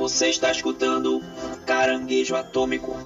Você 0.00 0.30
está 0.30 0.50
escutando 0.50 1.20
Caranguejo 1.66 2.34
Atômico. 2.34 2.96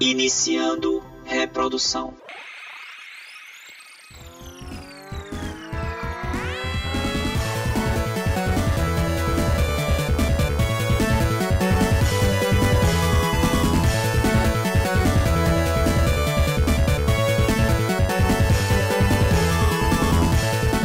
Iniciando 0.00 1.04
reprodução. 1.26 2.14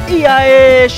E 0.10 0.26
aí, 0.26 0.90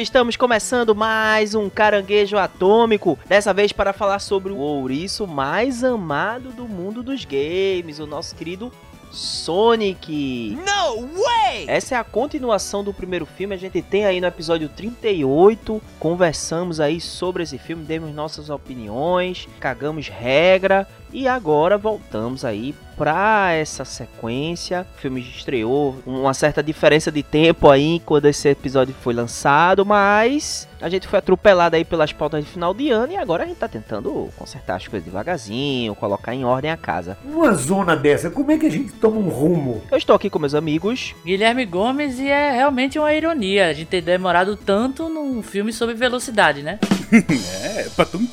Estamos 0.00 0.36
começando 0.36 0.94
mais 0.94 1.54
um 1.54 1.68
caranguejo 1.68 2.38
atômico. 2.38 3.18
Dessa 3.26 3.52
vez 3.52 3.72
para 3.72 3.92
falar 3.92 4.18
sobre 4.18 4.52
o 4.52 4.56
ouriço 4.56 5.26
mais 5.26 5.84
amado 5.84 6.50
do 6.50 6.66
mundo 6.66 7.02
dos 7.02 7.24
games, 7.24 7.98
o 7.98 8.06
nosso 8.06 8.34
querido 8.34 8.72
Sonic. 9.10 10.56
No 10.56 11.06
way! 11.08 11.41
Essa 11.66 11.94
é 11.94 11.98
a 11.98 12.04
continuação 12.04 12.82
do 12.82 12.92
primeiro 12.92 13.26
filme. 13.26 13.54
A 13.54 13.58
gente 13.58 13.82
tem 13.82 14.06
aí 14.06 14.20
no 14.20 14.26
episódio 14.26 14.68
38. 14.68 15.82
Conversamos 15.98 16.80
aí 16.80 17.00
sobre 17.00 17.42
esse 17.42 17.58
filme, 17.58 17.84
demos 17.84 18.14
nossas 18.14 18.50
opiniões, 18.50 19.48
cagamos 19.60 20.08
regra. 20.08 20.86
E 21.12 21.28
agora 21.28 21.76
voltamos 21.76 22.42
aí 22.42 22.74
para 22.96 23.52
essa 23.52 23.84
sequência. 23.84 24.86
O 24.96 25.00
filme 25.00 25.20
estreou 25.20 25.96
uma 26.06 26.32
certa 26.32 26.62
diferença 26.62 27.12
de 27.12 27.22
tempo 27.22 27.68
aí 27.68 28.00
quando 28.06 28.26
esse 28.26 28.48
episódio 28.48 28.94
foi 28.94 29.12
lançado, 29.12 29.84
mas 29.84 30.66
a 30.80 30.88
gente 30.88 31.06
foi 31.06 31.18
atropelado 31.18 31.76
aí 31.76 31.84
pelas 31.84 32.12
pautas 32.12 32.44
de 32.44 32.50
final 32.50 32.72
de 32.72 32.90
ano 32.90 33.12
e 33.12 33.16
agora 33.16 33.44
a 33.44 33.46
gente 33.46 33.58
tá 33.58 33.68
tentando 33.68 34.30
consertar 34.36 34.76
as 34.76 34.88
coisas 34.88 35.04
devagarzinho, 35.04 35.94
colocar 35.94 36.34
em 36.34 36.44
ordem 36.44 36.70
a 36.70 36.76
casa. 36.76 37.18
Uma 37.24 37.52
zona 37.52 37.94
dessa, 37.94 38.30
como 38.30 38.50
é 38.50 38.56
que 38.56 38.66
a 38.66 38.70
gente 38.70 38.92
toma 38.94 39.18
um 39.18 39.28
rumo? 39.28 39.82
Eu 39.90 39.98
estou 39.98 40.16
aqui 40.16 40.30
com 40.30 40.38
meus 40.38 40.54
amigos. 40.54 41.14
Guilherme 41.26 41.41
Gomes 41.68 42.18
e 42.18 42.28
é 42.28 42.52
realmente 42.52 42.98
uma 42.98 43.12
ironia 43.12 43.68
a 43.68 43.72
gente 43.72 43.88
ter 43.88 44.00
demorado 44.00 44.56
tanto 44.56 45.08
num 45.08 45.42
filme 45.42 45.72
sobre 45.72 45.94
velocidade, 45.94 46.62
né? 46.62 46.78
É, 47.12 47.88
patum. 47.94 48.26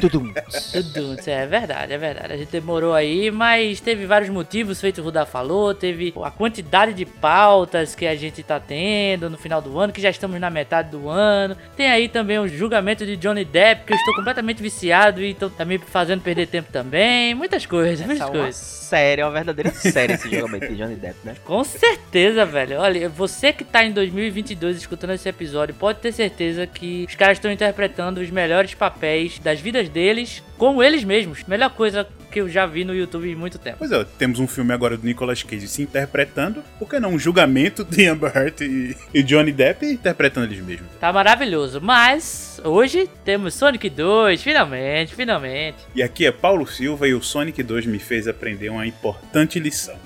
Tudum. 0.00 0.32
Tudo, 0.72 1.16
é 1.26 1.46
verdade, 1.46 1.92
é 1.92 1.98
verdade. 1.98 2.32
A 2.32 2.36
gente 2.36 2.50
demorou 2.50 2.92
aí, 2.92 3.30
mas 3.30 3.80
teve 3.80 4.04
vários 4.04 4.28
motivos, 4.30 4.80
feito 4.80 5.00
o 5.00 5.04
Rudá 5.04 5.24
falou, 5.24 5.72
teve 5.72 6.12
a 6.22 6.30
quantidade 6.30 6.92
de 6.92 7.06
pautas 7.06 7.94
que 7.94 8.04
a 8.06 8.14
gente 8.16 8.42
tá 8.42 8.58
tendo 8.58 9.30
no 9.30 9.38
final 9.38 9.62
do 9.62 9.78
ano, 9.78 9.92
que 9.92 10.00
já 10.00 10.10
estamos 10.10 10.40
na 10.40 10.50
metade 10.50 10.90
do 10.90 11.08
ano. 11.08 11.56
Tem 11.76 11.88
aí 11.88 12.08
também 12.08 12.38
o 12.38 12.48
julgamento 12.48 13.06
de 13.06 13.16
Johnny 13.16 13.44
Depp, 13.44 13.84
que 13.84 13.92
eu 13.92 13.96
estou 13.96 14.14
completamente 14.16 14.60
viciado 14.62 15.22
e 15.22 15.32
tô, 15.32 15.48
tá 15.48 15.64
me 15.64 15.78
fazendo 15.78 16.20
perder 16.20 16.46
tempo 16.48 16.70
também. 16.72 17.34
Muitas 17.34 17.64
coisas, 17.64 18.04
muitas 18.04 18.22
Essa 18.22 18.24
é 18.24 18.36
uma 18.36 18.42
coisas. 18.44 18.56
série, 18.60 19.20
é 19.22 19.24
uma 19.24 19.32
verdadeira 19.32 19.70
série 19.72 20.14
esse 20.14 20.28
julgamento 20.28 20.68
de 20.68 20.76
Johnny 20.76 20.96
Depp, 20.96 21.16
né? 21.24 21.34
Com 21.44 21.62
certeza, 21.64 22.44
velho. 22.46 22.78
Olha, 22.78 23.08
você 23.08 23.52
que 23.52 23.64
tá 23.64 23.84
em 23.84 23.92
2022 23.92 24.78
escutando 24.78 25.10
esse 25.10 25.28
episódio, 25.28 25.74
pode 25.74 26.00
ter 26.00 26.12
certeza 26.12 26.66
que 26.66 27.04
os 27.08 27.14
caras 27.14 27.38
estão 27.38 27.50
interpretando 27.50 28.18
os 28.18 28.30
melhores 28.30 28.74
papéis 28.74 29.38
das 29.38 29.60
vidas 29.60 29.88
deles 29.88 30.42
como 30.56 30.82
eles 30.82 31.04
mesmos. 31.04 31.44
Melhor 31.44 31.70
coisa 31.70 32.06
que 32.30 32.40
eu 32.40 32.48
já 32.48 32.66
vi 32.66 32.84
no 32.84 32.94
YouTube 32.94 33.30
em 33.30 33.34
muito 33.34 33.58
tempo. 33.58 33.78
Pois 33.78 33.90
é, 33.90 34.04
temos 34.18 34.38
um 34.38 34.46
filme 34.46 34.72
agora 34.72 34.96
do 34.96 35.06
Nicolas 35.06 35.42
Cage 35.42 35.66
se 35.68 35.82
interpretando. 35.82 36.62
Por 36.78 36.88
que 36.88 37.00
não 37.00 37.14
um 37.14 37.18
julgamento 37.18 37.82
de 37.82 38.06
Amber 38.06 38.30
Heard 38.36 38.62
e, 38.62 38.96
e 39.14 39.22
Johnny 39.22 39.52
Depp 39.52 39.86
interpretando 39.86 40.44
eles 40.44 40.62
mesmos? 40.62 40.88
Tá 41.00 41.12
maravilhoso. 41.12 41.80
Mas 41.80 42.60
hoje 42.62 43.08
temos 43.24 43.54
Sonic 43.54 43.88
2, 43.88 44.42
finalmente, 44.42 45.14
finalmente. 45.14 45.78
E 45.94 46.02
aqui 46.02 46.26
é 46.26 46.32
Paulo 46.32 46.66
Silva 46.66 47.08
e 47.08 47.14
o 47.14 47.22
Sonic 47.22 47.62
2 47.62 47.86
me 47.86 47.98
fez 47.98 48.28
aprender 48.28 48.68
uma 48.68 48.86
importante 48.86 49.58
lição. 49.58 49.96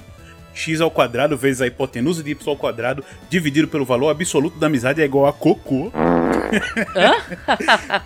X 0.54 0.80
ao 0.80 0.90
quadrado 0.90 1.36
vezes 1.36 1.62
a 1.62 1.66
hipotenusa 1.66 2.22
de 2.22 2.30
y 2.30 2.48
ao 2.48 2.56
quadrado 2.56 3.04
dividido 3.28 3.68
pelo 3.68 3.84
valor 3.84 4.10
absoluto 4.10 4.58
da 4.58 4.66
amizade 4.66 5.00
é 5.00 5.04
igual 5.04 5.26
a 5.26 5.32
cocô. 5.32 5.90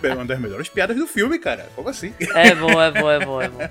É 0.03 0.13
uma 0.13 0.25
das 0.25 0.39
melhores 0.39 0.69
piadas 0.69 0.95
do 0.95 1.07
filme, 1.07 1.39
cara. 1.39 1.67
Como 1.75 1.89
assim? 1.89 2.13
É 2.19 2.53
bom, 2.53 2.81
é 2.81 2.91
bom, 2.91 3.11
é 3.11 3.25
bom, 3.25 3.41
é 3.41 3.49
bom. 3.49 3.69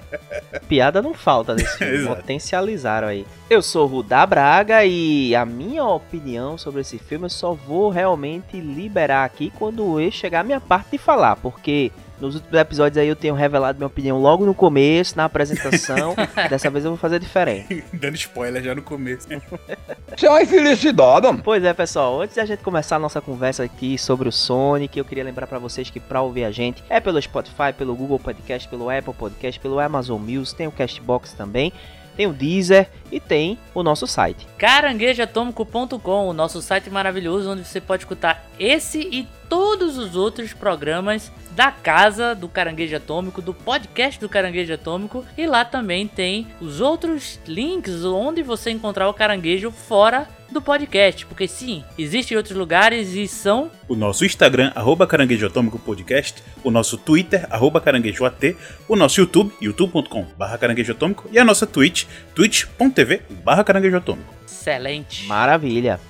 Piada 0.69 1.01
não 1.01 1.15
falta 1.15 1.55
nesse 1.55 1.79
filme, 1.79 2.07
potencializaram 2.07 3.09
aí. 3.09 3.27
Eu 3.49 3.63
sou 3.63 3.85
o 3.85 3.89
Rudá 3.89 4.27
Braga 4.27 4.85
e 4.85 5.35
a 5.35 5.45
minha 5.45 5.85
opinião 5.85 6.59
sobre 6.59 6.81
esse 6.81 6.99
filme 6.99 7.27
eu 7.27 7.31
só 7.31 7.53
vou 7.53 7.91
realmente 7.91 8.61
liberar 8.61 9.25
aqui 9.25 9.53
quando 9.57 10.01
eu 10.01 10.11
chegar 10.11 10.41
a 10.41 10.45
minha 10.45 10.61
parte 10.61 10.93
de 10.93 10.99
falar, 10.99 11.37
porque 11.37 11.93
nos 12.21 12.37
últimos 12.37 12.59
episódios 12.59 12.99
aí 12.99 13.09
eu 13.09 13.17
tenho 13.17 13.35
revelado 13.35 13.79
minha 13.79 13.87
opinião 13.87 14.19
logo 14.19 14.47
no 14.47 14.55
começo, 14.55 15.17
na 15.17 15.25
apresentação. 15.25 16.15
Dessa 16.49 16.71
vez 16.71 16.85
eu 16.85 16.93
vou 16.93 16.99
fazer 16.99 17.19
diferente. 17.19 17.85
Dando 17.93 18.15
spoiler 18.15 18.63
já 18.63 18.75
no 18.75 18.83
começo. 18.83 19.29
Isso 20.17 20.27
é 20.27 20.31
uma 20.31 20.43
infelicidade. 20.43 21.27
Pois 21.43 21.65
é, 21.65 21.73
pessoal, 21.73 22.21
antes 22.21 22.37
da 22.37 22.45
gente 22.45 22.63
começar 22.63 22.97
a 22.97 22.99
nossa 22.99 23.21
conversa 23.21 23.65
aqui 23.65 23.99
sobre 23.99 24.29
o 24.29 24.33
Sonic, 24.33 24.99
eu 24.99 25.05
queria 25.05 25.25
lembrar 25.25 25.47
pra 25.47 25.59
vocês 25.59 25.91
que 25.91 26.01
pra 26.01 26.23
ouvir 26.23 26.45
a 26.45 26.51
gente 26.51 26.83
é 26.89 27.01
pelo 27.01 27.21
Spotify, 27.21 27.73
pelo 27.77 27.95
Google 27.95 28.19
Podcast, 28.19 28.69
pelo 28.69 28.89
Apple 28.91 29.15
Podcast, 29.15 29.61
pelo 29.61 29.79
Amazon 29.79 30.21
Music, 30.21 30.57
tem 30.57 30.67
o 30.67 30.73
Castbox 30.73 31.33
também, 31.33 31.73
tem 32.17 32.27
o 32.27 32.33
Deezer 32.33 32.89
e 33.11 33.19
tem 33.21 33.59
o 33.75 33.83
nosso 33.83 34.07
site. 34.07 34.47
caranguejoatômico.com, 34.59 36.29
o 36.29 36.33
nosso 36.33 36.63
site 36.63 36.91
maravilhoso 36.91 37.51
onde 37.51 37.65
você 37.65 37.81
pode 37.81 38.03
escutar 38.05 38.45
esse 38.59 39.01
e 39.01 39.29
todos 39.49 39.97
os 39.99 40.17
outros 40.17 40.53
programas 40.53 41.33
da 41.53 41.71
casa 41.71 42.35
do 42.35 42.49
Caranguejo 42.49 42.97
Atômico, 42.97 43.41
do 43.41 43.55
podcast 43.55 44.21
do 44.21 44.29
Caranguejo 44.29 44.75
Atômico, 44.75 45.25
e 45.37 45.47
lá 45.47 45.65
também 45.65 46.07
tem 46.07 46.49
os 46.61 46.81
outros 46.81 47.39
links 47.47 48.05
onde 48.05 48.43
você 48.43 48.71
encontrar 48.71 49.09
o 49.09 49.15
caranguejo 49.15 49.71
fora 49.71 50.29
do 50.51 50.61
podcast, 50.61 51.27
porque 51.27 51.49
sim, 51.49 51.85
existem 51.99 52.37
outros 52.37 52.57
lugares 52.57 53.15
e 53.15 53.27
são 53.27 53.71
O 53.89 53.97
nosso 53.97 54.25
Instagram, 54.25 54.73
arroba 54.75 55.07
Caranguejo 55.07 55.47
Atômico 55.47 55.79
Podcast, 55.79 56.43
o 56.63 56.71
nosso 56.71 56.97
Twitter, 56.97 57.47
arroba 57.51 57.81
Caranguejo 57.81 58.25
AT, 58.25 58.57
o 58.89 58.95
nosso 58.95 59.21
YouTube, 59.21 59.53
youtube.com 59.61 60.27
barra 60.37 60.59
Caranguejo 60.59 60.93
Atômico, 60.93 61.29
e 61.33 61.39
a 61.39 61.45
nossa 61.45 61.67
Twitch, 61.67 62.05
twitch.tv 62.35 63.23
barra 63.45 63.65
Caranguejo 63.65 63.97
Atômico. 63.97 64.35
excelentes. 64.47 65.27
Maravilha. 65.27 66.01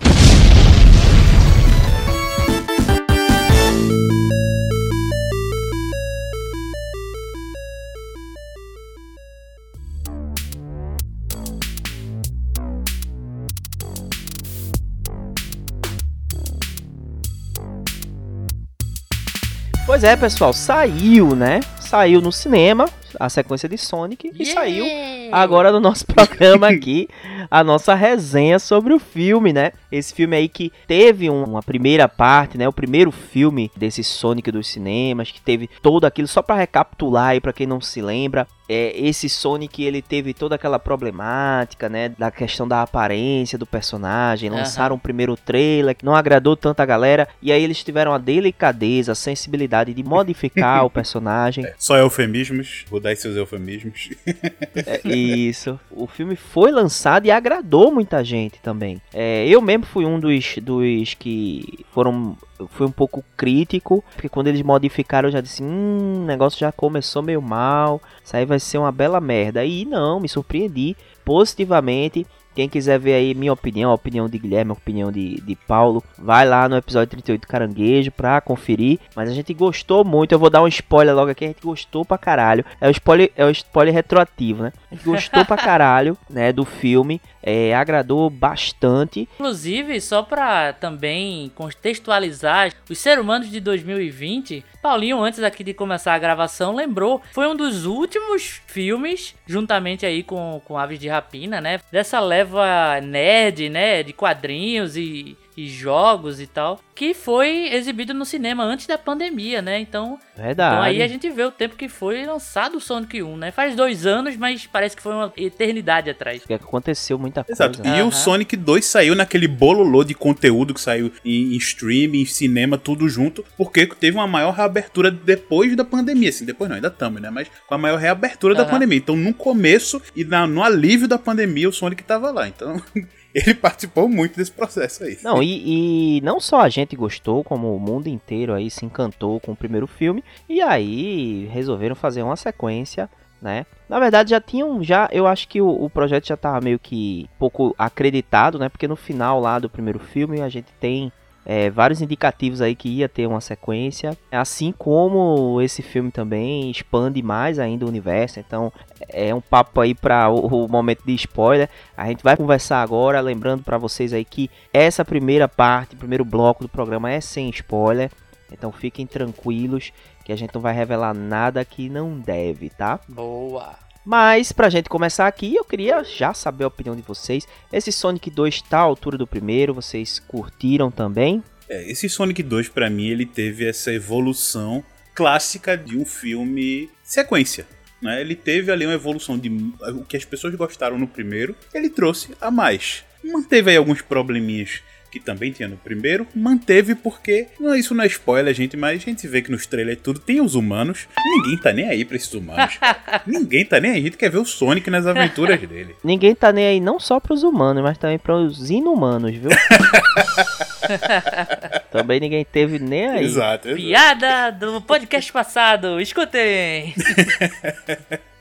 Pois 19.95 20.03
é, 20.03 20.17
pessoal, 20.17 20.53
saiu, 20.53 21.37
né? 21.37 21.61
Saiu 21.79 22.21
no 22.21 22.33
cinema 22.33 22.87
a 23.19 23.29
sequência 23.29 23.69
de 23.69 23.77
Sonic 23.79 24.31
e 24.39 24.47
saiu 24.47 24.85
agora 25.33 25.71
no 25.73 25.81
nosso 25.81 26.05
programa 26.09 26.69
aqui 26.69 27.09
a 27.51 27.63
nossa 27.63 27.95
resenha 27.95 28.59
sobre 28.59 28.93
o 28.95 28.99
filme, 28.99 29.53
né? 29.53 29.73
Esse 29.93 30.15
filme 30.15 30.35
aí 30.37 30.49
que 30.49 30.73
teve 30.87 31.29
um- 31.31 31.45
uma 31.45 31.63
primeira 31.63 32.09
parte, 32.09 32.57
né? 32.59 32.67
O 32.69 32.73
primeiro 32.73 33.11
filme 33.11 33.71
desse 33.77 34.03
Sonic 34.03 34.51
dos 34.51 34.67
cinemas, 34.69 35.31
que 35.31 35.41
teve 35.41 35.69
todo 35.83 36.05
aquilo, 36.05 36.27
só 36.27 36.43
pra 36.43 36.55
recapitular 36.57 37.29
aí 37.29 37.41
pra 37.41 37.53
quem 37.53 37.67
não 37.67 37.81
se 37.81 38.01
lembra, 38.01 38.47
é, 38.69 38.93
esse 38.99 39.29
Sonic 39.29 39.83
ele 39.85 40.01
teve 40.01 40.33
toda 40.33 40.55
aquela 40.55 40.79
problemática, 40.79 41.89
né? 41.89 42.09
Da 42.19 42.31
questão 42.31 42.67
da 42.67 42.83
aparência 42.83 43.59
do 43.59 43.67
personagem. 43.67 44.49
Lançaram 44.51 44.97
o 44.97 44.99
primeiro 44.99 45.37
trailer 45.37 45.95
que 45.95 46.05
não 46.05 46.15
agradou 46.15 46.57
tanta 46.57 46.85
galera. 46.87 47.29
E 47.43 47.53
aí 47.53 47.63
eles 47.63 47.85
tiveram 47.85 48.13
a 48.15 48.19
delicadeza, 48.19 49.13
a 49.13 49.15
sensibilidade 49.15 49.93
de 49.93 50.03
modificar 50.03 50.85
o 50.87 50.91
personagem. 50.91 51.67
Só 51.79 51.97
eufemismos, 51.99 52.85
vou 52.91 53.01
dar 53.05 53.17
seus 53.17 53.37
eufemismos. 53.37 54.11
É, 54.77 55.09
isso. 55.09 55.79
O 55.91 56.07
filme 56.07 56.35
foi 56.35 56.73
lançado 56.73 57.27
e 57.27 57.31
agradou 57.31 57.93
muita 57.93 58.25
gente 58.25 58.59
também. 58.61 59.01
É, 59.13 59.47
eu 59.47 59.61
mesmo 59.63 59.87
fui 59.87 60.05
um 60.05 60.19
dos, 60.19 60.57
dos 60.61 61.15
que 61.15 61.85
foram. 61.93 62.37
Fui 62.71 62.87
um 62.87 62.91
pouco 62.91 63.25
crítico, 63.37 64.03
porque 64.15 64.29
quando 64.29 64.49
eles 64.49 64.63
modificaram 64.63 65.29
eu 65.29 65.33
já 65.33 65.41
disse: 65.41 65.63
Hum, 65.63 66.23
o 66.23 66.27
negócio 66.27 66.59
já 66.59 66.73
começou 66.73 67.23
meio 67.23 67.41
mal, 67.41 68.01
isso 68.25 68.37
aí 68.37 68.45
vai 68.45 68.59
ser 68.59 68.79
uma 68.79 68.91
bela 68.91 69.21
merda. 69.21 69.65
E 69.65 69.85
não, 69.85 70.19
me 70.19 70.29
surpreendi 70.29 70.97
positivamente. 71.25 72.27
Quem 72.55 72.69
quiser 72.69 72.99
ver 72.99 73.15
aí 73.15 73.35
minha 73.35 73.53
opinião, 73.53 73.91
a 73.91 73.95
opinião 73.95 74.29
de 74.29 74.39
Guilherme, 74.39 74.71
a 74.71 74.75
opinião 74.75 75.11
de, 75.11 75.41
de 75.41 75.57
Paulo, 75.57 76.03
vai 76.19 76.47
lá 76.47 76.69
no 76.69 76.77
episódio 76.77 77.11
38 77.11 77.49
Caranguejo 77.49 78.11
pra 78.13 78.41
conferir. 78.41 78.99
Mas 79.17 79.29
a 79.29 79.33
gente 79.33 79.53
gostou 79.53 80.05
muito, 80.05 80.33
eu 80.33 80.39
vou 80.39 80.51
dar 80.51 80.63
um 80.63 80.69
spoiler 80.69 81.15
logo 81.15 81.31
aqui, 81.31 81.45
a 81.45 81.49
gente 81.49 81.63
gostou 81.63 82.05
pra 82.05 82.17
caralho. 82.17 82.65
É 82.81 82.89
o 82.89 82.91
spoiler, 82.91 83.33
é 83.37 83.45
o 83.45 83.51
spoiler 83.51 83.93
retroativo, 83.93 84.63
né? 84.63 84.73
A 84.91 84.95
gente 84.95 85.05
gostou 85.05 85.45
pra 85.45 85.57
caralho, 85.59 86.17
né, 86.31 86.53
do 86.53 86.65
filme. 86.65 87.21
É, 87.47 87.75
agradou 87.75 88.31
bastante. 88.31 89.29
Inclusive, 89.35 90.01
só 90.01 90.23
pra 90.23 90.73
também 90.73 91.53
contextualizar 91.55 92.73
os 92.89 92.99
seres 92.99 93.23
humanos 93.23 93.51
de 93.51 93.61
2020, 93.61 94.65
Paulinho, 94.81 95.23
antes 95.23 95.43
aqui 95.43 95.63
de 95.63 95.75
começar 95.75 96.15
a 96.15 96.19
gravação, 96.19 96.75
lembrou, 96.75 97.21
foi 97.33 97.47
um 97.47 97.55
dos 97.55 97.85
últimos 97.85 98.63
filmes, 98.67 99.35
juntamente 99.47 100.07
aí 100.07 100.23
com, 100.23 100.61
com 100.65 100.79
Aves 100.79 100.99
de 100.99 101.09
Rapina, 101.09 101.61
né? 101.61 101.81
Dessa 101.93 102.19
leva 102.19 103.01
nerd, 103.03 103.69
né? 103.69 104.03
De 104.03 104.15
quadrinhos 104.15 104.97
e 104.97 105.37
e 105.57 105.69
jogos 105.69 106.41
e 106.41 106.47
tal, 106.47 106.81
que 106.95 107.15
foi 107.15 107.69
exibido 107.73 108.13
no 108.15 108.25
cinema 108.25 108.65
antes 108.65 108.87
da 108.87 108.97
pandemia, 108.99 109.63
né? 109.63 109.79
Então, 109.81 110.19
Verdade. 110.37 110.75
então 110.75 110.83
aí 110.83 111.03
a 111.03 111.07
gente 111.09 111.29
vê 111.31 111.45
o 111.45 111.51
tempo 111.51 111.77
que 111.77 111.89
foi 111.89 112.25
lançado 112.27 112.77
o 112.79 112.81
Sonic 112.81 113.23
1, 113.23 113.37
né? 113.37 113.51
Faz 113.53 113.77
dois 113.77 114.05
anos, 114.07 114.37
mas 114.37 114.67
parece 114.67 114.97
que 114.97 115.03
foi 115.03 115.13
uma 115.13 115.33
eternidade 115.37 116.11
atrás. 116.11 116.39
Porque 116.41 116.55
aconteceu 116.55 117.19
muita 117.19 117.45
Exato. 117.49 117.79
coisa. 117.79 117.97
E 117.97 118.01
Aham. 118.01 118.09
o 118.09 118.13
Sonic 118.13 118.57
2 118.57 118.85
saiu 118.85 119.15
naquele 119.15 119.47
bololô 119.49 120.03
de 120.05 120.15
conteúdo 120.15 120.75
que 120.75 120.81
saiu 120.81 121.13
em, 121.25 121.55
em 121.55 121.57
streaming, 121.57 122.23
em 122.23 122.27
cinema, 122.27 122.77
tudo 122.79 123.09
junto, 123.09 123.45
porque 123.57 123.87
teve 123.87 124.17
uma 124.17 124.27
maior 124.27 124.53
reabertura 124.53 125.11
depois 125.11 125.75
da 125.77 125.85
pandemia. 125.85 126.29
Assim, 126.31 126.45
depois 126.45 126.69
não, 126.69 126.77
ainda 126.77 126.89
estamos, 126.89 127.21
né? 127.21 127.31
Mas 127.31 127.49
com 127.67 127.75
a 127.75 127.79
maior 127.79 127.99
reabertura 127.99 128.55
da 128.55 128.63
Aham. 128.63 128.71
pandemia. 128.73 128.99
Então, 128.99 129.17
no 129.17 129.33
começo 129.35 130.01
e 130.17 130.25
na- 130.25 130.47
no 130.47 130.63
alívio 130.63 131.07
da 131.09 131.19
pandemia, 131.19 131.69
o 131.69 131.73
Sonic 131.73 132.03
tava 132.03 132.31
lá. 132.31 132.49
Então, 132.49 132.81
ele 133.35 133.55
participou 133.55 134.09
muito 134.09 134.37
desse 134.37 134.53
processo 134.53 135.03
aí. 135.03 135.19
Não, 135.23 135.43
e, 135.43 136.19
e 136.19 136.21
não 136.21 136.39
só 136.39 136.61
a 136.61 136.69
gente 136.69 136.95
gostou, 136.95 137.43
como 137.43 137.75
o 137.75 137.81
mundo 137.81 138.07
inteiro 138.07 138.55
aí 138.55 138.71
se 138.71 138.85
encantou 138.85 139.41
com 139.41 139.53
o 139.53 139.57
primeiro 139.57 139.87
filme. 139.87 140.23
E 140.49 140.63
aí 140.63 141.47
resolveram 141.53 141.97
fazer 141.97 142.23
uma 142.23 142.37
sequência, 142.37 143.11
né? 143.43 143.67
Na 143.89 143.99
verdade 143.99 144.31
já 144.31 144.41
tinham, 144.41 144.83
já, 144.83 145.09
eu 145.11 145.27
acho 145.27 145.49
que 145.49 145.61
o, 145.61 145.69
o 145.69 145.91
projeto 145.91 146.29
já 146.29 146.37
tava 146.37 146.61
meio 146.61 146.79
que 146.79 147.29
pouco 147.39 147.75
acreditado, 147.77 148.59
né? 148.59 148.69
Porque 148.69 148.87
no 148.87 148.97
final 148.97 149.41
lá 149.41 149.59
do 149.59 149.69
primeiro 149.69 149.99
filme 149.99 150.41
a 150.41 150.49
gente 150.49 150.73
tem 150.81 151.13
é, 151.47 151.69
vários 151.71 152.01
indicativos 152.01 152.61
aí 152.61 152.75
que 152.75 152.89
ia 152.89 153.09
ter 153.09 153.27
uma 153.27 153.41
sequência. 153.41 154.17
Assim 154.31 154.73
como 154.73 155.61
esse 155.61 155.83
filme 155.83 156.11
também 156.11 156.71
expande 156.71 157.23
mais 157.23 157.59
ainda 157.59 157.85
o 157.85 157.89
universo. 157.89 158.41
Então 158.41 158.73
é 159.09 159.35
um 159.35 159.41
papo 159.41 159.81
aí 159.81 159.95
para 159.95 160.31
o, 160.31 160.65
o 160.65 160.69
momento 160.69 161.05
de 161.05 161.15
spoiler. 161.15 161.69
A 161.97 162.07
gente 162.09 162.23
vai 162.23 162.37
conversar 162.37 162.83
agora, 162.83 163.21
lembrando 163.21 163.63
para 163.63 163.79
vocês 163.79 164.13
aí 164.13 164.25
que 164.25 164.51
essa 164.73 165.05
primeira 165.05 165.49
parte, 165.49 165.97
primeiro 165.97 166.25
bloco 166.25 166.65
do 166.65 166.69
programa 166.69 167.11
é 167.11 167.21
sem 167.21 167.49
spoiler. 167.51 168.11
Então 168.51 168.71
fiquem 168.73 169.07
tranquilos 169.07 169.93
que 170.25 170.33
a 170.33 170.37
gente 170.37 170.55
não 170.55 170.63
vai 170.63 170.73
revelar 170.73 171.13
nada 171.13 171.65
que 171.65 171.91
não 171.91 172.19
deve, 172.19 172.71
tá? 172.71 172.99
Boa. 173.09 173.84
Mas 174.05 174.53
pra 174.53 174.69
gente 174.69 174.89
começar 174.89 175.27
aqui, 175.27 175.55
eu 175.55 175.65
queria 175.65 176.05
já 176.05 176.35
saber 176.35 176.65
a 176.65 176.69
opinião 176.69 176.95
de 176.95 177.03
vocês. 177.03 177.49
Esse 177.73 177.91
Sonic 177.91 178.31
2 178.31 178.63
tá 178.63 178.79
à 178.79 178.83
altura 178.83 179.17
do 179.17 179.27
primeiro, 179.27 179.73
vocês 179.73 180.19
curtiram 180.19 180.91
também? 180.91 181.43
É, 181.69 181.91
esse 181.91 182.09
Sonic 182.09 182.43
2, 182.43 182.69
pra 182.69 182.91
mim, 182.91 183.09
ele 183.09 183.25
teve 183.25 183.67
essa 183.67 183.91
evolução 183.93 184.85
clássica 185.15 185.77
de 185.77 185.97
um 185.97 186.05
filme 186.05 186.91
sequência. 187.03 187.67
Né? 188.03 188.21
Ele 188.21 188.37
teve 188.37 188.71
ali 188.71 188.85
uma 188.85 188.95
evolução 188.95 189.39
de 189.39 189.49
o 189.49 190.05
que 190.05 190.17
as 190.17 190.25
pessoas 190.25 190.55
gostaram 190.55 190.99
no 190.99 191.09
primeiro, 191.09 191.57
ele 191.73 191.89
trouxe 191.89 192.35
a 192.41 192.51
mais. 192.51 193.03
Manteve 193.25 193.71
aí 193.71 193.77
alguns 193.79 194.03
probleminhas 194.03 194.83
que 195.15 195.21
também 195.21 195.53
tinha 195.53 195.69
no 195.69 195.77
primeiro, 195.77 196.27
manteve 196.35 196.97
porque, 196.97 197.47
não, 197.61 197.75
isso 197.75 197.95
não 197.95 198.03
é 198.03 198.07
spoiler, 198.09 198.53
gente, 198.53 198.77
mas 198.77 199.01
a 199.01 199.05
gente 199.05 199.29
vê 199.29 199.41
que 199.41 199.51
nos 199.51 199.65
trailers 199.65 200.01
tudo 200.03 200.19
tem 200.19 200.41
os 200.41 200.57
humanos, 200.57 201.07
ninguém 201.25 201.57
tá 201.57 201.73
nem 201.73 201.89
aí 201.89 202.05
pra 202.05 202.17
esses 202.17 202.35
humanos. 202.35 202.79
ninguém 203.25 203.65
tá 203.65 203.79
nem 203.79 203.93
aí, 203.93 203.99
a 203.99 204.03
gente 204.03 204.17
quer 204.17 204.31
ver 204.31 204.39
o 204.39 204.45
Sonic 204.45 204.91
nas 204.91 205.07
aventuras 205.07 205.61
dele. 205.61 205.95
Ninguém 206.03 206.35
tá 206.35 206.53
nem 206.53 206.67
aí 206.67 206.81
não 206.81 206.99
só 206.99 207.21
pros 207.21 207.45
humanos, 207.45 207.83
mas 207.83 207.97
também 207.97 208.19
pros 208.19 208.71
inumanos, 208.71 209.37
viu? 209.37 209.51
também 211.93 212.19
ninguém 212.19 212.45
teve 212.45 212.81
nem 212.81 213.07
aí. 213.07 213.25
Exato, 213.25 213.69
exato. 213.69 213.83
Piada 213.83 214.51
do 214.51 214.83
podcast 214.83 215.33
passado, 215.33 216.01
escutem! 216.01 216.93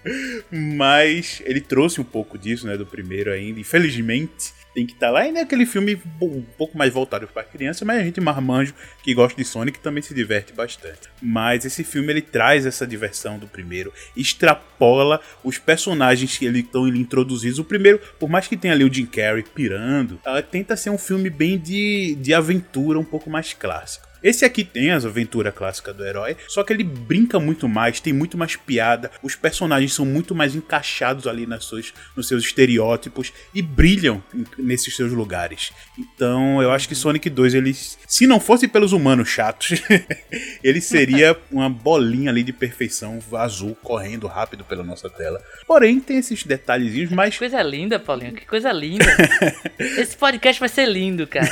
Mas 0.52 1.42
ele 1.46 1.62
trouxe 1.62 2.02
um 2.02 2.04
pouco 2.04 2.38
disso, 2.38 2.68
né, 2.68 2.78
do 2.78 2.86
primeiro 2.86 3.32
ainda. 3.32 3.60
Infelizmente, 3.60 4.54
tem 4.74 4.86
que 4.86 4.94
estar 4.94 5.10
lá. 5.10 5.28
E 5.28 5.36
é 5.36 5.42
aquele 5.42 5.66
filme 5.66 6.02
um 6.22 6.42
pouco 6.58 6.78
mais 6.78 6.92
voltado 6.92 7.28
para 7.28 7.44
criança, 7.44 7.86
mas 7.86 8.00
a 8.00 8.04
gente 8.04 8.20
marmanjo 8.20 8.74
que 9.04 9.14
gosta 9.14 9.42
de 9.42 9.48
Sonic 9.48 9.80
também 9.80 10.02
se 10.02 10.14
diverte 10.14 10.54
bastante. 10.54 11.10
Mas 11.22 11.66
esse 11.66 11.84
filme 11.84 12.12
ele 12.12 12.22
traz 12.22 12.66
essa 12.66 12.86
diversão 12.86 13.38
do 13.38 13.48
primeiro, 13.48 13.94
extrapola 14.16 15.22
os 15.44 15.58
personagens 15.58 16.38
que 16.38 16.46
ele 16.46 16.60
estão 16.60 16.88
introduzidos. 16.88 17.60
O 17.60 17.64
primeiro, 17.64 18.00
por 18.20 18.30
mais 18.30 18.48
que 18.48 18.58
tenha 18.58 18.74
ali 18.74 18.84
o 18.84 18.94
Jim 18.94 19.06
Carrey 19.06 19.44
pirando, 19.44 20.20
ela 20.26 20.42
tenta 20.42 20.76
ser 20.76 20.90
um 20.90 20.98
filme 20.98 21.30
bem 21.30 21.58
de, 21.58 22.16
de 22.16 22.34
aventura, 22.34 23.00
um 23.00 23.06
pouco 23.06 23.30
mais 23.30 23.54
clássico. 23.54 24.13
Esse 24.24 24.46
aqui 24.46 24.64
tem 24.64 24.92
as 24.92 25.06
aventuras 25.06 25.54
clássicas 25.54 25.96
do 25.96 26.06
herói, 26.06 26.38
só 26.48 26.64
que 26.64 26.72
ele 26.72 26.84
brinca 26.84 27.40
muito 27.40 27.68
mais, 27.68 28.00
tem 28.00 28.14
muito 28.14 28.38
mais 28.38 28.56
piada, 28.56 29.12
os 29.22 29.36
personagens 29.36 29.94
são 29.94 30.06
muito 30.06 30.34
mais 30.34 30.56
encaixados 30.56 31.28
ali 31.28 31.46
nas 31.46 31.66
suas, 31.66 31.94
nos 32.16 32.28
seus 32.28 32.46
estereótipos 32.46 33.34
e 33.54 33.62
brilham 33.62 34.24
nesses 34.58 34.96
seus 34.96 35.12
lugares. 35.12 35.72
Então 35.98 36.62
eu 36.62 36.72
acho 36.72 36.88
que 36.88 36.96
Sonic 36.96 37.30
2, 37.30 37.54
ele, 37.54 37.74
se 37.74 38.26
não 38.26 38.40
fosse 38.40 38.68
pelos 38.68 38.94
humanos 38.94 39.28
chatos, 39.28 39.82
ele 40.64 40.80
seria 40.80 41.38
uma 41.52 41.70
bolinha 41.70 42.32
ali 42.32 42.44
de 42.44 42.54
perfeição 42.54 43.20
azul 43.34 43.76
correndo 43.84 44.28
rápido 44.28 44.64
pela 44.64 44.84
nossa 44.84 45.10
tela. 45.10 45.44
Porém, 45.68 46.00
tem 46.00 46.18
esses 46.18 46.44
detalhezinhos, 46.44 47.10
Que 47.10 47.16
mas 47.16 47.38
coisa 47.38 47.62
linda, 47.62 48.00
Paulinho, 48.00 48.34
que 48.34 48.46
coisa 48.46 48.72
linda. 48.72 49.06
Esse 49.98 50.16
podcast 50.16 50.60
vai 50.60 50.70
ser 50.70 50.88
lindo, 50.88 51.28
cara. 51.28 51.50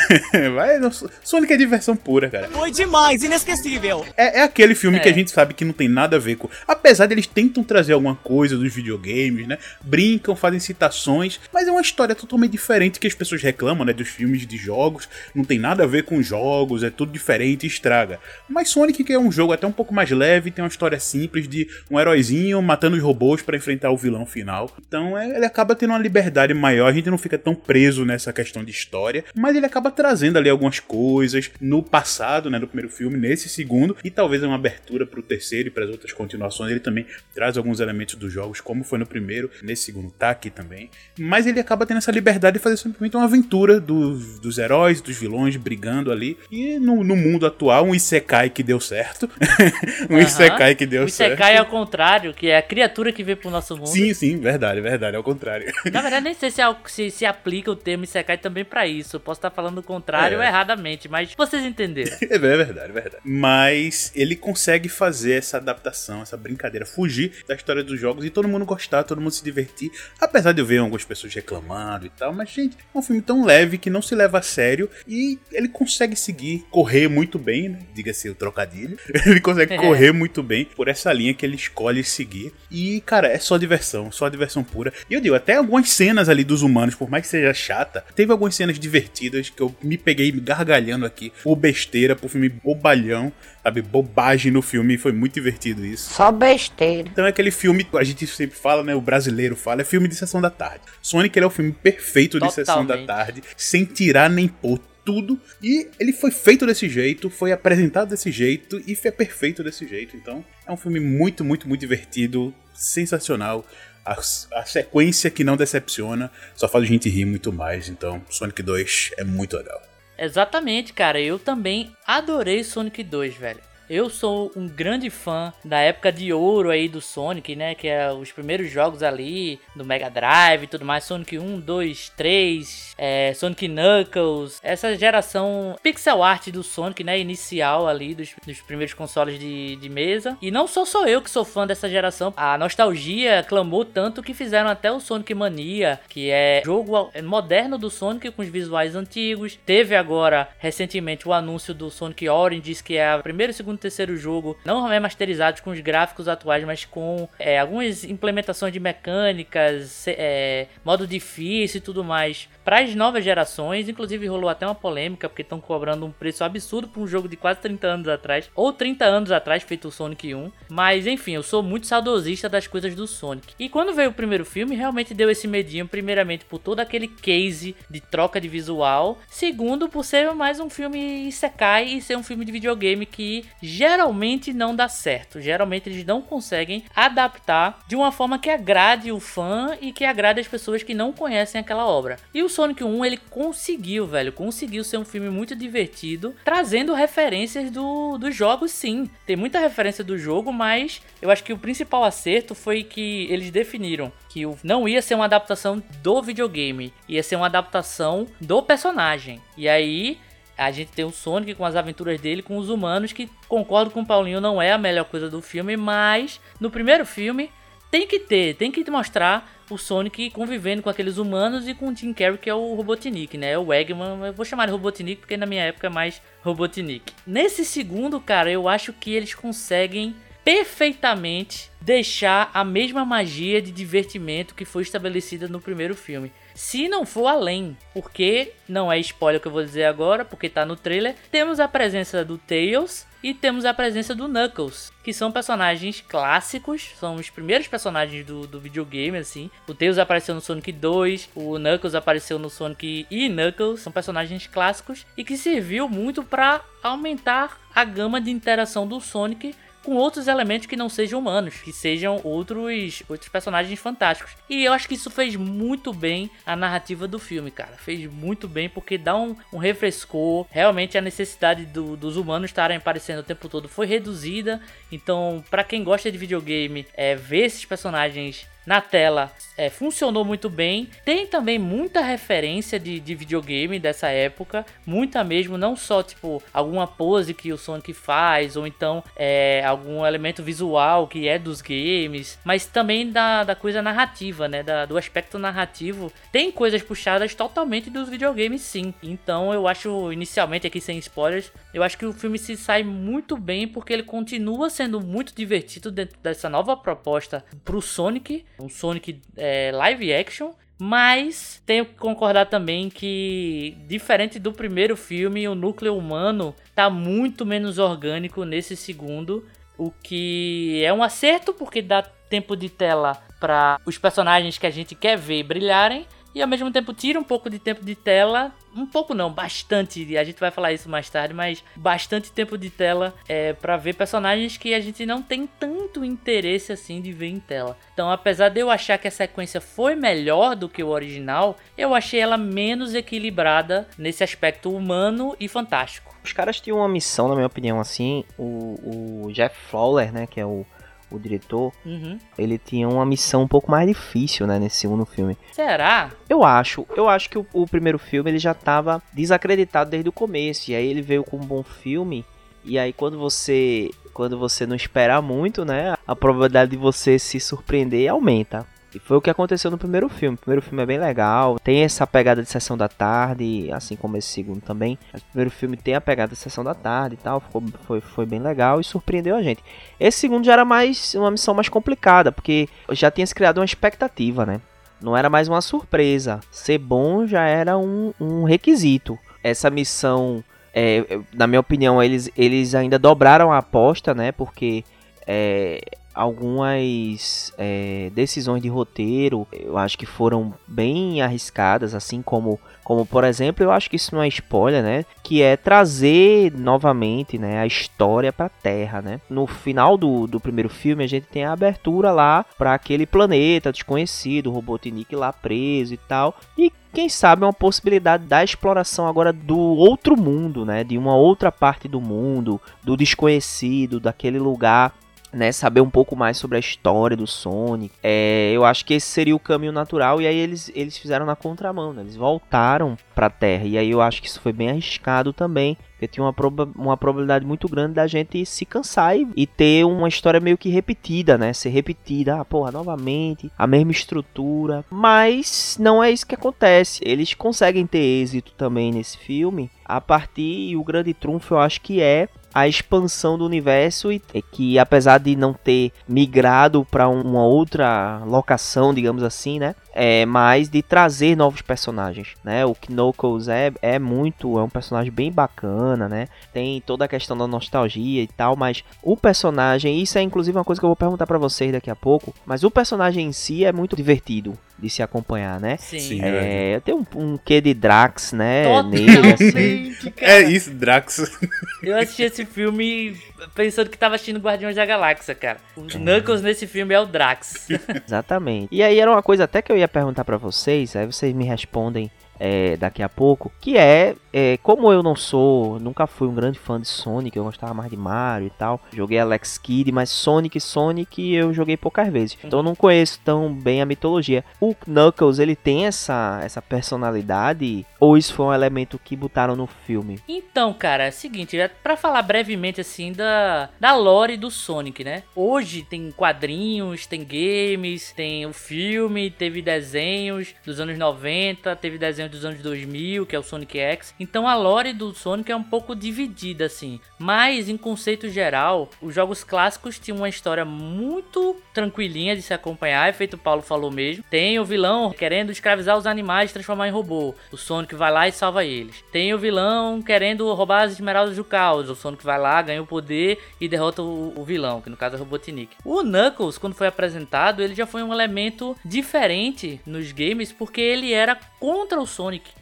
vai, 0.56 0.79
Sonic 1.24 1.51
é 1.53 1.57
diversão 1.57 1.95
pura, 1.95 2.29
cara. 2.29 2.50
Foi 2.62 2.69
demais, 2.69 3.24
inesquecível. 3.24 4.06
É, 4.16 4.38
é 4.42 4.44
aquele 4.44 4.75
filme 4.75 5.00
que 5.00 5.08
É. 5.10 5.12
a 5.12 5.16
gente 5.16 5.31
sabe 5.31 5.56
que 5.56 5.66
não 5.66 5.74
tem 5.74 5.88
nada 5.90 6.18
a 6.18 6.19
ver 6.19 6.36
com. 6.36 6.48
Apesar 6.68 7.08
deles 7.08 7.25
tentam 7.25 7.63
trazer 7.63 7.94
alguma 7.94 8.13
coisa 8.16 8.56
dos 8.56 8.72
videogames, 8.72 9.48
né? 9.48 9.58
Brincam, 9.81 10.36
fazem 10.36 10.60
citações, 10.60 11.40
mas 11.52 11.68
é 11.68 11.72
uma 11.72 11.81
história 11.81 12.13
totalmente 12.13 12.52
diferente 12.52 13.00
que 13.00 13.08
as 13.08 13.16
pessoas 13.16 13.42
reclamam, 13.42 13.84
né? 13.84 13.94
Dos 13.94 14.10
filmes 14.10 14.46
de 14.46 14.58
jogos. 14.58 15.10
Não 15.34 15.44
tem 15.44 15.58
nada 15.58 15.86
a 15.86 15.88
ver 15.88 16.04
com 16.04 16.22
jogos, 16.22 16.84
é 16.84 16.92
tudo 16.92 17.12
diferente 17.12 17.63
e 17.63 17.68
estraga. 17.68 18.19
Mas 18.48 18.69
Sonic, 18.69 19.04
que 19.04 19.12
é 19.13 19.18
um 19.18 19.31
jogo 19.31 19.54
até 19.54 19.66
um 19.66 19.72
pouco 19.72 19.92
mais 19.92 20.12
leve, 20.12 20.52
tem 20.52 20.63
uma 20.63 20.69
história 20.69 21.00
simples 21.00 21.48
de 21.48 21.68
um 21.90 22.00
heróizinho 22.00 22.62
matando 22.62 22.96
os 22.96 23.02
robôs 23.02 23.42
para 23.42 23.58
enfrentar 23.58 23.90
o 23.90 23.98
vilão 23.98 24.24
final. 24.24 24.69
Então 24.88 25.18
é- 25.18 25.36
ele 25.36 25.46
acaba 25.48 25.74
tendo 25.74 25.90
uma 25.94 26.00
liberdade 26.00 26.54
maior, 26.54 26.86
a 26.88 26.94
gente 26.94 27.10
não 27.10 27.18
fica 27.18 27.40
tão 27.40 27.56
preso 27.56 28.06
nessa 28.06 28.31
questão 28.31 28.63
de 28.63 28.69
história, 28.69 29.25
mas 29.34 29.56
ele 29.56 29.66
acaba 29.66 29.90
trazendo 29.90 30.38
ali 30.38 30.48
algumas 30.48 30.80
coisas 30.80 31.50
no 31.60 31.81
passado, 31.81 32.50
né, 32.51 32.59
do 32.59 32.68
primeiro 32.68 32.89
filme, 32.92 33.18
nesse 33.18 33.50
segundo, 33.50 33.95
e 34.03 34.09
talvez 34.12 34.44
uma 34.44 34.56
abertura 34.56 35.06
pro 35.06 35.21
terceiro 35.21 35.67
e 35.67 35.72
para 35.72 35.86
as 35.86 35.89
outras 35.91 36.12
continuações. 36.13 36.72
Ele 36.72 36.79
também 36.79 37.05
traz 37.34 37.58
alguns 37.58 37.79
elementos 37.79 38.15
dos 38.15 38.31
jogos, 38.31 38.62
como 38.62 38.84
foi 38.84 39.00
no 39.00 39.05
primeiro, 39.05 39.50
nesse 39.63 39.84
segundo 39.84 40.12
tá 40.12 40.29
aqui 40.31 40.50
também. 40.50 40.89
Mas 41.17 41.48
ele 41.48 41.60
acaba 41.60 41.86
tendo 41.86 41.98
essa 41.98 42.12
liberdade 42.12 42.58
de 42.58 42.63
fazer 42.63 42.77
simplesmente 42.77 43.15
uma 43.15 43.25
aventura 43.25 43.79
dos, 43.79 44.39
dos 44.39 44.58
heróis, 44.58 45.01
dos 45.01 45.17
vilões 45.17 45.55
brigando 45.55 46.12
ali. 46.12 46.38
E 46.51 46.77
no, 46.79 47.03
no 47.03 47.15
mundo 47.15 47.46
atual, 47.46 47.86
um 47.86 47.96
Isekai 47.96 48.50
que 48.50 48.63
deu 48.63 48.79
certo. 48.79 49.29
um 50.10 50.15
Aham. 50.15 50.22
Isekai 50.24 50.75
que 50.75 50.86
deu 50.86 51.05
O 51.05 51.10
certo. 51.10 51.31
Isekai 51.34 51.55
é 51.55 51.58
ao 51.58 51.65
contrário, 51.65 52.34
que 52.34 52.48
é 52.48 52.58
a 52.58 52.62
criatura 52.62 53.12
que 53.12 53.24
veio 53.24 53.38
pro 53.38 53.50
nosso 53.50 53.75
mundo. 53.75 53.88
Sim, 53.88 54.13
sim, 54.13 54.38
verdade, 54.39 54.81
verdade, 54.81 55.15
ao 55.15 55.24
contrário. 55.24 55.72
Na 55.91 56.01
verdade, 56.01 56.24
nem 56.25 56.34
sei 56.34 56.51
se, 56.51 56.62
é- 56.62 56.75
se, 56.88 57.10
se 57.12 57.25
aplica 57.25 57.72
o 57.72 57.75
termo 57.75 58.03
Isekai 58.03 58.38
também 58.38 58.65
pra 58.65 58.88
isso. 58.88 59.15
Eu 59.15 59.20
posso 59.20 59.38
estar 59.39 59.51
falando 59.51 59.77
o 59.79 59.84
contrário 59.84 60.41
É. 60.41 60.48
erradamente, 60.48 61.08
mas 61.10 61.34
vocês 61.36 61.63
entenderam. 61.65 62.12
É 62.48 62.57
verdade, 62.57 62.89
é 62.89 62.93
verdade. 62.93 63.17
Mas 63.24 64.12
ele 64.15 64.36
consegue 64.36 64.88
fazer 64.89 65.33
essa 65.33 65.57
adaptação, 65.57 66.21
essa 66.21 66.38
brincadeira, 66.38 66.86
fugir 66.86 67.31
da 67.48 67.55
história 67.55 67.83
dos 67.83 68.00
jogos 68.00 68.24
e 68.25 68.29
todo 68.29 68.48
mundo 68.48 68.65
gostar, 68.65 69.03
todo 69.03 69.19
mundo 69.21 69.31
se 69.31 69.43
divertir. 69.43 69.91
Apesar 70.19 70.51
de 70.51 70.62
eu 70.62 70.65
ver 70.65 70.77
algumas 70.79 71.03
pessoas 71.03 71.33
reclamando 71.33 72.05
e 72.05 72.10
tal, 72.10 72.33
mas, 72.33 72.50
gente, 72.50 72.77
é 72.93 72.98
um 72.98 73.01
filme 73.01 73.21
tão 73.21 73.43
leve 73.45 73.77
que 73.77 73.89
não 73.89 74.01
se 74.01 74.15
leva 74.15 74.39
a 74.39 74.41
sério 74.41 74.89
e 75.07 75.39
ele 75.51 75.67
consegue 75.67 76.15
seguir, 76.15 76.65
correr 76.69 77.07
muito 77.07 77.38
bem, 77.38 77.69
né? 77.69 77.79
Diga-se 77.93 78.29
o 78.29 78.36
trocadilho. 78.36 78.98
Ele 79.25 79.39
consegue 79.39 79.74
É. 79.74 79.77
correr 79.77 80.12
muito 80.12 80.41
bem 80.43 80.65
por 80.65 80.88
essa 80.88 81.12
linha 81.13 81.33
que 81.33 81.45
ele 81.45 81.55
escolhe 81.55 82.03
seguir. 82.03 82.51
E, 82.69 83.01
cara, 83.01 83.27
é 83.27 83.38
só 83.38 83.57
diversão, 83.57 84.12
só 84.12 84.27
diversão 84.29 84.63
pura. 84.63 84.91
E 85.10 85.13
eu 85.13 85.21
digo, 85.21 85.36
até 85.36 85.55
algumas 85.55 85.89
cenas 85.89 86.27
ali 86.29 86.43
dos 86.43 86.62
humanos, 86.62 86.95
por 86.95 87.10
mais 87.10 87.24
que 87.24 87.29
seja 87.29 87.53
chata, 87.53 88.03
teve 88.15 88.31
algumas 88.31 88.55
cenas 88.55 88.79
divertidas 88.79 89.50
que 89.50 89.62
eu 89.62 89.74
me 89.83 89.98
peguei 89.98 90.31
gargalhando 90.31 91.05
aqui 91.05 91.31
por 91.43 91.55
besteira, 91.55 92.15
por 92.15 92.29
filme 92.31 92.50
bobalhão, 92.50 93.31
sabe? 93.63 93.81
Bobagem 93.81 94.51
no 94.51 94.61
filme, 94.61 94.97
foi 94.97 95.11
muito 95.11 95.33
divertido 95.33 95.85
isso. 95.85 96.13
Só 96.13 96.31
besteira. 96.31 97.09
Então 97.11 97.25
é 97.25 97.29
aquele 97.29 97.51
filme, 97.51 97.88
a 97.93 98.03
gente 98.03 98.25
sempre 98.27 98.57
fala, 98.57 98.83
né? 98.83 98.95
O 98.95 99.01
brasileiro 99.01 99.55
fala, 99.55 99.81
é 99.81 99.85
filme 99.85 100.07
de 100.07 100.15
sessão 100.15 100.41
da 100.41 100.50
tarde. 100.50 100.81
Sonic 101.01 101.38
ele 101.38 101.43
é 101.43 101.47
o 101.47 101.51
filme 101.51 101.71
perfeito 101.71 102.39
de 102.39 102.51
sessão 102.51 102.85
da 102.85 102.97
Totalmente. 102.97 103.07
tarde, 103.07 103.43
sem 103.57 103.85
tirar 103.85 104.29
nem 104.29 104.47
pôr 104.47 104.79
tudo. 105.03 105.39
E 105.61 105.88
ele 106.00 106.13
foi 106.13 106.31
feito 106.31 106.65
desse 106.65 106.88
jeito, 106.88 107.29
foi 107.29 107.51
apresentado 107.51 108.09
desse 108.09 108.31
jeito 108.31 108.81
e 108.88 108.95
foi 108.95 109.11
perfeito 109.11 109.63
desse 109.63 109.88
jeito. 109.88 110.15
Então 110.15 110.43
é 110.65 110.71
um 110.71 110.77
filme 110.77 111.00
muito, 111.00 111.43
muito, 111.43 111.67
muito 111.67 111.79
divertido, 111.79 112.53
sensacional. 112.73 113.65
A, 114.03 114.13
a 114.13 114.65
sequência 114.65 115.29
que 115.29 115.43
não 115.43 115.55
decepciona, 115.55 116.31
só 116.55 116.67
faz 116.67 116.83
a 116.85 116.88
gente 116.88 117.07
rir 117.07 117.25
muito 117.25 117.53
mais. 117.53 117.88
Então, 117.88 118.19
Sonic 118.29 118.63
2 118.63 119.11
é 119.17 119.23
muito 119.23 119.55
legal. 119.55 119.79
Exatamente, 120.22 120.94
cara. 120.94 121.20
Eu 121.20 121.40
também 121.40 121.92
adorei 122.06 122.63
Sonic 122.63 123.04
2, 123.04 123.36
velho. 123.36 123.71
Eu 123.91 124.10
sou 124.10 124.50
um 124.55 124.69
grande 124.69 125.10
fã 125.10 125.51
da 125.65 125.77
época 125.81 126.13
de 126.13 126.31
ouro 126.31 126.69
aí 126.69 126.88
do 126.88 127.01
Sonic, 127.01 127.57
né? 127.57 127.75
Que 127.75 127.89
é 127.89 128.10
os 128.10 128.31
primeiros 128.31 128.71
jogos 128.71 129.03
ali 129.03 129.60
do 129.75 129.83
Mega 129.83 130.10
Drive 130.10 130.63
e 130.63 130.67
tudo 130.67 130.86
mais. 130.86 131.03
Sonic 131.03 131.38
1, 131.38 131.60
2, 131.60 132.13
3, 132.15 132.95
é, 132.98 133.33
Sonic 133.33 133.67
Knuckles. 133.67 134.62
Essa 134.63 134.98
geração 134.98 135.75
pixel 135.83 136.24
art 136.24 136.48
do 136.51 136.63
Sonic, 136.63 137.03
né? 137.03 137.19
Inicial 137.19 137.86
ali 137.86 138.15
dos, 138.15 138.33
dos 138.45 138.62
primeiros 138.62 138.93
consoles 138.93 139.38
de, 139.38 139.75
de 139.75 139.89
mesa. 139.89 140.38
E 140.41 140.51
não 140.51 140.67
sou 140.67 140.86
só 140.86 141.05
eu 141.05 141.21
que 141.21 141.29
sou 141.29 141.43
fã 141.43 141.67
dessa 141.67 141.89
geração. 141.89 142.33
A 142.38 142.57
nostalgia 142.57 143.43
clamou 143.43 143.83
tanto 143.83 144.24
que 144.24 144.33
fizeram 144.33 144.69
até 144.69 144.89
o 144.89 145.01
Sonic 145.01 145.36
Mania, 145.36 146.00
que 146.07 146.29
é 146.29 146.62
jogo 146.63 147.12
moderno 147.25 147.77
do 147.77 147.89
Sonic 147.89 148.31
com 148.31 148.41
os 148.41 148.48
visuais 148.48 148.95
antigos. 148.95 149.60
Teve 149.65 149.98
agora, 149.98 150.48
recentemente, 150.60 151.27
o 151.27 151.33
anúncio 151.33 151.74
do 151.74 151.91
Sonic 151.91 152.29
Origins, 152.29 152.79
que 152.79 152.95
é 152.95 153.13
o 153.17 153.21
primeiro, 153.21 153.51
segundo 153.51 153.80
terceiro 153.81 154.15
jogo, 154.15 154.57
não 154.63 154.88
remasterizados 154.88 155.61
com 155.61 155.71
os 155.71 155.79
gráficos 155.79 156.27
atuais, 156.27 156.63
mas 156.63 156.85
com 156.85 157.27
é, 157.38 157.59
algumas 157.59 158.03
implementações 158.03 158.71
de 158.71 158.79
mecânicas, 158.79 160.05
é, 160.07 160.67
modo 160.85 161.07
difícil 161.07 161.79
e 161.79 161.81
tudo 161.81 162.03
mais 162.03 162.47
para 162.63 162.79
as 162.79 162.95
novas 162.95 163.23
gerações. 163.23 163.89
Inclusive 163.89 164.27
rolou 164.27 164.50
até 164.50 164.65
uma 164.65 164.75
polêmica 164.75 165.27
porque 165.27 165.41
estão 165.41 165.59
cobrando 165.59 166.05
um 166.05 166.11
preço 166.11 166.43
absurdo 166.43 166.88
para 166.88 167.01
um 167.01 167.07
jogo 167.07 167.27
de 167.27 167.35
quase 167.35 167.59
30 167.59 167.88
anos 167.88 168.07
atrás, 168.07 168.50
ou 168.55 168.71
30 168.71 169.05
anos 169.05 169.31
atrás, 169.31 169.63
feito 169.63 169.88
o 169.88 169.91
Sonic 169.91 170.33
1. 170.33 170.51
Mas 170.69 171.07
enfim, 171.07 171.33
eu 171.33 171.43
sou 171.43 171.63
muito 171.63 171.88
saudosista 171.88 172.47
das 172.47 172.67
coisas 172.67 172.95
do 172.95 173.07
Sonic. 173.07 173.53
E 173.59 173.69
quando 173.69 173.93
veio 173.93 174.09
o 174.09 174.13
primeiro 174.13 174.45
filme, 174.45 174.75
realmente 174.75 175.13
deu 175.13 175.29
esse 175.29 175.47
medinho, 175.47 175.88
primeiramente 175.88 176.45
por 176.45 176.59
todo 176.59 176.79
aquele 176.79 177.07
case 177.07 177.75
de 177.89 178.00
troca 178.00 178.39
de 178.39 178.47
visual, 178.47 179.17
segundo 179.27 179.89
por 179.89 180.03
ser 180.03 180.33
mais 180.33 180.59
um 180.59 180.69
filme 180.69 181.27
Isekai 181.27 181.85
e 181.85 182.01
ser 182.01 182.17
um 182.17 182.23
filme 182.23 182.45
de 182.45 182.51
videogame 182.51 183.05
que 183.05 183.45
geralmente 183.62 184.53
não 184.53 184.75
dá 184.75 184.88
certo. 184.88 185.39
Geralmente 185.39 185.89
eles 185.89 186.06
não 186.06 186.22
conseguem 186.22 186.84
adaptar 186.96 187.80
de 187.88 187.96
uma 187.96 188.12
forma 188.12 188.39
que 188.39 188.50
agrade 188.50 189.12
o 189.12 189.20
fã 189.20 189.77
e 189.80 189.91
que 189.91 190.06
agrade 190.06 190.39
as 190.39 190.48
pessoas 190.48 190.84
que 190.84 190.94
não 190.94 191.12
conhecem 191.12 191.60
aquela 191.60 191.86
obra. 191.86 192.18
E 192.34 192.44
o 192.44 192.50
Sonic 192.50 192.84
1 192.84 193.06
ele 193.06 193.18
conseguiu, 193.18 194.08
velho, 194.08 194.32
conseguiu 194.32 194.84
ser 194.84 194.98
um 194.98 195.06
filme 195.06 195.30
muito 195.30 195.56
divertido, 195.56 196.36
trazendo 196.44 196.94
referências 196.94 197.72
do, 197.72 198.18
dos 198.18 198.36
jogos, 198.36 198.72
sim. 198.72 199.10
Tem 199.25 199.36
muita 199.36 199.60
referência 199.60 200.03
do 200.03 200.18
jogo, 200.18 200.51
mas 200.51 201.01
eu 201.22 201.30
acho 201.30 201.44
que 201.44 201.53
o 201.53 201.58
principal 201.58 202.03
acerto 202.03 202.56
foi 202.56 202.84
que 202.84 203.27
eles 203.30 203.51
definiram 203.51 204.12
que 204.30 204.44
não 204.63 204.88
ia 204.88 205.01
ser 205.01 205.15
uma 205.15 205.25
adaptação 205.25 205.84
do 206.01 206.22
videogame, 206.22 206.94
ia 207.08 207.22
ser 207.22 207.36
uma 207.36 207.48
adaptação 207.48 208.27
do 208.39 208.63
personagem. 208.63 209.41
E 209.58 209.68
aí 209.68 210.18
a 210.58 210.72
gente 210.72 210.91
tem 210.91 211.05
o 211.05 211.12
Sonic 211.12 211.55
com 211.55 211.65
as 211.65 211.75
aventuras 211.75 212.20
dele 212.20 212.41
com 212.41 212.58
os 212.58 212.70
humanos, 212.70 213.12
que 213.12 213.29
concordo 213.48 213.91
com 213.91 214.01
o 214.01 214.05
Paulinho, 214.05 214.41
não 214.41 214.62
é 214.62 214.72
a 214.72 214.77
melhor 214.77 215.05
coisa 215.05 215.29
do 215.29 215.41
filme, 215.41 215.75
mas 215.75 216.39
no 216.60 216.70
primeiro 216.70 217.05
filme 217.05 217.51
tem 217.89 218.08
que 218.08 218.20
ter, 218.20 218.55
tem 218.55 218.72
que 218.72 218.89
mostrar 218.89 219.51
o 219.70 219.77
Sonic 219.77 220.29
convivendo 220.31 220.81
com 220.81 220.89
aqueles 220.89 221.17
humanos 221.17 221.67
e 221.67 221.74
com 221.74 221.89
o 221.89 221.96
Jim 221.96 222.13
Carrey, 222.13 222.38
que 222.38 222.50
é 222.50 222.53
o 222.53 222.74
Robotnik, 222.74 223.38
né? 223.38 223.58
O 223.58 223.74
Eggman, 223.74 224.27
eu 224.27 224.34
vou 224.34 224.46
chamar 224.46 224.65
de 224.65 224.72
Robotnik 224.72 225.22
porque 225.22 225.36
na 225.36 225.46
minha 225.46 225.63
época 225.63 225.88
é 225.88 225.89
mais 225.89 226.22
Robotnik. 226.41 227.13
Nesse 227.27 227.65
segundo, 227.65 228.20
cara, 228.20 228.50
eu 228.50 228.67
acho 228.67 228.93
que 228.93 229.13
eles 229.13 229.34
conseguem 229.34 230.15
perfeitamente 230.43 231.71
deixar 231.79 232.51
a 232.53 232.63
mesma 232.63 233.03
magia 233.03 233.62
de 233.62 233.71
divertimento 233.71 234.53
que 234.53 234.65
foi 234.65 234.83
estabelecida 234.83 235.48
no 235.48 235.60
primeiro 235.60 235.95
filme. 235.95 236.31
Se 236.53 236.88
não 236.88 237.05
for 237.05 237.27
além, 237.27 237.77
porque 237.93 238.53
não 238.67 238.91
é 238.91 239.00
spoiler 239.00 239.41
que 239.41 239.48
eu 239.48 239.51
vou 239.51 239.63
dizer 239.63 239.86
agora, 239.86 240.24
porque 240.24 240.50
tá 240.50 240.65
no 240.65 240.75
trailer, 240.75 241.15
temos 241.31 241.60
a 241.60 241.67
presença 241.67 242.24
do 242.24 242.38
Tails 242.38 243.07
e 243.24 243.33
temos 243.33 243.65
a 243.65 243.74
presença 243.74 244.15
do 244.15 244.27
Knuckles, 244.27 244.91
que 245.03 245.13
são 245.13 245.31
personagens 245.31 246.03
clássicos, 246.07 246.89
são 247.00 247.15
os 247.15 247.29
primeiros 247.29 247.67
personagens 247.67 248.25
do, 248.25 248.48
do 248.48 248.60
videogame, 248.60 249.17
assim. 249.17 249.50
O 249.67 249.74
Tails 249.74 249.98
apareceu 249.98 250.36
no 250.36 250.41
Sonic 250.41 250.71
2, 250.71 251.29
o 251.36 251.57
Knuckles 251.57 251.95
apareceu 251.95 252.39
no 252.39 252.50
Sonic 252.50 253.05
e 253.10 253.29
Knuckles, 253.29 253.81
são 253.81 253.91
personagens 253.91 254.48
clássicos 254.48 255.05
e 255.15 255.24
que 255.24 255.38
serviu 255.38 255.88
muito 255.88 256.24
para 256.24 256.62
aumentar 256.83 257.60
a 257.74 257.83
gama 257.83 258.19
de 258.19 258.31
interação 258.31 258.88
do 258.88 259.00
Sonic 259.00 259.55
com 259.83 259.95
outros 259.95 260.27
elementos 260.27 260.67
que 260.67 260.75
não 260.75 260.89
sejam 260.89 261.19
humanos, 261.19 261.55
que 261.55 261.71
sejam 261.73 262.19
outros, 262.23 263.03
outros 263.09 263.29
personagens 263.29 263.79
fantásticos. 263.79 264.33
E 264.50 264.63
eu 264.63 264.73
acho 264.73 264.88
que 264.88 264.93
isso 264.95 265.09
fez 265.09 265.35
muito 265.35 265.93
bem 265.93 266.29
a 266.45 266.55
narrativa 266.55 267.07
do 267.07 267.17
filme, 267.19 267.50
cara. 267.51 267.73
Fez 267.77 268.05
muito 268.11 268.47
bem 268.47 268.69
porque 268.69 268.97
dá 268.97 269.15
um, 269.17 269.35
um 269.51 269.57
refrescor. 269.57 270.45
Realmente 270.51 270.97
a 270.97 271.01
necessidade 271.01 271.65
do- 271.65 271.97
dos 271.97 272.17
humanos 272.17 272.50
estarem 272.50 272.77
aparecendo 272.77 273.19
o 273.19 273.23
tempo 273.23 273.50
todo 273.50 273.67
foi 273.67 273.85
reduzida. 273.88 274.61
Então, 274.91 275.43
pra 275.50 275.63
quem 275.63 275.83
gosta 275.83 276.11
de 276.11 276.17
videogame, 276.17 276.85
é, 276.93 277.15
ver 277.15 277.45
esses 277.45 277.65
personagens 277.65 278.45
na 278.65 278.80
tela 278.82 279.32
é, 279.58 279.70
funcionou 279.70 280.24
muito 280.24 280.50
bem. 280.50 280.89
Tem 281.06 281.25
também 281.27 281.58
muita 281.60 282.01
referência 282.01 282.80
de, 282.80 283.00
de 283.00 283.15
videogame 283.15 283.80
dessa 283.80 284.08
época, 284.10 284.65
muita 284.86 285.24
mesmo, 285.24 285.58
não 285.58 285.75
só 285.75 286.01
tipo 286.03 286.41
alguma 286.53 286.88
pose 286.88 287.34
que 287.34 287.51
o 287.51 287.58
Sonic 287.58 287.94
faz, 287.94 288.56
ou 288.56 288.65
então 288.65 289.03
é, 289.15 289.63
algum 289.65 290.06
elemento 290.06 290.44
visual 290.44 291.08
que 291.08 291.27
é 291.27 291.38
dos 291.38 291.62
games, 291.62 292.39
mas 292.44 292.65
também 292.65 293.12
da, 293.12 293.44
da 293.44 293.56
coisa 293.56 293.82
narrativa, 293.82 294.48
né? 294.48 294.63
Da- 294.63 294.86
do 294.86 294.98
aspecto 294.98 295.38
narrativo. 295.38 296.12
Tem 296.32 296.51
coisas 296.51 296.82
puxadas 296.82 297.36
totalmente 297.36 297.89
dos 297.89 298.10
videogames, 298.10 298.62
sim. 298.62 298.94
Então 299.01 299.53
eu 299.53 299.68
acho, 299.68 300.12
inicialmente 300.12 300.65
aqui 300.68 300.80
sem 300.82 300.98
spoilers, 300.98 301.51
eu 301.74 301.84
acho 301.84 301.98
que 301.98 302.06
o 302.06 302.13
filme 302.13 302.38
se 302.38 302.56
sai 302.58 302.84
muito 302.84 303.38
bem 303.38 303.68
porque 303.68 303.94
ele 303.94 304.03
continua 304.03 304.70
sendo 304.70 305.00
muito 305.01 305.34
divertido 305.36 305.91
dentro 305.91 306.18
dessa 306.22 306.50
nova 306.50 306.75
proposta 306.75 307.44
pro 307.63 307.82
Sonic, 307.82 308.46
um 308.62 308.70
Sonic 308.70 309.22
é, 309.36 309.72
live 309.74 310.13
action. 310.13 310.51
Mas 310.84 311.62
tenho 311.63 311.86
que 311.86 311.94
concordar 311.94 312.48
também 312.48 312.89
que, 312.89 313.77
diferente 313.88 314.39
do 314.39 314.51
primeiro 314.51 314.98
filme, 314.98 315.48
o 315.48 315.53
núcleo 315.53 315.96
humano 315.96 316.56
tá 316.74 316.89
muito 316.89 317.46
menos 317.46 317.77
orgânico 317.77 318.44
nesse 318.46 318.75
segundo. 318.75 319.46
O 319.77 319.91
que 319.91 320.82
é 320.84 320.91
um 320.91 321.03
acerto, 321.03 321.53
porque 321.53 321.84
dá 321.84 322.01
tempo 322.01 322.56
de 322.56 322.68
tela 322.68 323.13
para 323.39 323.80
os 323.86 324.00
personagens 324.00 324.58
que 324.58 324.65
a 324.65 324.72
gente 324.72 324.96
quer 324.96 325.18
ver 325.18 325.44
brilharem. 325.44 326.08
E 326.33 326.41
ao 326.41 326.47
mesmo 326.47 326.71
tempo 326.71 326.93
tira 326.93 327.19
um 327.19 327.23
pouco 327.23 327.50
de 327.50 327.59
tempo 327.59 327.83
de 327.83 327.95
tela. 327.95 328.51
Um 328.75 328.85
pouco 328.85 329.13
não, 329.13 329.31
bastante. 329.31 330.17
A 330.17 330.23
gente 330.23 330.39
vai 330.39 330.50
falar 330.50 330.71
isso 330.71 330.89
mais 330.89 331.09
tarde, 331.09 331.33
mas 331.33 331.63
bastante 331.75 332.31
tempo 332.31 332.57
de 332.57 332.69
tela 332.69 333.13
é, 333.27 333.51
para 333.53 333.75
ver 333.75 333.95
personagens 333.95 334.55
que 334.55 334.73
a 334.73 334.79
gente 334.79 335.05
não 335.05 335.21
tem 335.21 335.45
tanto 335.45 336.05
interesse 336.05 336.71
assim 336.71 337.01
de 337.01 337.11
ver 337.11 337.27
em 337.27 337.39
tela. 337.39 337.77
Então, 337.93 338.09
apesar 338.09 338.50
de 338.50 338.61
eu 338.61 338.69
achar 338.69 338.97
que 338.97 339.07
a 339.07 339.11
sequência 339.11 339.59
foi 339.59 339.95
melhor 339.95 340.55
do 340.55 340.69
que 340.69 340.81
o 340.81 340.88
original, 340.88 341.57
eu 341.77 341.93
achei 341.93 342.21
ela 342.21 342.38
menos 342.38 342.95
equilibrada 342.95 343.88
nesse 343.97 344.23
aspecto 344.23 344.73
humano 344.73 345.35
e 345.39 345.50
fantástico. 345.50 346.15
Os 346.23 346.31
caras 346.31 346.61
tinham 346.61 346.77
uma 346.77 346.88
missão, 346.88 347.27
na 347.27 347.35
minha 347.35 347.47
opinião, 347.47 347.79
assim. 347.79 348.23
O, 348.38 349.25
o 349.25 349.31
Jeff 349.33 349.55
Fowler, 349.69 350.13
né, 350.13 350.27
que 350.27 350.39
é 350.39 350.45
o, 350.45 350.65
o 351.12 351.20
diretor, 351.20 351.72
Uhum. 351.86 352.18
ele 352.38 352.58
tinha 352.58 352.88
uma 352.88 353.06
missão 353.06 353.44
um 353.44 353.48
pouco 353.48 353.70
mais 353.70 353.88
difícil, 353.88 354.48
né, 354.48 354.58
nesse 354.60 354.77
segundo 354.77 355.06
filme. 355.06 355.38
Será? 355.51 356.12
Eu 356.30 356.44
acho, 356.44 356.86
eu 356.96 357.08
acho 357.10 357.30
que 357.30 357.38
o, 357.38 357.46
o 357.53 357.65
primeiro 357.68 358.00
filme 358.00 358.32
ele 358.32 358.39
já 358.39 358.53
tava 358.53 359.01
desacreditado 359.13 359.89
desde 359.89 360.10
o 360.10 360.12
começo, 360.13 360.72
e 360.72 360.75
aí 360.75 360.88
ele 360.88 361.01
veio 361.01 361.24
com 361.24 361.38
um 361.38 361.46
bom 361.46 361.63
filme, 361.63 362.25
e 362.63 362.77
aí 362.80 362.94
quando 362.94 363.18
você 363.18 363.89
quando 364.13 364.38
você 364.38 364.65
não 364.65 364.75
esperar 364.75 365.22
muito, 365.22 365.63
né, 365.63 365.96
a 366.06 366.13
probabilidade 366.15 366.72
de 366.72 366.77
você 366.77 367.18
se 367.18 367.39
surpreender 367.39 368.10
aumenta. 368.12 368.68
E 368.93 369.00
foi 369.00 369.17
o 369.17 369.21
que 369.21 369.29
aconteceu 369.29 369.71
no 369.71 369.77
primeiro 369.77 370.10
filme. 370.10 370.36
O 370.36 370.39
primeiro 370.39 370.62
filme 370.62 370.83
é 370.83 370.86
bem 370.86 370.98
legal, 371.00 371.57
tem 371.60 371.83
essa 371.83 372.05
pegada 372.05 372.43
de 372.43 372.50
sessão 372.50 372.77
da 372.77 372.88
tarde, 372.88 373.69
assim 373.71 373.95
como 373.95 374.17
esse 374.17 374.27
segundo 374.27 374.62
também. 374.62 374.98
Mas 375.13 375.21
o 375.21 375.25
primeiro 375.25 375.50
filme 375.51 375.77
tem 375.77 375.95
a 375.95 376.01
pegada 376.01 376.33
de 376.33 376.39
sessão 376.39 376.63
da 376.63 376.74
tarde 376.74 377.15
e 377.15 377.17
tal, 377.17 377.39
ficou, 377.39 377.63
foi, 377.86 378.01
foi 378.01 378.25
bem 378.25 378.39
legal 378.39 378.79
e 378.79 378.83
surpreendeu 378.83 379.36
a 379.36 379.41
gente. 379.41 379.63
Esse 380.00 380.19
segundo 380.19 380.45
já 380.45 380.53
era 380.53 380.65
mais 380.65 381.15
uma 381.15 381.31
missão 381.31 381.53
mais 381.53 381.69
complicada, 381.69 382.31
porque 382.31 382.67
já 382.91 383.10
tinha 383.10 383.25
se 383.25 383.33
criado 383.33 383.60
uma 383.60 383.65
expectativa, 383.65 384.45
né? 384.45 384.60
Não 385.01 385.15
era 385.15 385.29
mais 385.29 385.48
uma 385.48 385.62
surpresa. 385.62 386.39
Ser 386.51 386.77
bom 386.77 387.25
já 387.25 387.43
era 387.43 387.77
um, 387.77 388.13
um 388.19 388.43
requisito. 388.43 389.17
Essa 389.43 389.69
missão 389.69 390.43
É, 390.74 391.19
na 391.33 391.48
minha 391.48 391.60
opinião, 391.60 392.01
eles, 392.01 392.29
eles 392.38 392.74
ainda 392.75 392.98
dobraram 392.98 393.51
a 393.51 393.57
aposta, 393.57 394.13
né? 394.13 394.31
Porque 394.31 394.86
é, 395.27 395.81
algumas 396.13 397.53
é, 397.58 398.12
decisões 398.13 398.62
de 398.62 398.70
roteiro 398.70 399.48
eu 399.51 399.77
acho 399.77 399.98
que 399.98 400.06
foram 400.06 400.53
bem 400.68 401.22
arriscadas, 401.22 401.94
assim 401.94 402.22
como, 402.22 402.60
como 402.84 403.06
por 403.06 403.24
exemplo, 403.24 403.63
eu 403.63 403.72
acho 403.72 403.89
que 403.89 403.96
isso 403.96 404.13
não 404.13 404.22
é 404.22 404.27
spoiler, 404.27 404.84
né? 404.84 405.06
Que 405.24 405.41
é 405.41 405.56
trazer 405.56 406.51
novamente 406.58 407.38
né, 407.38 407.60
a 407.60 407.65
história 407.65 408.34
para 408.34 408.50
Terra, 408.50 409.01
né? 409.01 409.22
No 409.30 409.48
final 409.48 409.98
do, 409.98 410.27
do 410.27 410.39
primeiro 410.39 410.70
filme 410.70 411.03
a 411.03 411.08
gente 411.08 411.27
tem 411.27 411.46
a 411.46 411.53
abertura 411.53 412.12
lá 412.12 412.46
para 412.58 412.74
aquele 412.74 413.06
planeta 413.06 413.72
desconhecido, 413.72 414.48
o 414.48 414.53
Robotnik 414.53 415.15
lá 415.15 415.32
preso 415.32 415.94
e 415.94 415.98
tal, 415.98 416.36
e 416.58 416.72
quem 416.94 417.08
sabe 417.08 417.46
uma 417.46 417.53
possibilidade 417.53 418.25
da 418.25 418.44
exploração 418.44 419.08
agora 419.08 419.32
do 419.32 419.58
outro 419.58 420.18
mundo, 420.18 420.65
né? 420.65 420.84
De 420.84 420.98
uma 420.98 421.15
outra 421.15 421.51
parte 421.51 421.88
do 421.88 422.01
mundo, 422.01 422.60
do 422.84 422.98
desconhecido, 422.98 424.00
daquele 424.00 424.39
lugar 424.39 424.94
né, 425.33 425.51
saber 425.51 425.81
um 425.81 425.89
pouco 425.89 426.15
mais 426.15 426.38
sobre 426.38 426.57
a 426.57 426.59
história 426.59 427.15
do 427.15 427.27
Sonic. 427.27 427.93
É, 428.03 428.51
eu 428.53 428.65
acho 428.65 428.85
que 428.85 428.93
esse 428.93 429.07
seria 429.07 429.35
o 429.35 429.39
caminho 429.39 429.71
natural 429.71 430.21
e 430.21 430.27
aí 430.27 430.35
eles, 430.35 430.71
eles 430.75 430.97
fizeram 430.97 431.25
na 431.25 431.35
contramão, 431.35 431.93
né? 431.93 432.01
Eles 432.01 432.15
voltaram 432.15 432.97
para 433.15 433.27
a 433.27 433.29
Terra 433.29 433.65
e 433.65 433.77
aí 433.77 433.89
eu 433.89 434.01
acho 434.01 434.21
que 434.21 434.27
isso 434.27 434.41
foi 434.41 434.51
bem 434.51 434.69
arriscado 434.69 435.31
também, 435.31 435.77
porque 435.93 436.07
tinha 436.07 436.23
uma, 436.23 436.33
proba 436.33 436.67
uma 436.75 436.97
probabilidade 436.97 437.45
muito 437.45 437.67
grande 437.69 437.93
da 437.93 438.07
gente 438.07 438.45
se 438.45 438.65
cansar 438.65 439.17
e, 439.17 439.27
e, 439.35 439.47
ter 439.47 439.85
uma 439.85 440.07
história 440.07 440.39
meio 440.39 440.57
que 440.57 440.69
repetida, 440.69 441.38
né? 441.38 441.53
Ser 441.53 441.69
repetida, 441.69 442.39
ah, 442.39 442.45
porra, 442.45 442.71
novamente, 442.71 443.51
a 443.57 443.67
mesma 443.67 443.91
estrutura. 443.91 444.83
Mas 444.89 445.77
não 445.79 446.03
é 446.03 446.11
isso 446.11 446.25
que 446.25 446.35
acontece. 446.35 447.01
Eles 447.05 447.33
conseguem 447.33 447.85
ter 447.85 448.00
êxito 448.00 448.53
também 448.53 448.91
nesse 448.91 449.17
filme 449.17 449.69
a 449.85 450.00
partir, 450.00 450.69
e 450.69 450.77
o 450.77 450.83
grande 450.83 451.13
trunfo 451.13 451.53
eu 451.53 451.59
acho 451.59 451.81
que 451.81 452.01
é 452.01 452.29
a 452.53 452.67
expansão 452.67 453.38
do 453.38 453.46
universo 453.46 454.12
e 454.12 454.20
que 454.51 454.77
apesar 454.77 455.20
de 455.20 455.36
não 455.36 455.53
ter 455.53 455.91
migrado 456.08 456.86
para 456.89 457.08
uma 457.08 457.43
outra 457.43 458.22
locação, 458.25 458.93
digamos 458.93 459.24
assim, 459.24 459.60
né? 459.60 459.75
É, 459.93 460.25
mais 460.25 460.69
de 460.69 460.81
trazer 460.81 461.36
novos 461.36 461.62
personagens, 461.62 462.36
né? 462.43 462.65
O 462.65 462.75
Knuckles 462.75 463.48
é, 463.48 463.71
é 463.81 464.00
muito, 464.00 464.57
é 464.57 464.63
um 464.63 464.69
personagem 464.69 465.12
bem 465.12 465.31
bacana, 465.31 466.07
né? 466.07 466.27
Tem 466.53 466.81
toda 466.81 467.05
a 467.05 467.07
questão 467.07 467.38
da 467.38 467.48
nostalgia 467.48 468.24
e 468.24 468.27
tal, 468.27 468.55
mas 468.55 468.83
o 469.01 469.17
personagem, 469.17 470.01
isso 470.01 470.17
é 470.17 470.21
inclusive 470.21 470.57
uma 470.57 470.63
coisa 470.63 470.79
que 470.79 470.86
eu 470.86 470.89
vou 470.89 470.95
perguntar 470.95 471.27
para 471.27 471.38
vocês 471.38 471.71
daqui 471.71 471.89
a 471.89 471.95
pouco, 471.95 472.33
mas 472.45 472.63
o 472.63 472.71
personagem 472.71 473.27
em 473.27 473.31
si 473.31 473.65
é 473.65 473.71
muito 473.71 473.95
divertido 473.95 474.57
de 474.81 474.89
se 474.89 475.03
acompanhar, 475.03 475.60
né? 475.60 475.77
Sim. 475.77 476.19
É, 476.24 476.79
tem 476.83 476.93
um, 476.95 477.05
um 477.15 477.38
quê 477.38 477.62
de 477.62 477.74
Drax, 477.74 478.33
né? 478.33 478.81
Nele, 478.83 479.33
assim. 479.33 479.95
É 480.17 480.41
isso, 480.41 480.71
Drax. 480.71 481.39
Eu 481.83 481.95
assisti 481.98 482.24
esse 482.24 482.45
filme 482.45 483.15
pensando 483.53 483.89
que 483.89 483.98
tava 483.98 484.15
assistindo 484.15 484.39
Guardiões 484.39 484.75
da 484.75 484.86
Galáxia, 484.86 485.36
cara. 485.36 485.60
O 485.75 485.83
Knuckles 485.83 486.41
nesse 486.41 486.65
filme 486.65 486.95
é 486.95 487.00
o 487.00 487.05
Drax. 487.05 487.67
Exatamente. 488.05 488.69
E 488.71 488.81
aí 488.81 489.00
era 489.00 489.12
uma 489.12 489.21
coisa 489.21 489.43
até 489.43 489.62
que 489.62 489.71
eu 489.71 489.77
ia 489.81 489.88
perguntar 489.88 490.23
para 490.23 490.38
vocês, 490.38 490.95
aí 490.95 491.05
vocês 491.05 491.33
me 491.33 491.43
respondem 491.43 492.09
é, 492.41 492.75
daqui 492.75 493.03
a 493.03 493.07
pouco, 493.07 493.51
que 493.62 493.77
é, 493.77 494.15
é, 494.33 494.57
como 494.63 494.91
eu 494.91 495.03
não 495.03 495.15
sou, 495.15 495.79
nunca 495.79 496.07
fui 496.07 496.27
um 496.27 496.33
grande 496.33 496.57
fã 496.57 496.81
de 496.81 496.88
Sonic, 496.88 497.38
eu 497.38 497.43
gostava 497.43 497.71
mais 497.74 497.91
de 497.91 497.95
Mario 497.95 498.48
e 498.48 498.50
tal. 498.50 498.81
Joguei 498.91 499.19
Alex 499.19 499.60
Kidd, 499.60 499.91
mas 499.91 500.10
Sonic 500.10 500.60
Sonic 500.60 501.33
eu 501.33 501.53
joguei 501.53 501.77
poucas 501.77 502.12
vezes. 502.12 502.38
Então 502.43 502.63
não 502.63 502.74
conheço 502.74 503.19
tão 503.24 503.53
bem 503.53 503.81
a 503.81 503.86
mitologia. 503.86 504.43
O 504.60 504.74
Knuckles, 504.74 505.38
ele 505.38 505.55
tem 505.55 505.86
essa 505.86 506.39
essa 506.41 506.62
personalidade 506.62 507.86
ou 508.00 508.17
isso 508.17 508.33
foi 508.33 508.48
um 508.48 508.53
elemento 508.53 508.98
que 508.98 509.15
botaram 509.15 509.55
no 509.55 509.67
filme? 509.67 510.19
Então, 510.27 510.74
cara, 510.74 511.05
é 511.05 511.10
o 511.10 511.13
seguinte, 511.13 511.60
é 511.60 511.67
para 511.67 511.95
falar 511.95 512.24
brevemente 512.24 512.81
assim 512.81 513.12
da 513.12 513.69
da 513.79 513.95
lore 513.95 514.38
do 514.38 514.50
Sonic, 514.50 515.03
né? 515.03 515.24
Hoje 515.36 515.83
tem 515.83 516.12
quadrinhos, 516.12 517.05
tem 517.05 517.24
games, 517.24 518.12
tem 518.13 518.48
o 518.48 518.53
filme, 518.53 519.29
teve 519.29 519.62
desenhos 519.62 520.55
dos 520.65 520.79
anos 520.79 520.98
90, 520.98 521.75
teve 521.75 522.00
desenhos 522.00 522.30
dos 522.31 522.45
anos 522.45 522.61
2000, 522.61 523.25
que 523.25 523.35
é 523.35 523.39
o 523.39 523.43
Sonic 523.43 523.77
X. 523.77 524.15
Então 524.19 524.47
a 524.47 524.55
lore 524.55 524.93
do 524.93 525.13
Sonic 525.13 525.51
é 525.51 525.55
um 525.55 525.63
pouco 525.63 525.95
dividida 525.95 526.65
assim, 526.65 527.00
mas 527.19 527.69
em 527.69 527.77
conceito 527.77 528.29
geral, 528.29 528.89
os 529.01 529.13
jogos 529.13 529.43
clássicos 529.43 530.00
tinham 530.00 530.17
uma 530.17 530.29
história 530.29 530.65
muito 530.65 531.55
tranquilinha 531.73 532.35
de 532.35 532.41
se 532.41 532.53
acompanhar, 532.53 533.09
é 533.09 533.13
feito 533.13 533.35
o 533.35 533.38
Paulo 533.38 533.61
falou 533.61 533.91
mesmo. 533.91 534.23
Tem 534.29 534.59
o 534.59 534.65
vilão 534.65 535.11
querendo 535.11 535.51
escravizar 535.51 535.97
os 535.97 536.07
animais 536.07 536.50
e 536.50 536.53
transformar 536.53 536.88
em 536.88 536.91
robô. 536.91 537.35
O 537.51 537.57
Sonic 537.57 537.95
vai 537.95 538.11
lá 538.11 538.27
e 538.27 538.31
salva 538.31 538.63
eles. 538.63 539.03
Tem 539.11 539.33
o 539.33 539.38
vilão 539.38 540.01
querendo 540.01 540.51
roubar 540.53 540.83
as 540.83 540.93
esmeraldas 540.93 541.35
do 541.35 541.43
caos. 541.43 541.89
O 541.89 541.95
Sonic 541.95 542.23
vai 542.23 542.39
lá, 542.39 542.61
ganha 542.61 542.81
o 542.81 542.88
poder 542.88 543.39
e 543.59 543.67
derrota 543.67 544.01
o, 544.01 544.33
o 544.35 544.43
vilão, 544.43 544.81
que 544.81 544.89
no 544.89 544.97
caso 544.97 545.15
é 545.15 545.17
o 545.17 545.19
Robotnik. 545.19 545.75
O 545.83 546.01
Knuckles, 546.01 546.57
quando 546.57 546.75
foi 546.75 546.88
apresentado, 546.88 547.61
ele 547.61 547.75
já 547.75 547.85
foi 547.85 548.03
um 548.03 548.13
elemento 548.13 548.75
diferente 548.83 549.81
nos 549.85 550.11
games 550.11 550.51
porque 550.51 550.81
ele 550.81 551.13
era 551.13 551.37
contra 551.59 552.00
o 552.00 552.07
Sonic. 552.07 552.21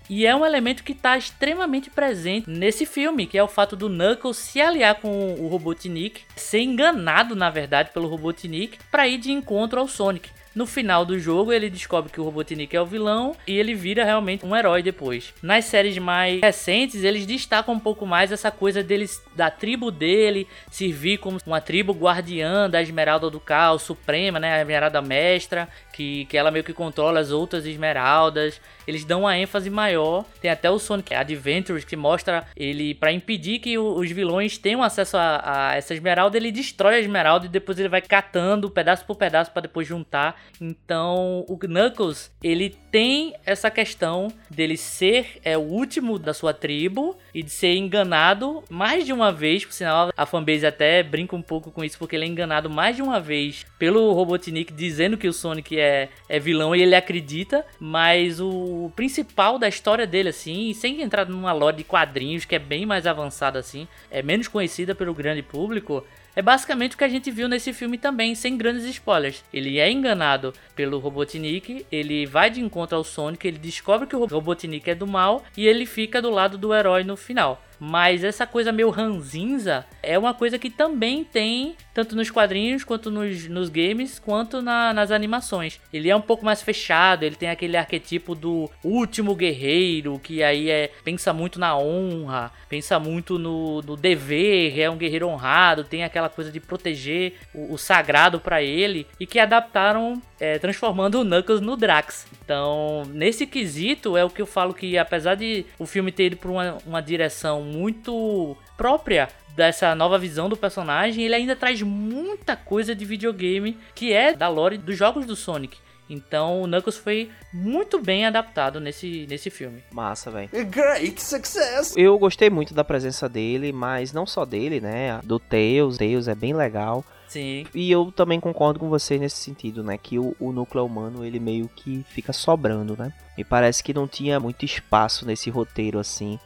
E 0.10 0.26
é 0.26 0.36
um 0.36 0.46
elemento 0.46 0.84
que 0.84 0.94
está 0.94 1.18
extremamente 1.18 1.90
presente 1.90 2.50
nesse 2.50 2.86
filme, 2.86 3.28
que 3.28 3.38
é 3.38 3.44
o 3.44 3.48
fato 3.48 3.76
do 3.76 3.90
Knuckles 3.90 4.38
se 4.38 4.62
aliar 4.62 4.96
com 4.96 5.34
o 5.34 5.48
Robotnik, 5.48 6.22
ser 6.36 6.62
enganado 6.62 7.36
na 7.36 7.50
verdade 7.50 7.92
pelo 7.94 8.08
Robotnik 8.08 8.80
para 8.92 9.08
ir 9.08 9.18
de 9.18 9.32
encontro 9.32 9.80
ao 9.80 9.88
Sonic. 9.88 10.30
No 10.56 10.66
final 10.66 11.06
do 11.06 11.20
jogo, 11.20 11.54
ele 11.54 11.70
descobre 11.70 12.12
que 12.12 12.20
o 12.20 12.24
Robotnik 12.24 12.76
é 12.76 12.82
o 12.82 12.86
vilão 12.86 13.36
e 13.48 13.58
ele 13.58 13.76
vira 13.76 14.04
realmente 14.04 14.46
um 14.46 14.56
herói 14.56 14.82
depois. 14.82 15.34
Nas 15.44 15.66
séries 15.66 15.98
mais 16.00 16.42
recentes, 16.42 17.04
eles 17.04 17.26
destacam 17.26 17.76
um 17.76 17.80
pouco 17.80 18.06
mais 18.06 18.32
essa 18.32 18.50
coisa 18.50 18.84
deles 18.84 19.22
da 19.36 19.52
tribo 19.52 19.92
dele 19.92 20.48
servir 20.72 21.20
como 21.20 21.38
uma 21.46 21.62
tribo 21.62 21.94
guardiã 21.94 22.68
da 22.68 22.82
Esmeralda 22.82 23.30
do 23.30 23.40
Caos 23.40 23.84
Suprema, 23.84 24.40
né, 24.40 24.56
a 24.56 24.62
Esmeralda 24.62 25.02
Mestra, 25.02 25.70
que, 26.00 26.24
que 26.26 26.38
ela 26.38 26.50
meio 26.50 26.64
que 26.64 26.72
controla 26.72 27.20
as 27.20 27.30
outras 27.30 27.66
esmeraldas. 27.66 28.62
Eles 28.88 29.04
dão 29.04 29.22
uma 29.22 29.38
ênfase 29.38 29.70
maior. 29.70 30.24
Tem 30.40 30.50
até 30.50 30.72
o 30.72 30.80
Sonic 30.80 31.14
Adventures 31.14 31.84
que 31.84 31.98
mostra 31.98 32.46
ele 32.56 32.96
para 32.96 33.12
impedir 33.12 33.60
que 33.60 33.78
os 33.78 34.10
vilões 34.10 34.58
tenham 34.58 34.82
acesso 34.82 35.18
a, 35.18 35.42
a, 35.44 35.76
essa 35.76 35.94
esmeralda, 35.94 36.38
ele 36.38 36.54
destrói 36.54 36.96
a 36.96 37.00
esmeralda 37.00 37.48
e 37.48 37.50
depois 37.50 37.78
ele 37.78 37.90
vai 37.90 38.02
catando 38.02 38.70
pedaço 38.70 39.06
por 39.06 39.18
pedaço 39.18 39.52
para 39.52 39.64
depois 39.64 39.86
juntar. 39.86 40.42
Então, 40.62 41.44
o 41.50 41.58
Knuckles, 41.58 42.32
ele 42.42 42.70
tem 42.92 43.36
essa 43.46 43.70
questão 43.70 44.30
dele 44.50 44.78
ser 44.78 45.40
é 45.44 45.58
o 45.58 45.62
último 45.62 46.18
da 46.18 46.34
sua 46.34 46.54
tribo 46.54 47.18
e 47.34 47.44
de 47.44 47.50
ser 47.50 47.76
enganado 47.76 48.64
mais 48.70 49.06
de 49.06 49.14
uma 49.14 49.32
vez, 49.32 49.66
por 49.66 49.74
sinal 49.74 50.12
a 50.16 50.26
fanbase 50.26 50.66
até 50.66 51.04
brinca 51.04 51.36
um 51.36 51.42
pouco 51.42 51.72
com 51.72 51.84
isso 51.84 51.98
porque 51.98 52.16
ele 52.16 52.26
é 52.26 52.28
enganado 52.28 52.70
mais 52.70 52.96
de 52.96 53.02
uma 53.02 53.20
vez 53.20 53.66
pelo 53.78 54.12
Robotnik 54.14 54.74
dizendo 54.74 55.18
que 55.18 55.28
o 55.28 55.34
Sonic 55.34 55.80
é, 55.80 56.10
é 56.28 56.40
vilão 56.40 56.76
e 56.76 56.82
ele 56.82 56.96
acredita, 56.96 57.66
mas 57.80 58.40
o 58.40 58.92
principal 58.96 59.60
da 59.60 59.68
história 59.68 60.08
dele 60.08 60.30
assim, 60.30 60.74
sem 60.74 61.02
entrar 61.02 61.28
numa 61.28 61.54
lore 61.54 61.78
de 61.78 61.84
quadrinhos 61.84 62.46
que 62.46 62.56
é 62.56 62.60
bem 62.60 62.86
mais 62.86 63.06
avançada 63.06 63.60
assim, 63.60 63.88
é 64.10 64.22
menos 64.22 64.48
conhecida 64.48 64.96
pelo 64.96 65.14
grande 65.14 65.42
público, 65.42 66.04
é 66.40 66.42
basicamente 66.42 66.96
o 66.96 66.98
que 66.98 67.04
a 67.04 67.10
gente 67.10 67.30
viu 67.30 67.50
nesse 67.50 67.74
filme 67.74 67.98
também, 67.98 68.34
sem 68.34 68.56
grandes 68.56 68.86
spoilers. 68.86 69.44
Ele 69.54 69.78
é 69.78 69.92
enganado 69.92 70.54
pelo 70.74 70.98
Robotnik, 70.98 71.86
ele 71.92 72.26
vai 72.26 72.50
de 72.50 72.62
encontro 72.62 72.96
ao 72.96 73.04
Sonic, 73.04 73.46
ele 73.46 73.58
descobre 73.58 74.08
que 74.08 74.16
o 74.16 74.26
Robotnik 74.26 74.90
é 74.90 74.96
do 74.96 75.06
mal 75.06 75.44
e 75.58 75.68
ele 75.68 75.86
fica 75.86 76.22
do 76.22 76.30
lado 76.30 76.58
do 76.58 76.74
herói 76.74 77.04
no 77.04 77.18
final. 77.18 77.62
Mas 77.80 78.24
essa 78.24 78.46
coisa 78.46 78.72
meio 78.72 78.90
ranzinza 78.90 79.86
é 80.04 80.18
uma 80.18 80.34
coisa 80.34 80.60
que 80.60 80.70
também 80.70 81.24
tem 81.24 81.76
tanto 81.94 82.16
nos 82.16 82.30
quadrinhos 82.30 82.84
quanto 82.84 83.12
nos, 83.12 83.48
nos 83.48 83.70
games, 83.70 84.20
quanto 84.20 84.62
na, 84.62 84.94
nas 84.94 85.12
animações. 85.12 85.80
Ele 85.92 86.10
é 86.10 86.16
um 86.16 86.22
pouco 86.22 86.46
mais 86.46 86.62
fechado, 86.62 87.24
ele 87.24 87.36
tem 87.36 87.50
aquele 87.50 87.78
arquetipo 87.78 88.36
do 88.36 88.70
último 88.84 89.36
guerreiro, 89.36 90.20
que 90.20 90.44
aí 90.44 90.70
é 90.70 90.92
pensa 91.04 91.34
muito 91.34 91.60
na 91.60 91.78
honra, 91.78 92.52
pensa 92.68 93.00
muito 93.00 93.38
no, 93.38 93.82
no 93.82 93.96
dever, 93.96 94.80
é 94.80 94.90
um 94.90 94.98
guerreiro 94.98 95.28
honrado, 95.28 95.84
tem 95.84 96.04
aquela 96.04 96.30
coisa 96.30 96.52
de 96.52 96.60
proteger 96.60 97.34
o, 97.54 97.74
o 97.74 97.78
sagrado 97.78 98.40
para 98.40 98.62
ele, 98.62 99.08
e 99.20 99.26
que 99.26 99.40
adaptaram 99.40 100.22
é, 100.40 100.58
transformando 100.58 101.20
o 101.20 101.24
Knuckles 101.24 101.62
no 101.62 101.76
Drax. 101.76 102.26
Então, 102.44 103.04
nesse 103.08 103.46
quesito, 103.46 104.16
é 104.16 104.24
o 104.24 104.30
que 104.30 104.42
eu 104.42 104.46
falo 104.46 104.74
que, 104.74 104.98
apesar 104.98 105.36
de 105.36 105.66
o 105.78 105.86
filme 105.86 106.12
ter 106.12 106.28
ido 106.28 106.38
por 106.38 106.52
uma, 106.52 106.78
uma 106.86 107.02
direção 107.02 107.62
muito 107.62 108.56
própria 108.78 109.28
dessa 109.56 109.94
nova 109.94 110.18
visão 110.18 110.48
do 110.48 110.56
personagem, 110.56 111.26
ele 111.26 111.36
ainda 111.36 111.56
traz 111.56 111.82
muita 111.82 112.56
coisa 112.56 112.96
de 112.96 113.04
videogame 113.04 113.78
que 113.94 114.14
é 114.14 114.34
da 114.34 114.48
lore 114.48 114.78
dos 114.78 114.98
jogos 114.98 115.26
do 115.26 115.36
Sonic. 115.36 115.78
Então 116.10 116.64
o 116.64 116.68
Knuckles 116.68 116.98
foi 116.98 117.30
muito 117.54 118.02
bem 118.02 118.26
adaptado 118.26 118.80
nesse, 118.80 119.28
nesse 119.30 119.50
filme. 119.50 119.84
Massa, 119.92 120.32
velho. 120.32 120.50
Great 120.66 121.22
success! 121.22 121.94
Eu 121.96 122.18
gostei 122.18 122.50
muito 122.50 122.74
da 122.74 122.84
presença 122.84 123.30
dele, 123.30 123.72
mas 123.72 124.12
não 124.12 124.26
só 124.26 124.44
dele, 124.44 124.82
né? 124.82 125.20
Do 125.24 125.40
Tails. 125.40 125.98
Tails 125.98 126.28
é 126.28 126.34
bem 126.34 126.54
legal. 126.54 127.06
Sim. 127.30 127.66
E 127.74 127.90
eu 127.92 128.12
também 128.12 128.40
concordo 128.40 128.80
com 128.80 128.90
você 128.90 129.18
nesse 129.18 129.38
sentido, 129.38 129.84
né? 129.84 129.98
Que 129.98 130.20
o, 130.20 130.36
o 130.40 130.52
núcleo 130.52 130.84
humano, 130.86 131.24
ele 131.24 131.40
meio 131.40 131.70
que 131.70 132.04
fica 132.10 132.34
sobrando, 132.34 132.98
né? 132.98 133.14
Me 133.38 133.44
parece 133.44 133.82
que 133.84 133.94
não 133.94 134.08
tinha 134.08 134.40
muito 134.40 134.66
espaço 134.66 135.26
nesse 135.26 135.50
roteiro, 135.50 136.00
assim. 136.00 136.40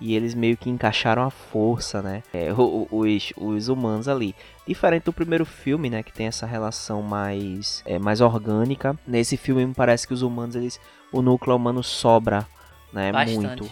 e 0.00 0.16
eles 0.16 0.34
meio 0.34 0.56
que 0.56 0.70
encaixaram 0.70 1.22
a 1.22 1.30
força, 1.30 2.00
né? 2.00 2.22
É, 2.32 2.48
os, 2.54 3.32
os 3.36 3.68
humanos 3.68 4.08
ali. 4.08 4.34
Diferente 4.66 5.04
do 5.04 5.12
primeiro 5.12 5.44
filme, 5.44 5.90
né? 5.90 6.02
Que 6.02 6.12
tem 6.12 6.26
essa 6.26 6.46
relação 6.46 7.02
mais, 7.02 7.82
é, 7.84 7.98
mais 7.98 8.20
orgânica. 8.22 8.98
Nesse 9.06 9.36
filme 9.36 9.66
me 9.66 9.74
parece 9.74 10.06
que 10.08 10.14
os 10.14 10.22
humanos, 10.22 10.56
eles. 10.56 10.80
O 11.12 11.20
núcleo 11.20 11.54
humano 11.56 11.82
sobra, 11.82 12.46
né? 12.92 13.12
Bastante. 13.12 13.36
Muito. 13.62 13.70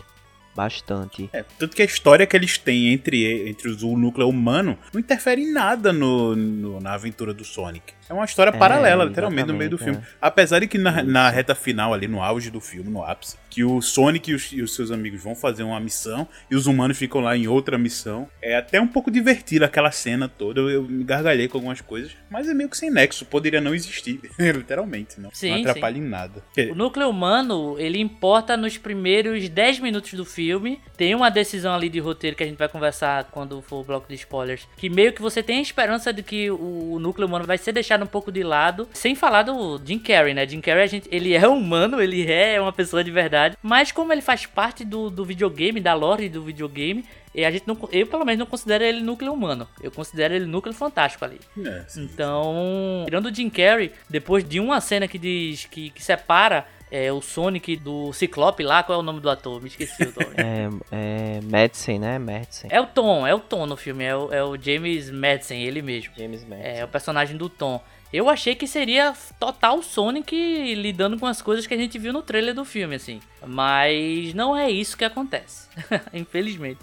Bastante. 0.58 1.30
É, 1.32 1.44
tanto 1.56 1.76
que 1.76 1.82
a 1.82 1.84
história 1.84 2.26
que 2.26 2.36
eles 2.36 2.58
têm 2.58 2.92
entre, 2.92 3.48
entre 3.48 3.68
os- 3.68 3.80
o 3.84 3.96
núcleo 3.96 4.28
humano 4.28 4.76
não 4.92 4.98
interfere 5.00 5.40
em 5.42 5.52
nada 5.52 5.92
no, 5.92 6.34
no- 6.34 6.80
na 6.80 6.94
aventura 6.94 7.32
do 7.32 7.44
Sonic. 7.44 7.94
É 8.10 8.12
uma 8.12 8.24
história 8.24 8.50
É, 8.50 8.56
paralela, 8.58 9.04
literalmente, 9.04 9.46
no 9.46 9.54
meio 9.54 9.70
do 9.70 9.78
filme. 9.78 10.00
Apesar 10.20 10.58
de 10.60 10.66
que 10.66 10.78
na, 10.78 11.02
na 11.04 11.28
reta 11.30 11.54
final, 11.54 11.92
ali 11.94 12.08
no 12.08 12.20
auge 12.22 12.50
do 12.50 12.58
filme, 12.60 12.90
no 12.90 13.04
ápice, 13.04 13.36
que 13.50 13.62
o 13.62 13.80
Sonic 13.82 14.30
e 14.30 14.34
os, 14.34 14.50
e 14.52 14.62
os 14.62 14.74
seus 14.74 14.90
amigos 14.90 15.22
vão 15.22 15.34
fazer 15.34 15.62
uma 15.62 15.78
missão 15.78 16.26
e 16.50 16.56
os 16.56 16.66
humanos 16.66 16.96
ficam 16.98 17.20
lá 17.20 17.36
em 17.36 17.46
outra 17.46 17.76
missão. 17.78 18.26
É 18.42 18.56
até 18.56 18.80
um 18.80 18.86
pouco 18.88 19.10
divertido 19.10 19.64
aquela 19.64 19.90
cena 19.92 20.26
toda. 20.26 20.58
Eu, 20.60 20.70
eu 20.70 20.82
me 20.84 21.04
gargalhei 21.04 21.46
com 21.48 21.58
algumas 21.58 21.80
coisas, 21.82 22.12
mas 22.30 22.48
é 22.48 22.54
meio 22.54 22.68
que 22.70 22.76
sem 22.78 22.90
nexo. 22.90 23.24
Poderia 23.26 23.60
não 23.60 23.74
existir, 23.74 24.18
literalmente. 24.40 25.20
Não, 25.20 25.30
Sim, 25.32 25.50
não 25.50 25.60
atrapalha 25.60 25.98
em 25.98 26.02
nada. 26.02 26.42
O 26.70 26.74
núcleo 26.74 27.08
humano, 27.10 27.76
ele 27.78 27.98
importa 28.00 28.56
nos 28.56 28.76
primeiros 28.78 29.48
10 29.48 29.80
minutos 29.80 30.14
do 30.14 30.24
filme. 30.24 30.47
Tem 30.96 31.14
uma 31.14 31.30
decisão 31.30 31.74
ali 31.74 31.88
de 31.88 31.98
roteiro 31.98 32.36
que 32.36 32.42
a 32.42 32.46
gente 32.46 32.58
vai 32.58 32.68
conversar 32.68 33.24
quando 33.30 33.60
for 33.62 33.80
o 33.80 33.84
bloco 33.84 34.08
de 34.08 34.14
spoilers. 34.14 34.66
Que 34.76 34.88
meio 34.88 35.12
que 35.12 35.22
você 35.22 35.42
tem 35.42 35.58
a 35.58 35.62
esperança 35.62 36.12
de 36.12 36.22
que 36.22 36.50
o 36.50 36.98
núcleo 37.00 37.26
humano 37.26 37.44
vai 37.44 37.58
ser 37.58 37.72
deixado 37.72 38.02
um 38.02 38.06
pouco 38.06 38.32
de 38.32 38.42
lado. 38.42 38.88
Sem 38.92 39.14
falar 39.14 39.42
do 39.42 39.80
Jim 39.84 39.98
Carrey, 39.98 40.34
né? 40.34 40.46
Jim 40.46 40.60
Carrey, 40.60 40.82
a 40.82 40.86
gente, 40.86 41.08
ele 41.10 41.34
é 41.34 41.46
humano, 41.46 42.00
ele 42.00 42.30
é 42.30 42.60
uma 42.60 42.72
pessoa 42.72 43.02
de 43.04 43.10
verdade. 43.10 43.56
Mas 43.62 43.92
como 43.92 44.12
ele 44.12 44.22
faz 44.22 44.46
parte 44.46 44.84
do, 44.84 45.10
do 45.10 45.24
videogame, 45.24 45.80
da 45.80 45.94
lore 45.94 46.28
do 46.28 46.42
videogame, 46.42 47.04
e 47.34 47.44
a 47.44 47.50
gente 47.50 47.66
não, 47.66 47.78
eu 47.92 48.06
pelo 48.06 48.24
menos 48.24 48.38
não 48.38 48.46
considero 48.46 48.82
ele 48.84 49.00
núcleo 49.00 49.32
humano. 49.32 49.68
Eu 49.82 49.90
considero 49.90 50.34
ele 50.34 50.46
núcleo 50.46 50.74
fantástico 50.74 51.24
ali. 51.24 51.38
É, 51.64 51.84
sim. 51.86 52.08
Então, 52.12 53.04
tirando 53.04 53.26
o 53.26 53.34
Jim 53.34 53.50
Carrey, 53.50 53.92
depois 54.08 54.42
de 54.42 54.58
uma 54.58 54.80
cena 54.80 55.06
que 55.06 55.18
diz 55.18 55.66
que, 55.66 55.90
que 55.90 56.02
separa 56.02 56.66
é, 56.90 57.12
o 57.12 57.20
Sonic 57.20 57.76
do 57.76 58.12
Ciclope 58.12 58.62
lá, 58.62 58.82
qual 58.82 58.98
é 58.98 59.00
o 59.00 59.04
nome 59.04 59.20
do 59.20 59.28
ator? 59.30 59.60
Me 59.60 59.68
esqueci 59.68 60.02
o 60.02 60.06
nome. 60.06 60.34
É, 60.38 60.68
é 60.92 61.40
Madsen, 61.42 61.98
né? 61.98 62.18
Madsen. 62.18 62.70
é 62.72 62.80
o 62.80 62.86
Tom, 62.86 63.26
é 63.26 63.34
o 63.34 63.40
Tom 63.40 63.66
no 63.66 63.76
filme, 63.76 64.04
é 64.04 64.16
o, 64.16 64.32
é 64.32 64.42
o 64.44 64.56
James 64.60 65.10
Madsen, 65.10 65.62
ele 65.62 65.82
mesmo. 65.82 66.12
James 66.16 66.44
Madsen. 66.46 66.66
É 66.78 66.84
o 66.84 66.88
personagem 66.88 67.36
do 67.36 67.48
Tom. 67.48 67.82
Eu 68.10 68.30
achei 68.30 68.54
que 68.54 68.66
seria 68.66 69.12
total 69.38 69.82
Sonic 69.82 70.34
lidando 70.74 71.18
com 71.18 71.26
as 71.26 71.42
coisas 71.42 71.66
que 71.66 71.74
a 71.74 71.76
gente 71.76 71.98
viu 71.98 72.10
no 72.10 72.22
trailer 72.22 72.54
do 72.54 72.64
filme, 72.64 72.94
assim. 72.94 73.20
Mas 73.46 74.32
não 74.32 74.56
é 74.56 74.70
isso 74.70 74.96
que 74.96 75.04
acontece. 75.04 75.68
Infelizmente. 76.14 76.80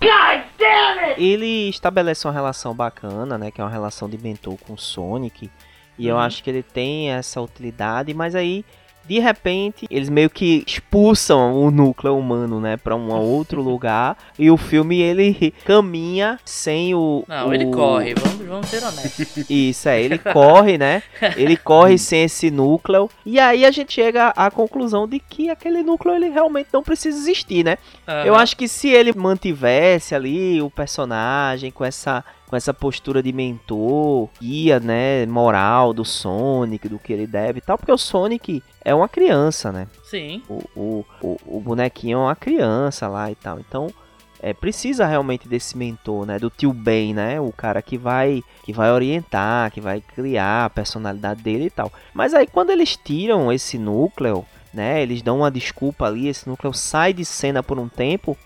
Ele 1.18 1.70
estabelece 1.70 2.28
uma 2.28 2.34
relação 2.34 2.76
bacana, 2.76 3.38
né? 3.38 3.50
Que 3.52 3.62
é 3.62 3.64
uma 3.64 3.70
relação 3.72 4.10
de 4.10 4.18
mentor 4.18 4.58
com 4.58 4.74
o 4.74 4.78
Sonic. 4.78 5.50
E 5.98 6.08
eu 6.08 6.16
Uhum. 6.16 6.22
acho 6.22 6.44
que 6.44 6.50
ele 6.50 6.62
tem 6.62 7.12
essa 7.12 7.42
utilidade, 7.42 8.14
mas 8.14 8.36
aí, 8.36 8.66
de 9.08 9.20
repente, 9.20 9.86
eles 9.90 10.10
meio 10.10 10.30
que 10.30 10.64
expulsam 10.68 11.54
o 11.56 11.70
núcleo 11.72 12.18
humano, 12.18 12.60
né? 12.60 12.78
Pra 12.78 12.96
um 12.96 13.12
outro 13.14 13.62
lugar. 13.64 14.18
E 14.38 14.50
o 14.50 14.58
filme, 14.58 15.00
ele 15.02 15.54
caminha 15.66 16.40
sem 16.46 16.94
o... 16.96 17.24
Não, 17.28 17.50
o- 17.50 17.54
ele 17.54 17.68
corre, 17.68 18.14
vamos, 18.16 18.46
vamos 18.48 18.68
ser 18.70 18.84
honestos. 18.84 19.50
Isso, 19.50 19.90
é, 19.90 20.02
ele 20.02 20.18
corre, 20.18 20.78
né? 20.78 21.04
Ele 21.36 21.56
corre 21.58 21.98
sem 21.98 22.24
esse 22.24 22.50
núcleo. 22.52 23.10
E 23.26 23.40
aí 23.40 23.66
a 23.66 23.72
gente 23.72 23.94
chega 23.94 24.30
à 24.30 24.50
conclusão 24.50 25.08
de 25.08 25.20
que 25.20 25.50
aquele 25.50 25.84
núcleo, 25.84 26.16
ele 26.16 26.30
realmente 26.30 26.70
não 26.74 26.84
precisa 26.84 27.18
existir, 27.18 27.64
né? 27.64 27.78
Eu 28.26 28.34
Aham. 28.34 28.44
acho 28.44 28.56
que 28.58 28.68
se 28.68 28.90
ele 28.90 29.14
mantivesse 29.16 30.16
ali 30.16 30.62
o 30.62 30.70
personagem 30.70 31.72
com 31.72 31.84
essa 31.86 32.24
com 32.48 32.56
essa 32.56 32.72
postura 32.72 33.24
de 33.24 33.34
mentor, 33.34 34.30
guia, 34.40 34.80
né, 34.80 35.26
moral 35.26 35.92
do 35.92 36.06
Sonic, 36.06 36.88
do 36.88 37.00
que 37.00 37.12
ele 37.12 37.26
deve 37.26 37.58
e 37.58 37.62
tal, 37.62 37.76
porque 37.76 37.92
o 37.92 37.98
Sonic 37.98 38.62
é 38.86 38.94
uma 38.94 39.10
criança, 39.10 39.72
né? 39.72 39.88
Sim. 40.04 40.44
O, 40.48 40.62
o, 40.76 41.06
o, 41.22 41.58
o 41.58 41.60
bonequinho 41.60 42.20
é 42.20 42.22
uma 42.22 42.36
criança 42.36 43.08
lá 43.08 43.32
e 43.32 43.36
tal. 43.36 43.60
Então, 43.60 43.92
é, 44.40 44.54
precisa 44.54 45.08
realmente 45.08 45.48
desse 45.48 45.76
mentor, 45.76 46.28
né? 46.28 46.38
Do 46.38 46.52
tio 46.52 46.72
Ben, 46.72 47.14
né? 47.14 47.42
O 47.42 47.52
cara 47.52 47.82
que 47.82 47.98
vai 47.98 48.44
que 48.64 48.72
vai 48.72 48.92
orientar, 48.92 49.72
que 49.72 49.82
vai 49.82 50.02
criar 50.02 50.66
a 50.66 50.70
personalidade 50.70 51.42
dele 51.42 51.66
e 51.66 51.70
tal. 51.72 51.92
Mas 52.14 52.36
aí 52.36 52.46
quando 52.46 52.70
eles 52.70 52.96
tiram 52.96 53.52
esse 53.52 53.80
núcleo, 53.80 54.46
né? 54.72 55.02
Eles 55.02 55.24
dão 55.24 55.40
uma 55.40 55.50
desculpa 55.50 56.06
ali, 56.06 56.28
esse 56.28 56.48
núcleo 56.48 56.74
sai 56.74 57.12
de 57.12 57.26
cena 57.26 57.64
por 57.64 57.80
um 57.80 57.90
tempo. 57.90 58.38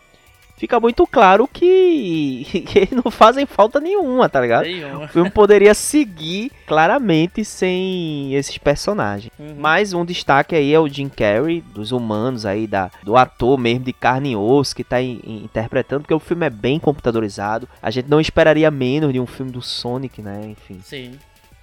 Fica 0.60 0.78
muito 0.80 1.08
claro 1.08 1.48
que, 1.48 2.44
que 2.68 2.78
eles 2.80 2.92
não 2.92 3.10
fazem 3.10 3.46
falta 3.46 3.80
nenhuma, 3.80 4.28
tá 4.28 4.42
ligado? 4.42 4.66
Nenhuma. 4.66 5.06
O 5.06 5.08
filme 5.08 5.30
poderia 5.30 5.74
seguir 5.74 6.52
claramente 6.68 7.46
sem 7.46 8.34
esses 8.36 8.58
personagens. 8.58 9.32
Uhum. 9.40 9.56
Mais 9.58 9.94
um 9.94 10.04
destaque 10.04 10.54
aí 10.56 10.74
é 10.74 10.80
o 10.80 10.88
Jim 10.88 11.08
Carrey, 11.08 11.62
dos 11.74 11.94
humanos 11.94 12.46
aí, 12.46 12.68
da, 12.68 12.92
do 13.04 13.16
ator 13.16 13.58
mesmo 13.58 13.86
de 13.86 13.94
carne 13.94 14.32
e 14.32 14.36
osso 14.36 14.76
que 14.76 14.84
tá 14.84 15.02
in- 15.02 15.22
in- 15.24 15.44
interpretando, 15.46 16.02
porque 16.02 16.14
o 16.14 16.20
filme 16.20 16.46
é 16.46 16.50
bem 16.50 16.78
computadorizado. 16.78 17.68
A 17.82 17.90
gente 17.90 18.10
não 18.10 18.20
esperaria 18.20 18.70
menos 18.70 19.14
de 19.14 19.20
um 19.20 19.26
filme 19.26 19.52
do 19.54 19.62
Sonic, 19.62 20.22
né? 20.22 20.42
Enfim. 20.46 20.80
Sim. 20.84 21.12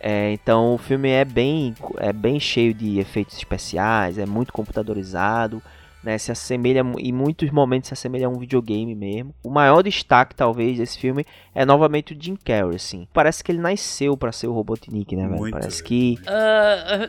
É, 0.00 0.32
então 0.32 0.74
o 0.74 0.78
filme 0.78 1.08
é 1.10 1.24
bem, 1.24 1.74
é 1.98 2.12
bem 2.12 2.38
cheio 2.40 2.72
de 2.72 2.98
efeitos 2.98 3.36
especiais, 3.36 4.18
é 4.18 4.24
muito 4.26 4.52
computadorizado. 4.52 5.62
Né, 6.06 6.18
se 6.18 6.30
assemelha 6.30 6.84
em 7.00 7.10
muitos 7.12 7.50
momentos 7.50 7.88
se 7.88 7.94
assemelha 7.94 8.28
a 8.28 8.30
um 8.30 8.38
videogame 8.38 8.94
mesmo. 8.94 9.34
O 9.42 9.50
maior 9.50 9.82
destaque 9.82 10.36
talvez 10.36 10.78
desse 10.78 10.96
filme 11.00 11.26
é 11.52 11.64
novamente 11.64 12.14
o 12.14 12.16
Jim 12.22 12.36
Carrey, 12.36 12.76
assim. 12.76 13.08
Parece 13.12 13.42
que 13.42 13.50
ele 13.50 13.58
nasceu 13.58 14.16
pra 14.16 14.30
ser 14.30 14.46
o 14.46 14.52
Robotnik, 14.52 15.16
né, 15.16 15.26
velho? 15.26 15.36
Muito, 15.36 15.54
Parece 15.58 15.78
velho, 15.78 15.84
que 15.88 16.18
Ah, 16.28 17.08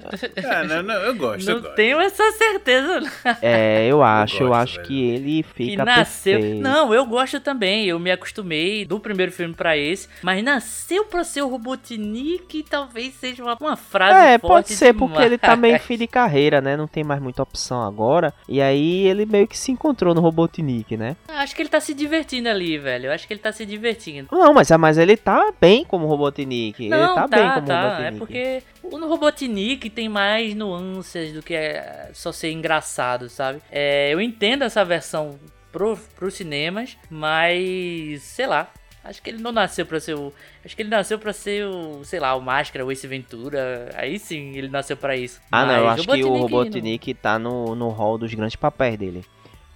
Ah, 0.52 0.64
não, 0.64 0.82
não, 0.82 0.96
eu 0.96 1.16
gosto, 1.16 1.48
eu 1.48 1.56
não 1.58 1.62
gosto. 1.62 1.76
tenho 1.76 2.00
essa 2.00 2.32
certeza. 2.32 3.00
não. 3.02 3.08
é, 3.44 3.86
eu 3.86 4.02
acho, 4.02 4.42
eu, 4.42 4.48
gosto, 4.48 4.62
acho 4.64 4.76
velho. 4.78 4.88
que 4.88 5.04
ele 5.10 5.44
Que 5.44 5.54
fica 5.54 5.86
nasceu. 5.86 6.40
perfeito. 6.40 6.62
Não, 6.64 6.92
eu 6.92 7.06
gosto 7.06 7.40
também. 7.40 7.86
Eu 7.86 8.00
me 8.00 8.10
acostumei 8.10 8.84
do 8.84 9.00
primeiro 9.00 9.32
filme 9.32 9.54
pra 9.54 9.78
esse. 9.78 10.08
Mas 10.24 10.44
nasceu 10.44 11.06
pra 11.06 11.24
ser 11.24 11.44
o 11.44 11.48
Robotnik 11.50 12.64
talvez 12.68 13.14
seja 13.14 13.44
uma, 13.44 13.56
uma 13.62 13.76
frase 13.76 14.18
É, 14.28 14.40
forte 14.40 14.48
pode 14.48 14.74
ser 14.74 14.94
porque 14.94 15.14
demais. 15.14 15.26
ele 15.28 15.38
tá 15.38 15.56
meio 15.56 15.80
fim 15.80 15.98
de 16.00 16.08
carreira, 16.08 16.62
né? 16.62 16.76
Não 16.76 16.88
tem 16.88 17.04
mais 17.04 17.22
muita 17.22 17.44
opção 17.44 17.84
agora. 17.84 18.34
E 18.50 18.60
aí 18.60 18.87
ele 19.06 19.26
meio 19.26 19.48
que 19.48 19.58
se 19.58 19.72
encontrou 19.72 20.14
no 20.14 20.22
Robotnik, 20.22 20.96
né? 20.96 21.16
Acho 21.28 21.56
que 21.56 21.62
ele 21.62 21.70
tá 21.70 21.80
se 21.80 21.94
divertindo 21.94 22.50
ali, 22.50 22.78
velho. 22.78 23.08
Eu 23.08 23.12
acho 23.12 23.28
que 23.28 23.34
ele 23.34 23.42
tá 23.42 23.52
se 23.52 23.66
divertindo. 23.66 24.30
Não, 24.32 24.54
mas, 24.54 24.70
mas 24.72 24.98
ele 24.98 25.18
tá 25.18 25.54
bem 25.60 25.84
como 25.86 26.08
Robotnik. 26.08 26.84
ele 26.84 26.90
Não, 26.90 27.16
tá, 27.16 27.28
tá, 27.28 27.38
bem 27.38 27.54
como 27.54 27.68
tá. 27.68 27.82
Robotnik. 27.82 28.16
É 28.16 28.18
porque 28.18 28.64
o 28.84 28.98
no 28.98 29.08
Robotnik 29.08 29.90
tem 29.90 30.10
mais 30.10 30.54
nuances 30.56 31.34
do 31.34 31.42
que 31.42 31.54
é 31.54 32.10
só 32.14 32.32
ser 32.32 32.52
engraçado, 32.52 33.30
sabe? 33.30 33.62
É, 33.72 34.14
eu 34.14 34.22
entendo 34.22 34.64
essa 34.64 34.84
versão 34.84 35.40
pro, 35.72 35.98
pros 36.16 36.34
cinemas, 36.34 36.98
mas 37.10 38.22
sei 38.24 38.48
lá. 38.48 38.72
Acho 39.08 39.22
que 39.22 39.30
ele 39.30 39.42
não 39.42 39.52
nasceu 39.52 39.86
pra 39.86 40.00
ser 40.00 40.16
o. 40.16 40.34
Acho 40.66 40.76
que 40.76 40.82
ele 40.82 40.90
nasceu 40.90 41.18
pra 41.18 41.32
ser 41.32 41.66
o, 41.66 42.04
sei 42.04 42.20
lá, 42.20 42.36
o 42.36 42.42
Máscara, 42.42 42.86
o 42.86 42.92
Ace 42.92 43.08
Ventura. 43.08 43.90
Aí 43.96 44.20
sim 44.20 44.56
ele 44.58 44.68
nasceu 44.68 44.98
pra 44.98 45.16
isso. 45.16 45.40
Ah, 45.52 45.66
não, 45.66 45.74
eu 45.78 45.86
Mas 45.86 46.00
acho 46.00 46.08
que 46.10 46.24
o 46.24 46.28
não. 46.34 46.38
Robotnik 46.42 47.14
tá 47.14 47.40
no, 47.40 47.74
no 47.76 47.90
hall 47.90 48.18
dos 48.18 48.34
grandes 48.34 48.56
papéis 48.56 48.98
dele. 48.98 49.24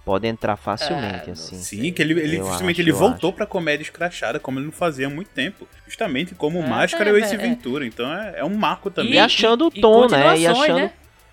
Pode 0.04 0.26
entrar 0.26 0.56
facilmente, 0.56 1.06
Ah, 1.22 1.26
não 1.26 1.32
assim. 1.32 1.56
Sim, 1.56 1.92
que 1.92 2.02
ele, 2.02 2.18
ele 2.20 2.38
Eu 2.38 2.44
justamente 2.46 2.80
acho, 2.80 2.90
ele 2.90 2.92
voltou 2.92 3.30
acho. 3.30 3.36
pra 3.36 3.46
comédia 3.46 3.84
escrachada, 3.84 4.40
como 4.40 4.58
ele 4.58 4.66
não 4.66 4.72
fazia 4.72 5.06
há 5.06 5.10
muito 5.10 5.28
tempo. 5.28 5.66
Justamente 5.86 6.34
como 6.34 6.58
o 6.58 6.64
É, 6.64 6.66
Máscara 6.68 7.08
é, 7.08 7.12
e 7.12 7.14
o 7.14 7.18
Ace 7.24 7.34
é. 7.34 7.38
Ventura. 7.38 7.86
Então 7.86 8.12
é, 8.12 8.40
é 8.40 8.44
um 8.44 8.54
marco 8.56 8.90
também. 8.90 9.12
E 9.14 9.18
achando 9.18 9.66
o 9.66 9.70
tom, 9.70 10.08
né? 10.08 10.36
E 10.36 10.44
continuações, 10.44 10.46
achando- 10.70 10.90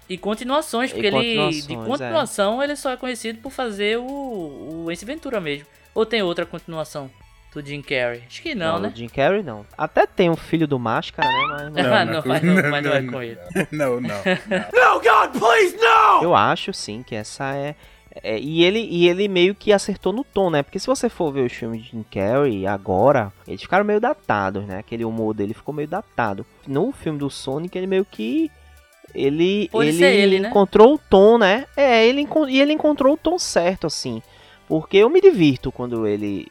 E 0.08 0.18
continuações, 0.18 0.90
E 0.92 0.94
porque 0.94 1.08
ele. 1.08 1.18
De 1.18 1.26
continuações, 1.28 1.72
é. 1.80 1.88
continuação, 1.88 2.64
ele 2.64 2.76
só 2.76 2.92
é 2.92 2.98
conhecido 2.98 3.40
por 3.42 3.52
fazer 3.52 3.98
o, 3.98 4.84
o 4.86 4.92
Ace 4.92 5.04
Ventura 5.04 5.42
mesmo. 5.42 5.66
Ou 5.96 6.06
tem 6.06 6.22
outra 6.22 6.46
continuação 6.46 7.10
do 7.54 7.62
Jim 7.66 7.82
Carrey? 7.82 8.24
Acho 8.28 8.42
que 8.42 8.54
não, 8.54 8.74
Não, 8.74 8.80
né? 8.82 8.92
Jim 8.96 9.08
Carrey 9.08 9.42
não. 9.44 9.66
Até 9.78 10.06
tem 10.06 10.30
um 10.30 10.36
filho 10.36 10.68
do 10.68 10.78
Máscara, 10.78 11.28
né? 11.28 11.70
Mas 11.74 11.74
não- 11.86 11.94
Ah, 11.94 12.06
não, 12.06 12.14
não, 12.14 12.22
não, 12.22 12.28
mas 12.28 12.42
não, 12.44 12.54
não, 12.56 12.70
mas 12.70 12.84
não 12.86 12.94
é 12.94 13.02
não, 13.02 13.14
com 13.14 13.22
ele. 13.24 13.40
não, 13.72 14.00
não. 14.02 14.16
No, 14.74 15.00
God, 15.02 15.40
please, 15.40 15.76
no! 15.78 16.24
Eu 16.24 16.36
acho 16.36 16.72
sim 16.74 17.02
que 17.04 17.16
essa 17.16 17.56
é, 17.56 17.76
é- 18.24 18.40
e 18.40 18.64
ele 18.64 18.80
e 18.90 19.08
ele 19.10 19.28
meio 19.28 19.56
que 19.56 19.74
acertou 19.74 20.14
no 20.14 20.24
tom, 20.24 20.50
né? 20.50 20.62
Porque 20.64 20.80
se 20.80 20.88
você 20.88 21.10
for 21.10 21.32
ver 21.32 21.42
os 21.46 21.54
filmes 21.54 21.84
de 21.84 21.90
Jim 21.92 22.06
Carrey 22.12 22.68
agora, 22.68 23.32
eles 23.48 23.62
ficaram 23.62 23.84
meio 23.86 24.00
datados, 24.00 24.66
né? 24.66 24.78
Aquele 24.80 25.04
humor 25.06 25.34
dele 25.34 25.54
ficou 25.54 25.74
meio 25.74 25.88
datado. 25.88 26.46
No 26.68 26.92
filme 26.92 27.18
do 27.20 27.30
Sonic 27.30 27.76
ele 27.78 27.88
meio 27.88 28.06
que 28.06 28.52
ele 29.16 29.68
Pode 29.72 29.90
ele, 29.90 29.98
ser 29.98 30.14
ele, 30.14 30.40
né? 30.40 30.50
encontrou 30.50 30.94
o 30.94 31.00
tom, 31.00 31.38
né? 31.40 31.66
É, 31.76 32.06
ele 32.06 32.28
e 32.50 32.62
ele 32.62 32.74
encontrou 32.74 33.16
o 33.16 33.18
tom 33.18 33.40
certo 33.40 33.88
assim. 33.88 34.22
Porque 34.68 34.98
eu 34.98 35.10
me 35.10 35.20
divirto 35.20 35.72
quando 35.72 36.06
ele 36.06 36.48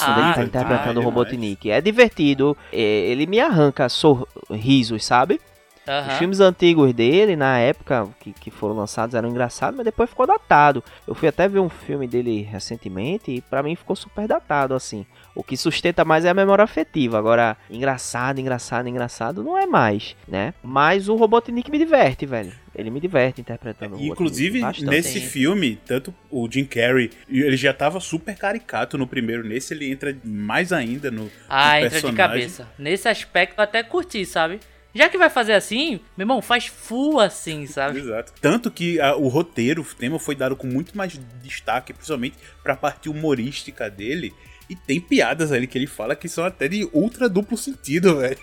Ah, 0.00 0.32
tá 0.34 0.44
interpretando 0.44 1.00
o. 1.00 1.02
Robotnik. 1.02 1.70
É 1.70 1.80
divertido, 1.80 2.56
é, 2.72 2.78
ele 2.80 3.26
me 3.26 3.40
arranca 3.40 3.88
sorrisos, 3.88 5.04
sabe? 5.04 5.40
Aham. 5.86 6.12
Os 6.12 6.18
filmes 6.18 6.40
antigos 6.40 6.92
dele, 6.92 7.34
na 7.34 7.58
época 7.58 8.08
que, 8.20 8.32
que 8.32 8.50
foram 8.50 8.76
lançados, 8.76 9.14
eram 9.14 9.28
engraçados, 9.28 9.76
mas 9.76 9.84
depois 9.84 10.08
ficou 10.08 10.26
datado. 10.26 10.82
Eu 11.06 11.14
fui 11.14 11.28
até 11.28 11.48
ver 11.48 11.58
um 11.58 11.68
filme 11.68 12.06
dele 12.06 12.42
recentemente 12.42 13.32
e 13.32 13.40
pra 13.40 13.62
mim 13.62 13.74
ficou 13.74 13.96
super 13.96 14.28
datado, 14.28 14.74
assim. 14.74 15.04
O 15.34 15.42
que 15.42 15.56
sustenta 15.56 16.04
mais 16.04 16.24
é 16.24 16.30
a 16.30 16.34
memória 16.34 16.62
afetiva. 16.62 17.18
Agora, 17.18 17.56
engraçado, 17.68 18.38
engraçado, 18.38 18.88
engraçado 18.88 19.42
não 19.42 19.58
é 19.58 19.66
mais, 19.66 20.14
né? 20.28 20.54
Mas 20.62 21.08
o 21.08 21.16
Robotnik 21.16 21.70
me 21.70 21.78
diverte, 21.78 22.26
velho. 22.26 22.61
Ele 22.74 22.90
me 22.90 23.00
diverte 23.00 23.40
interpretando 23.40 23.92
o 23.94 23.98
Robotnik. 23.98 24.12
Inclusive, 24.12 24.60
bastante. 24.60 24.90
nesse 24.90 25.20
filme, 25.20 25.78
tanto 25.86 26.14
o 26.30 26.48
Jim 26.50 26.64
Carrey, 26.64 27.10
ele 27.28 27.56
já 27.56 27.72
tava 27.74 28.00
super 28.00 28.34
caricato 28.36 28.96
no 28.96 29.06
primeiro. 29.06 29.44
Nesse, 29.46 29.74
ele 29.74 29.90
entra 29.90 30.16
mais 30.24 30.72
ainda 30.72 31.10
no, 31.10 31.30
Ah, 31.48 31.72
no 31.72 31.76
entra 31.76 31.88
de 31.88 31.90
personagem. 31.90 32.16
cabeça. 32.16 32.68
Nesse 32.78 33.08
aspecto 33.08 33.58
eu 33.58 33.64
até 33.64 33.82
curti, 33.82 34.24
sabe? 34.24 34.58
Já 34.94 35.08
que 35.08 35.16
vai 35.16 35.30
fazer 35.30 35.54
assim, 35.54 36.00
meu 36.18 36.24
irmão, 36.24 36.42
faz 36.42 36.66
full 36.66 37.18
assim, 37.20 37.64
sabe? 37.68 37.98
Exato. 37.98 38.32
Tanto 38.40 38.70
que 38.70 39.00
a- 39.00 39.16
o 39.16 39.28
roteiro, 39.28 39.82
o 39.82 39.84
tema 39.94 40.18
foi 40.18 40.34
dado 40.34 40.54
com 40.56 40.66
muito 40.66 40.96
mais 40.96 41.18
destaque, 41.42 41.92
principalmente 41.92 42.36
pra 42.62 42.76
parte 42.76 43.08
humorística 43.08 43.90
dele. 43.90 44.32
E 44.72 44.76
tem 44.86 44.98
piadas 44.98 45.52
ali 45.52 45.66
que 45.66 45.76
ele 45.76 45.86
fala 45.86 46.16
que 46.16 46.26
são 46.26 46.46
até 46.46 46.66
de 46.66 46.88
ultra 46.94 47.28
duplo 47.28 47.58
sentido, 47.58 48.16
velho. 48.20 48.38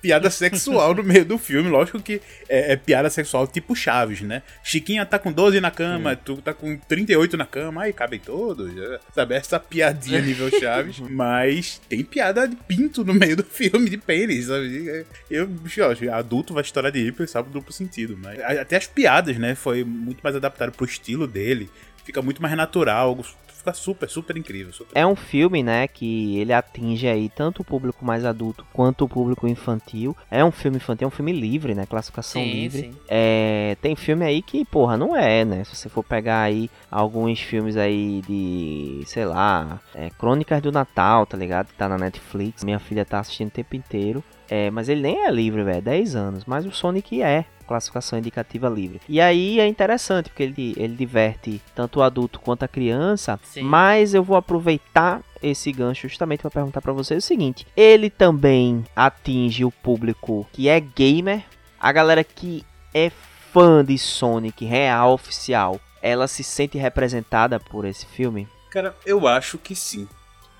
Piada 0.00 0.30
sexual 0.30 0.94
no 0.94 1.04
meio 1.04 1.26
do 1.26 1.36
filme. 1.36 1.68
Lógico 1.68 2.00
que 2.00 2.22
é, 2.48 2.72
é 2.72 2.76
piada 2.76 3.10
sexual 3.10 3.46
tipo 3.46 3.76
Chaves, 3.76 4.22
né? 4.22 4.42
Chiquinha 4.62 5.04
tá 5.04 5.18
com 5.18 5.30
12 5.30 5.60
na 5.60 5.70
cama, 5.70 6.16
tu 6.16 6.38
tá 6.38 6.54
com 6.54 6.78
38 6.78 7.36
na 7.36 7.44
cama, 7.44 7.82
aí 7.82 7.92
cabem 7.92 8.18
todos. 8.18 8.72
Sabe? 9.14 9.34
Essa 9.34 9.60
piadinha 9.60 10.22
nível 10.22 10.48
Chaves. 10.58 11.00
Mas 11.00 11.82
tem 11.86 12.02
piada 12.02 12.48
de 12.48 12.56
pinto 12.56 13.04
no 13.04 13.12
meio 13.12 13.36
do 13.36 13.44
filme, 13.44 13.90
de 13.90 13.98
pênis, 13.98 14.46
sabe? 14.46 15.04
Eu, 15.30 15.46
bicho, 15.46 15.82
adulto 16.10 16.54
vai 16.54 16.62
estourar 16.62 16.90
de 16.90 17.12
pensar 17.12 17.42
pro 17.42 17.52
duplo 17.52 17.74
sentido. 17.74 18.16
Mas 18.16 18.40
até 18.40 18.76
as 18.76 18.86
piadas, 18.86 19.36
né? 19.36 19.54
Foi 19.54 19.84
muito 19.84 20.22
mais 20.22 20.34
adaptado 20.34 20.72
pro 20.72 20.86
estilo 20.86 21.26
dele. 21.26 21.68
Fica 22.06 22.22
muito 22.22 22.40
mais 22.40 22.56
natural. 22.56 23.22
Fica 23.64 23.72
super, 23.72 24.10
super 24.10 24.36
incrível. 24.36 24.74
Super... 24.74 24.92
É 24.94 25.06
um 25.06 25.16
filme, 25.16 25.62
né, 25.62 25.88
que 25.88 26.38
ele 26.38 26.52
atinge 26.52 27.08
aí 27.08 27.30
tanto 27.30 27.62
o 27.62 27.64
público 27.64 28.04
mais 28.04 28.22
adulto 28.22 28.66
quanto 28.74 29.06
o 29.06 29.08
público 29.08 29.48
infantil. 29.48 30.14
É 30.30 30.44
um 30.44 30.50
filme 30.50 30.76
infantil, 30.76 31.06
é 31.06 31.08
um 31.08 31.10
filme 31.10 31.32
livre, 31.32 31.74
né, 31.74 31.86
classificação 31.86 32.42
Sim, 32.42 32.52
livre. 32.52 32.78
sim. 32.82 32.94
É, 33.08 33.74
tem 33.80 33.96
filme 33.96 34.22
aí 34.22 34.42
que, 34.42 34.66
porra, 34.66 34.98
não 34.98 35.16
é, 35.16 35.46
né? 35.46 35.64
Se 35.64 35.74
você 35.74 35.88
for 35.88 36.04
pegar 36.04 36.42
aí 36.42 36.68
alguns 36.90 37.40
filmes 37.40 37.78
aí 37.78 38.20
de, 38.28 39.02
sei 39.06 39.24
lá, 39.24 39.80
é, 39.94 40.10
Crônicas 40.10 40.60
do 40.60 40.70
Natal, 40.70 41.24
tá 41.24 41.38
ligado? 41.38 41.68
Que 41.68 41.74
tá 41.74 41.88
na 41.88 41.96
Netflix. 41.96 42.62
Minha 42.62 42.78
filha 42.78 43.02
tá 43.02 43.20
assistindo 43.20 43.48
o 43.48 43.52
tempo 43.52 43.74
inteiro. 43.74 44.22
É, 44.56 44.70
mas 44.70 44.88
ele 44.88 45.00
nem 45.00 45.26
é 45.26 45.30
livre, 45.32 45.64
velho, 45.64 45.82
10 45.82 46.14
anos. 46.14 46.44
Mas 46.44 46.64
o 46.64 46.70
Sonic 46.70 47.20
é 47.20 47.44
classificação 47.66 48.16
indicativa 48.16 48.68
livre. 48.68 49.00
E 49.08 49.20
aí 49.20 49.58
é 49.58 49.66
interessante, 49.66 50.28
porque 50.28 50.44
ele, 50.44 50.74
ele 50.76 50.94
diverte 50.94 51.60
tanto 51.74 51.98
o 51.98 52.02
adulto 52.04 52.38
quanto 52.38 52.62
a 52.62 52.68
criança. 52.68 53.40
Sim. 53.42 53.62
Mas 53.62 54.14
eu 54.14 54.22
vou 54.22 54.36
aproveitar 54.36 55.22
esse 55.42 55.72
gancho 55.72 56.08
justamente 56.08 56.42
para 56.42 56.52
perguntar 56.52 56.80
para 56.80 56.92
vocês 56.92 57.24
o 57.24 57.26
seguinte: 57.26 57.66
ele 57.76 58.08
também 58.08 58.84
atinge 58.94 59.64
o 59.64 59.72
público 59.72 60.46
que 60.52 60.68
é 60.68 60.78
gamer, 60.78 61.42
a 61.80 61.90
galera 61.90 62.22
que 62.22 62.64
é 62.94 63.10
fã 63.52 63.84
de 63.84 63.98
Sonic 63.98 64.64
real 64.64 65.14
oficial, 65.14 65.80
ela 66.00 66.28
se 66.28 66.44
sente 66.44 66.78
representada 66.78 67.58
por 67.58 67.84
esse 67.84 68.06
filme? 68.06 68.46
Cara, 68.70 68.94
eu 69.04 69.26
acho 69.26 69.58
que 69.58 69.74
sim. 69.74 70.06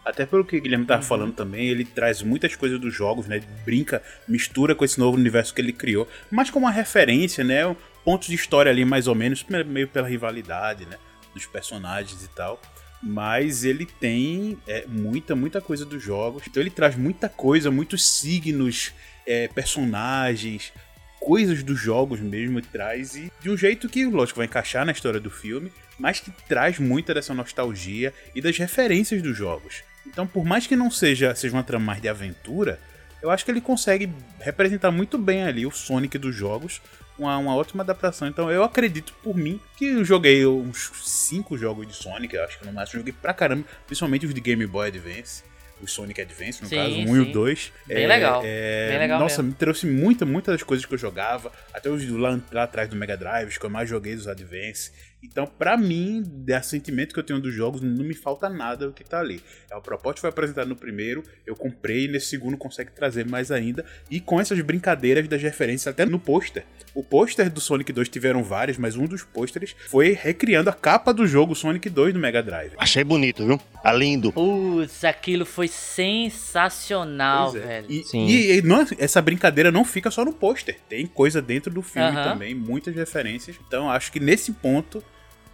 Até 0.04 0.26
pelo 0.26 0.44
que 0.44 0.56
o 0.58 0.60
Guilherme 0.60 0.84
tava 0.84 1.02
falando 1.02 1.32
também, 1.32 1.66
ele 1.68 1.84
traz 1.84 2.20
muitas 2.22 2.54
coisas 2.54 2.78
dos 2.78 2.92
jogos, 2.94 3.26
né? 3.26 3.36
Ele 3.36 3.46
brinca, 3.64 4.02
mistura 4.28 4.74
com 4.74 4.84
esse 4.84 4.98
novo 4.98 5.16
universo 5.16 5.54
que 5.54 5.60
ele 5.62 5.72
criou, 5.72 6.06
mas 6.30 6.50
como 6.50 6.66
uma 6.66 6.72
referência, 6.72 7.42
né? 7.42 7.66
um- 7.66 7.76
Pontos 8.04 8.28
de 8.28 8.34
história 8.34 8.70
ali, 8.70 8.84
mais 8.84 9.06
ou 9.08 9.14
menos, 9.14 9.42
meio 9.66 9.88
pela 9.88 10.06
rivalidade, 10.06 10.84
né? 10.84 10.98
Dos 11.32 11.46
personagens 11.46 12.22
e 12.22 12.28
tal. 12.28 12.60
Mas 13.02 13.64
ele 13.64 13.86
tem 13.86 14.58
é, 14.68 14.84
muita, 14.86 15.34
muita 15.34 15.58
coisa 15.58 15.86
dos 15.86 16.02
jogos. 16.02 16.42
Então 16.46 16.62
ele 16.62 16.68
traz 16.68 16.96
muita 16.96 17.30
coisa, 17.30 17.70
muitos 17.70 18.06
signos, 18.06 18.92
é, 19.26 19.48
personagens, 19.48 20.70
coisas 21.18 21.62
dos 21.62 21.80
jogos 21.80 22.20
mesmo, 22.20 22.60
traz 22.60 23.16
e 23.16 23.32
de 23.40 23.48
um 23.48 23.56
jeito 23.56 23.88
que, 23.88 24.04
lógico, 24.04 24.36
vai 24.36 24.46
encaixar 24.46 24.84
na 24.84 24.92
história 24.92 25.18
do 25.18 25.30
filme, 25.30 25.72
mas 25.98 26.20
que 26.20 26.30
traz 26.46 26.78
muita 26.78 27.14
dessa 27.14 27.32
nostalgia 27.32 28.12
e 28.34 28.42
das 28.42 28.58
referências 28.58 29.22
dos 29.22 29.34
jogos. 29.34 29.82
Então, 30.06 30.26
por 30.26 30.44
mais 30.44 30.66
que 30.66 30.76
não 30.76 30.90
seja, 30.90 31.34
seja 31.34 31.54
uma 31.56 31.62
trama 31.62 31.86
mais 31.86 32.00
de 32.02 32.08
aventura, 32.08 32.78
eu 33.22 33.30
acho 33.30 33.44
que 33.44 33.50
ele 33.50 33.60
consegue 33.60 34.10
representar 34.40 34.90
muito 34.90 35.16
bem 35.18 35.44
ali 35.44 35.66
o 35.66 35.70
Sonic 35.70 36.18
dos 36.18 36.34
jogos, 36.34 36.80
uma, 37.18 37.36
uma 37.38 37.54
ótima 37.56 37.82
adaptação. 37.82 38.28
Então, 38.28 38.50
eu 38.50 38.62
acredito 38.62 39.14
por 39.22 39.36
mim 39.36 39.60
que 39.76 39.86
eu 39.86 40.04
joguei 40.04 40.44
uns 40.46 40.90
5 41.04 41.56
jogos 41.56 41.86
de 41.86 41.94
Sonic, 41.94 42.34
eu 42.34 42.44
acho 42.44 42.58
que 42.58 42.66
no 42.66 42.72
máximo 42.72 43.00
joguei 43.00 43.12
pra 43.14 43.32
caramba, 43.32 43.64
principalmente 43.86 44.26
os 44.26 44.34
de 44.34 44.40
Game 44.40 44.66
Boy 44.66 44.88
Advance. 44.88 45.42
O 45.82 45.88
Sonic 45.88 46.20
Advance, 46.20 46.62
no 46.62 46.68
Sim, 46.68 46.76
caso, 46.76 46.94
1 46.96 47.16
e 47.16 47.20
o 47.20 47.32
2. 47.32 47.72
Bem 47.86 48.06
legal. 48.06 48.42
é, 48.44 48.88
Bem 48.90 48.98
legal 49.00 49.18
Nossa, 49.18 49.42
mesmo. 49.42 49.50
me 49.50 49.54
trouxe 49.58 49.86
muita, 49.86 50.24
muitas 50.24 50.54
das 50.54 50.62
coisas 50.62 50.86
que 50.86 50.94
eu 50.94 50.96
jogava, 50.98 51.52
até 51.74 51.90
os 51.90 52.08
lá, 52.08 52.40
lá 52.52 52.62
atrás 52.62 52.88
do 52.88 52.94
Mega 52.96 53.16
Drive, 53.16 53.58
que 53.58 53.66
eu 53.66 53.68
mais 53.68 53.88
joguei 53.88 54.14
dos 54.14 54.28
Advance. 54.28 54.92
Então, 55.24 55.46
pra 55.46 55.76
mim, 55.76 56.22
desse 56.26 56.70
sentimento 56.70 57.12
que 57.14 57.18
eu 57.18 57.24
tenho 57.24 57.40
dos 57.40 57.52
jogos, 57.54 57.80
não 57.80 58.04
me 58.04 58.14
falta 58.14 58.48
nada 58.48 58.87
do 58.87 58.92
que 58.92 59.02
tá 59.02 59.18
ali. 59.20 59.40
É 59.70 59.76
o 59.76 59.80
propósito 59.80 60.20
foi 60.20 60.30
apresentado 60.30 60.68
no 60.68 60.76
primeiro, 60.76 61.22
eu 61.46 61.56
comprei, 61.56 62.04
e 62.04 62.08
nesse 62.08 62.26
segundo 62.26 62.56
consegue 62.56 62.90
trazer 62.92 63.26
mais 63.26 63.50
ainda. 63.50 63.84
E 64.10 64.20
com 64.20 64.40
essas 64.40 64.60
brincadeiras 64.60 65.26
das 65.26 65.42
referências, 65.42 65.87
até 65.88 66.04
no 66.04 66.18
pôster. 66.18 66.64
O 66.94 67.02
pôster 67.02 67.50
do 67.50 67.60
Sonic 67.60 67.92
2 67.92 68.08
tiveram 68.08 68.44
vários, 68.44 68.78
mas 68.78 68.96
um 68.96 69.06
dos 69.06 69.24
pôsteres 69.24 69.74
foi 69.88 70.12
recriando 70.12 70.70
a 70.70 70.72
capa 70.72 71.12
do 71.12 71.26
jogo 71.26 71.54
Sonic 71.54 71.88
2 71.90 72.14
no 72.14 72.20
Mega 72.20 72.42
Drive. 72.42 72.72
Achei 72.76 73.02
bonito, 73.02 73.44
viu? 73.46 73.58
Tá 73.82 73.92
lindo. 73.92 74.32
Putz, 74.32 75.04
aquilo 75.04 75.44
foi 75.44 75.66
sensacional, 75.68 77.56
é. 77.56 77.60
velho. 77.60 77.87
E, 77.90 78.04
Sim. 78.04 78.26
e- 78.26 78.58
e 78.58 78.62
não- 78.62 78.87
essa 78.98 79.20
brincadeira 79.20 79.70
não 79.72 79.84
fica 79.84 80.10
só 80.10 80.24
no 80.24 80.32
pôster. 80.32 80.76
Tem 80.88 81.06
coisa 81.06 81.40
dentro 81.42 81.72
do 81.72 81.82
filme 81.82 82.08
Aham. 82.08 82.24
também, 82.32 82.54
muitas 82.54 82.94
referências. 82.94 83.56
Então 83.66 83.90
acho 83.90 84.12
que 84.12 84.20
nesse 84.20 84.52
ponto, 84.52 85.02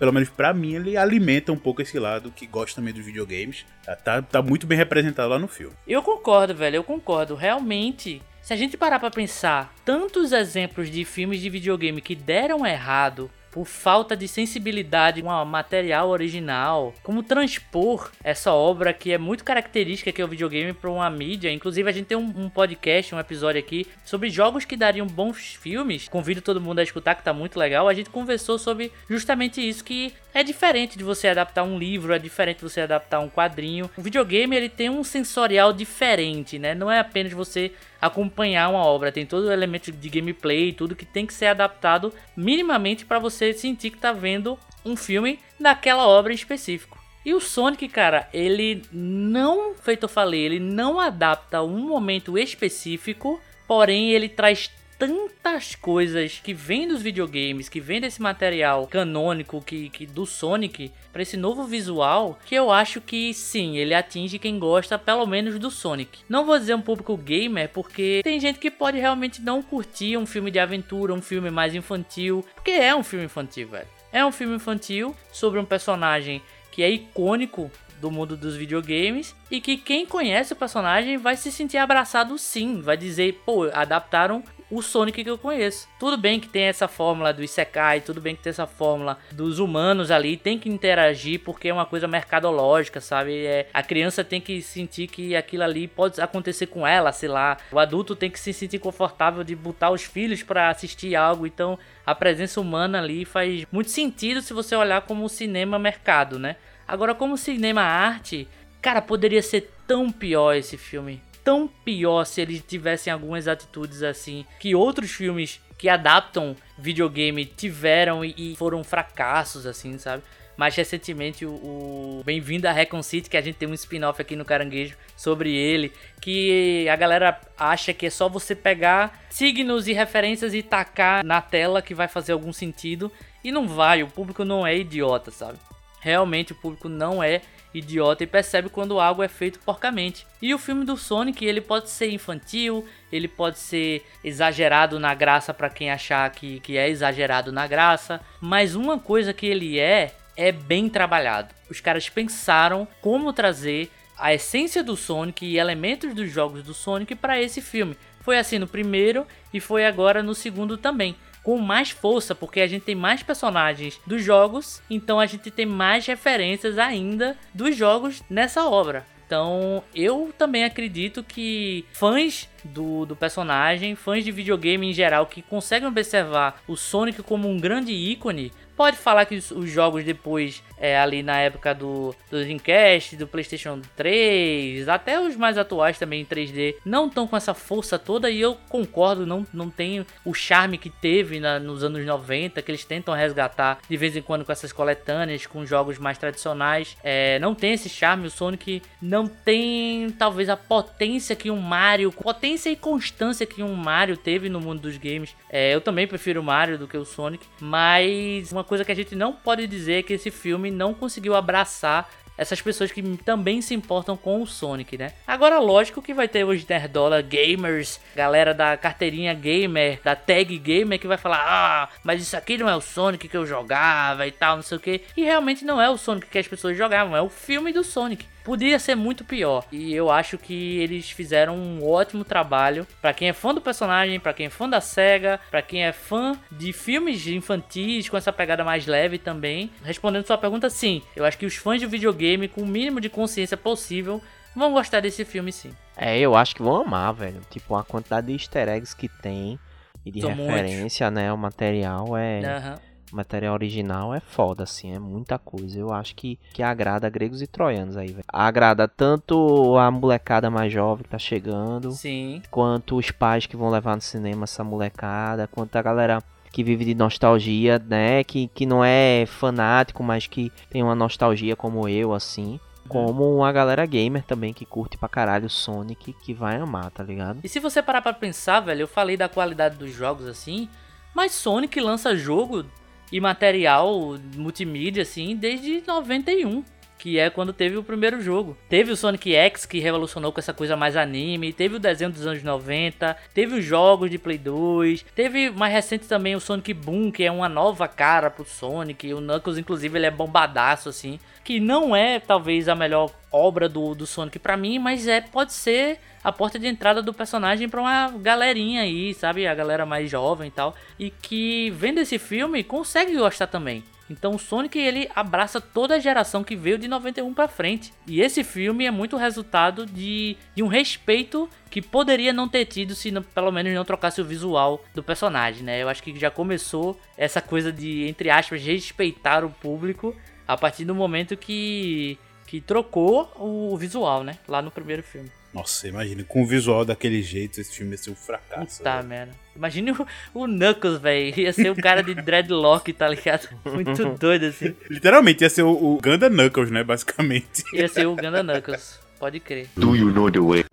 pelo 0.00 0.14
menos 0.14 0.30
pra 0.30 0.54
mim, 0.54 0.74
ele 0.74 0.96
alimenta 0.96 1.52
um 1.52 1.58
pouco 1.58 1.82
esse 1.82 1.98
lado 1.98 2.32
que 2.34 2.46
gosta 2.46 2.80
também 2.80 2.94
dos 2.94 3.04
videogames. 3.04 3.66
Tá, 3.84 3.94
tá, 3.94 4.22
tá 4.22 4.42
muito 4.42 4.66
bem 4.66 4.78
representado 4.78 5.28
lá 5.28 5.38
no 5.38 5.46
filme. 5.46 5.74
Eu 5.86 6.02
concordo, 6.02 6.54
velho, 6.54 6.76
eu 6.76 6.82
concordo. 6.82 7.34
Realmente, 7.34 8.22
se 8.40 8.54
a 8.54 8.56
gente 8.56 8.78
parar 8.78 8.98
pra 8.98 9.10
pensar, 9.10 9.74
tantos 9.84 10.32
exemplos 10.32 10.90
de 10.90 11.04
filmes 11.04 11.38
de 11.38 11.50
videogame 11.50 12.00
que 12.00 12.14
deram 12.14 12.66
errado 12.66 13.30
por 13.50 13.66
falta 13.66 14.16
de 14.16 14.28
sensibilidade 14.28 15.22
com 15.22 15.44
material 15.44 16.08
original, 16.08 16.94
como 17.02 17.22
transpor 17.22 18.10
essa 18.22 18.52
obra 18.52 18.92
que 18.92 19.12
é 19.12 19.18
muito 19.18 19.44
característica 19.44 20.12
que 20.12 20.20
é 20.20 20.24
o 20.24 20.28
videogame 20.28 20.72
para 20.72 20.90
uma 20.90 21.08
mídia. 21.10 21.52
Inclusive 21.52 21.88
a 21.88 21.92
gente 21.92 22.06
tem 22.06 22.16
um, 22.16 22.32
um 22.36 22.48
podcast, 22.48 23.14
um 23.14 23.20
episódio 23.20 23.60
aqui 23.60 23.86
sobre 24.04 24.30
jogos 24.30 24.64
que 24.64 24.76
dariam 24.76 25.06
bons 25.06 25.54
filmes. 25.54 26.08
Convido 26.08 26.40
todo 26.40 26.60
mundo 26.60 26.78
a 26.78 26.82
escutar 26.82 27.14
que 27.14 27.24
tá 27.24 27.32
muito 27.32 27.58
legal. 27.58 27.88
A 27.88 27.94
gente 27.94 28.10
conversou 28.10 28.58
sobre 28.58 28.92
justamente 29.08 29.66
isso 29.66 29.84
que 29.84 30.12
é 30.32 30.42
diferente 30.42 30.96
de 30.96 31.04
você 31.04 31.28
adaptar 31.28 31.62
um 31.62 31.78
livro, 31.78 32.12
é 32.12 32.18
diferente 32.18 32.58
de 32.58 32.62
você 32.62 32.80
adaptar 32.80 33.20
um 33.20 33.28
quadrinho. 33.28 33.90
O 33.96 34.02
videogame 34.02 34.56
ele 34.56 34.68
tem 34.68 34.88
um 34.88 35.04
sensorial 35.04 35.72
diferente, 35.72 36.58
né? 36.58 36.74
Não 36.74 36.90
é 36.90 36.98
apenas 36.98 37.32
você 37.32 37.72
acompanhar 38.00 38.68
uma 38.68 38.84
obra, 38.84 39.12
tem 39.12 39.26
todo 39.26 39.44
o 39.44 39.52
elemento 39.52 39.92
de 39.92 40.08
gameplay, 40.08 40.72
tudo 40.72 40.96
que 40.96 41.04
tem 41.04 41.26
que 41.26 41.34
ser 41.34 41.46
adaptado 41.46 42.12
minimamente 42.36 43.04
para 43.04 43.18
você 43.18 43.52
sentir 43.52 43.90
que 43.90 43.98
tá 43.98 44.12
vendo 44.12 44.58
um 44.84 44.96
filme 44.96 45.38
daquela 45.58 46.06
obra 46.06 46.32
em 46.32 46.36
específico. 46.36 46.98
E 47.24 47.34
o 47.34 47.40
Sonic, 47.40 47.86
cara, 47.88 48.28
ele 48.32 48.82
não, 48.90 49.74
feito 49.74 50.04
eu 50.04 50.08
falei, 50.08 50.40
ele 50.40 50.58
não 50.58 50.98
adapta 50.98 51.62
um 51.62 51.86
momento 51.86 52.38
específico, 52.38 53.38
porém 53.68 54.12
ele 54.12 54.28
traz 54.28 54.70
tantas 55.00 55.74
coisas 55.74 56.38
que 56.44 56.52
vem 56.52 56.86
dos 56.86 57.00
videogames, 57.00 57.70
que 57.70 57.80
vem 57.80 58.02
desse 58.02 58.20
material 58.20 58.86
canônico 58.86 59.62
que, 59.62 59.88
que 59.88 60.04
do 60.04 60.26
Sonic 60.26 60.92
para 61.10 61.22
esse 61.22 61.38
novo 61.38 61.64
visual, 61.64 62.38
que 62.44 62.54
eu 62.54 62.70
acho 62.70 63.00
que 63.00 63.32
sim, 63.32 63.78
ele 63.78 63.94
atinge 63.94 64.38
quem 64.38 64.58
gosta 64.58 64.98
pelo 64.98 65.24
menos 65.24 65.58
do 65.58 65.70
Sonic. 65.70 66.18
Não 66.28 66.44
vou 66.44 66.58
dizer 66.58 66.74
um 66.74 66.82
público 66.82 67.16
gamer, 67.16 67.70
porque 67.70 68.20
tem 68.22 68.38
gente 68.38 68.58
que 68.58 68.70
pode 68.70 68.98
realmente 68.98 69.40
não 69.40 69.62
curtir 69.62 70.18
um 70.18 70.26
filme 70.26 70.50
de 70.50 70.58
aventura, 70.58 71.14
um 71.14 71.22
filme 71.22 71.50
mais 71.50 71.74
infantil, 71.74 72.44
porque 72.54 72.72
é 72.72 72.94
um 72.94 73.02
filme 73.02 73.24
infantil, 73.24 73.68
velho. 73.68 73.88
É 74.12 74.22
um 74.26 74.30
filme 74.30 74.56
infantil 74.56 75.16
sobre 75.32 75.58
um 75.58 75.64
personagem 75.64 76.42
que 76.70 76.82
é 76.82 76.90
icônico 76.90 77.70
do 78.02 78.10
mundo 78.10 78.36
dos 78.36 78.54
videogames 78.54 79.34
e 79.50 79.62
que 79.62 79.78
quem 79.78 80.04
conhece 80.04 80.52
o 80.52 80.56
personagem 80.56 81.16
vai 81.16 81.36
se 81.36 81.50
sentir 81.50 81.78
abraçado 81.78 82.36
sim, 82.38 82.82
vai 82.82 82.98
dizer, 82.98 83.40
pô, 83.46 83.64
adaptaram 83.72 84.42
o 84.70 84.80
Sonic 84.80 85.24
que 85.24 85.30
eu 85.30 85.36
conheço. 85.36 85.88
Tudo 85.98 86.16
bem 86.16 86.38
que 86.38 86.48
tem 86.48 86.64
essa 86.64 86.86
fórmula 86.86 87.32
do 87.32 87.42
Isekai, 87.42 88.00
tudo 88.00 88.20
bem 88.20 88.36
que 88.36 88.42
tem 88.42 88.50
essa 88.50 88.66
fórmula 88.66 89.18
dos 89.32 89.58
humanos 89.58 90.10
ali, 90.10 90.36
tem 90.36 90.58
que 90.58 90.68
interagir 90.68 91.40
porque 91.40 91.68
é 91.68 91.72
uma 91.72 91.86
coisa 91.86 92.06
mercadológica, 92.06 93.00
sabe? 93.00 93.44
É, 93.44 93.68
a 93.74 93.82
criança 93.82 94.22
tem 94.22 94.40
que 94.40 94.62
sentir 94.62 95.08
que 95.08 95.34
aquilo 95.34 95.64
ali 95.64 95.88
pode 95.88 96.20
acontecer 96.20 96.66
com 96.66 96.86
ela, 96.86 97.12
sei 97.12 97.28
lá. 97.28 97.56
O 97.72 97.78
adulto 97.78 98.14
tem 98.14 98.30
que 98.30 98.38
se 98.38 98.52
sentir 98.52 98.78
confortável 98.78 99.42
de 99.42 99.56
botar 99.56 99.90
os 99.90 100.02
filhos 100.02 100.42
para 100.42 100.68
assistir 100.70 101.16
algo, 101.16 101.46
então 101.46 101.78
a 102.06 102.14
presença 102.14 102.60
humana 102.60 102.98
ali 102.98 103.24
faz 103.24 103.66
muito 103.72 103.90
sentido 103.90 104.40
se 104.40 104.52
você 104.52 104.76
olhar 104.76 105.02
como 105.02 105.28
cinema 105.28 105.78
mercado, 105.78 106.38
né? 106.38 106.56
Agora 106.86 107.14
como 107.14 107.36
cinema 107.36 107.82
arte, 107.82 108.48
cara, 108.80 109.00
poderia 109.00 109.42
ser 109.42 109.72
tão 109.86 110.10
pior 110.10 110.54
esse 110.54 110.76
filme 110.76 111.20
tão 111.50 111.66
pior 111.84 112.24
se 112.24 112.40
eles 112.40 112.62
tivessem 112.64 113.12
algumas 113.12 113.48
atitudes 113.48 114.04
assim 114.04 114.46
que 114.60 114.72
outros 114.72 115.10
filmes 115.10 115.60
que 115.76 115.88
adaptam 115.88 116.54
videogame 116.78 117.44
tiveram 117.44 118.24
e, 118.24 118.54
foram 118.54 118.84
fracassos, 118.84 119.66
assim, 119.66 119.98
sabe? 119.98 120.22
Mais 120.56 120.76
recentemente, 120.76 121.44
o, 121.44 121.50
o 121.50 122.22
Bem-vindo 122.24 122.68
a 122.68 122.72
Recon 122.72 123.02
City, 123.02 123.28
que 123.28 123.36
a 123.36 123.40
gente 123.40 123.56
tem 123.56 123.68
um 123.68 123.74
spin-off 123.74 124.22
aqui 124.22 124.36
no 124.36 124.44
Caranguejo 124.44 124.94
sobre 125.16 125.52
ele, 125.52 125.92
que 126.20 126.86
a 126.88 126.94
galera 126.94 127.40
acha 127.58 127.92
que 127.92 128.06
é 128.06 128.10
só 128.10 128.28
você 128.28 128.54
pegar 128.54 129.20
signos 129.28 129.88
e 129.88 129.92
referências 129.92 130.54
e 130.54 130.62
tacar 130.62 131.24
na 131.24 131.42
tela 131.42 131.82
que 131.82 131.96
vai 131.96 132.06
fazer 132.06 132.30
algum 132.30 132.52
sentido. 132.52 133.10
E 133.42 133.50
não 133.50 133.66
vai, 133.66 134.04
o 134.04 134.08
público 134.08 134.44
não 134.44 134.64
é 134.64 134.76
idiota, 134.76 135.32
sabe? 135.32 135.58
Realmente 136.00 136.52
o 136.52 136.54
público 136.54 136.88
não 136.88 137.20
é 137.20 137.42
idiota 137.72 138.24
e 138.24 138.26
percebe 138.26 138.68
quando 138.68 139.00
algo 139.00 139.22
é 139.22 139.28
feito 139.28 139.58
porcamente. 139.60 140.26
E 140.40 140.54
o 140.54 140.58
filme 140.58 140.84
do 140.84 140.96
Sonic, 140.96 141.44
ele 141.44 141.60
pode 141.60 141.90
ser 141.90 142.10
infantil, 142.10 142.86
ele 143.12 143.28
pode 143.28 143.58
ser 143.58 144.04
exagerado 144.24 144.98
na 144.98 145.14
graça 145.14 145.54
para 145.54 145.70
quem 145.70 145.90
achar 145.90 146.28
que, 146.30 146.60
que 146.60 146.76
é 146.76 146.88
exagerado 146.88 147.52
na 147.52 147.66
graça, 147.66 148.20
mas 148.40 148.74
uma 148.74 148.98
coisa 148.98 149.32
que 149.32 149.46
ele 149.46 149.78
é, 149.78 150.14
é 150.36 150.50
bem 150.50 150.88
trabalhado. 150.88 151.54
Os 151.70 151.80
caras 151.80 152.08
pensaram 152.08 152.86
como 153.00 153.32
trazer 153.32 153.90
a 154.18 154.34
essência 154.34 154.82
do 154.82 154.96
Sonic 154.96 155.46
e 155.46 155.58
elementos 155.58 156.14
dos 156.14 156.30
jogos 156.30 156.62
do 156.62 156.74
Sonic 156.74 157.14
para 157.14 157.40
esse 157.40 157.62
filme. 157.62 157.96
Foi 158.20 158.38
assim 158.38 158.58
no 158.58 158.66
primeiro 158.66 159.26
e 159.52 159.60
foi 159.60 159.86
agora 159.86 160.22
no 160.22 160.34
segundo 160.34 160.76
também 160.76 161.16
com 161.42 161.58
mais 161.58 161.90
força, 161.90 162.34
porque 162.34 162.60
a 162.60 162.66
gente 162.66 162.82
tem 162.82 162.94
mais 162.94 163.22
personagens 163.22 164.00
dos 164.06 164.22
jogos, 164.22 164.82
então 164.90 165.18
a 165.18 165.26
gente 165.26 165.50
tem 165.50 165.66
mais 165.66 166.06
referências 166.06 166.78
ainda 166.78 167.36
dos 167.54 167.76
jogos 167.76 168.22
nessa 168.28 168.68
obra. 168.68 169.06
Então, 169.30 169.84
eu 169.94 170.34
também 170.36 170.64
acredito 170.64 171.22
que 171.22 171.84
fãs 171.92 172.48
do, 172.64 173.06
do 173.06 173.14
personagem, 173.14 173.94
fãs 173.94 174.24
de 174.24 174.32
videogame 174.32 174.90
em 174.90 174.92
geral, 174.92 175.24
que 175.26 175.40
conseguem 175.40 175.88
observar 175.88 176.60
o 176.66 176.76
Sonic 176.76 177.22
como 177.22 177.48
um 177.48 177.56
grande 177.56 177.92
ícone, 177.92 178.52
pode 178.80 178.96
falar 178.96 179.26
que 179.26 179.34
os, 179.34 179.50
os 179.50 179.68
jogos 179.68 180.02
depois, 180.04 180.62
é, 180.78 180.98
ali 180.98 181.22
na 181.22 181.36
época 181.38 181.74
do, 181.74 182.14
do 182.30 182.38
Dreamcast, 182.38 183.14
do 183.14 183.26
PlayStation 183.26 183.78
3, 183.94 184.88
até 184.88 185.20
os 185.20 185.36
mais 185.36 185.58
atuais 185.58 185.98
também 185.98 186.22
em 186.22 186.24
3D, 186.24 186.76
não 186.82 187.06
estão 187.06 187.26
com 187.26 187.36
essa 187.36 187.52
força 187.52 187.98
toda. 187.98 188.30
E 188.30 188.40
eu 188.40 188.56
concordo, 188.70 189.26
não, 189.26 189.46
não 189.52 189.68
tem 189.68 190.06
o 190.24 190.32
charme 190.32 190.78
que 190.78 190.88
teve 190.88 191.38
na, 191.38 191.60
nos 191.60 191.84
anos 191.84 192.06
90, 192.06 192.62
que 192.62 192.70
eles 192.70 192.82
tentam 192.82 193.12
resgatar 193.12 193.80
de 193.86 193.96
vez 193.98 194.16
em 194.16 194.22
quando 194.22 194.46
com 194.46 194.52
essas 194.52 194.72
coletâneas, 194.72 195.44
com 195.44 195.66
jogos 195.66 195.98
mais 195.98 196.16
tradicionais. 196.16 196.96
É, 197.04 197.38
não 197.38 197.54
tem 197.54 197.74
esse 197.74 197.90
charme, 197.90 198.28
o 198.28 198.30
Sonic 198.30 198.80
não 199.02 199.26
tem 199.26 200.08
talvez 200.18 200.48
a 200.48 200.56
potência 200.56 201.36
que 201.36 201.50
um 201.50 201.60
Mario, 201.60 202.10
potência 202.12 202.70
e 202.70 202.76
constância 202.76 203.44
que 203.44 203.62
um 203.62 203.74
Mario 203.74 204.16
teve 204.16 204.48
no 204.48 204.58
mundo 204.58 204.80
dos 204.80 204.96
games. 204.96 205.36
É, 205.50 205.74
eu 205.74 205.82
também 205.82 206.06
prefiro 206.06 206.40
o 206.40 206.44
Mario 206.44 206.78
do 206.78 206.88
que 206.88 206.96
o 206.96 207.04
Sonic, 207.04 207.46
mas 207.60 208.50
uma 208.50 208.69
coisa 208.70 208.84
que 208.84 208.92
a 208.92 208.94
gente 208.94 209.16
não 209.16 209.32
pode 209.32 209.66
dizer 209.66 209.94
é 209.94 210.02
que 210.04 210.12
esse 210.12 210.30
filme 210.30 210.70
não 210.70 210.94
conseguiu 210.94 211.34
abraçar 211.34 212.08
essas 212.38 212.62
pessoas 212.62 212.92
que 212.92 213.02
também 213.18 213.60
se 213.60 213.74
importam 213.74 214.16
com 214.16 214.40
o 214.40 214.46
Sonic, 214.46 214.96
né? 214.96 215.12
Agora, 215.26 215.58
lógico 215.58 216.00
que 216.00 216.14
vai 216.14 216.28
ter 216.28 216.44
os 216.44 216.64
nerdola 216.64 217.20
gamers, 217.20 218.00
galera 218.14 218.54
da 218.54 218.76
carteirinha 218.76 219.34
gamer, 219.34 220.00
da 220.04 220.14
tag 220.14 220.56
gamer 220.56 221.00
que 221.00 221.08
vai 221.08 221.18
falar: 221.18 221.42
"Ah, 221.44 221.88
mas 222.04 222.22
isso 222.22 222.36
aqui 222.36 222.56
não 222.56 222.68
é 222.68 222.76
o 222.76 222.80
Sonic 222.80 223.28
que 223.28 223.36
eu 223.36 223.44
jogava 223.44 224.24
e 224.24 224.30
tal, 224.30 224.54
não 224.54 224.62
sei 224.62 224.78
o 224.78 224.80
que". 224.80 225.02
E 225.16 225.22
realmente 225.24 225.64
não 225.64 225.82
é 225.82 225.90
o 225.90 225.98
Sonic 225.98 226.28
que 226.28 226.38
as 226.38 226.46
pessoas 226.46 226.78
jogavam, 226.78 227.16
é 227.16 227.20
o 227.20 227.28
filme 227.28 227.72
do 227.72 227.82
Sonic. 227.82 228.24
Podia 228.44 228.78
ser 228.78 228.94
muito 228.94 229.24
pior. 229.24 229.64
E 229.70 229.94
eu 229.94 230.10
acho 230.10 230.38
que 230.38 230.78
eles 230.78 231.10
fizeram 231.10 231.56
um 231.56 231.86
ótimo 231.86 232.24
trabalho. 232.24 232.86
para 233.00 233.12
quem 233.12 233.28
é 233.28 233.32
fã 233.32 233.54
do 233.54 233.60
personagem, 233.60 234.18
para 234.18 234.32
quem 234.32 234.46
é 234.46 234.50
fã 234.50 234.68
da 234.68 234.80
SEGA, 234.80 235.40
para 235.50 235.62
quem 235.62 235.84
é 235.84 235.92
fã 235.92 236.38
de 236.50 236.72
filmes 236.72 237.26
infantis 237.26 238.08
com 238.08 238.16
essa 238.16 238.32
pegada 238.32 238.64
mais 238.64 238.86
leve 238.86 239.18
também. 239.18 239.70
Respondendo 239.84 240.26
sua 240.26 240.38
pergunta, 240.38 240.70
sim. 240.70 241.02
Eu 241.14 241.24
acho 241.24 241.38
que 241.38 241.46
os 241.46 241.56
fãs 241.56 241.80
de 241.80 241.86
videogame, 241.86 242.48
com 242.48 242.62
o 242.62 242.66
mínimo 242.66 243.00
de 243.00 243.08
consciência 243.08 243.56
possível, 243.56 244.20
vão 244.54 244.72
gostar 244.72 245.00
desse 245.00 245.24
filme 245.24 245.52
sim. 245.52 245.72
É, 245.96 246.18
eu 246.18 246.34
acho 246.34 246.54
que 246.54 246.62
vão 246.62 246.82
amar, 246.82 247.12
velho. 247.12 247.40
Tipo, 247.50 247.76
a 247.76 247.84
quantidade 247.84 248.26
de 248.26 248.32
easter 248.32 248.68
eggs 248.68 248.94
que 248.96 249.08
tem 249.08 249.58
e 250.04 250.10
de 250.10 250.20
São 250.22 250.30
referência, 250.34 251.10
muitos. 251.10 251.24
né? 251.24 251.32
O 251.32 251.36
material 251.36 252.16
é. 252.16 252.40
Uhum 252.40 252.89
material 253.12 253.54
original 253.54 254.14
é 254.14 254.20
foda, 254.20 254.64
assim, 254.64 254.94
é 254.94 254.98
muita 254.98 255.38
coisa. 255.38 255.78
Eu 255.78 255.92
acho 255.92 256.14
que, 256.14 256.38
que 256.52 256.62
agrada 256.62 257.08
gregos 257.08 257.42
e 257.42 257.46
troianos 257.46 257.96
aí, 257.96 258.08
velho. 258.08 258.24
Agrada 258.28 258.86
tanto 258.88 259.76
a 259.76 259.90
molecada 259.90 260.50
mais 260.50 260.72
jovem 260.72 261.04
que 261.04 261.10
tá 261.10 261.18
chegando, 261.18 261.90
Sim. 261.92 262.42
quanto 262.50 262.96
os 262.96 263.10
pais 263.10 263.46
que 263.46 263.56
vão 263.56 263.70
levar 263.70 263.96
no 263.96 264.02
cinema 264.02 264.44
essa 264.44 264.64
molecada, 264.64 265.46
quanto 265.46 265.76
a 265.76 265.82
galera 265.82 266.22
que 266.52 266.64
vive 266.64 266.84
de 266.84 266.94
nostalgia, 266.94 267.78
né? 267.78 268.24
Que, 268.24 268.48
que 268.48 268.66
não 268.66 268.84
é 268.84 269.24
fanático, 269.26 270.02
mas 270.02 270.26
que 270.26 270.52
tem 270.68 270.82
uma 270.82 270.94
nostalgia 270.94 271.54
como 271.54 271.88
eu, 271.88 272.12
assim. 272.12 272.58
Como 272.88 273.36
uma 273.36 273.52
galera 273.52 273.86
gamer 273.86 274.24
também 274.24 274.52
que 274.52 274.64
curte 274.66 274.98
pra 274.98 275.08
caralho 275.08 275.48
Sonic, 275.48 276.12
que 276.12 276.34
vai 276.34 276.56
amar, 276.56 276.90
tá 276.90 277.04
ligado? 277.04 277.38
E 277.44 277.48
se 277.48 277.60
você 277.60 277.80
parar 277.80 278.02
pra 278.02 278.12
pensar, 278.12 278.58
velho, 278.58 278.80
eu 278.80 278.88
falei 278.88 279.16
da 279.16 279.28
qualidade 279.28 279.76
dos 279.76 279.92
jogos 279.92 280.26
assim, 280.26 280.68
mas 281.14 281.30
Sonic 281.30 281.80
lança 281.80 282.16
jogo 282.16 282.64
e 283.12 283.20
material 283.20 284.16
multimídia, 284.36 285.02
assim, 285.02 285.34
desde 285.36 285.82
91 285.86 286.62
que 287.00 287.18
é 287.18 287.30
quando 287.30 287.52
teve 287.52 287.78
o 287.78 287.82
primeiro 287.82 288.20
jogo. 288.20 288.56
Teve 288.68 288.92
o 288.92 288.96
Sonic 288.96 289.34
X, 289.34 289.64
que 289.64 289.80
revolucionou 289.80 290.32
com 290.32 290.38
essa 290.38 290.52
coisa 290.52 290.76
mais 290.76 290.96
anime, 290.96 291.50
teve 291.50 291.76
o 291.76 291.80
desenho 291.80 292.10
dos 292.10 292.26
anos 292.26 292.42
90, 292.42 293.16
teve 293.32 293.58
os 293.58 293.64
jogos 293.64 294.10
de 294.10 294.18
Play 294.18 294.36
2, 294.36 295.06
teve 295.14 295.48
mais 295.48 295.72
recente 295.72 296.06
também 296.06 296.36
o 296.36 296.40
Sonic 296.40 296.74
Boom, 296.74 297.10
que 297.10 297.24
é 297.24 297.32
uma 297.32 297.48
nova 297.48 297.88
cara 297.88 298.30
pro 298.30 298.44
Sonic, 298.44 299.14
o 299.14 299.20
Knuckles, 299.20 299.56
inclusive, 299.56 299.98
ele 299.98 300.06
é 300.06 300.10
bombadaço, 300.10 300.90
assim, 300.90 301.18
que 301.42 301.58
não 301.58 301.96
é, 301.96 302.20
talvez, 302.20 302.68
a 302.68 302.74
melhor 302.74 303.10
obra 303.32 303.66
do, 303.66 303.94
do 303.94 304.06
Sonic 304.06 304.38
para 304.38 304.56
mim, 304.56 304.78
mas 304.78 305.08
é 305.08 305.22
pode 305.22 305.54
ser 305.54 305.98
a 306.22 306.30
porta 306.30 306.58
de 306.58 306.66
entrada 306.66 307.00
do 307.00 307.14
personagem 307.14 307.66
para 307.66 307.80
uma 307.80 308.10
galerinha 308.18 308.82
aí, 308.82 309.14
sabe? 309.14 309.46
A 309.46 309.54
galera 309.54 309.86
mais 309.86 310.10
jovem 310.10 310.48
e 310.48 310.50
tal. 310.50 310.74
E 310.98 311.10
que 311.10 311.70
vendo 311.70 311.98
esse 311.98 312.18
filme 312.18 312.62
consegue 312.62 313.16
gostar 313.16 313.46
também. 313.46 313.82
Então 314.10 314.34
o 314.34 314.38
Sonic 314.38 314.76
ele 314.76 315.08
abraça 315.14 315.60
toda 315.60 315.94
a 315.94 315.98
geração 316.00 316.42
que 316.42 316.56
veio 316.56 316.76
de 316.76 316.88
91 316.88 317.32
para 317.32 317.46
frente. 317.46 317.92
E 318.06 318.20
esse 318.20 318.42
filme 318.42 318.84
é 318.84 318.90
muito 318.90 319.16
resultado 319.16 319.86
de, 319.86 320.36
de 320.54 320.62
um 320.62 320.66
respeito 320.66 321.48
que 321.70 321.80
poderia 321.80 322.32
não 322.32 322.48
ter 322.48 322.64
tido 322.66 322.94
se 322.96 323.12
não, 323.12 323.22
pelo 323.22 323.52
menos 323.52 323.72
não 323.72 323.84
trocasse 323.84 324.20
o 324.20 324.24
visual 324.24 324.84
do 324.92 325.02
personagem, 325.02 325.62
né? 325.62 325.80
Eu 325.80 325.88
acho 325.88 326.02
que 326.02 326.18
já 326.18 326.30
começou 326.30 327.00
essa 327.16 327.40
coisa 327.40 327.72
de 327.72 328.08
entre 328.08 328.28
aspas 328.28 328.60
respeitar 328.60 329.44
o 329.44 329.50
público 329.50 330.14
a 330.46 330.56
partir 330.56 330.84
do 330.84 330.94
momento 330.94 331.36
que 331.36 332.18
que 332.50 332.60
trocou 332.60 333.30
o 333.36 333.76
visual, 333.76 334.24
né? 334.24 334.36
Lá 334.48 334.60
no 334.60 334.72
primeiro 334.72 335.04
filme. 335.04 335.30
Nossa, 335.54 335.86
imagina, 335.86 336.24
com 336.24 336.42
o 336.42 336.46
visual 336.46 336.84
daquele 336.84 337.22
jeito, 337.22 337.60
esse 337.60 337.76
filme 337.76 337.92
ia 337.92 337.98
ser 337.98 338.10
um 338.10 338.16
fracasso. 338.16 338.82
Tá, 338.82 339.00
merda. 339.04 339.32
Imagine 339.60 339.90
o, 339.92 340.06
o 340.32 340.46
Knuckles, 340.46 340.98
velho. 340.98 341.38
Ia 341.38 341.52
ser 341.52 341.70
o 341.70 341.76
cara 341.76 342.02
de 342.02 342.14
dreadlock, 342.14 342.90
tá 342.94 343.06
ligado? 343.06 343.46
Muito 343.62 344.06
doido, 344.18 344.46
assim. 344.46 344.74
Literalmente, 344.88 345.44
ia 345.44 345.50
ser 345.50 345.64
o, 345.64 345.70
o 345.70 345.98
Ganda 346.00 346.30
Knuckles, 346.30 346.70
né? 346.70 346.82
Basicamente. 346.82 347.62
Ia 347.74 347.86
ser 347.86 348.06
o 348.06 348.14
Ganda 348.14 348.42
Knuckles. 348.42 348.98
Pode 349.18 349.38
crer. 349.38 349.68
Do 349.76 349.94
you 349.94 350.10
know 350.10 350.30
the 350.30 350.40
way? 350.40 350.64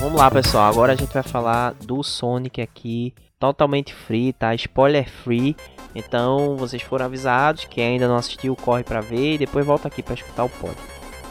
Vamos 0.00 0.20
lá, 0.20 0.30
pessoal. 0.30 0.70
Agora 0.70 0.92
a 0.92 0.96
gente 0.96 1.14
vai 1.14 1.22
falar 1.22 1.72
do 1.72 2.02
Sonic 2.02 2.60
aqui, 2.60 3.14
totalmente 3.38 3.94
free, 3.94 4.32
tá? 4.32 4.54
Spoiler 4.54 5.08
free. 5.08 5.56
Então, 5.94 6.56
vocês 6.56 6.82
foram 6.82 7.06
avisados. 7.06 7.64
Quem 7.64 7.84
ainda 7.84 8.08
não 8.08 8.16
assistiu, 8.16 8.56
corre 8.56 8.82
para 8.82 9.00
ver 9.00 9.34
e 9.34 9.38
depois 9.38 9.64
volta 9.64 9.88
aqui 9.88 10.02
para 10.02 10.14
escutar 10.14 10.44
o 10.44 10.48
pod. 10.48 10.76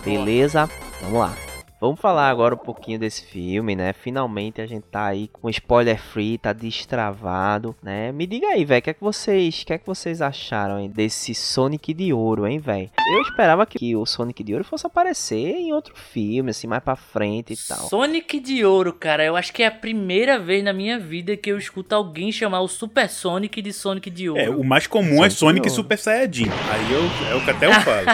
Beleza? 0.04 0.70
Vamos 1.02 1.20
lá. 1.20 1.53
Vamos 1.84 2.00
falar 2.00 2.30
agora 2.30 2.56
um 2.56 2.58
pouquinho 2.58 2.98
desse 2.98 3.26
filme, 3.26 3.76
né? 3.76 3.92
Finalmente 3.92 4.62
a 4.62 4.66
gente 4.66 4.86
tá 4.90 5.06
aí 5.08 5.28
com 5.28 5.50
spoiler 5.50 6.02
free, 6.02 6.38
tá 6.38 6.54
destravado, 6.54 7.76
né? 7.84 8.10
Me 8.14 8.26
diga 8.26 8.48
aí, 8.48 8.64
velho, 8.64 8.80
o 8.80 8.82
que 8.82 8.90
é 8.92 8.94
que 8.94 9.02
vocês, 9.02 9.62
o 9.62 9.66
que 9.66 9.74
é 9.74 9.78
que 9.78 9.86
vocês 9.86 10.22
acharam 10.22 10.80
hein, 10.80 10.90
desse 10.90 11.36
Sonic 11.36 11.94
de 11.94 12.14
Ouro, 12.14 12.48
hein, 12.48 12.58
velho? 12.58 12.90
Eu 13.14 13.22
esperava 13.24 13.66
que 13.66 13.98
o 13.98 14.06
Sonic 14.06 14.46
de 14.46 14.54
Ouro 14.54 14.64
fosse 14.64 14.88
aparecer 14.88 15.58
em 15.58 15.74
outro 15.74 15.94
filme, 15.94 16.52
assim, 16.52 16.68
mais 16.68 16.82
pra 16.82 16.96
frente 16.96 17.52
e 17.52 17.58
tal. 17.58 17.90
Sonic 17.90 18.40
de 18.40 18.64
Ouro, 18.64 18.94
cara, 18.94 19.26
eu 19.26 19.36
acho 19.36 19.52
que 19.52 19.62
é 19.62 19.68
a 19.68 19.72
primeira 19.72 20.40
vez 20.40 20.64
na 20.64 20.72
minha 20.72 20.98
vida 20.98 21.36
que 21.36 21.52
eu 21.52 21.58
escuto 21.58 21.94
alguém 21.94 22.32
chamar 22.32 22.62
o 22.62 22.68
Super 22.70 23.10
Sonic 23.10 23.62
de 23.62 23.74
Sonic 23.74 24.10
de 24.10 24.30
Ouro. 24.30 24.42
É, 24.42 24.50
o 24.50 24.64
mais 24.64 24.88
comum 24.88 25.18
Sonic 25.18 25.28
é 25.28 25.30
Sonic. 25.32 25.70
Super 25.70 25.98
Saiyajin. 25.98 26.48
Aí 26.72 26.94
eu, 26.94 27.04
é 27.30 27.36
o 27.36 27.44
que 27.44 27.52
até 27.52 27.66
eu 27.66 27.74
falo. 27.74 28.08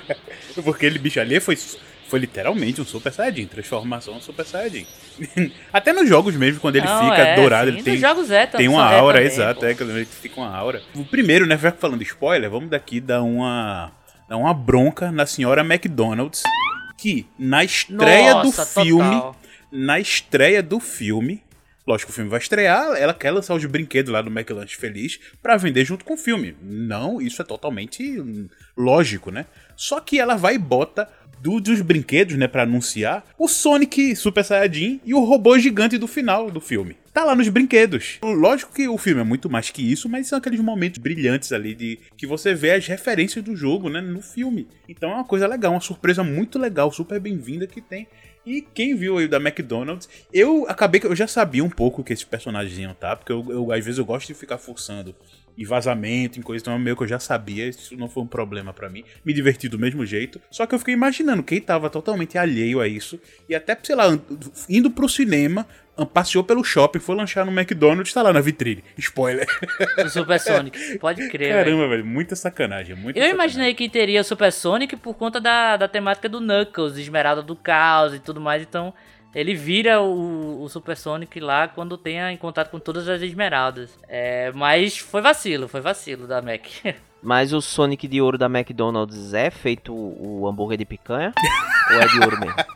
Porque 0.64 0.86
ele 0.86 0.98
bicho 0.98 1.20
ali 1.20 1.38
foi, 1.40 1.56
foi 2.12 2.18
literalmente 2.18 2.78
um 2.78 2.84
Super 2.84 3.10
Saiyajin, 3.10 3.46
transformação 3.46 4.20
Super 4.20 4.44
Saiyajin. 4.44 4.86
até 5.72 5.94
nos 5.94 6.06
jogos 6.06 6.36
mesmo, 6.36 6.60
quando 6.60 6.76
ele 6.76 6.84
Não, 6.84 7.08
fica 7.08 7.22
é, 7.22 7.36
dourado, 7.36 7.70
sim, 7.70 7.76
ele 7.76 7.82
tem, 7.82 7.94
é, 7.94 8.46
tem 8.46 8.68
uma 8.68 8.84
aura, 8.84 9.16
também, 9.16 9.32
exato, 9.32 9.64
é, 9.64 9.70
ele 9.70 10.04
fica 10.04 10.38
uma 10.38 10.54
aura. 10.54 10.82
O 10.94 11.06
primeiro, 11.06 11.46
né, 11.46 11.56
já 11.56 11.72
falando 11.72 12.02
spoiler, 12.02 12.50
vamos 12.50 12.68
daqui 12.68 13.00
dar 13.00 13.22
uma, 13.22 13.90
dar 14.28 14.36
uma 14.36 14.52
bronca 14.52 15.10
na 15.10 15.24
senhora 15.24 15.62
McDonald's, 15.62 16.42
que 16.98 17.26
na 17.38 17.64
estreia 17.64 18.34
Nossa, 18.34 18.62
do 18.62 18.84
filme, 18.84 19.14
total. 19.14 19.36
na 19.72 19.98
estreia 19.98 20.62
do 20.62 20.78
filme, 20.78 21.42
lógico 21.86 22.08
que 22.08 22.12
o 22.12 22.14
filme 22.14 22.28
vai 22.28 22.40
estrear, 22.40 22.94
ela 22.94 23.14
quer 23.14 23.30
lançar 23.30 23.54
os 23.54 23.64
brinquedos 23.64 24.12
lá 24.12 24.20
do 24.20 24.30
McLanche 24.30 24.76
Feliz 24.76 25.18
pra 25.42 25.56
vender 25.56 25.86
junto 25.86 26.04
com 26.04 26.12
o 26.12 26.18
filme. 26.18 26.54
Não, 26.60 27.22
isso 27.22 27.40
é 27.40 27.44
totalmente 27.44 28.22
lógico, 28.76 29.30
né? 29.30 29.46
Só 29.76 30.00
que 30.00 30.18
ela 30.20 30.36
vai 30.36 30.54
e 30.54 30.58
bota 30.58 31.08
do, 31.42 31.60
dos 31.60 31.80
brinquedos, 31.80 32.36
né, 32.36 32.46
pra 32.46 32.62
anunciar, 32.62 33.24
o 33.36 33.48
Sonic 33.48 34.14
Super 34.14 34.44
Saiyajin 34.44 35.00
e 35.04 35.12
o 35.12 35.20
robô 35.24 35.58
gigante 35.58 35.98
do 35.98 36.06
final 36.06 36.50
do 36.50 36.60
filme. 36.60 36.96
Tá 37.12 37.24
lá 37.24 37.34
nos 37.34 37.48
brinquedos. 37.48 38.18
Lógico 38.22 38.72
que 38.72 38.88
o 38.88 38.96
filme 38.96 39.20
é 39.20 39.24
muito 39.24 39.50
mais 39.50 39.68
que 39.68 39.82
isso, 39.82 40.08
mas 40.08 40.28
são 40.28 40.38
aqueles 40.38 40.60
momentos 40.60 40.98
brilhantes 40.98 41.52
ali 41.52 41.74
de 41.74 41.98
que 42.16 42.26
você 42.26 42.54
vê 42.54 42.70
as 42.72 42.86
referências 42.86 43.44
do 43.44 43.54
jogo, 43.56 43.88
né, 43.90 44.00
no 44.00 44.22
filme. 44.22 44.68
Então 44.88 45.10
é 45.10 45.14
uma 45.14 45.24
coisa 45.24 45.46
legal, 45.46 45.72
uma 45.72 45.80
surpresa 45.80 46.22
muito 46.22 46.58
legal, 46.58 46.90
super 46.92 47.18
bem-vinda 47.20 47.66
que 47.66 47.80
tem. 47.80 48.06
E 48.46 48.60
quem 48.62 48.94
viu 48.96 49.18
aí 49.18 49.28
da 49.28 49.36
McDonald's, 49.36 50.08
eu 50.32 50.64
acabei 50.68 51.00
que 51.00 51.06
eu 51.06 51.14
já 51.14 51.26
sabia 51.28 51.62
um 51.62 51.70
pouco 51.70 52.02
que 52.02 52.12
esses 52.12 52.24
personagens 52.24 52.76
iam 52.78 52.92
tá, 52.94 53.14
porque 53.14 53.30
eu, 53.32 53.44
eu- 53.50 53.70
às 53.72 53.84
vezes 53.84 53.98
eu 53.98 54.04
gosto 54.04 54.26
de 54.26 54.34
ficar 54.34 54.58
forçando 54.58 55.14
em 55.56 55.64
vazamento, 55.64 56.38
em 56.38 56.42
coisa, 56.42 56.62
então 56.62 56.74
é 56.74 56.78
meio 56.78 56.96
que 56.96 57.02
eu 57.02 57.08
já 57.08 57.18
sabia, 57.18 57.68
isso 57.68 57.96
não 57.96 58.08
foi 58.08 58.22
um 58.22 58.26
problema 58.26 58.72
pra 58.72 58.88
mim. 58.88 59.04
Me 59.24 59.32
diverti 59.32 59.68
do 59.68 59.78
mesmo 59.78 60.04
jeito, 60.06 60.40
só 60.50 60.66
que 60.66 60.74
eu 60.74 60.78
fiquei 60.78 60.94
imaginando 60.94 61.42
quem 61.42 61.60
tava 61.60 61.90
totalmente 61.90 62.38
alheio 62.38 62.80
a 62.80 62.88
isso 62.88 63.20
e 63.48 63.54
até, 63.54 63.76
sei 63.82 63.94
lá, 63.94 64.06
indo 64.68 64.90
pro 64.90 65.08
cinema, 65.08 65.66
passeou 66.14 66.42
pelo 66.42 66.64
shopping, 66.64 66.98
foi 66.98 67.14
lanchar 67.14 67.44
no 67.44 67.52
McDonald's, 67.52 68.12
tá 68.14 68.22
lá 68.22 68.32
na 68.32 68.40
vitrine. 68.40 68.82
Spoiler. 68.96 69.46
O 70.04 70.08
Super 70.08 70.40
Sonic. 70.40 70.78
Pode 70.98 71.28
crer. 71.28 71.52
Caramba, 71.52 71.86
velho, 71.86 72.04
muita 72.04 72.34
sacanagem, 72.34 72.96
muita 72.96 73.18
Eu 73.18 73.24
sacanagem. 73.24 73.34
imaginei 73.34 73.74
que 73.74 73.88
teria 73.90 74.24
Super 74.24 74.50
Sonic 74.50 74.96
por 74.96 75.14
conta 75.14 75.38
da, 75.38 75.76
da 75.76 75.86
temática 75.86 76.28
do 76.30 76.40
Knuckles, 76.40 76.96
Esmeralda 76.96 77.42
do 77.42 77.54
Caos 77.54 78.14
e 78.14 78.18
tudo 78.18 78.40
mais, 78.40 78.62
então 78.62 78.94
ele 79.34 79.54
vira 79.54 80.00
o, 80.00 80.62
o 80.62 80.68
Super 80.68 80.96
Sonic 80.96 81.40
lá 81.40 81.68
quando 81.68 81.96
tenha 81.96 82.30
em 82.32 82.36
contato 82.36 82.70
com 82.70 82.78
todas 82.78 83.08
as 83.08 83.22
Esmeraldas. 83.22 83.98
É, 84.08 84.52
mas 84.52 84.98
foi 84.98 85.22
vacilo, 85.22 85.68
foi 85.68 85.80
vacilo 85.80 86.26
da 86.26 86.42
Mac. 86.42 86.66
Mas 87.24 87.52
o 87.52 87.60
Sonic 87.62 88.08
de 88.08 88.20
Ouro 88.20 88.36
da 88.36 88.46
McDonald's 88.46 89.32
é 89.32 89.48
feito 89.48 89.94
o, 89.94 90.44
hambúrguer 90.48 90.76
de 90.76 90.84
picanha? 90.84 91.32
ou 91.92 92.00
é 92.00 92.08
de 92.08 92.18
ouro 92.18 92.40
mesmo? 92.40 92.56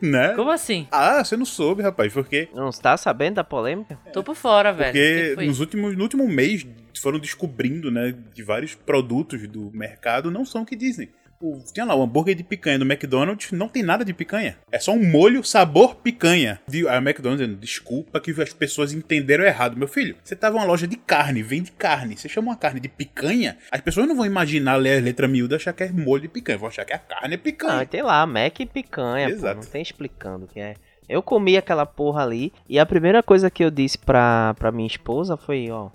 Né? 0.00 0.34
Como 0.34 0.50
assim? 0.50 0.86
Ah, 0.92 1.24
você 1.24 1.38
não 1.38 1.46
soube, 1.46 1.82
rapaz, 1.82 2.12
porque 2.12 2.50
Não 2.54 2.68
está 2.68 2.96
sabendo 2.98 3.36
da 3.36 3.44
polêmica? 3.44 3.98
Tô 4.12 4.22
por 4.22 4.36
fora, 4.36 4.72
velho. 4.72 4.92
Porque 4.92 5.46
nos 5.46 5.58
últimos, 5.58 5.96
no 5.96 6.02
último 6.02 6.28
mês 6.28 6.66
foram 7.00 7.18
descobrindo, 7.18 7.90
né, 7.90 8.14
de 8.32 8.42
vários 8.42 8.74
produtos 8.74 9.48
do 9.48 9.70
mercado 9.72 10.30
não 10.30 10.44
são 10.44 10.62
o 10.62 10.66
que 10.66 10.76
dizem. 10.76 11.08
O, 11.44 11.62
tinha 11.72 11.84
lá 11.84 11.94
o 11.94 12.02
hambúrguer 12.02 12.34
de 12.34 12.42
picanha 12.42 12.78
do 12.78 12.84
McDonald's, 12.86 13.52
não 13.52 13.68
tem 13.68 13.82
nada 13.82 14.04
de 14.04 14.14
picanha. 14.14 14.56
É 14.72 14.78
só 14.78 14.92
um 14.92 15.04
molho 15.10 15.44
sabor 15.44 15.96
picanha. 15.96 16.58
De- 16.66 16.88
A 16.88 16.96
McDonald's 16.96 17.44
dizendo, 17.46 17.60
desculpa 17.60 18.18
que 18.20 18.30
as 18.40 18.52
pessoas 18.52 18.92
entenderam 18.92 19.44
errado. 19.44 19.76
Meu 19.76 19.86
filho, 19.88 20.16
você 20.24 20.34
tava 20.34 20.56
em 20.56 20.60
uma 20.60 20.66
loja 20.66 20.86
de 20.86 20.96
carne, 20.96 21.42
vende 21.42 21.70
carne. 21.72 22.16
Você 22.16 22.28
chama 22.28 22.48
uma 22.52 22.56
carne 22.56 22.80
de 22.80 22.88
picanha, 22.88 23.58
as 23.70 23.80
pessoas 23.80 24.08
não 24.08 24.16
vão 24.16 24.24
imaginar 24.24 24.76
ler 24.76 24.98
a 24.98 25.02
letra 25.02 25.28
miúda 25.28 25.54
e 25.54 25.56
achar 25.56 25.72
que 25.72 25.82
é 25.82 25.92
molho 25.92 26.22
de 26.22 26.28
picanha. 26.28 26.56
Vão 26.58 26.68
achar 26.68 26.84
que 26.84 26.92
a 26.94 26.98
carne 26.98 27.34
é 27.34 27.38
picanha. 27.38 27.84
tem 27.86 28.00
lá, 28.02 28.24
Mac 28.26 28.58
e 28.60 28.66
picanha, 28.66 29.28
pô, 29.28 29.34
Exato. 29.34 29.60
não 29.60 29.66
tem 29.70 29.82
explicando 29.82 30.46
o 30.46 30.48
que 30.48 30.60
é. 30.60 30.74
Eu 31.06 31.22
comi 31.22 31.56
aquela 31.58 31.84
porra 31.84 32.22
ali 32.22 32.50
e 32.66 32.78
a 32.78 32.86
primeira 32.86 33.22
coisa 33.22 33.50
que 33.50 33.62
eu 33.62 33.70
disse 33.70 33.98
pra, 33.98 34.54
pra 34.58 34.72
minha 34.72 34.86
esposa 34.86 35.36
foi, 35.36 35.70
ó, 35.70 35.90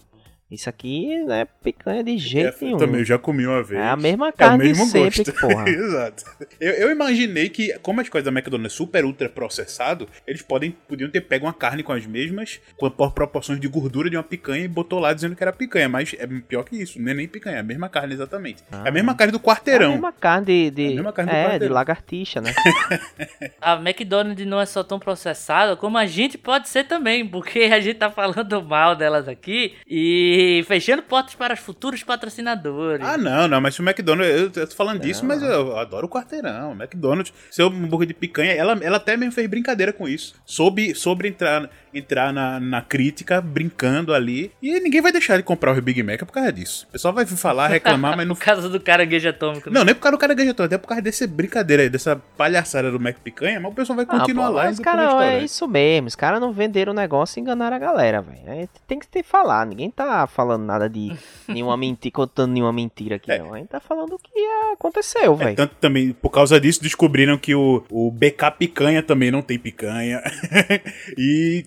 isso 0.52 0.68
aqui 0.70 1.16
não 1.24 1.34
é 1.36 1.46
picanha 1.46 2.04
de 2.04 2.18
jeito 2.18 2.48
É, 2.48 2.50
eu 2.50 2.66
nenhum. 2.66 2.78
também 2.78 3.06
já 3.06 3.18
comi 3.20 3.46
uma 3.46 3.62
vez. 3.62 3.80
É 3.82 3.88
a 3.90 3.96
mesma 3.96 4.28
É 4.28 4.30
o 4.30 4.34
carne 4.34 4.64
mesmo 4.64 4.86
de 4.86 4.92
sempre, 4.92 5.24
gosto. 5.24 5.34
porra. 5.40 5.70
Exato. 5.70 6.24
Eu, 6.60 6.74
eu 6.74 6.92
imaginei 6.92 7.50
que, 7.50 7.78
como 7.80 8.02
as 8.02 8.10
coisas 8.10 8.26
da 8.26 8.38
McDonald's 8.38 8.74
é 8.74 8.76
super 8.76 9.06
ultra 9.06 9.30
processado, 9.30 10.08
eles 10.26 10.42
podem, 10.42 10.72
podiam 10.88 11.10
ter 11.10 11.22
pego 11.22 11.46
uma 11.46 11.54
carne 11.54 11.84
com 11.84 11.92
as 11.94 12.06
mesmas, 12.06 12.60
com 12.78 12.90
por 12.90 13.12
proporções 13.12 13.60
de 13.60 13.68
gordura 13.68 14.10
de 14.10 14.18
uma 14.18 14.24
picanha 14.24 14.66
e 14.66 14.68
botou 14.68 15.00
lá 15.00 15.14
dizendo 15.14 15.36
que 15.36 15.44
era 15.44 15.54
picanha. 15.54 15.88
Mas 15.88 16.16
é 16.18 16.26
pior 16.48 16.64
que 16.64 16.76
isso, 16.82 17.00
não 17.00 17.12
é 17.12 17.14
nem 17.14 17.28
picanha, 17.28 17.58
é 17.58 17.60
a 17.60 17.64
mesma 17.64 17.88
carne 17.88 18.14
exatamente. 18.16 18.64
É 18.86 18.90
a 18.90 18.92
mesma 18.92 19.14
carne 19.16 19.32
do 19.32 19.38
É 19.38 19.42
a 19.42 19.44
quarteirão. 19.44 19.92
mesma 19.92 20.12
carne 20.12 20.46
de, 20.48 20.72
de, 20.72 20.84
É 20.84 20.88
a 20.88 20.96
mesma 20.96 21.14
carne 21.14 21.32
do 21.32 21.36
é, 21.38 21.42
de 21.44 21.50
quarteirão. 21.50 21.76
lagartixa, 21.76 22.42
né? 22.42 22.54
A 23.62 23.76
McDonald's 23.76 24.46
não 24.48 24.60
é 24.60 24.66
só 24.66 24.84
tão 24.84 25.00
processada 25.00 25.76
como 25.76 25.98
a 25.98 26.06
gente 26.06 26.38
pode 26.38 26.68
ser 26.70 26.86
também, 26.86 27.28
porque 27.28 27.60
a 27.60 27.80
gente 27.80 27.98
tá 27.98 28.10
falando 28.10 28.62
mal 28.64 28.96
delas 28.96 29.28
aqui 29.28 29.76
e 29.88 30.39
fechando 30.68 31.04
portas 31.04 31.36
para 31.36 31.54
os 31.54 31.60
futuros 31.60 32.04
patrocinadores. 32.04 33.06
Ah, 33.06 33.18
não, 33.18 33.48
não, 33.48 33.62
mas 33.62 33.76
se 33.76 33.82
o 33.82 33.84
McDonald's, 33.84 34.36
eu, 34.36 34.52
eu 34.62 34.68
tô 34.68 34.76
falando 34.76 35.00
disso, 35.00 35.26
mas 35.26 35.42
eu 35.42 35.78
adoro 35.78 36.08
o 36.08 36.10
quarteirão. 36.10 36.72
O 36.72 36.76
McDonald's, 36.76 37.34
seu 37.50 37.68
hambúrguer 37.68 38.08
de 38.08 38.14
picanha, 38.14 38.54
ela, 38.54 38.78
ela 38.82 38.98
até 38.98 39.16
mesmo 39.18 39.32
fez 39.32 39.48
brincadeira 39.48 39.94
com 39.94 40.08
isso. 40.08 40.36
Soube, 40.46 40.96
sobre 40.96 41.28
entrar, 41.30 41.70
entrar 41.94 42.32
na, 42.34 42.60
na 42.60 42.82
crítica, 42.82 43.42
brincando 43.42 44.14
ali. 44.14 44.52
E 44.62 44.80
ninguém 44.80 45.02
vai 45.02 45.12
deixar 45.12 45.38
de 45.38 45.44
comprar 45.44 45.78
o 45.78 45.82
Big 45.82 46.02
Mac 46.04 46.20
por 46.20 46.32
causa 46.32 46.52
disso. 46.52 46.86
O 46.90 46.92
pessoal 46.94 47.14
vai 47.14 47.26
falar, 47.26 47.68
reclamar, 47.70 48.16
mas 48.18 48.28
não. 48.28 48.36
Por 48.36 48.44
causa 48.44 48.70
do 48.70 48.80
caranguejo 48.80 49.30
atômico. 49.30 49.70
né? 49.70 49.78
Não, 49.80 49.86
nem 49.86 49.96
por 49.96 50.02
causa 50.02 50.18
do 50.18 50.20
cara 50.20 50.34
gajetão, 50.34 50.66
até 50.66 50.78
por 50.78 50.88
causa 50.88 51.02
dessa 51.02 51.26
brincadeira 51.28 51.84
aí, 51.84 51.90
dessa 51.90 52.16
palhaçada 52.38 52.92
do 52.92 53.00
Mac 53.00 53.18
Picanha, 53.20 53.60
mas 53.60 53.72
o 53.72 53.76
pessoal 53.76 53.96
vai 53.98 54.06
Ah, 54.10 54.20
continuar 54.20 54.48
pô, 54.48 54.54
lá 54.54 54.70
os 54.70 54.80
caras 54.80 55.14
é 55.24 55.44
isso 55.44 55.68
mesmo, 55.68 56.08
os 56.08 56.16
caras 56.16 56.40
não 56.40 56.52
venderam 56.54 56.92
o 56.94 56.96
negócio 56.96 57.40
e 57.40 57.42
enganaram 57.42 57.76
a 57.76 57.80
galera, 57.80 58.22
velho. 58.22 58.40
Aí 58.48 58.70
Tem 58.88 59.00
que 59.00 59.08
ter 59.08 59.24
falar, 59.24 59.66
ninguém 59.66 59.90
tá 59.90 60.26
falando 60.28 60.64
nada 60.64 60.90
de 60.90 61.12
nenhuma 61.48 61.76
mentira, 61.78 62.14
contando 62.14 62.52
nenhuma 62.54 62.72
mentira 62.74 63.16
aqui, 63.18 63.38
não. 63.38 63.54
A 63.54 63.58
gente 63.58 63.68
tá 63.70 63.80
falando 63.80 64.14
o 64.14 64.20
que 64.20 64.40
aconteceu, 64.74 65.34
É, 65.34 65.36
velho. 65.44 65.56
tanto 65.56 65.76
também, 65.76 66.12
por 66.14 66.30
causa 66.30 66.60
disso, 66.60 66.82
descobriram 66.82 67.38
que 67.38 67.54
o, 67.56 67.84
o 67.90 68.12
BK 68.12 68.52
Picanha 68.58 69.02
também 69.04 69.32
não 69.32 69.42
tem 69.42 69.58
picanha. 69.60 70.22
e 71.18 71.66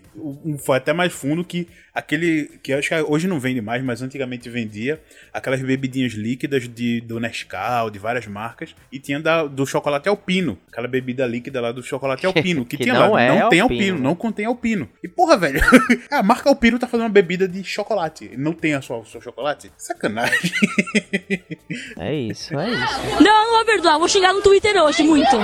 foi 0.59 0.77
até 0.77 0.93
mais 0.93 1.13
fundo 1.13 1.45
que 1.45 1.69
aquele. 1.95 2.59
que 2.63 2.73
acho 2.73 2.89
que 2.89 2.95
hoje 3.03 3.27
não 3.27 3.41
vende 3.41 3.61
mais, 3.61 3.83
mas 3.83 4.03
antigamente 4.03 4.49
vendia 4.51 5.01
aquelas 5.33 5.61
bebidinhas 5.61 6.13
líquidas 6.13 6.69
de, 6.69 7.01
do 7.01 7.19
Nescau, 7.19 7.91
de 7.91 7.99
várias 7.99 8.27
marcas. 8.27 8.75
E 8.91 8.99
tinha 8.99 9.19
da- 9.21 9.45
do 9.47 9.67
chocolate 9.67 10.09
alpino. 10.09 10.59
Aquela 10.71 10.87
bebida 10.89 11.27
líquida 11.27 11.61
lá 11.61 11.73
do 11.73 11.83
chocolate 11.83 12.27
alpino. 12.27 12.65
Que, 12.73 12.77
Que 12.77 12.85
tinha 12.85 12.95
não 12.95 13.13
lá. 13.13 13.23
é 13.23 13.29
não 13.29 13.49
tem 13.49 13.61
alpino, 13.61 13.63
alpino, 13.81 13.97
né? 13.99 14.03
não 14.05 14.15
contém 14.15 14.45
alpino. 14.47 14.89
E 15.03 15.09
porra, 15.09 15.37
velho, 15.37 15.61
a 16.11 16.23
marca 16.23 16.49
Alpino 16.49 16.79
tá 16.79 16.87
fazendo 16.87 17.05
uma 17.07 17.13
bebida 17.13 17.49
de 17.49 17.63
chocolate. 17.65 18.31
Não 18.37 18.53
tem 18.53 18.75
a 18.75 18.81
sua, 18.83 18.99
o 18.99 19.07
seu 19.07 19.21
chocolate? 19.21 19.71
Sacanagem. 19.77 20.51
É 21.99 22.15
isso, 22.15 22.59
é 22.59 22.71
isso. 22.71 23.23
Não, 23.23 23.45
não 23.51 23.57
vou 23.57 23.65
perdoar, 23.65 23.99
vou 23.99 24.09
xingar 24.09 24.33
no 24.33 24.43
Twitter 24.43 24.77
hoje, 24.83 25.03
muito. 25.03 25.37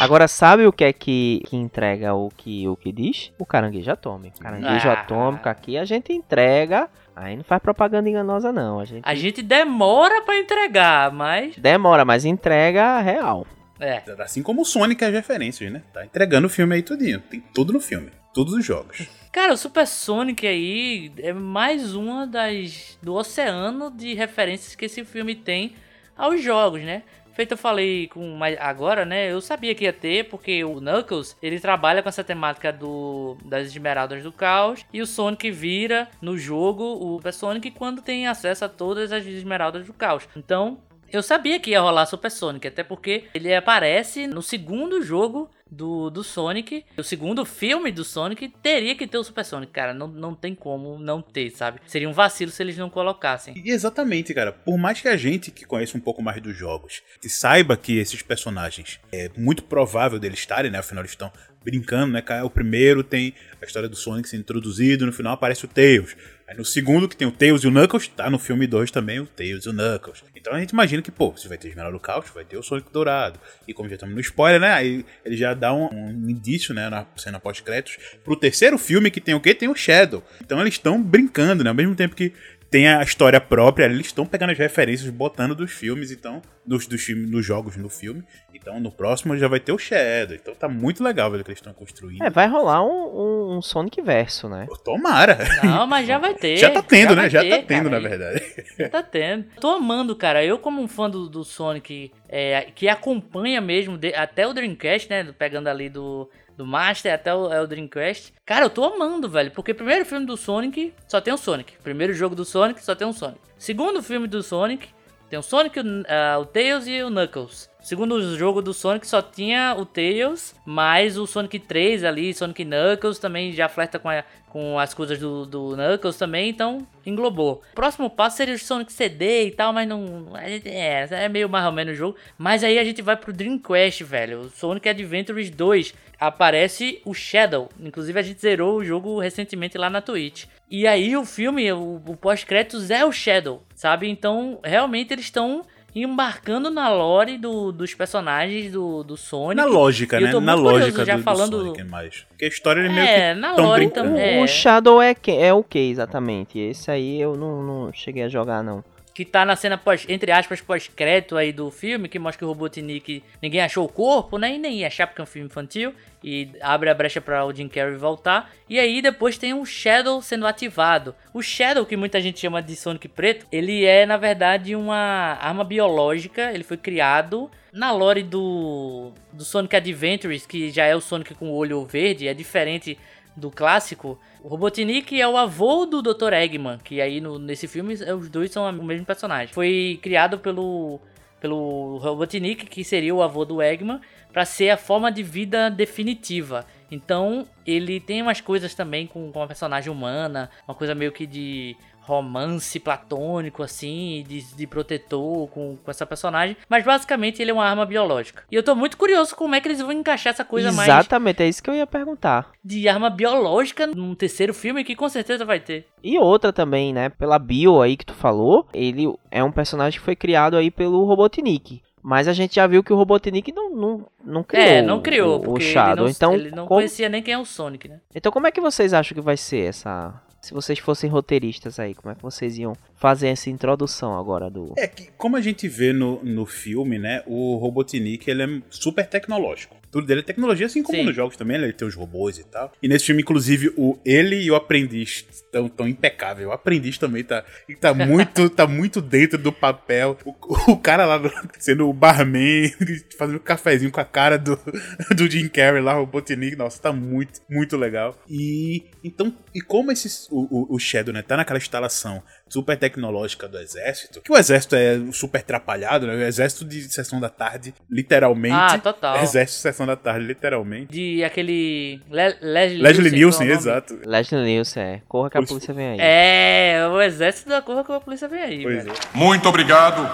Agora, 0.00 0.26
sabe 0.26 0.66
o 0.66 0.72
que 0.72 0.84
é 0.84 0.92
que, 0.92 1.42
que 1.46 1.56
entrega 1.56 2.14
o 2.14 2.30
que, 2.30 2.66
o 2.68 2.76
que 2.76 2.90
diz? 2.92 3.30
O 3.38 3.46
caranguejo 3.46 3.90
atômico. 3.92 4.38
Caranguejo 4.40 4.88
Ah. 4.88 4.92
atômico 4.94 5.48
aqui 5.48 5.76
a 5.78 5.84
gente 5.84 6.12
entrega. 6.12 6.88
Aí 7.14 7.36
não 7.36 7.44
faz 7.44 7.60
propaganda 7.62 8.08
enganosa, 8.08 8.50
não. 8.52 8.80
A 8.80 8.84
gente 8.84 9.02
A 9.04 9.14
gente 9.14 9.42
demora 9.42 10.22
pra 10.22 10.38
entregar, 10.38 11.12
mas. 11.12 11.56
demora, 11.56 12.04
mas 12.04 12.24
entrega 12.24 13.00
real. 13.00 13.46
É. 13.78 14.02
Assim 14.20 14.42
como 14.42 14.62
o 14.62 14.64
Sonic 14.64 15.04
as 15.04 15.12
referências, 15.12 15.70
né? 15.72 15.82
Tá 15.92 16.04
entregando 16.04 16.46
o 16.46 16.50
filme 16.50 16.74
aí 16.74 16.82
tudinho. 16.82 17.20
Tem 17.20 17.40
tudo 17.52 17.72
no 17.72 17.80
filme. 17.80 18.10
Todos 18.32 18.54
os 18.54 18.64
jogos. 18.64 19.06
Cara, 19.32 19.52
o 19.52 19.56
Super 19.56 19.86
Sonic 19.86 20.46
aí 20.46 21.12
é 21.18 21.32
mais 21.32 21.94
uma 21.94 22.26
das. 22.26 22.96
do 23.02 23.14
oceano 23.14 23.90
de 23.90 24.14
referências 24.14 24.74
que 24.74 24.84
esse 24.86 25.04
filme 25.04 25.34
tem 25.34 25.74
aos 26.16 26.40
jogos, 26.42 26.82
né? 26.82 27.02
Feito 27.32 27.52
eu 27.52 27.58
falei 27.58 28.08
com 28.08 28.38
agora, 28.60 29.04
né? 29.04 29.32
Eu 29.32 29.40
sabia 29.40 29.74
que 29.74 29.84
ia 29.84 29.92
ter, 29.92 30.28
porque 30.28 30.62
o 30.64 30.80
Knuckles, 30.80 31.36
ele 31.42 31.58
trabalha 31.58 32.02
com 32.02 32.08
essa 32.08 32.22
temática 32.24 32.72
do 32.72 33.36
das 33.44 33.66
Esmeraldas 33.66 34.22
do 34.22 34.32
Caos 34.32 34.84
e 34.92 35.00
o 35.00 35.06
Sonic 35.06 35.50
vira 35.50 36.08
no 36.20 36.36
jogo 36.36 36.84
o 36.84 37.16
Super 37.16 37.32
Sonic 37.32 37.70
quando 37.70 38.02
tem 38.02 38.26
acesso 38.26 38.64
a 38.64 38.68
todas 38.68 39.12
as 39.12 39.26
Esmeraldas 39.26 39.86
do 39.86 39.92
Caos. 39.92 40.28
Então, 40.36 40.78
Eu 41.12 41.22
sabia 41.22 41.60
que 41.60 41.72
ia 41.72 41.80
rolar 41.80 42.06
Super 42.06 42.30
Sonic, 42.30 42.66
até 42.66 42.82
porque 42.82 43.24
ele 43.34 43.54
aparece 43.54 44.26
no 44.26 44.40
segundo 44.40 45.02
jogo 45.02 45.50
do, 45.72 46.10
do 46.10 46.22
Sonic. 46.22 46.84
O 46.96 47.02
segundo 47.02 47.44
filme 47.46 47.90
do 47.90 48.04
Sonic 48.04 48.52
teria 48.62 48.94
que 48.94 49.06
ter 49.06 49.16
o 49.16 49.24
Super 49.24 49.44
Sonic, 49.44 49.72
cara. 49.72 49.94
Não, 49.94 50.06
não 50.06 50.34
tem 50.34 50.54
como 50.54 50.98
não 50.98 51.22
ter, 51.22 51.50
sabe? 51.50 51.80
Seria 51.86 52.08
um 52.08 52.12
vacilo 52.12 52.50
se 52.50 52.62
eles 52.62 52.76
não 52.76 52.90
colocassem. 52.90 53.54
E 53.56 53.70
exatamente, 53.70 54.34
cara. 54.34 54.52
Por 54.52 54.76
mais 54.76 55.00
que 55.00 55.08
a 55.08 55.16
gente 55.16 55.50
que 55.50 55.64
conhece 55.64 55.96
um 55.96 56.00
pouco 56.00 56.22
mais 56.22 56.40
dos 56.40 56.56
jogos, 56.56 57.02
que 57.20 57.28
saiba 57.28 57.76
que 57.76 57.98
esses 57.98 58.20
personagens 58.22 59.00
é 59.10 59.30
muito 59.36 59.62
provável 59.64 60.18
deles 60.18 60.38
estarem, 60.38 60.70
né? 60.70 60.78
Afinal, 60.78 61.02
eles 61.02 61.12
estão 61.12 61.32
brincando, 61.64 62.12
né? 62.12 62.22
O 62.44 62.50
primeiro 62.50 63.02
tem 63.02 63.34
a 63.60 63.64
história 63.64 63.88
do 63.88 63.96
Sonic 63.96 64.28
sendo 64.28 64.40
introduzido, 64.40 65.06
no 65.06 65.12
final 65.12 65.32
aparece 65.32 65.64
o 65.64 65.68
Tails. 65.68 66.16
Aí 66.52 66.58
no 66.58 66.66
segundo, 66.66 67.08
que 67.08 67.16
tem 67.16 67.26
o 67.26 67.32
Tails 67.32 67.64
e 67.64 67.66
o 67.66 67.70
Knuckles, 67.70 68.08
tá 68.08 68.28
no 68.28 68.38
filme 68.38 68.66
2 68.66 68.90
também 68.90 69.18
o 69.18 69.26
Tails 69.26 69.64
e 69.64 69.70
o 69.70 69.72
Knuckles. 69.72 70.22
Então 70.36 70.52
a 70.52 70.60
gente 70.60 70.70
imagina 70.70 71.00
que, 71.00 71.10
pô, 71.10 71.34
se 71.34 71.48
vai 71.48 71.56
ter 71.56 71.68
Esmeralda 71.68 71.96
do 71.96 72.00
Caos, 72.00 72.26
vai 72.34 72.44
ter 72.44 72.58
o 72.58 72.62
Sonic 72.62 72.92
Dourado. 72.92 73.40
E 73.66 73.72
como 73.72 73.88
já 73.88 73.94
estamos 73.94 74.14
no 74.14 74.20
spoiler, 74.20 74.60
né? 74.60 74.70
Aí 74.70 75.02
ele 75.24 75.34
já 75.34 75.54
dá 75.54 75.72
um, 75.72 75.88
um 75.90 76.28
indício, 76.28 76.74
né, 76.74 76.90
na 76.90 77.06
cena 77.16 77.40
pós-créditos, 77.40 77.96
pro 78.22 78.36
terceiro 78.36 78.76
filme 78.76 79.10
que 79.10 79.20
tem 79.20 79.34
o 79.34 79.40
quê? 79.40 79.54
Tem 79.54 79.66
o 79.66 79.74
Shadow. 79.74 80.22
Então 80.42 80.60
eles 80.60 80.74
estão 80.74 81.02
brincando, 81.02 81.64
né? 81.64 81.70
Ao 81.70 81.74
mesmo 81.74 81.94
tempo 81.94 82.14
que 82.14 82.34
tem 82.72 82.88
a 82.88 83.02
história 83.02 83.38
própria, 83.38 83.84
eles 83.84 84.06
estão 84.06 84.24
pegando 84.24 84.50
as 84.50 84.58
referências, 84.58 85.10
botando 85.10 85.54
dos 85.54 85.70
filmes, 85.70 86.10
então, 86.10 86.40
dos, 86.64 86.86
dos, 86.86 87.02
filmes, 87.02 87.30
dos 87.30 87.44
jogos 87.44 87.76
no 87.76 87.90
filme. 87.90 88.24
Então, 88.54 88.80
no 88.80 88.90
próximo 88.90 89.36
já 89.36 89.46
vai 89.46 89.60
ter 89.60 89.72
o 89.72 89.78
Shadow. 89.78 90.34
Então 90.34 90.54
tá 90.54 90.70
muito 90.70 91.04
legal 91.04 91.30
ver 91.30 91.40
o 91.40 91.44
que 91.44 91.50
eles 91.50 91.58
estão 91.58 91.74
construindo. 91.74 92.22
É, 92.22 92.30
vai 92.30 92.48
rolar 92.48 92.82
um, 92.82 92.88
um, 92.88 93.56
um, 93.58 93.62
Sonic 93.62 94.00
verso, 94.00 94.48
né? 94.48 94.66
Tomara! 94.82 95.36
Não, 95.62 95.86
mas 95.86 96.06
já 96.06 96.16
vai 96.16 96.34
ter. 96.34 96.56
já 96.58 96.70
tá 96.70 96.82
tendo, 96.82 97.14
já 97.14 97.22
né? 97.22 97.28
Já 97.28 97.40
ter, 97.42 97.50
tá 97.50 97.62
tendo, 97.66 97.90
cara. 97.90 98.00
na 98.00 98.08
verdade. 98.08 98.64
Já 98.78 98.88
tá 98.88 99.02
tendo. 99.02 99.44
Tô 99.60 99.68
amando, 99.68 100.16
cara. 100.16 100.42
Eu, 100.42 100.58
como 100.58 100.80
um 100.80 100.88
fã 100.88 101.10
do, 101.10 101.28
do 101.28 101.44
Sonic, 101.44 102.10
é, 102.26 102.68
que 102.74 102.88
acompanha 102.88 103.60
mesmo, 103.60 103.98
de, 103.98 104.14
até 104.14 104.46
o 104.46 104.54
Dreamcast, 104.54 105.10
né? 105.10 105.30
Pegando 105.38 105.68
ali 105.68 105.90
do, 105.90 106.30
do 106.62 106.66
Master 106.66 107.12
até 107.12 107.34
o, 107.34 107.48
o 107.48 107.66
Dreamcast. 107.66 108.32
Cara, 108.46 108.66
eu 108.66 108.70
tô 108.70 108.84
amando, 108.84 109.28
velho. 109.28 109.50
Porque 109.50 109.74
primeiro 109.74 110.06
filme 110.06 110.24
do 110.24 110.36
Sonic 110.36 110.94
só 111.08 111.20
tem 111.20 111.34
o 111.34 111.36
Sonic. 111.36 111.74
Primeiro 111.82 112.14
jogo 112.14 112.36
do 112.36 112.44
Sonic 112.44 112.82
só 112.84 112.94
tem 112.94 113.06
o 113.06 113.12
Sonic. 113.12 113.40
Segundo 113.58 114.02
filme 114.02 114.28
do 114.28 114.42
Sonic 114.42 114.88
tem 115.28 115.38
o 115.38 115.42
Sonic, 115.42 115.80
o, 115.80 115.82
uh, 115.82 116.40
o 116.40 116.46
Tails 116.46 116.86
e 116.86 117.02
o 117.02 117.10
Knuckles. 117.10 117.68
Segundo 117.82 118.36
jogo 118.38 118.62
do 118.62 118.72
Sonic 118.72 119.04
só 119.06 119.20
tinha 119.20 119.74
o 119.76 119.84
Tails, 119.84 120.54
mas 120.64 121.18
o 121.18 121.26
Sonic 121.26 121.58
3 121.58 122.04
ali, 122.04 122.32
Sonic 122.32 122.64
Knuckles 122.64 123.18
também 123.18 123.52
já 123.52 123.68
flerta 123.68 123.98
com, 123.98 124.08
a, 124.08 124.22
com 124.48 124.78
as 124.78 124.94
coisas 124.94 125.18
do, 125.18 125.44
do 125.44 125.74
Knuckles 125.76 126.16
também, 126.16 126.48
então 126.48 126.86
englobou. 127.04 127.60
Próximo 127.74 128.08
passo 128.08 128.36
seria 128.36 128.54
o 128.54 128.58
Sonic 128.58 128.92
CD 128.92 129.46
e 129.46 129.50
tal, 129.50 129.72
mas 129.72 129.88
não. 129.88 130.30
É, 130.64 131.08
é 131.10 131.28
meio 131.28 131.48
mais 131.48 131.66
ou 131.66 131.72
menos 131.72 131.94
o 131.94 131.96
jogo. 131.96 132.16
Mas 132.38 132.62
aí 132.62 132.78
a 132.78 132.84
gente 132.84 133.02
vai 133.02 133.16
pro 133.16 133.32
Dreamcast, 133.32 134.04
velho. 134.04 134.42
O 134.42 134.50
Sonic 134.50 134.88
Adventures 134.88 135.50
2 135.50 135.92
aparece 136.20 137.02
o 137.04 137.12
Shadow. 137.12 137.68
Inclusive 137.80 138.16
a 138.16 138.22
gente 138.22 138.40
zerou 138.40 138.76
o 138.76 138.84
jogo 138.84 139.18
recentemente 139.18 139.76
lá 139.76 139.90
na 139.90 140.00
Twitch. 140.00 140.44
E 140.70 140.86
aí 140.86 141.16
o 141.16 141.24
filme, 141.24 141.72
o, 141.72 142.00
o 142.06 142.16
pós-créditos 142.16 142.92
é 142.92 143.04
o 143.04 143.10
Shadow, 143.10 143.64
sabe? 143.74 144.08
Então 144.08 144.60
realmente 144.62 145.12
eles 145.12 145.24
estão 145.24 145.62
embarcando 145.94 146.70
na 146.70 146.88
lore 146.88 147.36
do, 147.38 147.70
dos 147.70 147.94
personagens 147.94 148.72
do, 148.72 149.02
do 149.04 149.16
Sonic. 149.16 149.56
Na 149.56 149.64
lógica, 149.64 150.18
né? 150.18 150.32
Na 150.40 150.54
lógica 150.54 151.04
já 151.04 151.16
do, 151.16 151.22
falando- 151.22 151.58
do 151.58 151.64
Sonic 151.66 151.84
mais. 151.84 152.24
Porque 152.28 152.44
a 152.46 152.48
história 152.48 152.80
ele 152.80 152.88
meio 152.90 153.06
É, 153.06 153.34
que 153.34 153.40
na 153.40 153.54
tão 153.54 153.64
lore 153.66 153.88
também. 153.90 154.38
É. 154.38 154.42
O 154.42 154.46
Shadow 154.46 155.00
é, 155.02 155.14
que, 155.14 155.30
é 155.30 155.52
o 155.52 155.62
que 155.62 155.78
exatamente? 155.78 156.58
Esse 156.58 156.90
aí 156.90 157.20
eu 157.20 157.36
não, 157.36 157.62
não 157.62 157.92
cheguei 157.92 158.22
a 158.22 158.28
jogar, 158.28 158.62
não. 158.62 158.82
Que 159.14 159.24
tá 159.24 159.44
na 159.44 159.56
cena 159.56 159.76
pós, 159.76 160.06
entre 160.08 160.32
aspas, 160.32 160.60
pós-crédito 160.60 161.36
aí 161.36 161.52
do 161.52 161.70
filme, 161.70 162.08
que 162.08 162.18
mostra 162.18 162.38
que 162.38 162.44
o 162.44 162.48
Robotnik 162.48 163.22
ninguém 163.40 163.60
achou 163.60 163.84
o 163.84 163.88
corpo, 163.88 164.38
né? 164.38 164.54
E 164.54 164.58
nem 164.58 164.78
ia 164.78 164.86
achar 164.86 165.06
porque 165.06 165.20
é 165.20 165.24
um 165.24 165.26
filme 165.26 165.46
infantil. 165.46 165.94
E 166.24 166.50
abre 166.60 166.88
a 166.88 166.94
brecha 166.94 167.20
para 167.20 167.44
o 167.44 167.52
Jim 167.52 167.68
Carrey 167.68 167.96
voltar. 167.96 168.50
E 168.68 168.78
aí 168.78 169.02
depois 169.02 169.36
tem 169.36 169.52
um 169.52 169.64
Shadow 169.64 170.22
sendo 170.22 170.46
ativado. 170.46 171.14
O 171.34 171.42
Shadow, 171.42 171.84
que 171.84 171.96
muita 171.96 172.20
gente 172.20 172.38
chama 172.38 172.62
de 172.62 172.76
Sonic 172.76 173.08
Preto, 173.08 173.46
ele 173.50 173.84
é 173.84 174.06
na 174.06 174.16
verdade 174.16 174.76
uma 174.76 175.36
arma 175.40 175.64
biológica. 175.64 176.52
Ele 176.52 176.64
foi 176.64 176.76
criado 176.76 177.50
na 177.72 177.90
lore 177.90 178.22
do, 178.22 179.12
do 179.32 179.44
Sonic 179.44 179.74
Adventures, 179.74 180.46
que 180.46 180.70
já 180.70 180.84
é 180.84 180.94
o 180.94 181.00
Sonic 181.00 181.34
com 181.34 181.50
o 181.50 181.54
olho 181.54 181.84
verde, 181.84 182.28
é 182.28 182.34
diferente 182.34 182.98
do 183.36 183.50
clássico. 183.50 184.18
O 184.42 184.48
Robotnik 184.48 185.20
é 185.20 185.26
o 185.26 185.36
avô 185.36 185.86
do 185.86 186.02
Dr. 186.02 186.32
Eggman, 186.32 186.78
que 186.78 187.00
aí 187.00 187.20
no, 187.20 187.38
nesse 187.38 187.66
filme 187.66 187.94
é, 188.02 188.14
os 188.14 188.28
dois 188.28 188.50
são 188.50 188.68
o 188.68 188.84
mesmo 188.84 189.06
personagem. 189.06 189.52
Foi 189.52 189.98
criado 190.02 190.38
pelo, 190.38 191.00
pelo 191.40 191.98
Robotnik, 191.98 192.66
que 192.66 192.84
seria 192.84 193.14
o 193.14 193.22
avô 193.22 193.44
do 193.44 193.62
Eggman, 193.62 194.00
para 194.32 194.44
ser 194.44 194.70
a 194.70 194.76
forma 194.76 195.10
de 195.10 195.22
vida 195.22 195.70
definitiva. 195.70 196.64
Então 196.90 197.46
ele 197.66 198.00
tem 198.00 198.22
umas 198.22 198.40
coisas 198.40 198.74
também 198.74 199.06
com, 199.06 199.30
com 199.32 199.42
a 199.42 199.46
personagem 199.46 199.90
humana, 199.90 200.50
uma 200.66 200.74
coisa 200.74 200.94
meio 200.94 201.12
que 201.12 201.26
de 201.26 201.76
romance 202.04 202.78
platônico, 202.78 203.62
assim, 203.62 204.24
de, 204.26 204.42
de 204.54 204.66
protetor 204.66 205.48
com, 205.48 205.76
com 205.76 205.90
essa 205.90 206.06
personagem. 206.06 206.56
Mas 206.68 206.84
basicamente 206.84 207.40
ele 207.40 207.50
é 207.50 207.54
uma 207.54 207.64
arma 207.66 207.86
biológica. 207.86 208.44
E 208.50 208.54
eu 208.54 208.62
tô 208.62 208.74
muito 208.74 208.96
curioso 208.96 209.34
como 209.36 209.54
é 209.54 209.60
que 209.60 209.68
eles 209.68 209.80
vão 209.80 209.92
encaixar 209.92 210.32
essa 210.32 210.44
coisa 210.44 210.72
mais 210.72 210.88
Exatamente, 210.88 211.42
é 211.42 211.48
isso 211.48 211.62
que 211.62 211.70
eu 211.70 211.74
ia 211.74 211.86
perguntar. 211.86 212.50
de 212.64 212.88
arma 212.88 213.10
biológica 213.10 213.86
num 213.86 214.14
terceiro 214.14 214.52
filme 214.52 214.84
que 214.84 214.96
com 214.96 215.08
certeza 215.08 215.44
vai 215.44 215.60
ter. 215.60 215.86
E 216.02 216.18
outra 216.18 216.52
também, 216.52 216.92
né? 216.92 217.08
Pela 217.08 217.38
bio 217.38 217.80
aí 217.80 217.96
que 217.96 218.06
tu 218.06 218.14
falou, 218.14 218.66
ele 218.74 219.12
é 219.30 219.42
um 219.42 219.52
personagem 219.52 219.98
que 219.98 220.04
foi 220.04 220.16
criado 220.16 220.56
aí 220.56 220.70
pelo 220.70 221.04
Robotnik. 221.04 221.82
Mas 222.02 222.26
a 222.26 222.32
gente 222.32 222.56
já 222.56 222.66
viu 222.66 222.82
que 222.82 222.92
o 222.92 222.96
Robotnik 222.96 223.52
não, 223.52 223.70
não, 223.70 224.06
não 224.24 224.42
criou 224.42 224.66
é, 224.66 224.82
não 224.82 225.00
criou, 225.00 225.36
o, 225.36 225.40
o 225.40 225.44
porque 225.44 225.64
Shadow. 225.64 225.92
ele 225.92 226.00
não, 226.02 226.10
então, 226.10 226.34
ele 226.34 226.50
não 226.50 226.66
como, 226.66 226.80
conhecia 226.80 227.08
nem 227.08 227.22
quem 227.22 227.34
é 227.34 227.38
o 227.38 227.44
Sonic, 227.44 227.88
né? 227.88 228.00
então 228.12 228.32
como 228.32 228.48
é 228.48 228.50
que 228.50 228.60
vocês 228.60 228.92
acham 228.92 229.14
que 229.14 229.20
vai 229.20 229.36
ser 229.36 229.68
essa... 229.68 230.20
Se 230.42 230.52
vocês 230.52 230.80
fossem 230.80 231.08
roteiristas 231.08 231.78
aí, 231.78 231.94
como 231.94 232.10
é 232.10 232.16
que 232.16 232.22
vocês 232.22 232.58
iam 232.58 232.76
fazer 232.96 233.28
essa 233.28 233.48
introdução 233.48 234.18
agora 234.18 234.50
do... 234.50 234.74
É 234.76 234.88
que, 234.88 235.08
como 235.16 235.36
a 235.36 235.40
gente 235.40 235.68
vê 235.68 235.92
no, 235.92 236.20
no 236.24 236.44
filme, 236.44 236.98
né, 236.98 237.22
o 237.28 237.56
Robotnik, 237.58 238.28
ele 238.28 238.42
é 238.42 238.62
super 238.68 239.06
tecnológico. 239.06 239.76
Tudo 239.92 240.06
dele 240.06 240.20
é 240.20 240.24
tecnologia, 240.24 240.64
assim 240.64 240.82
como 240.82 240.96
Sim. 240.96 241.04
nos 241.04 241.14
jogos 241.14 241.36
também, 241.36 241.58
né, 241.58 241.64
ele 241.64 241.74
tem 241.74 241.86
os 241.86 241.94
robôs 241.94 242.38
e 242.38 242.44
tal. 242.44 242.72
E 242.82 242.88
nesse 242.88 243.04
filme, 243.04 243.20
inclusive, 243.20 243.74
o 243.76 243.98
ele 244.06 244.42
e 244.42 244.50
o 244.50 244.54
aprendiz 244.54 245.26
estão 245.30 245.68
tão 245.68 245.86
impecável. 245.86 246.48
O 246.48 246.52
aprendiz 246.52 246.96
também 246.96 247.22
tá, 247.22 247.44
tá 247.78 247.92
muito 247.92 248.48
tá 248.48 248.66
muito 248.66 249.02
dentro 249.02 249.36
do 249.36 249.52
papel. 249.52 250.16
O, 250.24 250.72
o 250.72 250.76
cara 250.78 251.04
lá 251.04 251.20
sendo 251.60 251.88
o 251.88 251.92
barman, 251.92 252.72
fazendo 253.18 253.36
um 253.36 253.40
cafezinho 253.40 253.90
com 253.90 254.00
a 254.00 254.04
cara 254.04 254.38
do, 254.38 254.58
do 255.14 255.30
Jim 255.30 255.46
Carrey 255.48 255.82
lá, 255.82 255.94
o 255.96 256.00
Robotnik, 256.00 256.56
nossa, 256.56 256.80
tá 256.80 256.90
muito, 256.90 257.42
muito 257.50 257.76
legal. 257.76 258.16
E 258.26 258.84
então, 259.04 259.36
e 259.54 259.60
como 259.60 259.92
esse, 259.92 260.26
o, 260.30 260.72
o, 260.72 260.76
o 260.76 260.78
Shadow, 260.78 261.12
né, 261.12 261.20
tá 261.20 261.36
naquela 261.36 261.58
instalação 261.58 262.22
super 262.52 262.76
tecnológica 262.76 263.48
do 263.48 263.58
exército, 263.58 264.20
que 264.20 264.30
o 264.30 264.36
exército 264.36 264.76
é 264.76 265.00
super 265.10 265.38
atrapalhado, 265.38 266.06
né? 266.06 266.14
O 266.14 266.22
exército 266.22 266.66
de 266.66 266.82
sessão 266.92 267.18
da 267.18 267.30
tarde, 267.30 267.72
literalmente. 267.90 268.54
Ah, 268.54 268.78
total. 268.78 269.22
Exército 269.22 269.56
de 269.56 269.62
sessão 269.62 269.86
da 269.86 269.96
tarde, 269.96 270.26
literalmente. 270.26 270.92
De 270.92 271.24
aquele 271.24 272.00
Le 272.10 272.36
Leslie, 272.42 272.82
Leslie 272.82 273.10
Nielsen, 273.10 273.46
Nielsen, 273.46 273.46
é 273.46 273.50
o 273.50 273.54
nome? 273.54 273.60
exato. 273.60 273.98
Leslie 274.04 274.42
Nielsen, 274.44 274.82
é. 274.82 275.02
Corra 275.08 275.30
que 275.30 275.38
a 275.38 275.42
polícia 275.42 275.72
vem 275.72 275.86
aí. 275.92 275.98
É, 276.00 276.86
o 276.88 277.00
exército 277.00 277.48
da 277.48 277.62
corra 277.62 277.82
que 277.84 277.92
a 277.92 278.00
polícia 278.00 278.28
vem 278.28 278.42
aí, 278.42 278.62
Pois 278.62 278.84
velho. 278.84 278.92
é. 278.92 279.16
Muito 279.16 279.48
obrigado. 279.48 280.06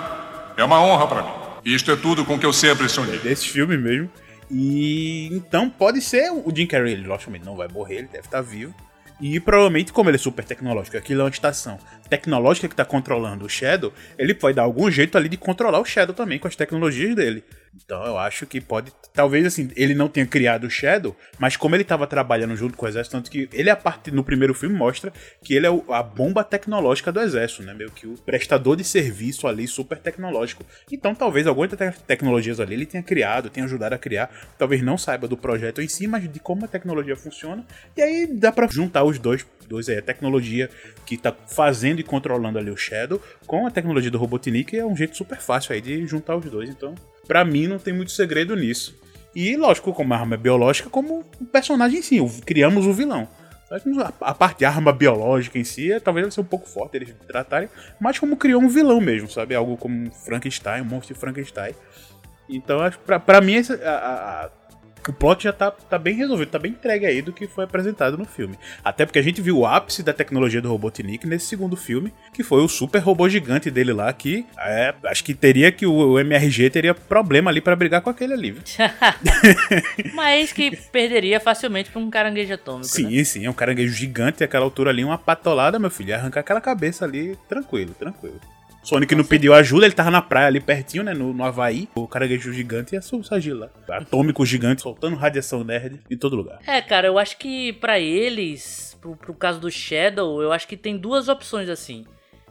É 0.57 0.63
uma 0.63 0.81
honra 0.81 1.07
para 1.09 1.23
mim. 1.23 1.31
Isto 1.65 1.91
é 1.91 1.97
tudo 1.97 2.25
com 2.25 2.39
que 2.39 2.47
eu 2.47 2.53
sempre 2.53 2.89
sonhei. 2.89 3.19
Desse 3.19 3.49
filme 3.49 3.77
mesmo. 3.77 4.09
E 4.51 5.29
então 5.33 5.69
pode 5.69 6.01
ser 6.01 6.31
o 6.31 6.51
Jim 6.55 6.67
Carrey, 6.67 6.93
ele 6.93 7.07
logicamente 7.07 7.45
não 7.45 7.55
vai 7.57 7.69
morrer, 7.69 7.97
ele 7.97 8.09
deve 8.09 8.27
estar 8.27 8.41
vivo. 8.41 8.75
E 9.21 9.41
provavelmente, 9.41 9.93
como 9.93 10.09
ele 10.09 10.17
é 10.17 10.19
super 10.19 10.45
tecnológico, 10.45 10.97
aquilo 10.97 11.23
é 11.23 11.25
uma 11.25 11.31
estação 11.31 11.79
tecnológica 12.09 12.69
que 12.69 12.75
está 12.75 12.85
controlando 12.85 13.45
o 13.45 13.49
Shadow, 13.49 13.93
ele 14.17 14.35
vai 14.35 14.55
dar 14.55 14.63
algum 14.63 14.91
jeito 14.91 15.19
ali 15.19 15.29
de 15.29 15.37
controlar 15.37 15.81
o 15.81 15.85
Shadow 15.85 16.15
também 16.15 16.39
com 16.39 16.47
as 16.47 16.55
tecnologias 16.55 17.15
dele. 17.17 17.43
Então 17.85 18.05
eu 18.05 18.19
acho 18.19 18.47
que 18.47 18.61
pode. 18.61 18.93
Talvez 19.13 19.47
assim, 19.47 19.71
ele 19.77 19.95
não 19.95 20.09
tenha 20.09 20.27
criado 20.27 20.65
o 20.65 20.71
Shadow, 20.71 21.17
mas 21.39 21.57
como 21.57 21.75
ele 21.75 21.83
estava 21.83 22.07
trabalhando 22.07 22.55
junto 22.57 22.77
com 22.77 22.87
o 22.87 22.89
exército, 22.89 23.17
tanto 23.17 23.31
que 23.31 23.49
ele, 23.53 23.71
a 23.71 23.77
parte 23.77 24.11
no 24.11 24.23
primeiro 24.23 24.55
filme, 24.55 24.75
mostra 24.77 25.13
que 25.43 25.55
ele 25.55 25.67
é 25.67 25.71
a 25.91 26.03
bomba 26.03 26.45
tecnológica 26.45 27.11
do 27.11 27.21
exército, 27.21 27.63
né? 27.63 27.75
Meio 27.75 27.91
que 27.91 28.07
o 28.07 28.15
prestador 28.15 28.77
de 28.77 28.85
serviço 28.85 29.47
ali 29.47 29.67
super 29.67 29.99
tecnológico. 29.99 30.65
Então 30.91 31.15
talvez 31.15 31.47
algumas 31.47 31.71
te- 31.71 32.03
tecnologias 32.07 32.61
ali 32.61 32.75
ele 32.75 32.87
tenha 32.87 33.03
criado, 33.03 33.51
tenha 33.51 33.65
ajudado 33.67 33.95
a 33.95 33.99
criar. 33.99 34.31
Talvez 34.59 34.83
não 34.83 34.99
saiba 34.99 35.27
do 35.27 35.37
projeto 35.37 35.81
em 35.81 35.89
si, 35.89 36.07
mas 36.07 36.31
de 36.31 36.41
como 36.41 36.65
a 36.65 36.69
tecnologia 36.69 37.17
funciona. 37.17 37.65
E 37.97 38.03
aí 38.03 38.27
dá 38.27 38.53
pra 38.53 38.67
juntar 38.69 39.05
os 39.05 39.19
dois, 39.19 39.47
dois 39.69 39.89
aí, 39.89 39.99
a 39.99 40.03
tecnologia 40.03 40.69
que 41.07 41.17
tá 41.17 41.35
fazendo 41.47 42.01
e 42.01 42.05
controlando 42.05 42.59
ali 42.59 42.71
o 42.71 42.77
Shadow 42.77 43.21
com 43.47 43.67
a 43.67 43.71
tecnologia 43.71 44.11
do 44.11 44.19
Robotnik 44.19 44.77
é 44.77 44.85
um 44.85 44.97
jeito 44.97 45.17
super 45.17 45.39
fácil 45.39 45.73
aí 45.75 45.81
de 45.81 46.07
juntar 46.07 46.37
os 46.37 46.45
dois. 46.47 46.69
Então, 46.69 46.95
pra 47.29 47.45
mim 47.45 47.69
não 47.69 47.79
tem 47.79 47.95
muito 47.95 48.11
segredo 48.11 48.57
nisso. 48.57 48.99
E 49.35 49.57
lógico, 49.57 49.93
como 49.93 50.15
arma 50.15 50.37
biológica, 50.37 50.91
como 50.91 51.25
o 51.41 51.45
personagem 51.45 52.01
em 52.01 52.03
si, 52.03 52.19
criamos 52.45 52.87
o 52.87 52.93
vilão. 52.93 53.29
A 54.21 54.33
parte 54.33 54.61
de 54.61 54.65
arma 54.65 54.93
biológica 54.93 55.59
em 55.59 55.65
si, 55.65 55.93
é, 55.93 56.01
talvez 56.01 56.25
deve 56.25 56.35
ser 56.35 56.41
um 56.41 56.45
pouco 56.45 56.67
forte 56.67 56.97
eles 56.97 57.15
tratarem, 57.27 57.69
mas 58.01 58.19
como 58.19 58.35
criou 58.35 58.63
um 58.63 58.69
vilão 58.69 58.99
mesmo, 58.99 59.31
sabe? 59.31 59.55
Algo 59.55 59.77
como 59.77 60.11
Frankenstein, 60.11 60.81
um 60.81 60.87
monstro 60.87 61.15
de 61.15 61.21
Frankenstein. 61.21 61.75
Então, 62.49 62.81
acho 62.81 62.99
pra, 63.01 63.41
mim, 63.43 63.57
a, 63.85 63.91
a, 63.91 64.51
o 65.09 65.13
plot 65.13 65.45
já 65.45 65.53
tá, 65.53 65.71
tá 65.71 65.99
bem 65.99 66.15
resolvido, 66.15 66.51
tá 66.51 66.59
bem 66.59 66.73
entregue 66.73 67.07
aí 67.07 67.23
do 67.23 67.33
que 67.33 67.47
foi 67.47 67.65
apresentado 67.65 68.17
no 68.17 68.25
filme. 68.25 68.59
Até 68.85 69.05
porque 69.05 69.19
a 69.19 69.23
gente 69.23 69.41
viu 69.41 69.59
o 69.59 69.67
ápice 69.67 70.03
da 70.03 70.13
tecnologia 70.13 70.61
do 70.61 70.69
Robotnik 70.69 71.27
nesse 71.27 71.47
segundo 71.47 71.77
filme, 71.77 72.13
que 72.33 72.43
foi 72.43 72.63
o 72.63 72.69
super 72.69 72.99
robô 72.99 73.29
gigante 73.29 73.71
dele 73.71 73.93
lá, 73.93 74.13
que 74.13 74.47
é, 74.59 74.95
acho 75.05 75.25
que 75.25 75.35
teria 75.35 75.71
que 75.71 75.87
o, 75.87 76.19
MRG 76.19 76.71
teria 76.71 76.95
problema 76.95 77.51
ali 77.51 77.61
para 77.61 77.77
brigar 77.77 78.01
com 78.01 78.11
aquele 78.11 78.33
ali. 78.33 78.57
Mas 80.15 80.53
que 80.53 80.77
perderia 80.91 81.41
facilmente 81.41 81.91
pra 81.91 82.01
um 82.01 82.11
caranguejo 82.11 82.55
atômico. 82.55 82.87
Sim, 82.87 83.17
né? 83.17 83.25
sim, 83.25 83.47
é 83.47 83.51
um 83.51 83.55
caranguejo 83.55 83.93
gigante, 83.95 84.43
aquela 84.43 84.65
altura 84.65 84.91
ali, 84.91 85.05
uma 85.05 85.19
patolada, 85.19 85.79
meu 85.79 85.91
filho, 85.91 86.11
ia 86.11 86.17
arrancar 86.17 86.41
aquela 86.41 86.61
cabeça 86.61 87.05
ali, 87.05 87.37
tranquilo, 87.49 87.95
tranquilo. 87.95 88.41
Sonic 88.89 89.15
não 89.15 89.23
pediu 89.23 89.53
ajuda, 89.53 89.85
ele 89.85 89.95
tava 89.95 90.11
na 90.11 90.23
praia 90.23 90.47
ali 90.47 90.61
pertinho, 90.61 91.05
né? 91.05 91.13
No, 91.13 91.35
no 91.35 91.45
Havaí. 91.45 91.91
O 91.95 92.09
caranguejo 92.09 92.51
gigante 92.55 92.95
ia 92.95 93.03
surgir 93.03 93.53
lá. 93.53 93.69
Atômico 93.87 94.47
gigante, 94.47 94.81
soltando 94.81 95.15
radiação 95.15 95.63
nerd 95.63 96.01
em 96.11 96.17
todo 96.17 96.35
lugar. 96.35 96.59
É, 96.67 96.81
cara, 96.81 97.07
eu 97.07 97.19
acho 97.19 97.37
que 97.37 97.75
para 97.75 98.01
eles, 98.01 98.97
pro, 98.99 99.15
pro 99.15 99.35
caso 99.35 99.61
do 99.61 99.71
Shadow, 99.71 100.41
eu 100.43 100.51
acho 100.53 100.67
que 100.67 100.75
tem 100.75 100.97
duas 100.97 101.29
opções 101.29 101.69
assim. 101.69 102.07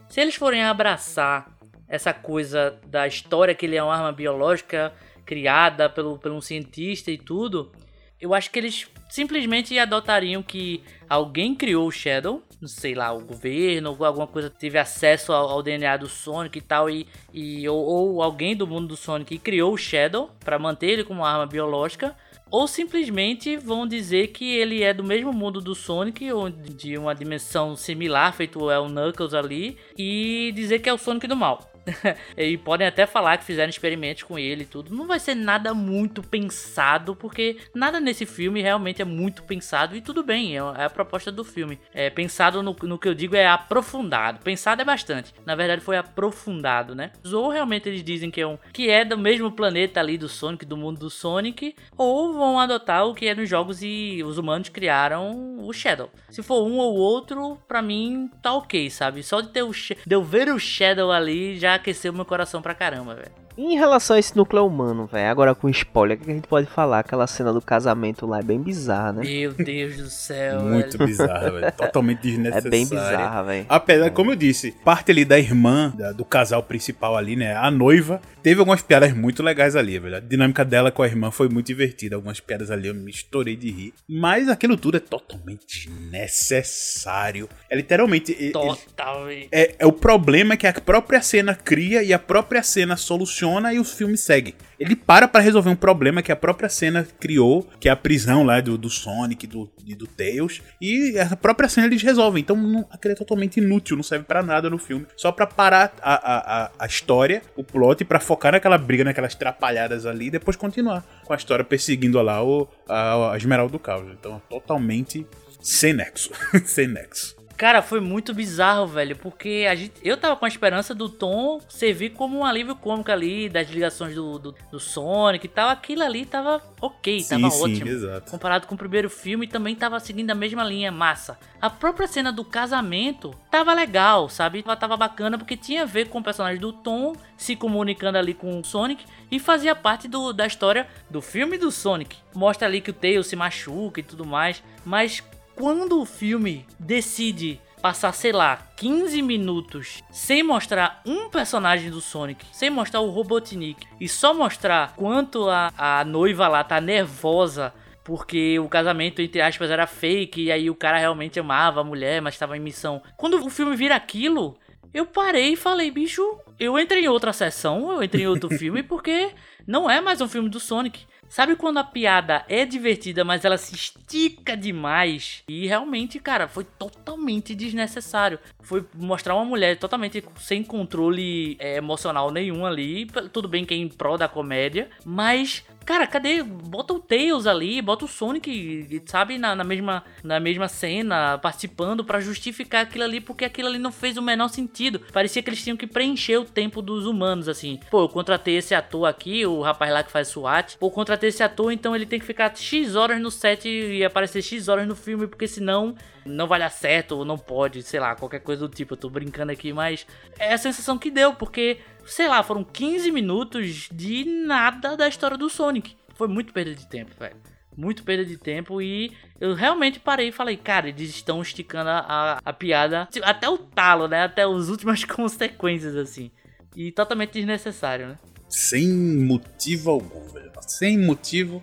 Se 0.08 0.20
eles 0.20 0.36
forem 0.36 0.62
abraçar 0.62 1.58
essa 1.88 2.12
coisa 2.12 2.78
da 2.86 3.04
história 3.04 3.52
que 3.52 3.66
ele 3.66 3.74
é 3.74 3.82
uma 3.82 3.96
arma 3.96 4.12
biológica 4.12 4.92
criada 5.26 5.90
pelo, 5.90 6.20
por 6.20 6.30
um 6.30 6.40
cientista 6.40 7.10
e 7.10 7.18
tudo, 7.18 7.72
eu 8.20 8.34
acho 8.34 8.50
que 8.50 8.58
eles 8.58 8.86
simplesmente 9.08 9.78
adotariam 9.78 10.42
que 10.42 10.82
alguém 11.08 11.54
criou 11.54 11.86
o 11.86 11.92
Shadow, 11.92 12.42
sei 12.66 12.94
lá, 12.94 13.12
o 13.12 13.24
governo, 13.24 13.96
ou 13.96 14.04
alguma 14.04 14.26
coisa 14.26 14.50
teve 14.50 14.78
acesso 14.78 15.32
ao, 15.32 15.48
ao 15.48 15.62
DNA 15.62 15.96
do 15.96 16.08
Sonic 16.08 16.58
e 16.58 16.62
tal, 16.62 16.90
e, 16.90 17.06
e 17.32 17.68
ou, 17.68 17.78
ou, 17.78 18.22
alguém 18.22 18.56
do 18.56 18.66
mundo 18.66 18.88
do 18.88 18.96
Sonic 18.96 19.38
criou 19.38 19.72
o 19.72 19.78
Shadow 19.78 20.30
para 20.40 20.58
manter 20.58 20.88
ele 20.88 21.04
como 21.04 21.24
arma 21.24 21.46
biológica, 21.46 22.16
ou 22.50 22.66
simplesmente 22.66 23.56
vão 23.56 23.86
dizer 23.86 24.28
que 24.28 24.56
ele 24.56 24.82
é 24.82 24.92
do 24.92 25.04
mesmo 25.04 25.32
mundo 25.32 25.60
do 25.60 25.74
Sonic, 25.74 26.30
ou 26.32 26.50
de 26.50 26.96
uma 26.98 27.14
dimensão 27.14 27.76
similar, 27.76 28.32
feito 28.34 28.58
o 28.60 28.88
Knuckles 28.88 29.34
ali, 29.34 29.76
e 29.96 30.52
dizer 30.54 30.80
que 30.80 30.88
é 30.88 30.92
o 30.92 30.98
Sonic 30.98 31.26
do 31.26 31.36
mal. 31.36 31.70
e 32.36 32.56
podem 32.56 32.86
até 32.86 33.06
falar 33.06 33.38
que 33.38 33.44
fizeram 33.44 33.70
experimentos 33.70 34.22
com 34.22 34.38
ele 34.38 34.62
e 34.62 34.66
tudo. 34.66 34.94
Não 34.94 35.06
vai 35.06 35.18
ser 35.18 35.34
nada 35.34 35.74
muito 35.74 36.22
pensado, 36.22 37.14
porque 37.14 37.56
nada 37.74 38.00
nesse 38.00 38.26
filme 38.26 38.62
realmente 38.62 39.02
é 39.02 39.04
muito 39.04 39.42
pensado 39.42 39.96
e 39.96 40.00
tudo 40.00 40.22
bem, 40.22 40.56
é, 40.56 40.60
é 40.60 40.84
a 40.84 40.90
proposta 40.90 41.30
do 41.30 41.44
filme. 41.44 41.78
É 41.92 42.10
pensado 42.10 42.62
no, 42.62 42.76
no 42.82 42.98
que 42.98 43.08
eu 43.08 43.14
digo 43.14 43.36
é 43.36 43.46
aprofundado. 43.46 44.40
Pensado 44.42 44.82
é 44.82 44.84
bastante. 44.84 45.34
Na 45.44 45.54
verdade 45.54 45.82
foi 45.82 45.96
aprofundado, 45.96 46.94
né? 46.94 47.12
Ou 47.32 47.48
realmente 47.50 47.88
eles 47.88 48.02
dizem 48.02 48.30
que 48.30 48.40
é 48.40 48.46
um 48.46 48.58
que 48.72 48.90
é 48.90 49.04
do 49.04 49.16
mesmo 49.16 49.50
planeta 49.50 50.00
ali 50.00 50.18
do 50.18 50.28
Sonic, 50.28 50.64
do 50.64 50.76
mundo 50.76 50.98
do 50.98 51.10
Sonic, 51.10 51.74
ou 51.96 52.32
vão 52.32 52.58
adotar 52.58 53.06
o 53.06 53.14
que 53.14 53.26
é 53.26 53.34
nos 53.34 53.48
jogos 53.48 53.82
e 53.82 54.22
os 54.24 54.38
humanos 54.38 54.68
criaram 54.68 55.58
o 55.58 55.72
Shadow. 55.72 56.10
Se 56.30 56.42
for 56.42 56.66
um 56.66 56.78
ou 56.78 56.94
outro, 56.94 57.58
para 57.66 57.82
mim 57.82 58.30
tá 58.42 58.52
ok, 58.54 58.90
sabe? 58.90 59.22
Só 59.22 59.40
de 59.40 59.48
ter 59.48 59.62
o 59.62 59.72
de 60.06 60.14
eu 60.14 60.22
ver 60.22 60.48
o 60.48 60.58
Shadow 60.58 61.10
ali 61.10 61.58
já 61.58 61.77
aqueceu 61.78 62.12
meu 62.12 62.24
coração 62.24 62.60
pra 62.60 62.74
caramba, 62.74 63.14
velho. 63.14 63.47
Em 63.60 63.76
relação 63.76 64.14
a 64.14 64.20
esse 64.20 64.36
núcleo 64.36 64.64
humano, 64.64 65.04
velho, 65.06 65.28
agora 65.28 65.52
com 65.52 65.68
spoiler, 65.68 66.16
o 66.16 66.20
que 66.20 66.30
a 66.30 66.34
gente 66.34 66.46
pode 66.46 66.68
falar? 66.68 67.00
Aquela 67.00 67.26
cena 67.26 67.52
do 67.52 67.60
casamento 67.60 68.24
lá 68.24 68.38
é 68.38 68.42
bem 68.42 68.60
bizarra, 68.62 69.14
né? 69.14 69.24
Meu 69.24 69.52
Deus 69.52 69.96
do 69.96 70.08
céu, 70.08 70.60
Muito 70.62 70.96
velho. 70.96 71.10
bizarra, 71.10 71.50
velho. 71.50 71.72
Totalmente 71.72 72.20
desnecessária. 72.20 72.58
É 72.68 72.70
bem 72.70 72.84
bizarra, 72.86 73.42
velho. 73.42 73.66
Apesar, 73.68 74.10
como 74.12 74.30
eu 74.30 74.36
disse, 74.36 74.70
parte 74.84 75.10
ali 75.10 75.24
da 75.24 75.36
irmã, 75.40 75.92
da- 75.96 76.12
do 76.12 76.24
casal 76.24 76.62
principal 76.62 77.16
ali, 77.16 77.34
né? 77.34 77.56
A 77.56 77.68
noiva, 77.68 78.22
teve 78.44 78.60
algumas 78.60 78.80
piadas 78.80 79.12
muito 79.12 79.42
legais 79.42 79.74
ali, 79.74 79.98
velho. 79.98 80.14
A 80.16 80.20
dinâmica 80.20 80.64
dela 80.64 80.92
com 80.92 81.02
a 81.02 81.06
irmã 81.08 81.32
foi 81.32 81.48
muito 81.48 81.66
divertida. 81.66 82.14
Algumas 82.14 82.38
piadas 82.38 82.70
ali 82.70 82.86
eu 82.86 82.94
me 82.94 83.10
estourei 83.10 83.56
de 83.56 83.72
rir. 83.72 83.92
Mas 84.08 84.48
aquilo 84.48 84.76
tudo 84.76 84.98
é 84.98 85.00
totalmente 85.00 85.90
necessário. 86.12 87.48
É 87.68 87.74
literalmente. 87.74 88.36
ele- 88.38 88.52
Total, 88.52 89.24
velho. 89.24 89.48
é, 89.50 89.74
é 89.80 89.86
o 89.86 89.90
problema 89.92 90.56
que 90.56 90.66
a 90.68 90.72
própria 90.72 91.20
cena 91.20 91.56
cria 91.56 92.04
e 92.04 92.12
a 92.12 92.20
própria 92.20 92.62
cena 92.62 92.96
soluciona 92.96 93.47
e 93.72 93.78
o 93.78 93.84
filme 93.84 94.16
segue. 94.16 94.54
Ele 94.78 94.94
para 94.94 95.26
pra 95.26 95.40
resolver 95.40 95.70
um 95.70 95.76
problema 95.76 96.22
que 96.22 96.30
a 96.30 96.36
própria 96.36 96.68
cena 96.68 97.06
criou, 97.18 97.66
que 97.80 97.88
é 97.88 97.92
a 97.92 97.96
prisão 97.96 98.44
lá 98.44 98.60
do, 98.60 98.76
do 98.76 98.90
Sonic 98.90 99.46
do, 99.46 99.70
e 99.86 99.94
do 99.94 100.06
Tails, 100.06 100.62
e 100.80 101.18
a 101.18 101.34
própria 101.36 101.68
cena 101.68 101.86
eles 101.86 102.02
resolvem. 102.02 102.40
Então 102.40 102.56
não, 102.56 102.86
aquilo 102.90 103.12
é 103.12 103.16
totalmente 103.16 103.58
inútil, 103.58 103.96
não 103.96 104.02
serve 104.02 104.24
pra 104.24 104.42
nada 104.42 104.68
no 104.68 104.78
filme. 104.78 105.06
Só 105.16 105.32
pra 105.32 105.46
parar 105.46 105.94
a, 106.00 106.14
a, 106.14 106.70
a, 106.78 106.86
história, 106.86 107.42
o 107.56 107.64
plot, 107.64 108.04
pra 108.04 108.20
focar 108.20 108.52
naquela 108.52 108.78
briga, 108.78 109.04
naquelas 109.04 109.34
trapalhadas 109.34 110.06
ali 110.06 110.26
e 110.26 110.30
depois 110.30 110.56
continuar 110.56 111.04
com 111.24 111.32
a 111.32 111.36
história 111.36 111.64
perseguindo 111.64 112.20
lá 112.20 112.42
o, 112.44 112.68
a, 112.88 113.32
a 113.32 113.36
Esmeralda 113.36 113.72
do 113.72 113.78
Caos. 113.78 114.10
Então 114.12 114.40
totalmente 114.48 115.26
sem 115.60 115.92
nexo. 115.92 116.30
sem 116.64 116.86
nexo. 116.86 117.37
Cara, 117.58 117.82
foi 117.82 117.98
muito 117.98 118.32
bizarro, 118.32 118.86
velho, 118.86 119.16
porque 119.16 119.66
a 119.68 119.74
gente, 119.74 119.94
eu 120.04 120.16
tava 120.16 120.36
com 120.36 120.44
a 120.44 120.48
esperança 120.48 120.94
do 120.94 121.08
Tom 121.08 121.60
servir 121.68 122.10
como 122.10 122.38
um 122.38 122.44
alívio 122.44 122.76
cômico 122.76 123.10
ali, 123.10 123.48
das 123.48 123.68
ligações 123.68 124.14
do, 124.14 124.38
do, 124.38 124.54
do 124.70 124.78
Sonic 124.78 125.44
e 125.44 125.48
tal. 125.48 125.68
Aquilo 125.68 126.04
ali 126.04 126.24
tava 126.24 126.62
ok, 126.80 127.20
Sim, 127.20 127.28
tava 127.28 127.50
sim, 127.50 127.62
ótimo. 127.64 127.90
exato. 127.90 128.30
Comparado 128.30 128.68
com 128.68 128.76
o 128.76 128.78
primeiro 128.78 129.10
filme, 129.10 129.48
também 129.48 129.74
tava 129.74 129.98
seguindo 129.98 130.30
a 130.30 130.36
mesma 130.36 130.62
linha, 130.62 130.92
massa. 130.92 131.36
A 131.60 131.68
própria 131.68 132.06
cena 132.06 132.30
do 132.30 132.44
casamento 132.44 133.34
tava 133.50 133.74
legal, 133.74 134.28
sabe? 134.28 134.62
Tava, 134.62 134.76
tava 134.76 134.96
bacana 134.96 135.36
porque 135.36 135.56
tinha 135.56 135.82
a 135.82 135.86
ver 135.86 136.08
com 136.08 136.20
o 136.20 136.22
personagem 136.22 136.60
do 136.60 136.72
Tom 136.72 137.12
se 137.36 137.56
comunicando 137.56 138.18
ali 138.18 138.34
com 138.34 138.56
o 138.56 138.64
Sonic 138.64 139.04
e 139.32 139.40
fazia 139.40 139.74
parte 139.74 140.06
do, 140.06 140.32
da 140.32 140.46
história 140.46 140.86
do 141.10 141.20
filme 141.20 141.58
do 141.58 141.72
Sonic. 141.72 142.18
Mostra 142.32 142.68
ali 142.68 142.80
que 142.80 142.90
o 142.90 142.94
Tails 142.94 143.26
se 143.26 143.34
machuca 143.34 143.98
e 143.98 144.04
tudo 144.04 144.24
mais, 144.24 144.62
mas 144.84 145.24
quando 145.58 146.00
o 146.00 146.06
filme 146.06 146.64
decide 146.78 147.60
passar, 147.82 148.12
sei 148.12 148.30
lá, 148.30 148.58
15 148.76 149.20
minutos 149.22 150.04
sem 150.08 150.40
mostrar 150.40 151.02
um 151.04 151.28
personagem 151.28 151.90
do 151.90 152.00
Sonic, 152.00 152.46
sem 152.52 152.70
mostrar 152.70 153.00
o 153.00 153.10
Robotnik 153.10 153.84
e 154.00 154.08
só 154.08 154.32
mostrar 154.32 154.94
quanto 154.94 155.48
a, 155.48 155.72
a 155.76 156.04
noiva 156.04 156.46
lá 156.46 156.62
tá 156.62 156.80
nervosa 156.80 157.74
porque 158.04 158.56
o 158.60 158.68
casamento, 158.68 159.20
entre 159.20 159.40
aspas, 159.40 159.68
era 159.68 159.86
fake 159.86 160.44
e 160.44 160.52
aí 160.52 160.70
o 160.70 160.76
cara 160.76 160.96
realmente 160.96 161.40
amava 161.40 161.80
a 161.80 161.84
mulher, 161.84 162.22
mas 162.22 162.34
estava 162.34 162.56
em 162.56 162.60
missão. 162.60 163.02
Quando 163.16 163.44
o 163.44 163.50
filme 163.50 163.74
vira 163.74 163.96
aquilo, 163.96 164.56
eu 164.94 165.04
parei 165.04 165.54
e 165.54 165.56
falei, 165.56 165.90
bicho, 165.90 166.22
eu 166.58 166.78
entrei 166.78 167.04
em 167.04 167.08
outra 167.08 167.32
sessão, 167.32 167.90
eu 167.92 168.02
entrei 168.02 168.24
em 168.24 168.28
outro 168.28 168.48
filme 168.56 168.82
porque 168.82 169.32
não 169.66 169.90
é 169.90 170.00
mais 170.00 170.20
um 170.20 170.28
filme 170.28 170.48
do 170.48 170.60
Sonic. 170.60 171.04
Sabe 171.28 171.56
quando 171.56 171.78
a 171.78 171.84
piada 171.84 172.44
é 172.48 172.64
divertida, 172.64 173.24
mas 173.24 173.44
ela 173.44 173.58
se 173.58 173.74
estica 173.74 174.56
demais? 174.56 175.42
E 175.46 175.66
realmente, 175.66 176.18
cara, 176.18 176.48
foi 176.48 176.64
totalmente 176.64 177.54
desnecessário. 177.54 178.38
Foi 178.60 178.84
mostrar 178.94 179.34
uma 179.34 179.44
mulher 179.44 179.78
totalmente 179.78 180.24
sem 180.38 180.64
controle 180.64 181.56
é, 181.58 181.76
emocional 181.76 182.30
nenhum 182.30 182.64
ali. 182.64 183.06
Tudo 183.32 183.46
bem 183.46 183.64
que 183.64 183.74
é 183.74 183.76
em 183.76 183.88
prol 183.88 184.16
da 184.16 184.28
comédia, 184.28 184.88
mas 185.04 185.64
Cara, 185.88 186.06
cadê? 186.06 186.42
Bota 186.42 186.92
o 186.92 187.00
Tails 187.00 187.46
ali, 187.46 187.80
bota 187.80 188.04
o 188.04 188.08
Sonic, 188.08 189.00
sabe, 189.06 189.38
na, 189.38 189.56
na 189.56 189.64
mesma, 189.64 190.04
na 190.22 190.38
mesma 190.38 190.68
cena, 190.68 191.38
participando 191.38 192.04
pra 192.04 192.20
justificar 192.20 192.82
aquilo 192.82 193.04
ali, 193.04 193.22
porque 193.22 193.46
aquilo 193.46 193.68
ali 193.68 193.78
não 193.78 193.90
fez 193.90 194.18
o 194.18 194.22
menor 194.22 194.48
sentido. 194.48 195.00
Parecia 195.10 195.42
que 195.42 195.48
eles 195.48 195.64
tinham 195.64 195.78
que 195.78 195.86
preencher 195.86 196.36
o 196.36 196.44
tempo 196.44 196.82
dos 196.82 197.06
humanos, 197.06 197.48
assim. 197.48 197.80
Pô, 197.90 198.02
eu 198.02 198.08
contratei 198.10 198.58
esse 198.58 198.74
ator 198.74 199.06
aqui, 199.06 199.46
o 199.46 199.62
rapaz 199.62 199.90
lá 199.90 200.02
que 200.02 200.12
faz 200.12 200.28
SWAT. 200.28 200.76
Pô, 200.76 200.88
eu 200.88 200.90
contratei 200.90 201.30
esse 201.30 201.42
ator, 201.42 201.72
então 201.72 201.96
ele 201.96 202.04
tem 202.04 202.20
que 202.20 202.26
ficar 202.26 202.54
X 202.54 202.94
horas 202.94 203.18
no 203.18 203.30
set 203.30 203.66
e 203.66 204.04
aparecer 204.04 204.42
X 204.42 204.68
horas 204.68 204.86
no 204.86 204.94
filme, 204.94 205.26
porque 205.26 205.48
senão 205.48 205.96
não 206.28 206.46
vai 206.46 206.58
dar 206.58 206.70
certo 206.70 207.12
ou 207.12 207.24
não 207.24 207.38
pode, 207.38 207.82
sei 207.82 207.98
lá, 207.98 208.14
qualquer 208.14 208.40
coisa 208.40 208.68
do 208.68 208.74
tipo. 208.74 208.94
Eu 208.94 208.98
tô 208.98 209.08
brincando 209.08 209.50
aqui, 209.50 209.72
mas 209.72 210.06
é 210.38 210.52
a 210.52 210.58
sensação 210.58 210.98
que 210.98 211.10
deu, 211.10 211.34
porque, 211.34 211.78
sei 212.08 212.28
lá, 212.28 212.42
foram 212.42 212.64
15 212.64 213.10
minutos 213.12 213.88
de 213.92 214.24
nada 214.24 214.96
da 214.96 215.08
história 215.08 215.36
do 215.36 215.48
Sonic. 215.48 215.96
Foi 216.14 216.26
muito 216.26 216.52
perda 216.52 216.74
de 216.74 216.86
tempo, 216.86 217.12
velho. 217.18 217.36
Muito 217.76 218.02
perda 218.02 218.24
de 218.24 218.36
tempo 218.36 218.82
e 218.82 219.12
eu 219.40 219.54
realmente 219.54 220.00
parei 220.00 220.28
e 220.28 220.32
falei, 220.32 220.56
cara, 220.56 220.88
eles 220.88 221.10
estão 221.10 221.40
esticando 221.40 221.90
a, 221.90 221.98
a, 222.08 222.38
a 222.44 222.52
piada 222.52 223.08
até 223.22 223.48
o 223.48 223.56
talo, 223.56 224.08
né? 224.08 224.24
Até 224.24 224.42
as 224.42 224.68
últimas 224.68 225.04
consequências, 225.06 225.94
assim. 225.94 226.30
E 226.74 226.90
totalmente 226.90 227.32
desnecessário, 227.32 228.08
né? 228.08 228.18
Sem 228.48 228.88
motivo 228.88 229.90
algum, 229.90 230.26
velho. 230.28 230.50
Sem 230.66 230.98
motivo 230.98 231.62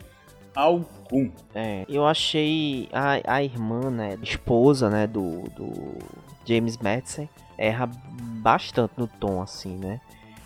algum. 0.56 1.30
É, 1.54 1.86
eu 1.90 2.06
achei 2.06 2.88
a, 2.94 3.36
a 3.36 3.44
irmã, 3.44 3.90
né, 3.92 4.18
esposa, 4.22 4.90
né, 4.90 5.06
do, 5.06 5.44
do 5.50 5.98
James 6.46 6.78
Madison, 6.78 7.28
erra 7.58 7.90
bastante 8.42 8.94
no 8.98 9.08
tom, 9.08 9.42
assim, 9.42 9.76
né? 9.76 10.00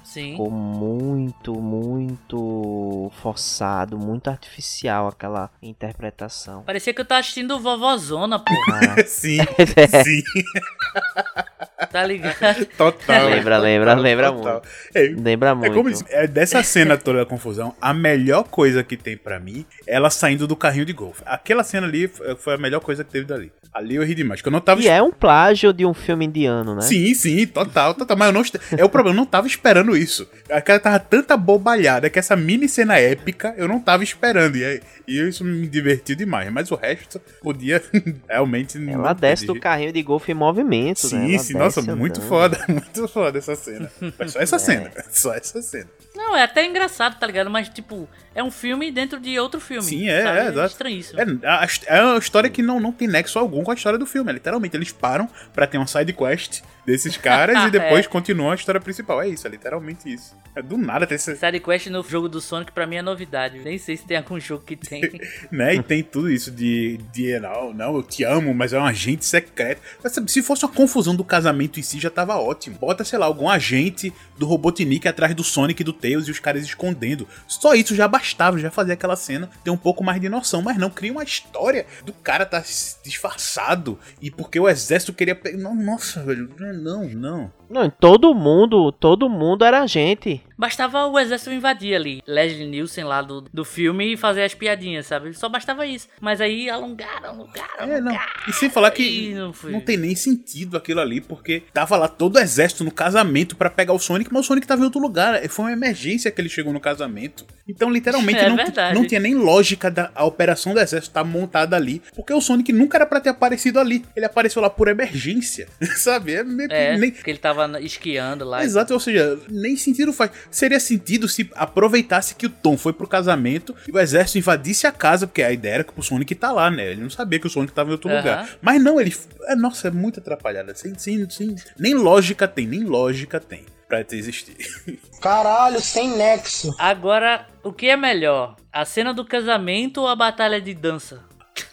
Sim. 0.09 0.31
Ficou 0.31 0.49
muito, 0.49 1.53
muito 1.53 3.11
forçado, 3.21 3.95
muito 3.95 4.27
artificial 4.27 5.07
aquela 5.07 5.51
interpretação. 5.61 6.63
Parecia 6.63 6.91
que 6.95 6.99
eu 7.01 7.05
tava 7.05 7.19
assistindo 7.19 7.59
Vovozona, 7.59 8.39
pô. 8.39 8.51
Ah, 8.73 9.03
Sim, 9.05 9.37
É. 9.75 10.03
sim. 10.03 10.23
Tá 11.91 12.05
ligado? 12.05 12.65
Total. 12.77 13.25
Lembra, 13.29 13.55
total, 13.55 13.61
lembra, 13.61 13.93
lembra 13.95 14.31
total. 14.31 14.63
É, 14.93 15.01
Lembra 15.17 15.49
É 15.49 15.53
muito. 15.55 15.73
como 15.73 15.89
é 16.09 16.27
dessa 16.27 16.61
cena 16.63 16.97
toda 16.97 17.19
da 17.19 17.25
confusão, 17.25 17.73
a 17.81 17.93
melhor 17.93 18.43
coisa 18.43 18.83
que 18.83 18.97
tem 18.97 19.15
pra 19.17 19.39
mim 19.39 19.65
é 19.87 19.95
ela 19.95 20.09
saindo 20.09 20.47
do 20.47 20.55
carrinho 20.55 20.85
de 20.85 20.93
golfe. 20.93 21.21
Aquela 21.25 21.63
cena 21.63 21.87
ali 21.87 22.07
foi 22.07 22.35
foi 22.35 22.53
a 22.55 22.57
melhor 22.57 22.79
coisa 22.79 23.03
que 23.03 23.11
teve 23.11 23.25
dali. 23.25 23.51
Ali 23.73 23.95
eu 23.95 24.03
ri 24.03 24.15
demais, 24.15 24.39
porque 24.39 24.47
eu 24.49 24.51
não 24.51 24.59
tava 24.61 24.81
E 24.81 24.87
é 24.87 25.01
um 25.01 25.11
plágio 25.11 25.71
de 25.71 25.85
um 25.85 25.93
filme 25.93 26.25
indiano, 26.25 26.73
né? 26.75 26.81
Sim, 26.81 27.13
sim, 27.13 27.45
total, 27.45 27.93
total. 27.93 28.17
Mas 28.17 28.27
eu 28.29 28.33
não. 28.33 28.43
É 28.79 28.83
o 28.83 28.89
problema, 28.89 29.15
eu 29.15 29.17
não 29.17 29.25
tava 29.27 29.45
esperando 29.45 29.95
isso. 29.95 30.27
Aquela 30.49 30.79
tava 30.79 30.97
tanta 30.99 31.37
bobalhada 31.37 32.09
que 32.09 32.17
essa 32.17 32.35
mini 32.35 32.67
cena 32.67 32.97
épica 32.97 33.53
eu 33.57 33.67
não 33.67 33.79
tava 33.79 34.03
esperando. 34.03 34.55
E, 34.57 34.65
aí- 34.65 34.81
e 35.07 35.19
isso 35.27 35.43
me 35.45 35.67
divertiu 35.67 36.15
demais. 36.15 36.51
Mas 36.51 36.71
o 36.71 36.75
resto 36.75 37.21
podia 37.43 37.81
realmente. 38.27 38.77
Ela 38.77 39.09
não 39.09 39.15
desce 39.15 39.45
do 39.45 39.59
carrinho 39.59 39.91
de 39.93 40.01
golfe 40.01 40.31
em 40.31 40.35
movimento, 40.35 41.03
né? 41.13 41.27
Sim, 41.27 41.37
sim, 41.37 41.53
nossa, 41.77 41.95
muito 41.95 42.21
foda, 42.21 42.59
muito 42.67 43.07
foda 43.07 43.37
essa 43.37 43.55
cena. 43.55 43.91
Mas 44.17 44.33
só 44.33 44.39
essa 44.39 44.55
É. 44.55 44.59
cena, 44.59 44.91
só 45.11 45.33
essa 45.33 45.61
cena. 45.61 45.89
Não, 46.19 46.35
é 46.35 46.43
até 46.43 46.65
engraçado, 46.65 47.17
tá 47.17 47.25
ligado? 47.25 47.49
Mas, 47.49 47.69
tipo, 47.69 48.07
é 48.35 48.43
um 48.43 48.51
filme 48.51 48.91
dentro 48.91 49.21
de 49.21 49.39
outro 49.39 49.59
filme. 49.59 49.83
Sim, 49.83 50.09
é, 50.09 50.21
sabe? 50.21 50.37
é, 50.37 50.47
exato. 50.49 50.71
estranhíssimo. 50.71 51.19
É, 51.19 51.47
a, 51.47 51.67
é 51.87 52.03
uma 52.03 52.19
história 52.19 52.49
que 52.49 52.61
não, 52.61 52.77
não 52.77 52.91
tem 52.91 53.07
nexo 53.07 53.39
algum 53.39 53.63
com 53.63 53.71
a 53.71 53.73
história 53.73 53.97
do 53.97 54.05
filme. 54.05 54.29
É, 54.29 54.33
literalmente, 54.33 54.75
eles 54.75 54.91
param 54.91 55.29
pra 55.53 55.65
ter 55.65 55.77
uma 55.77 55.87
side 55.87 56.11
quest 56.11 56.61
desses 56.85 57.15
caras 57.17 57.65
e 57.67 57.71
depois 57.71 58.05
É. 58.05 58.09
continuam 58.09 58.51
a 58.51 58.55
história 58.55 58.81
principal. 58.81 59.21
É 59.21 59.29
isso, 59.29 59.47
é 59.47 59.49
literalmente 59.49 60.13
isso. 60.13 60.35
É 60.55 60.61
do 60.61 60.77
nada 60.77 61.07
ter 61.07 61.15
esse, 61.15 61.35
Side 61.35 61.59
Quest 61.59 61.87
no 61.87 62.03
jogo 62.03 62.27
do 62.27 62.41
Sonic 62.41 62.71
pra 62.71 62.85
mim 62.85 62.97
é 62.97 63.01
novidade. 63.01 63.59
Nem 63.59 63.77
sei 63.77 63.95
se 63.95 64.05
tem 64.05 64.17
algum 64.17 64.39
jogo 64.39 64.63
que 64.65 64.75
tem. 64.75 65.01
né? 65.49 65.75
E 65.75 65.83
tem 65.83 66.03
tudo 66.03 66.29
isso 66.29 66.51
de, 66.51 66.99
de 67.13 67.39
não, 67.39 67.71
não, 67.73 67.95
eu 67.95 68.03
te 68.03 68.23
amo, 68.23 68.53
mas 68.53 68.73
é 68.73 68.79
um 68.79 68.85
agente 68.85 69.25
secreto. 69.25 69.81
Mas, 70.03 70.11
sabe, 70.11 70.29
se 70.29 70.41
fosse 70.41 70.65
uma 70.65 70.71
confusão 70.73 71.15
do 71.15 71.23
casamento 71.23 71.79
em 71.79 71.83
si, 71.83 71.99
já 71.99 72.09
tava 72.09 72.35
ótimo. 72.35 72.77
Bota, 72.77 73.03
sei 73.05 73.19
lá, 73.19 73.27
algum 73.27 73.47
agente 73.47 74.11
do 74.37 74.45
Robotnik 74.45 75.07
atrás 75.07 75.33
do 75.35 75.43
Sonic 75.43 75.81
e 75.81 75.85
do 75.85 75.93
E 76.11 76.31
os 76.31 76.39
caras 76.39 76.63
escondendo. 76.63 77.27
Só 77.47 77.73
isso 77.73 77.95
já 77.95 78.07
bastava, 78.07 78.57
já 78.57 78.71
fazia 78.71 78.93
aquela 78.93 79.15
cena 79.15 79.49
ter 79.63 79.69
um 79.69 79.77
pouco 79.77 80.03
mais 80.03 80.19
de 80.19 80.29
noção. 80.29 80.61
Mas 80.61 80.77
não, 80.77 80.89
cria 80.89 81.11
uma 81.11 81.23
história 81.23 81.85
do 82.05 82.13
cara 82.13 82.45
tá 82.45 82.63
disfarçado 83.03 83.99
e 84.21 84.31
porque 84.31 84.59
o 84.59 84.67
exército 84.67 85.13
queria 85.13 85.39
nossa, 85.57 86.23
velho, 86.23 86.49
não, 86.57 87.03
não. 87.05 87.53
Não, 87.69 87.89
todo 87.89 88.33
mundo, 88.33 88.91
todo 88.91 89.29
mundo 89.29 89.63
era 89.63 89.85
gente. 89.85 90.41
Bastava 90.59 91.05
o 91.07 91.17
exército 91.17 91.53
invadir 91.53 91.95
ali. 91.95 92.21
Leslie 92.27 92.67
Nielsen 92.67 93.05
lá 93.05 93.21
do, 93.21 93.39
do 93.41 93.63
filme 93.63 94.11
e 94.13 94.17
fazer 94.17 94.43
as 94.43 94.53
piadinhas, 94.53 95.05
sabe? 95.07 95.33
Só 95.33 95.47
bastava 95.47 95.85
isso. 95.85 96.09
Mas 96.19 96.41
aí 96.41 96.69
alongaram, 96.69 97.29
alongaram, 97.29 97.89
É, 97.89 98.01
não. 98.01 98.13
E 98.45 98.51
sem 98.51 98.69
falar 98.69 98.91
que 98.91 99.33
não 99.33 99.53
não, 99.63 99.79
tem 99.79 99.95
nem 99.95 100.13
sentido 100.15 100.75
aquilo 100.75 100.99
ali, 100.99 101.21
porque 101.21 101.63
tava 101.73 101.95
lá 101.95 102.09
todo 102.09 102.35
o 102.35 102.39
exército 102.39 102.83
no 102.83 102.91
casamento 102.91 103.55
pra 103.55 103.69
pegar 103.69 103.93
o 103.93 103.99
Sonic, 103.99 104.33
mas 104.33 104.43
o 104.43 104.47
Sonic 104.47 104.67
tava 104.67 104.81
em 104.81 104.83
outro 104.83 104.99
lugar. 104.99 105.41
Foi 105.47 105.65
uma 105.65 105.71
emergência 105.71 106.29
que 106.29 106.41
ele 106.41 106.49
chegou 106.49 106.73
no 106.73 106.79
casamento. 106.81 107.45
Então, 107.65 107.89
literalmente, 107.89 108.39
É 108.43 108.49
não, 108.49 108.55
verdade. 108.57 108.95
não 108.95 109.07
tinha 109.07 109.19
nem 109.21 109.35
lógica 109.35 109.89
da 109.89 110.11
a 110.13 110.25
operação 110.25 110.73
do 110.73 110.79
exército 110.81 111.11
estar 111.11 111.23
montada 111.23 111.77
ali, 111.77 112.01
porque 112.13 112.33
o 112.33 112.41
Sonic 112.41 112.73
nunca 112.73 112.97
era 112.97 113.05
pra 113.05 113.21
ter 113.21 113.29
aparecido 113.29 113.79
ali. 113.79 114.03
Ele 114.13 114.25
apareceu 114.25 114.61
lá 114.61 114.69
por 114.69 114.89
emergência, 114.89 115.67
sabe? 115.95 116.33
É 116.33 116.43
meio 116.43 116.67
que 116.67 116.75
É, 116.75 116.97
nem, 116.97 117.11
porque 117.11 117.29
ele 117.29 117.39
tava 117.39 117.79
esquiando 117.81 118.43
lá. 118.43 118.61
Exato, 118.63 118.93
ou 118.93 118.99
seja, 118.99 119.39
nem 119.49 119.77
sentido 119.77 120.11
faz. 120.11 120.31
Seria 120.51 120.79
sentido 120.79 121.27
se 121.27 121.49
aproveitasse 121.55 122.35
que 122.35 122.45
o 122.45 122.49
Tom 122.49 122.77
foi 122.77 122.93
pro 122.93 123.07
casamento 123.07 123.75
e 123.87 123.91
o 123.91 123.99
exército 123.99 124.37
invadisse 124.37 124.87
a 124.87 124.91
casa, 124.91 125.27
porque 125.27 125.43
a 125.43 125.51
ideia 125.51 125.75
era 125.75 125.83
que 125.83 125.93
o 125.95 126.01
Sonic 126.03 126.33
tá 126.35 126.51
lá, 126.51 126.69
né? 126.71 126.91
Ele 126.91 127.01
não 127.01 127.09
sabia 127.09 127.39
que 127.39 127.47
o 127.47 127.49
Sonic 127.49 127.73
tava 127.73 127.89
em 127.89 127.93
outro 127.93 128.09
Aham. 128.09 128.17
lugar. 128.17 128.49
Mas 128.61 128.81
não, 128.81 128.99
ele. 128.99 129.15
É, 129.47 129.55
nossa, 129.55 129.87
é 129.87 129.91
muito 129.91 130.19
atrapalhada. 130.19 130.73
Sem, 130.75 130.97
sem, 130.97 131.29
sem, 131.29 131.55
nem 131.77 131.93
lógica 131.93 132.47
tem, 132.47 132.65
nem 132.67 132.83
lógica 132.83 133.39
tem 133.39 133.65
pra 133.87 134.03
ter 134.03 134.17
existir. 134.17 134.55
Caralho, 135.21 135.79
sem 135.81 136.15
nexo. 136.15 136.73
Agora, 136.77 137.47
o 137.63 137.73
que 137.73 137.87
é 137.87 137.97
melhor? 137.97 138.55
A 138.71 138.85
cena 138.85 139.13
do 139.13 139.25
casamento 139.25 140.01
ou 140.01 140.07
a 140.07 140.15
batalha 140.15 140.61
de 140.61 140.73
dança? 140.73 141.23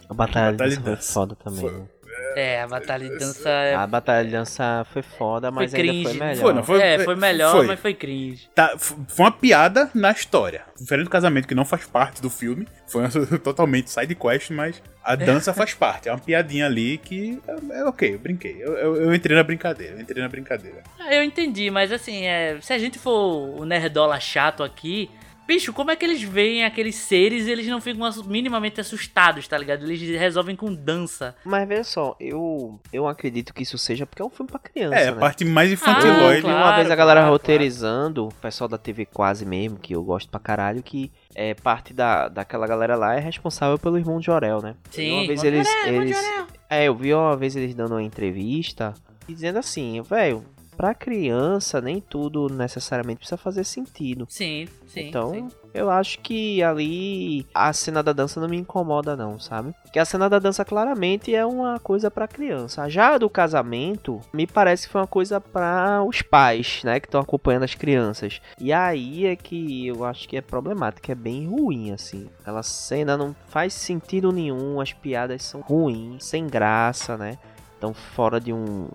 A 0.08 0.14
batalha, 0.14 0.52
batalha 0.52 0.70
de 0.70 0.76
de 0.76 0.82
dança 0.82 0.96
dança. 0.96 1.12
foda 1.12 1.36
também. 1.36 1.60
Foi. 1.60 1.82
Né? 2.18 2.32
É, 2.36 2.62
a 2.62 2.66
batalha 2.66 3.08
de 3.08 3.18
dança 3.18 3.48
é, 3.48 3.74
A 3.74 3.86
batalha 3.86 4.24
de 4.26 4.30
dança 4.32 4.86
foi 4.92 5.02
foda, 5.02 5.50
mas 5.50 5.70
foi 5.70 5.80
ainda 5.80 5.92
cringe. 5.92 6.04
foi 6.18 6.26
melhor. 6.26 6.42
Foi, 6.42 6.52
não, 6.54 6.62
foi- 6.64 6.82
é, 6.82 6.98
foi 6.98 7.16
melhor, 7.16 7.52
foi. 7.56 7.66
mas 7.66 7.80
foi 7.80 7.94
cringe. 7.94 8.48
Tá, 8.54 8.76
foi 8.78 8.96
uma 9.24 9.32
piada 9.32 9.90
na 9.94 10.10
história. 10.10 10.62
Diferente 10.78 11.04
do 11.04 11.10
casamento, 11.10 11.48
que 11.48 11.54
não 11.54 11.64
faz 11.64 11.86
parte 11.86 12.20
do 12.20 12.28
filme. 12.28 12.66
Foi 12.86 13.02
uma, 13.02 13.10
totalmente 13.40 13.90
side 13.90 14.14
quest, 14.14 14.50
mas 14.50 14.82
a 15.02 15.14
dança 15.14 15.54
faz 15.54 15.72
parte. 15.74 16.08
É 16.08 16.12
uma 16.12 16.18
piadinha 16.18 16.66
ali 16.66 16.98
que. 16.98 17.40
É, 17.72 17.78
é 17.80 17.84
ok, 17.84 18.14
eu 18.14 18.18
brinquei. 18.18 18.56
Eu, 18.60 18.72
eu, 18.76 18.96
eu 19.02 19.14
entrei 19.14 19.36
na 19.36 19.42
brincadeira. 19.42 19.94
Eu 19.94 20.00
entrei 20.00 20.22
na 20.22 20.28
brincadeira. 20.28 20.82
Ah, 20.98 21.14
Eu 21.14 21.22
entendi, 21.22 21.70
mas 21.70 21.90
assim, 21.92 22.26
é, 22.26 22.58
se 22.60 22.72
a 22.72 22.78
gente 22.78 22.98
for 22.98 23.58
o 23.60 23.64
nerdola 23.64 24.18
chato 24.20 24.62
aqui, 24.62 25.10
bicho, 25.46 25.72
como 25.72 25.90
é 25.90 25.96
que 25.96 26.04
eles 26.04 26.22
veem 26.22 26.64
aqueles 26.64 26.96
seres 26.96 27.46
e 27.46 27.50
eles 27.50 27.66
não 27.66 27.80
ficam 27.80 28.08
minimamente 28.26 28.80
assustados, 28.80 29.46
tá 29.46 29.56
ligado? 29.56 29.84
Eles 29.84 30.00
resolvem 30.18 30.56
com 30.56 30.74
dança. 30.74 31.34
Mas 31.44 31.66
veja 31.68 31.84
só, 31.84 32.16
eu, 32.20 32.80
eu 32.92 33.06
acredito 33.06 33.54
que 33.54 33.62
isso 33.62 33.78
seja 33.78 34.06
porque 34.06 34.22
é 34.22 34.24
um 34.24 34.30
filme 34.30 34.50
pra 34.50 34.58
criança, 34.60 34.96
É, 34.96 35.08
a 35.08 35.12
né? 35.14 35.20
parte 35.20 35.44
mais 35.44 35.70
Ah, 35.70 35.74
infantiloide. 35.74 36.36
Eu 36.42 36.42
vi 36.42 36.46
uma 36.46 36.60
claro, 36.60 36.76
vez 36.76 36.90
a 36.90 36.96
galera 36.96 37.20
claro, 37.20 37.32
roteirizando, 37.32 38.26
o 38.28 38.34
pessoal 38.34 38.68
da 38.68 38.78
TV 38.78 39.06
quase 39.06 39.44
mesmo, 39.46 39.78
que 39.78 39.94
eu 39.94 40.02
gosto 40.02 40.28
pra 40.28 40.40
caralho, 40.40 40.82
que 40.82 41.10
é 41.34 41.54
parte 41.54 41.92
da, 41.94 42.28
daquela 42.28 42.66
galera 42.66 42.96
lá 42.96 43.14
é 43.14 43.20
responsável 43.20 43.78
pelo 43.78 43.98
irmão 43.98 44.18
de 44.18 44.26
Jorel, 44.26 44.60
né? 44.62 44.74
Sim, 44.90 45.12
uma 45.12 45.26
vez 45.26 45.42
irmão 45.42 45.50
de 45.52 45.56
eles, 45.56 45.68
Jorel, 45.68 45.84
de 45.84 45.96
eles. 45.96 46.46
É, 46.68 46.84
eu 46.88 46.94
vi 46.94 47.14
uma 47.14 47.36
vez 47.36 47.54
eles 47.54 47.74
dando 47.74 47.92
uma 47.92 48.02
entrevista 48.02 48.92
e 49.28 49.34
dizendo 49.34 49.58
assim, 49.58 50.00
velho, 50.02 50.44
pra 50.76 50.94
criança 50.94 51.80
nem 51.80 52.00
tudo 52.00 52.48
necessariamente 52.48 53.18
precisa 53.18 53.36
fazer 53.36 53.64
sentido. 53.64 54.26
Sim, 54.28 54.68
sim. 54.86 55.08
então, 55.08 55.32
sim. 55.32 55.48
eu 55.72 55.90
acho 55.90 56.18
que 56.20 56.62
ali 56.62 57.46
a 57.54 57.72
cena 57.72 58.02
da 58.02 58.12
dança 58.12 58.40
não 58.40 58.48
me 58.48 58.56
incomoda 58.56 59.16
não, 59.16 59.38
sabe? 59.40 59.74
Porque 59.82 59.98
a 59.98 60.04
cena 60.04 60.28
da 60.28 60.38
dança 60.38 60.64
claramente 60.64 61.34
é 61.34 61.44
uma 61.44 61.78
coisa 61.80 62.10
pra 62.10 62.28
criança. 62.28 62.88
Já 62.88 63.14
a 63.14 63.18
do 63.18 63.30
casamento, 63.30 64.20
me 64.32 64.46
parece 64.46 64.86
que 64.86 64.92
foi 64.92 65.00
uma 65.00 65.06
coisa 65.06 65.40
pra 65.40 66.02
os 66.06 66.22
pais, 66.22 66.82
né, 66.84 67.00
que 67.00 67.06
estão 67.06 67.20
acompanhando 67.20 67.64
as 67.64 67.74
crianças. 67.74 68.40
E 68.60 68.72
aí 68.72 69.26
é 69.26 69.36
que 69.36 69.86
eu 69.86 70.04
acho 70.04 70.28
que 70.28 70.36
é 70.36 70.40
problemático, 70.40 71.10
é 71.10 71.14
bem 71.14 71.46
ruim 71.46 71.92
assim. 71.92 72.28
Aquela 72.40 72.62
cena 72.62 73.16
não 73.16 73.34
faz 73.48 73.72
sentido 73.74 74.30
nenhum, 74.30 74.80
as 74.80 74.92
piadas 74.92 75.42
são 75.42 75.60
ruins, 75.60 76.24
sem 76.24 76.46
graça, 76.46 77.16
né? 77.16 77.38
Estão 77.74 77.92
fora 77.92 78.40
de 78.40 78.52
um 78.52 78.88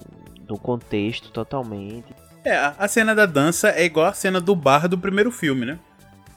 do 0.51 0.57
contexto 0.59 1.29
totalmente. 1.29 2.13
É, 2.43 2.55
a 2.77 2.87
cena 2.87 3.15
da 3.15 3.25
dança 3.25 3.69
é 3.69 3.85
igual 3.85 4.07
a 4.07 4.13
cena 4.13 4.41
do 4.41 4.55
bar 4.55 4.87
do 4.87 4.97
primeiro 4.97 5.31
filme, 5.31 5.65
né? 5.65 5.79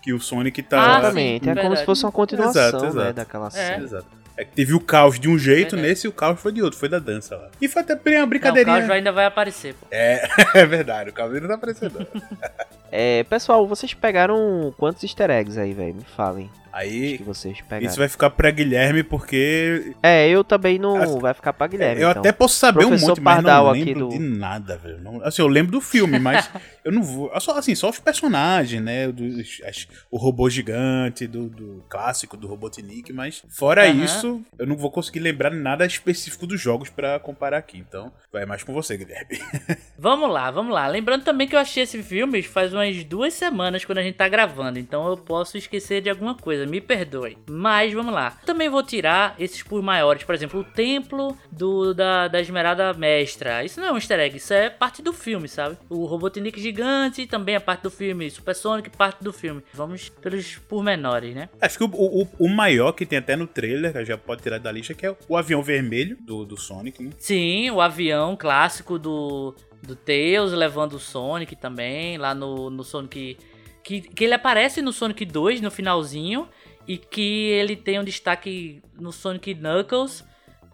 Que 0.02 0.12
o 0.12 0.20
Sonic 0.20 0.62
tá. 0.62 0.78
Ah, 0.80 0.98
Exatamente, 0.98 1.44
sim, 1.44 1.50
é 1.50 1.56
como 1.56 1.76
se 1.76 1.84
fosse 1.84 2.04
uma 2.04 2.12
continuação, 2.12 2.62
Exato, 2.62 2.82
né, 2.84 2.88
exato. 2.90 3.12
daquela 3.14 3.46
É. 3.48 3.50
cena. 3.50 3.84
Exato. 3.84 4.06
É 4.36 4.44
que 4.44 4.52
teve 4.52 4.74
o 4.74 4.80
caos 4.80 5.18
de 5.18 5.28
um 5.28 5.38
jeito 5.38 5.70
Verdade. 5.76 5.88
nesse 5.88 6.06
e 6.06 6.10
o 6.10 6.12
caos 6.12 6.40
foi 6.40 6.50
de 6.52 6.60
outro, 6.60 6.78
foi 6.78 6.88
da 6.88 6.98
dança 6.98 7.36
lá. 7.36 7.48
E 7.60 7.68
foi 7.68 7.82
até 7.82 7.94
uma 7.94 8.18
Não, 8.18 8.24
o 8.24 8.26
brincadeirinha. 8.26 8.74
Carlos 8.76 8.90
ainda 8.90 9.12
vai 9.12 9.26
aparecer, 9.26 9.74
pô. 9.74 9.86
É, 9.90 10.28
é 10.54 10.66
verdade, 10.66 11.10
o 11.10 11.12
caos 11.12 11.40
não 11.40 11.48
tá 11.48 11.54
aparecendo. 11.54 12.06
É, 12.96 13.24
pessoal, 13.24 13.66
vocês 13.66 13.92
pegaram 13.92 14.72
quantos 14.78 15.02
easter 15.02 15.28
eggs 15.28 15.58
aí, 15.58 15.72
velho? 15.72 15.96
Me 15.96 16.04
falem. 16.04 16.48
Aí, 16.72 17.18
que 17.18 17.22
vocês 17.22 17.60
pegaram. 17.60 17.86
isso 17.86 17.98
vai 18.00 18.08
ficar 18.08 18.30
pra 18.30 18.50
Guilherme 18.50 19.04
porque 19.04 19.94
É, 20.02 20.28
eu 20.28 20.42
também 20.42 20.76
não. 20.76 20.96
Assim, 20.96 21.20
vai 21.20 21.32
ficar 21.32 21.52
pra 21.52 21.68
Guilherme. 21.68 22.02
eu 22.02 22.10
então. 22.10 22.20
até 22.20 22.32
posso 22.32 22.56
saber 22.56 22.84
um 22.84 22.88
Professor 22.88 23.08
monte, 23.10 23.20
mas 23.20 23.34
Pardal 23.36 23.64
não 23.66 23.70
aqui 23.70 23.84
lembro 23.84 24.08
do- 24.08 24.08
de 24.10 24.18
nada, 24.18 24.76
velho. 24.76 25.00
Não- 25.00 25.22
assim, 25.24 25.40
eu 25.40 25.46
lembro 25.46 25.70
do 25.70 25.80
filme, 25.80 26.18
mas 26.18 26.50
eu 26.84 26.90
não 26.90 27.00
vou. 27.04 27.30
assim, 27.32 27.76
só 27.76 27.90
os 27.90 28.00
personagens, 28.00 28.82
né? 28.82 29.06
Dos, 29.06 29.60
as- 29.64 29.86
o 30.10 30.16
robô 30.18 30.50
gigante, 30.50 31.28
do, 31.28 31.48
do 31.48 31.84
clássico, 31.88 32.36
do 32.36 32.48
Robotnik, 32.48 33.12
mas 33.12 33.40
fora 33.50 33.86
isso, 33.86 34.42
eu 34.58 34.66
não 34.66 34.76
vou 34.76 34.90
conseguir 34.90 35.20
lembrar 35.20 35.50
nada 35.52 35.86
específico 35.86 36.44
dos 36.44 36.60
jogos 36.60 36.90
pra 36.90 37.20
comparar 37.20 37.58
aqui. 37.58 37.78
Então, 37.78 38.10
vai 38.32 38.44
mais 38.46 38.64
com 38.64 38.72
você, 38.74 38.96
Guilherme. 38.96 39.38
Vamos 39.96 40.28
lá, 40.28 40.50
vamos 40.50 40.74
lá. 40.74 40.88
Lembrando 40.88 41.22
também 41.22 41.46
que 41.46 41.54
eu 41.54 41.58
achei 41.60 41.84
esse 41.84 42.02
filme 42.02 42.42
faz 42.42 42.72
umas 42.84 43.04
duas 43.04 43.34
semanas 43.34 43.84
quando 43.84 43.98
a 43.98 44.02
gente 44.02 44.16
tá 44.16 44.28
gravando, 44.28 44.78
então 44.78 45.08
eu 45.08 45.16
posso 45.16 45.56
esquecer 45.56 46.00
de 46.00 46.10
alguma 46.10 46.34
coisa, 46.34 46.66
me 46.66 46.80
perdoe. 46.80 47.38
Mas 47.48 47.92
vamos 47.92 48.12
lá. 48.12 48.38
Também 48.44 48.68
vou 48.68 48.82
tirar 48.82 49.34
esses 49.38 49.62
por 49.62 49.82
maiores, 49.82 50.24
por 50.24 50.34
exemplo, 50.34 50.60
o 50.60 50.64
templo 50.64 51.36
do 51.50 51.94
da, 51.94 52.28
da 52.28 52.40
Esmeralda 52.40 52.92
Mestra. 52.94 53.64
Isso 53.64 53.80
não 53.80 53.88
é 53.88 53.92
um 53.92 53.96
easter 53.96 54.20
egg, 54.20 54.36
isso 54.36 54.52
é 54.52 54.68
parte 54.68 55.02
do 55.02 55.12
filme, 55.12 55.48
sabe? 55.48 55.76
O 55.88 56.04
Robotnik 56.04 56.60
gigante 56.60 57.26
também 57.26 57.54
é 57.54 57.60
parte 57.60 57.82
do 57.82 57.90
filme, 57.90 58.30
Super 58.30 58.54
Sonic 58.54 58.90
parte 58.90 59.22
do 59.22 59.32
filme. 59.32 59.62
Vamos 59.72 60.08
pelos 60.08 60.56
pormenores, 60.56 61.34
né? 61.34 61.48
Acho 61.60 61.78
que 61.78 61.84
o, 61.84 61.90
o, 61.92 62.28
o 62.38 62.48
maior 62.48 62.92
que 62.92 63.06
tem 63.06 63.18
até 63.18 63.36
no 63.36 63.46
trailer, 63.46 63.92
que 63.92 64.04
já 64.04 64.18
pode 64.18 64.42
tirar 64.42 64.58
da 64.58 64.70
lista, 64.70 64.94
que 64.94 65.06
é 65.06 65.16
o 65.28 65.36
avião 65.36 65.62
vermelho 65.62 66.16
do, 66.20 66.44
do 66.44 66.56
Sonic, 66.56 67.02
né? 67.02 67.10
Sim, 67.18 67.70
o 67.70 67.80
avião 67.80 68.36
clássico 68.36 68.98
do 68.98 69.54
do 69.86 69.96
Tails 69.96 70.52
levando 70.52 70.94
o 70.94 70.98
Sonic 70.98 71.56
também, 71.56 72.18
lá 72.18 72.34
no, 72.34 72.70
no 72.70 72.82
Sonic. 72.84 73.38
Que, 73.82 74.00
que 74.00 74.24
ele 74.24 74.34
aparece 74.34 74.80
no 74.80 74.92
Sonic 74.92 75.24
2 75.24 75.60
no 75.60 75.70
finalzinho. 75.70 76.48
E 76.86 76.98
que 76.98 77.48
ele 77.48 77.76
tem 77.76 77.98
um 77.98 78.04
destaque 78.04 78.82
no 78.98 79.12
Sonic 79.12 79.54
Knuckles. 79.54 80.24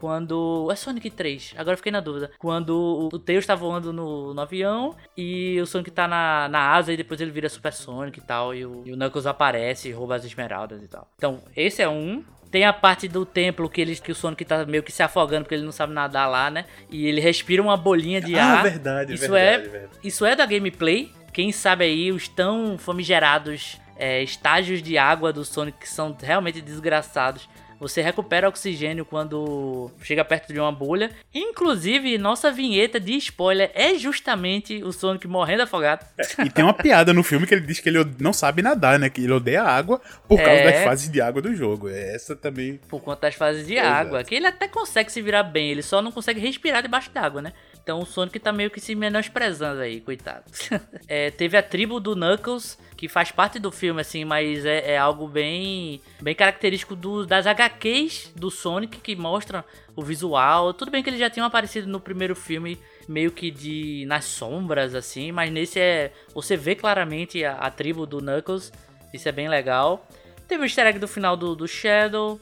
Quando. 0.01 0.69
É 0.73 0.77
Sonic 0.77 1.11
3, 1.11 1.55
agora 1.59 1.77
fiquei 1.77 1.93
na 1.93 2.01
dúvida. 2.01 2.31
Quando 2.39 3.11
o 3.13 3.19
Tails 3.19 3.45
tá 3.45 3.55
voando 3.55 3.93
no, 3.93 4.33
no 4.33 4.41
avião 4.41 4.97
e 5.15 5.61
o 5.61 5.67
Sonic 5.67 5.91
tá 5.91 6.09
na, 6.09 6.49
na 6.49 6.73
asa 6.73 6.91
e 6.91 6.97
depois 6.97 7.21
ele 7.21 7.31
vira 7.31 7.51
Super 7.51 7.73
Sonic 7.73 8.19
e 8.19 8.23
tal. 8.23 8.55
E 8.55 8.65
o, 8.65 8.83
e 8.87 8.93
o 8.93 8.97
Knuckles 8.97 9.27
aparece 9.27 9.91
e 9.91 9.93
rouba 9.93 10.17
as 10.17 10.25
esmeraldas 10.25 10.83
e 10.83 10.89
tal. 10.89 11.07
Então, 11.17 11.43
esse 11.55 11.83
é 11.83 11.89
um. 11.89 12.25
Tem 12.51 12.65
a 12.65 12.73
parte 12.73 13.07
do 13.07 13.25
templo 13.25 13.69
que, 13.69 13.81
ele, 13.81 13.95
que 13.97 14.11
o 14.11 14.15
Sonic 14.15 14.45
tá 14.45 14.65
meio 14.67 14.83
que 14.83 14.91
se 14.91 15.03
afogando 15.03 15.45
porque 15.45 15.55
ele 15.55 15.65
não 15.65 15.73
sabe 15.73 15.93
nadar 15.93 16.29
lá, 16.29 16.51
né? 16.51 16.65
E 16.91 17.07
ele 17.07 17.21
respira 17.21 17.63
uma 17.63 17.77
bolinha 17.77 18.21
de 18.21 18.37
ah, 18.37 18.45
ar. 18.45 18.63
verdade, 18.65 19.15
isso 19.15 19.33
verdade, 19.33 19.45
é, 19.45 19.69
verdade. 19.69 19.93
Isso 20.03 20.27
é 20.27 20.35
da 20.35 20.47
gameplay. 20.47 21.13
Quem 21.33 21.53
sabe 21.53 21.85
aí 21.85 22.11
os 22.11 22.27
tão 22.27 22.77
famigerados 22.77 23.81
é, 23.97 24.23
estágios 24.23 24.83
de 24.83 24.99
água 24.99 25.33
do 25.33 25.45
Sonic 25.45 25.79
que 25.79 25.89
são 25.89 26.17
realmente 26.21 26.61
desgraçados. 26.61 27.49
Você 27.81 28.03
recupera 28.03 28.47
oxigênio 28.49 29.05
quando 29.07 29.91
chega 30.03 30.23
perto 30.25 30.53
de 30.53 30.61
uma 30.61 30.71
bolha. 30.71 31.11
Inclusive, 31.35 32.19
nossa 32.19 32.53
vinheta 32.53 33.01
de 33.01 33.15
spoiler 33.17 33.71
é 33.75 33.95
justamente 33.95 34.83
o 34.85 34.93
Sonic 34.93 35.27
morrendo 35.27 35.63
afogado. 35.63 36.05
É, 36.19 36.43
e 36.45 36.51
tem 36.51 36.63
uma 36.65 36.75
piada 36.75 37.13
no 37.15 37.23
filme 37.23 37.47
que 37.47 37.55
ele 37.55 37.67
diz 37.67 37.81
que 37.81 37.89
ele 37.89 38.05
não 38.19 38.33
sabe 38.33 38.61
nadar, 38.63 38.99
né? 38.99 39.09
Que 39.09 39.23
ele 39.25 39.33
odeia 39.33 39.63
água 39.63 40.01
por 40.29 40.37
causa 40.37 40.51
É. 40.61 40.71
das 40.73 40.85
fases 40.85 41.11
de 41.11 41.21
água 41.21 41.41
do 41.41 41.55
jogo. 41.57 41.89
É 41.89 42.15
Essa 42.15 42.37
também. 42.37 42.79
Por 42.89 43.01
conta 43.01 43.23
das 43.23 43.35
fases 43.35 43.67
de 43.67 43.79
água. 43.79 44.23
Que 44.23 44.35
ele 44.35 44.47
até 44.47 44.69
consegue 44.69 45.11
se 45.11 45.23
virar 45.23 45.43
bem, 45.43 45.71
ele 45.71 45.83
só 45.83 46.03
não 46.03 46.13
consegue 46.13 46.39
respirar 46.39 46.83
debaixo 46.83 47.11
d'água, 47.11 47.41
né? 47.41 47.53
Então 47.91 47.99
o 48.03 48.07
Sonic 48.07 48.39
tá 48.39 48.53
meio 48.53 48.71
que 48.71 48.81
se 48.81 48.95
menosprezando 48.95 49.81
aí, 49.81 50.01
coitado. 50.01 50.45
É, 51.09 51.29
teve 51.29 51.57
a 51.57 51.63
tribo 51.63 51.99
do 51.99 52.15
Knuckles, 52.15 52.79
que 52.97 53.09
faz 53.09 53.33
parte 53.33 53.59
do 53.59 53.73
filme, 53.73 54.01
assim, 54.01 54.25
mas 54.25 54.65
é, 54.65 54.93
é 54.93 54.97
algo 54.97 55.27
bem, 55.27 56.01
bem 56.23 56.37
característico 56.37 56.95
do- 56.95 57.27
das 57.27 57.49
HQs 57.49 58.33
do 58.37 58.49
Sonic, 58.49 58.99
que 59.01 59.17
mostram 59.17 59.65
o 59.97 60.03
visual. 60.05 60.73
Tudo 60.73 60.93
bem 60.93 61.03
que 61.03 61.11
eles 61.11 61.19
já 61.19 61.29
tinham 61.29 61.45
aparecido 61.49 61.89
no 61.89 61.99
primeiro 61.99 62.37
filme, 62.37 62.79
meio 63.09 63.33
que 63.33 63.51
de 63.51 64.05
nas 64.07 64.25
sombras, 64.25 64.95
assim, 64.95 65.33
mas 65.33 65.51
nesse 65.51 65.81
é. 65.81 66.13
Você 66.33 66.57
vê 66.57 66.77
claramente 66.77 67.45
a, 67.45 67.55
a 67.57 67.71
tribo 67.73 68.07
do 68.07 68.19
Knuckles. 68.21 68.73
Isso 69.13 69.29
é 69.29 69.33
bem 69.33 69.49
legal. 69.49 70.07
Teve 70.47 70.63
o 70.63 70.65
easter 70.65 70.87
egg 70.87 71.01
do 71.01 71.09
final 71.09 71.37
do, 71.37 71.57
do 71.57 71.67
Shadow. 71.67 72.41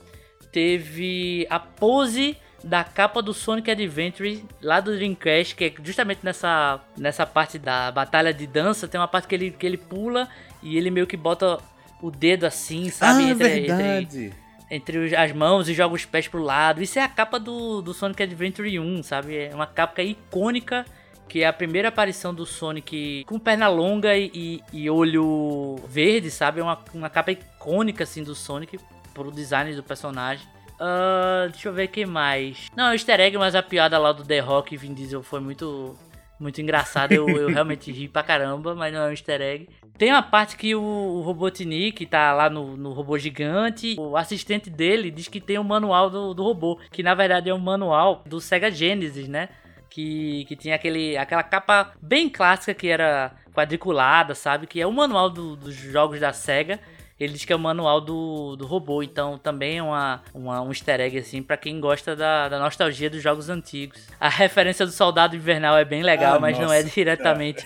Teve 0.53 1.47
a 1.49 1.59
pose 1.59 2.37
da 2.65 2.83
capa 2.83 3.23
do 3.23 3.33
Sonic 3.33 3.71
Adventure 3.71 4.45
lá 4.61 4.81
do 4.81 4.95
Dreamcast, 4.97 5.55
que 5.55 5.65
é 5.65 5.73
justamente 5.83 6.21
nessa, 6.23 6.81
nessa 6.97 7.25
parte 7.25 7.59
da 7.59 7.91
batalha 7.93 8.35
de 8.35 8.47
dança, 8.47 8.89
tem 8.89 9.01
uma 9.01 9.07
parte 9.09 9.29
que 9.29 9.35
ele, 9.35 9.51
que 9.53 9.65
ele 9.67 9.77
pula 9.77 10.29
e 10.63 10.77
ele 10.77 10.91
meio 10.91 11.07
que 11.07 11.17
bota 11.17 11.59
o 12.03 12.11
dedo 12.11 12.45
assim, 12.45 12.91
sabe? 12.91 13.25
ah, 13.25 13.31
entre, 13.31 13.49
verdade. 13.61 14.33
entre, 14.71 14.99
entre 14.99 15.17
as 15.17 15.33
mãos 15.33 15.69
e 15.69 15.75
joga 15.75 15.95
os 15.95 16.05
pés 16.05 16.27
pro 16.27 16.43
lado. 16.43 16.83
Isso 16.83 16.99
é 16.99 17.03
a 17.03 17.09
capa 17.09 17.39
do, 17.39 17.81
do 17.81 17.95
Sonic 17.95 18.23
Adventure 18.23 18.79
1, 18.79 19.03
sabe? 19.05 19.37
É 19.37 19.55
uma 19.55 19.67
capa 19.67 20.03
icônica, 20.03 20.85
que 21.29 21.43
é 21.43 21.47
a 21.47 21.53
primeira 21.53 21.89
aparição 21.89 22.35
do 22.35 22.45
Sonic 22.47 23.25
com 23.27 23.39
perna 23.39 23.69
longa 23.69 24.17
e, 24.17 24.31
e- 24.35 24.63
e 24.73 24.91
olho 24.91 25.77
verde, 25.89 26.31
sabe? 26.31 26.59
É 26.61 26.63
uma, 26.63 26.79
uma 26.95 27.11
capa 27.11 27.31
icônica, 27.33 28.03
assim, 28.05 28.25
do 28.25 28.35
Sonic 28.35 28.79
pro 29.15 29.31
design 29.31 29.73
do 29.75 29.83
personagem. 29.83 30.47
Ah, 30.81 31.49
deixa 31.51 31.69
eu 31.69 31.73
ver 31.73 31.89
que 31.89 32.07
mais. 32.07 32.69
Não, 32.77 32.87
é 32.87 32.91
um 32.91 32.93
easter 32.93 33.21
egg, 33.21 33.37
mas 33.39 33.55
a 33.55 33.63
piada 33.63 33.99
lá 33.99 34.13
do 34.13 34.25
The 34.25 34.41
Rock 34.41 34.75
e 34.75 34.79
Vin 34.79 34.95
Diesel 34.95 35.23
foi 35.23 35.41
muito, 35.41 35.97
muito 36.39 36.61
engraçada. 36.61 37.15
Eu, 37.15 37.29
eu 37.29 37.49
realmente 37.49 37.91
ri 37.91 38.09
pra 38.09 38.23
caramba, 38.23 38.75
mas 38.75 38.93
não 38.93 39.01
é 39.03 39.07
um 39.09 39.11
easter 39.11 39.41
egg. 39.41 39.69
Tem 39.97 40.13
uma 40.13 40.23
parte 40.23 40.57
que 40.57 40.75
o, 40.77 40.81
o 40.81 41.21
Robotnik 41.23 42.07
tá 42.07 42.33
lá 42.33 42.49
no, 42.49 42.77
no 42.77 42.93
robô 42.93 43.19
gigante. 43.19 43.97
O 43.99 44.17
assistente 44.17 44.71
dele 44.71 45.11
diz 45.11 45.27
que 45.27 45.41
tem 45.41 45.59
o 45.59 45.65
manual 45.65 46.09
do, 46.09 46.33
do 46.35 46.43
robô, 46.45 46.79
que 46.93 47.03
na 47.03 47.15
verdade 47.15 47.51
é 47.51 47.55
um 47.55 47.59
manual 47.59 48.23
do 48.25 48.41
Sega 48.41 48.71
Genesis, 48.71 49.27
né? 49.29 49.49
Que, 49.91 50.45
que 50.45 50.55
tinha 50.55 50.75
aquele, 50.77 51.17
aquela 51.17 51.43
capa 51.43 51.93
bem 52.01 52.29
clássica 52.29 52.75
que 52.75 52.87
era 52.89 53.33
quadriculada, 53.53 54.35
sabe? 54.35 54.67
Que 54.69 54.81
é 54.81 54.87
o 54.87 54.93
manual 54.93 55.29
do- 55.31 55.57
dos 55.57 55.75
jogos 55.75 56.21
da 56.21 56.33
SEGA. 56.33 56.79
Ele 57.19 57.33
diz 57.33 57.45
que 57.45 57.53
é 57.53 57.57
o 57.57 57.59
manual 57.59 58.01
do, 58.01 58.55
do 58.57 58.65
robô, 58.67 59.03
então 59.03 59.37
também 59.39 59.79
é 59.79 59.83
uma, 59.83 60.23
uma- 60.33 60.61
um 60.63 60.69
easter 60.69 61.01
egg, 61.01 61.19
assim, 61.19 61.43
pra 61.43 61.57
quem 61.57 61.81
gosta 61.81 62.15
da, 62.15 62.49
da 62.49 62.59
nostalgia 62.61 63.11
dos 63.11 63.21
jogos 63.23 63.49
antigos. 63.49 64.07
A 64.21 64.29
referência 64.29 64.87
do 64.87 64.93
Soldado 64.93 65.35
Invernal 65.35 65.77
é 65.77 65.85
bem 65.85 66.03
legal, 66.03 66.37
Ah, 66.37 66.39
mas 66.41 66.57
não 66.59 66.73
é 66.73 66.83
nossa. 66.83 66.95
diretamente 66.95 67.65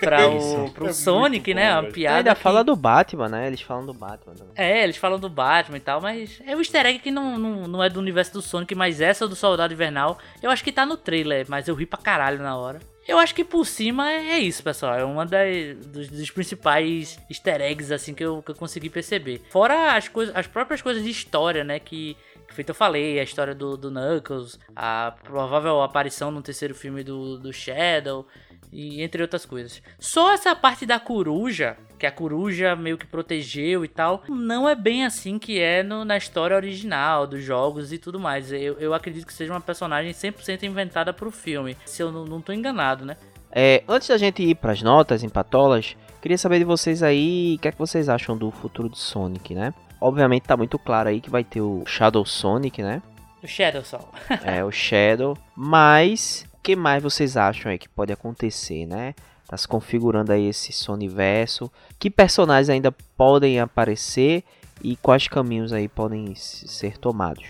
para 0.00 0.28
o 0.28 0.70
pro 0.70 0.88
É 0.88 0.92
Sonic, 0.92 1.54
né? 1.54 1.68
bom, 1.68 1.74
Uma 1.76 1.82
velho. 1.82 1.94
piada. 1.94 2.16
Ainda 2.18 2.34
que- 2.34 2.42
fala 2.42 2.62
do 2.62 2.76
Batman, 2.76 3.28
né? 3.28 3.46
Eles 3.46 3.60
falam 3.62 3.86
do 3.86 3.94
Batman 3.94 4.34
também. 4.34 4.52
É, 4.56 4.84
eles 4.84 4.96
falam 4.96 5.18
do 5.18 5.28
Batman 5.30 5.78
e 5.78 5.80
tal, 5.80 6.00
mas 6.00 6.40
é 6.46 6.54
um 6.54 6.58
easter 6.60 6.84
egg 6.84 6.98
que 6.98 7.10
não, 7.10 7.38
não, 7.38 7.66
não 7.68 7.82
é 7.82 7.88
do 7.88 7.98
universo 8.00 8.32
do 8.34 8.42
Sonic, 8.42 8.74
mas 8.74 9.00
essa 9.00 9.26
do 9.26 9.34
Soldado 9.34 9.72
Invernal, 9.72 10.18
eu 10.42 10.50
acho 10.50 10.62
que 10.62 10.70
tá 10.72 10.84
no 10.84 10.96
trailer, 10.96 11.46
mas 11.48 11.68
eu 11.68 11.74
ri 11.74 11.86
pra 11.86 11.98
caralho 11.98 12.38
na 12.42 12.54
hora. 12.56 12.80
Eu 13.06 13.18
acho 13.18 13.34
que 13.34 13.44
por 13.44 13.66
cima 13.66 14.10
é 14.10 14.30
é 14.30 14.38
isso, 14.38 14.62
pessoal. 14.62 14.94
É 14.94 15.04
uma 15.04 15.26
das, 15.26 15.76
dos, 15.86 16.08
dos 16.08 16.30
principais 16.30 17.18
easter 17.28 17.60
eggs, 17.60 17.92
assim, 17.92 18.14
que 18.14 18.24
eu, 18.24 18.42
que 18.42 18.50
eu 18.50 18.54
consegui 18.54 18.88
perceber. 18.88 19.42
Fora 19.50 19.96
as, 19.96 20.08
coisas, 20.08 20.34
as 20.36 20.46
próprias 20.46 20.80
coisas 20.80 21.02
de 21.02 21.10
história, 21.10 21.64
né, 21.64 21.78
que, 21.78 22.16
que 22.46 22.54
feito 22.54 22.70
eu 22.70 22.74
falei, 22.74 23.18
a 23.18 23.22
história 23.22 23.54
do, 23.54 23.76
do 23.76 23.90
Knuckles, 23.90 24.58
a 24.74 25.14
provável 25.24 25.82
aparição 25.82 26.30
no 26.30 26.42
terceiro 26.42 26.74
filme 26.74 27.02
do, 27.02 27.38
do 27.38 27.52
Shadow, 27.52 28.26
e 28.72 29.02
entre 29.02 29.20
outras 29.22 29.44
coisas. 29.44 29.82
Só 29.98 30.32
essa 30.32 30.54
parte 30.54 30.86
da 30.86 30.98
coruja, 31.00 31.76
que 31.98 32.06
a 32.06 32.12
coruja 32.12 32.74
meio 32.76 32.96
que 32.96 33.06
protegeu 33.06 33.84
e 33.84 33.88
tal, 33.88 34.22
não 34.28 34.68
é 34.68 34.74
bem 34.74 35.04
assim 35.04 35.38
que 35.38 35.58
é 35.60 35.82
no- 35.82 36.04
na 36.04 36.16
história 36.16 36.56
original 36.56 37.26
dos 37.26 37.42
jogos 37.42 37.92
e 37.92 37.98
tudo 37.98 38.18
mais. 38.20 38.52
Eu, 38.52 38.78
eu 38.78 38.94
acredito 38.94 39.26
que 39.26 39.32
seja 39.34 39.52
uma 39.52 39.60
personagem 39.60 40.12
100% 40.12 40.62
inventada 40.62 41.12
pro 41.12 41.30
filme, 41.30 41.76
se 41.84 42.02
eu 42.02 42.10
não, 42.12 42.24
não 42.24 42.40
tô 42.40 42.52
enganado, 42.52 43.04
né? 43.04 43.16
É, 43.52 43.82
antes 43.88 44.08
da 44.08 44.16
gente 44.16 44.42
ir 44.42 44.54
pras 44.54 44.80
notas, 44.80 45.24
em 45.24 45.28
patolas, 45.28 45.96
queria 46.22 46.38
saber 46.38 46.60
de 46.60 46.64
vocês 46.64 47.02
aí 47.02 47.56
o 47.58 47.60
que 47.60 47.68
é 47.68 47.72
que 47.72 47.78
vocês 47.78 48.08
acham 48.08 48.36
do 48.36 48.50
futuro 48.50 48.88
de 48.88 48.96
Sonic, 48.98 49.54
né? 49.54 49.74
Obviamente 50.00 50.44
tá 50.44 50.56
muito 50.56 50.78
claro 50.78 51.08
aí 51.08 51.20
que 51.20 51.28
vai 51.28 51.42
ter 51.44 51.60
o 51.60 51.82
Shadow 51.84 52.24
Sonic, 52.24 52.80
né? 52.82 53.02
O 53.42 53.46
Shadow 53.46 53.82
só. 53.84 54.08
É, 54.44 54.64
o 54.64 54.70
Shadow. 54.70 55.36
Mas, 55.56 56.46
que 56.62 56.76
mais 56.76 57.02
vocês 57.02 57.36
acham 57.36 57.70
aí 57.70 57.78
que 57.78 57.88
pode 57.88 58.12
acontecer, 58.12 58.86
né? 58.86 59.14
Tá 59.46 59.56
se 59.56 59.66
configurando 59.66 60.32
aí 60.32 60.48
esse 60.48 60.72
Soniverso. 60.72 61.70
Que 61.98 62.08
personagens 62.08 62.70
ainda 62.70 62.92
podem 63.16 63.58
aparecer 63.58 64.44
e 64.82 64.96
quais 64.96 65.26
caminhos 65.26 65.72
aí 65.72 65.88
podem 65.88 66.34
ser 66.36 66.96
tomados? 66.98 67.44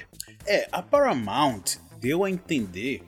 É, 0.47 0.67
a 0.73 0.83
Paramount 0.83 1.77
deu 2.01 2.25
a 2.25 2.31
entender 2.31 3.03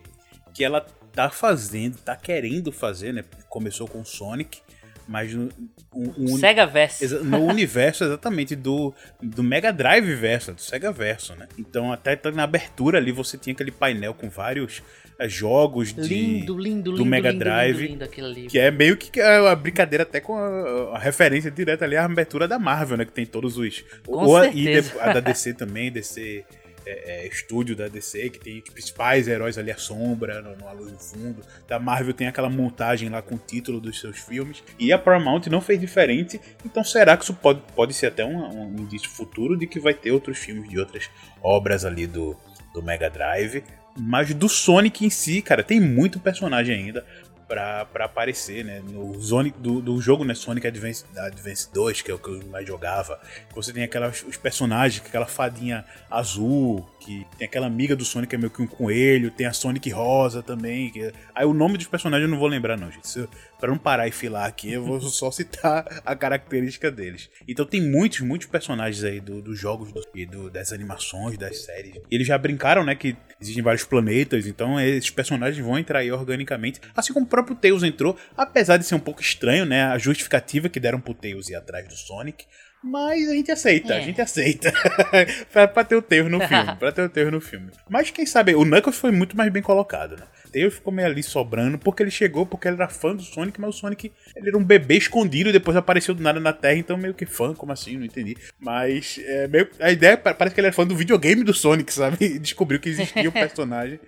que 0.52 0.62
ela 0.62 0.80
tá 1.12 1.30
fazendo, 1.30 1.96
tá 1.98 2.14
querendo 2.16 2.70
fazer, 2.70 3.12
né? 3.12 3.24
Começou 3.48 3.88
com 3.88 4.04
Sonic, 4.04 4.60
mas 5.08 5.32
no, 5.34 5.48
um- 5.94 6.12
um- 6.18 6.36
Sega 6.38 6.66
Verse. 6.66 7.04
Exa- 7.04 7.20
no 7.20 7.44
universo 7.46 8.04
exatamente 8.04 8.54
do, 8.56 8.94
do 9.22 9.42
Mega 9.42 9.72
Drive 9.72 10.14
Verso, 10.14 10.52
do 10.52 10.60
Sega 10.60 10.90
Verso, 10.92 11.34
né? 11.36 11.46
Então 11.58 11.92
até 11.92 12.18
na 12.32 12.44
abertura 12.44 12.98
ali 12.98 13.12
você 13.12 13.36
tinha 13.36 13.52
aquele 13.52 13.70
painel 13.70 14.14
com 14.14 14.28
vários 14.30 14.82
eh, 15.18 15.28
jogos 15.28 15.92
de 15.92 16.02
Lindo, 16.02 16.56
lindo, 16.58 16.90
do 16.92 16.96
lindo, 16.98 17.04
Mega 17.04 17.32
Drive, 17.32 17.98
que 18.48 18.58
é 18.58 18.70
meio 18.70 18.96
que 18.96 19.20
a 19.20 19.54
brincadeira 19.54 20.02
até 20.04 20.20
com 20.20 20.34
a, 20.36 20.96
a 20.96 20.98
referência 20.98 21.50
direta 21.50 21.84
ali 21.84 21.96
à 21.96 22.04
abertura 22.04 22.48
da 22.48 22.58
Marvel, 22.58 22.96
né? 22.96 23.04
Que 23.04 23.12
tem 23.12 23.26
todos 23.26 23.58
os. 23.58 23.84
Com 24.06 24.24
ou 24.24 24.40
certeza. 24.40 24.90
e 24.90 24.92
de- 24.92 25.00
a 25.00 25.12
da 25.12 25.20
DC 25.20 25.54
também, 25.54 25.90
DC. 25.92 26.44
É, 26.84 27.24
é, 27.24 27.26
estúdio 27.28 27.76
da 27.76 27.86
DC, 27.86 28.30
que 28.30 28.38
tem 28.40 28.58
os 28.58 28.68
principais 28.70 29.28
heróis 29.28 29.56
ali 29.56 29.70
à 29.70 29.76
sombra, 29.76 30.42
no- 30.42 30.56
numa 30.56 30.72
luz 30.72 30.90
no 30.92 30.98
fundo. 30.98 31.42
Da 31.68 31.78
Marvel 31.78 32.12
tem 32.12 32.26
aquela 32.26 32.50
montagem 32.50 33.08
lá 33.08 33.22
com 33.22 33.36
o 33.36 33.38
título 33.38 33.80
dos 33.80 34.00
seus 34.00 34.18
filmes. 34.18 34.62
E 34.78 34.92
a 34.92 34.98
Paramount 34.98 35.42
não 35.48 35.60
fez 35.60 35.78
diferente. 35.80 36.40
Então 36.64 36.82
será 36.82 37.16
que 37.16 37.22
isso 37.24 37.34
pode, 37.34 37.60
pode 37.74 37.94
ser 37.94 38.06
até 38.06 38.24
um, 38.24 38.72
um 38.74 38.76
indício 38.80 39.08
futuro 39.08 39.56
de 39.56 39.66
que 39.66 39.78
vai 39.78 39.94
ter 39.94 40.10
outros 40.10 40.38
filmes 40.38 40.68
de 40.68 40.78
outras 40.78 41.08
obras 41.42 41.84
ali 41.84 42.06
do, 42.06 42.36
do 42.74 42.82
Mega 42.82 43.08
Drive? 43.08 43.62
Mas 43.96 44.32
do 44.34 44.48
Sonic 44.48 45.04
em 45.04 45.10
si, 45.10 45.42
cara, 45.42 45.62
tem 45.62 45.78
muito 45.78 46.18
personagem 46.18 46.74
ainda 46.86 47.04
pra 47.52 48.04
aparecer, 48.04 48.64
né? 48.64 48.82
No 48.84 49.20
Sonic, 49.20 49.58
do, 49.58 49.80
do 49.80 50.00
jogo, 50.00 50.24
né? 50.24 50.34
Sonic 50.34 50.66
Advance, 50.66 51.04
Advance 51.16 51.68
2, 51.72 52.02
que 52.02 52.10
é 52.10 52.14
o 52.14 52.18
que 52.18 52.28
eu 52.28 52.42
mais 52.48 52.66
jogava. 52.66 53.20
Você 53.54 53.72
tem 53.72 53.82
aquelas, 53.82 54.22
os 54.22 54.36
personagens, 54.36 55.04
aquela 55.04 55.26
fadinha 55.26 55.84
azul, 56.10 56.88
que 57.04 57.26
tem 57.38 57.46
aquela 57.46 57.66
amiga 57.66 57.94
do 57.96 58.04
Sonic 58.04 58.30
que 58.30 58.36
é 58.36 58.38
meio 58.38 58.50
que 58.50 58.62
um 58.62 58.66
coelho, 58.66 59.30
tem 59.30 59.46
a 59.46 59.52
Sonic 59.52 59.90
rosa 59.90 60.42
também. 60.42 60.90
Que... 60.90 61.12
Aí 61.34 61.44
o 61.44 61.52
nome 61.52 61.76
dos 61.78 61.86
personagens 61.86 62.24
eu 62.26 62.30
não 62.30 62.38
vou 62.38 62.48
lembrar, 62.48 62.78
não, 62.78 62.90
gente. 62.90 63.18
Eu, 63.18 63.28
pra 63.58 63.70
não 63.70 63.78
parar 63.78 64.08
e 64.08 64.10
filar 64.10 64.46
aqui, 64.46 64.72
eu 64.72 64.84
vou 64.84 65.00
só 65.00 65.30
citar 65.30 65.84
a 66.04 66.16
característica 66.16 66.90
deles. 66.90 67.30
Então 67.46 67.64
tem 67.64 67.80
muitos, 67.80 68.20
muitos 68.20 68.46
personagens 68.48 69.02
aí 69.04 69.20
do- 69.20 69.40
dos 69.42 69.58
jogos 69.58 69.92
do- 69.92 70.02
e 70.14 70.24
do- 70.26 70.50
das 70.50 70.72
animações, 70.72 71.36
das 71.38 71.64
séries. 71.64 71.94
E 72.10 72.14
eles 72.14 72.26
já 72.26 72.36
brincaram, 72.38 72.84
né, 72.84 72.94
que 72.94 73.16
existem 73.40 73.62
vários 73.62 73.84
planetas, 73.84 74.46
então 74.46 74.80
esses 74.80 75.10
personagens 75.10 75.64
vão 75.64 75.78
entrar 75.78 76.00
aí 76.00 76.10
organicamente. 76.12 76.80
Assim 76.94 77.12
como 77.12 77.26
o 77.26 77.28
próprio 77.28 77.56
Tails 77.56 77.82
entrou, 77.82 78.16
apesar 78.36 78.76
de 78.76 78.84
ser 78.84 78.94
um 78.94 79.00
pouco 79.00 79.20
estranho, 79.20 79.64
né? 79.64 79.84
A 79.84 79.98
justificativa 79.98 80.68
que 80.68 80.80
deram 80.80 81.00
pro 81.00 81.14
Tails 81.14 81.48
ir 81.48 81.54
atrás 81.54 81.86
do 81.88 81.94
Sonic. 81.94 82.44
Mas 82.82 83.28
a 83.28 83.34
gente 83.34 83.50
aceita, 83.52 83.94
É. 83.94 83.98
a 83.98 84.00
gente 84.00 84.20
aceita. 84.20 84.72
pra, 85.52 85.68
pra 85.68 85.84
ter 85.84 85.96
o 85.96 86.02
Tails 86.02 86.30
no 86.30 86.40
filme, 86.46 86.76
pra 86.76 86.90
ter 86.92 87.02
o 87.02 87.08
Tails 87.08 87.30
no 87.32 87.40
filme. 87.40 87.70
Mas 87.88 88.10
quem 88.10 88.26
sabe, 88.26 88.54
o 88.54 88.64
Knuckles 88.64 88.96
foi 88.98 89.10
muito 89.12 89.36
mais 89.36 89.52
bem 89.52 89.62
colocado, 89.62 90.16
né? 90.16 90.22
Tails 90.52 90.74
ficou 90.74 90.92
meio 90.92 91.08
ali 91.08 91.22
sobrando, 91.22 91.78
porque 91.78 92.02
ele 92.02 92.10
chegou, 92.10 92.44
porque 92.44 92.68
ele 92.68 92.76
era 92.76 92.86
fã 92.88 93.14
do 93.16 93.22
Sonic, 93.22 93.58
mas 93.58 93.74
o 93.74 93.78
Sonic, 93.78 94.12
ele 94.36 94.48
era 94.48 94.58
um 94.58 94.62
bebê 94.64 94.96
escondido 94.98 95.48
e 95.48 95.52
depois 95.52 95.74
apareceu 95.76 96.14
do 96.14 96.22
nada 96.22 96.38
na 96.40 96.52
Terra, 96.52 96.74
então 96.74 96.96
meio 96.98 97.14
que 97.14 97.24
fã, 97.24 97.54
como 97.54 97.72
assim? 97.72 97.96
Não 97.96 98.04
entendi. 98.04 98.36
Mas 98.60 99.18
é, 99.24 99.48
meio, 99.48 99.66
a 99.80 99.90
ideia 99.90 100.14
pa- 100.18 100.34
parece 100.34 100.54
que 100.54 100.60
ele 100.60 100.66
era 100.66 100.76
fã 100.76 100.86
do 100.86 100.94
videogame 100.94 101.42
do 101.42 101.54
Sonic, 101.54 101.90
sabe? 101.92 102.18
E 102.22 102.38
descobriu 102.38 102.78
que 102.80 102.88
existia 102.90 103.28
o 103.28 103.32
personagem. 103.32 103.98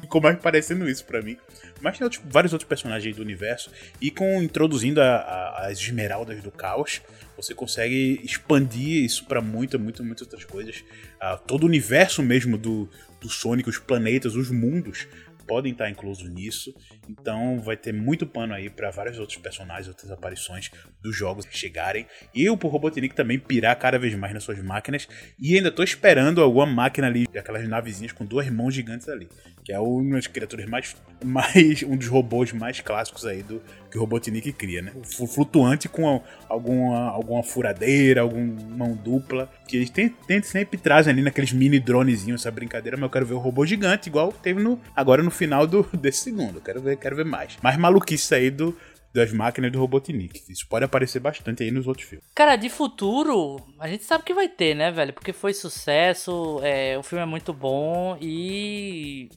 Ficou 0.00 0.20
mais 0.20 0.38
parecendo 0.38 0.88
isso 0.88 1.04
pra 1.04 1.20
mim. 1.20 1.36
Mas 1.80 1.98
tem 1.98 2.04
outros- 2.04 2.22
vários 2.24 2.52
outros 2.52 2.68
personagens 2.68 3.16
do 3.16 3.22
universo. 3.22 3.70
E 4.00 4.10
com 4.12 4.40
introduzindo 4.42 5.00
a- 5.00 5.16
a- 5.16 5.66
as 5.66 5.78
esmeraldas 5.78 6.40
do 6.42 6.50
caos, 6.52 7.02
você 7.36 7.54
consegue 7.54 8.20
expandir 8.22 9.04
isso 9.04 9.24
pra 9.26 9.40
muita, 9.40 9.76
muita, 9.78 10.02
muitas 10.02 10.22
outras 10.22 10.44
coisas. 10.44 10.84
Ah, 11.20 11.36
todo 11.36 11.64
o 11.64 11.66
universo 11.66 12.22
mesmo 12.22 12.56
do, 12.56 12.88
do 13.20 13.28
Sonic, 13.28 13.68
os 13.68 13.78
planetas, 13.78 14.34
os 14.34 14.50
mundos 14.50 15.06
podem 15.46 15.72
estar 15.72 15.88
inclusos 15.90 16.28
nisso. 16.28 16.74
Então 17.08 17.60
vai 17.60 17.76
ter 17.76 17.92
muito 17.92 18.26
pano 18.26 18.54
aí 18.54 18.68
pra 18.70 18.90
vários 18.90 19.18
outros 19.18 19.38
personagens, 19.38 19.88
outras 19.88 20.10
aparições 20.10 20.70
dos 21.02 21.16
jogos 21.16 21.46
chegarem. 21.50 22.06
E 22.34 22.48
o 22.48 22.54
Robotnik 22.54 23.14
também 23.14 23.38
pirar 23.38 23.78
cada 23.78 23.98
vez 23.98 24.14
mais 24.14 24.32
nas 24.34 24.42
suas 24.42 24.62
máquinas. 24.62 25.06
E 25.38 25.56
ainda 25.56 25.70
tô 25.70 25.82
esperando 25.82 26.40
alguma 26.42 26.66
máquina 26.66 27.06
ali, 27.06 27.26
aquelas 27.38 27.68
navezinhas 27.68 28.12
com 28.12 28.24
duas 28.24 28.48
mãos 28.50 28.74
gigantes 28.74 29.08
ali. 29.08 29.28
Que 29.64 29.72
é 29.72 29.78
uma 29.80 30.16
das 30.16 30.26
criaturas 30.26 30.66
mais, 30.66 30.94
mais. 31.24 31.82
um 31.82 31.96
dos 31.96 32.08
robôs 32.08 32.52
mais 32.52 32.80
clássicos 32.80 33.24
aí 33.24 33.42
do 33.42 33.62
que 33.90 33.96
o 33.96 34.00
Robotnik 34.00 34.52
cria, 34.52 34.82
né? 34.82 34.92
Flutuante 35.34 35.88
com 35.88 36.22
alguma, 36.48 37.08
alguma 37.10 37.42
furadeira, 37.42 38.20
alguma 38.20 38.44
mão 38.76 38.94
dupla. 38.94 39.50
Que 39.66 39.76
eles 39.78 39.88
tem, 39.90 40.08
tem- 40.08 40.42
sempre 40.42 40.76
trazem 40.78 41.12
ali 41.12 41.22
naqueles 41.22 41.52
mini 41.52 41.80
dronezinhos 41.80 42.42
essa 42.42 42.50
brincadeira, 42.50 42.96
mas 42.96 43.04
eu 43.04 43.10
quero 43.10 43.24
ver 43.24 43.34
o 43.34 43.38
robô 43.38 43.64
gigante, 43.64 44.08
igual 44.08 44.32
teve 44.32 44.62
no, 44.62 44.78
agora 44.94 45.22
no 45.22 45.30
final 45.34 45.66
do, 45.66 45.82
desse 45.92 46.20
segundo. 46.20 46.60
Quero 46.60 46.80
ver, 46.80 46.96
quero 46.96 47.16
ver 47.16 47.24
mais. 47.24 47.56
Mais 47.62 47.76
maluquice 47.76 48.34
aí 48.34 48.50
do, 48.50 48.76
das 49.12 49.32
máquinas 49.32 49.70
do 49.70 49.78
Robotnik. 49.78 50.42
Isso 50.48 50.66
pode 50.66 50.84
aparecer 50.84 51.20
bastante 51.20 51.62
aí 51.62 51.70
nos 51.70 51.86
outros 51.86 52.08
filmes. 52.08 52.26
Cara, 52.34 52.56
de 52.56 52.68
futuro, 52.68 53.60
a 53.78 53.86
gente 53.88 54.04
sabe 54.04 54.24
que 54.24 54.34
vai 54.34 54.48
ter, 54.48 54.74
né, 54.74 54.90
velho? 54.90 55.12
Porque 55.12 55.32
foi 55.32 55.54
sucesso, 55.54 56.60
é, 56.62 56.98
o 56.98 57.02
filme 57.02 57.22
é 57.22 57.26
muito 57.26 57.52
bom 57.52 58.18
e 58.20 59.28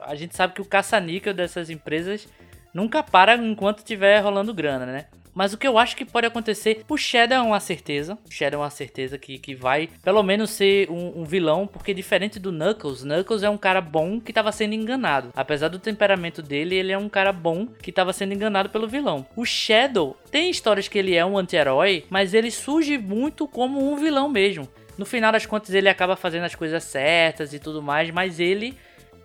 a 0.00 0.14
gente 0.14 0.34
sabe 0.34 0.54
que 0.54 0.62
o 0.62 0.64
caça-níquel 0.64 1.34
dessas 1.34 1.68
empresas 1.68 2.26
nunca 2.72 3.02
para 3.02 3.36
enquanto 3.36 3.82
tiver 3.82 4.20
rolando 4.20 4.54
grana, 4.54 4.86
né? 4.86 5.06
Mas 5.36 5.52
o 5.52 5.58
que 5.58 5.68
eu 5.68 5.76
acho 5.76 5.94
que 5.94 6.06
pode 6.06 6.26
acontecer, 6.26 6.82
o 6.88 6.96
Shadow 6.96 7.36
é 7.36 7.42
uma 7.42 7.60
certeza. 7.60 8.16
O 8.26 8.32
Shadow 8.32 8.58
é 8.60 8.64
uma 8.64 8.70
certeza 8.70 9.18
que, 9.18 9.38
que 9.38 9.54
vai, 9.54 9.90
pelo 10.02 10.22
menos, 10.22 10.48
ser 10.48 10.90
um, 10.90 11.20
um 11.20 11.24
vilão, 11.24 11.66
porque 11.66 11.92
diferente 11.92 12.40
do 12.40 12.50
Knuckles, 12.50 13.02
Knuckles 13.02 13.42
é 13.42 13.50
um 13.50 13.58
cara 13.58 13.82
bom 13.82 14.18
que 14.18 14.30
estava 14.30 14.50
sendo 14.50 14.72
enganado. 14.72 15.32
Apesar 15.36 15.68
do 15.68 15.78
temperamento 15.78 16.40
dele, 16.40 16.76
ele 16.76 16.90
é 16.90 16.96
um 16.96 17.10
cara 17.10 17.32
bom 17.32 17.66
que 17.66 17.90
estava 17.90 18.14
sendo 18.14 18.32
enganado 18.32 18.70
pelo 18.70 18.88
vilão. 18.88 19.26
O 19.36 19.44
Shadow 19.44 20.16
tem 20.30 20.48
histórias 20.48 20.88
que 20.88 20.98
ele 20.98 21.14
é 21.14 21.26
um 21.26 21.36
anti-herói, 21.36 22.06
mas 22.08 22.32
ele 22.32 22.50
surge 22.50 22.96
muito 22.96 23.46
como 23.46 23.92
um 23.92 23.96
vilão 23.96 24.30
mesmo. 24.30 24.66
No 24.96 25.04
final 25.04 25.30
das 25.30 25.44
contas, 25.44 25.74
ele 25.74 25.90
acaba 25.90 26.16
fazendo 26.16 26.44
as 26.44 26.54
coisas 26.54 26.82
certas 26.82 27.52
e 27.52 27.58
tudo 27.58 27.82
mais, 27.82 28.10
mas 28.10 28.40
ele 28.40 28.74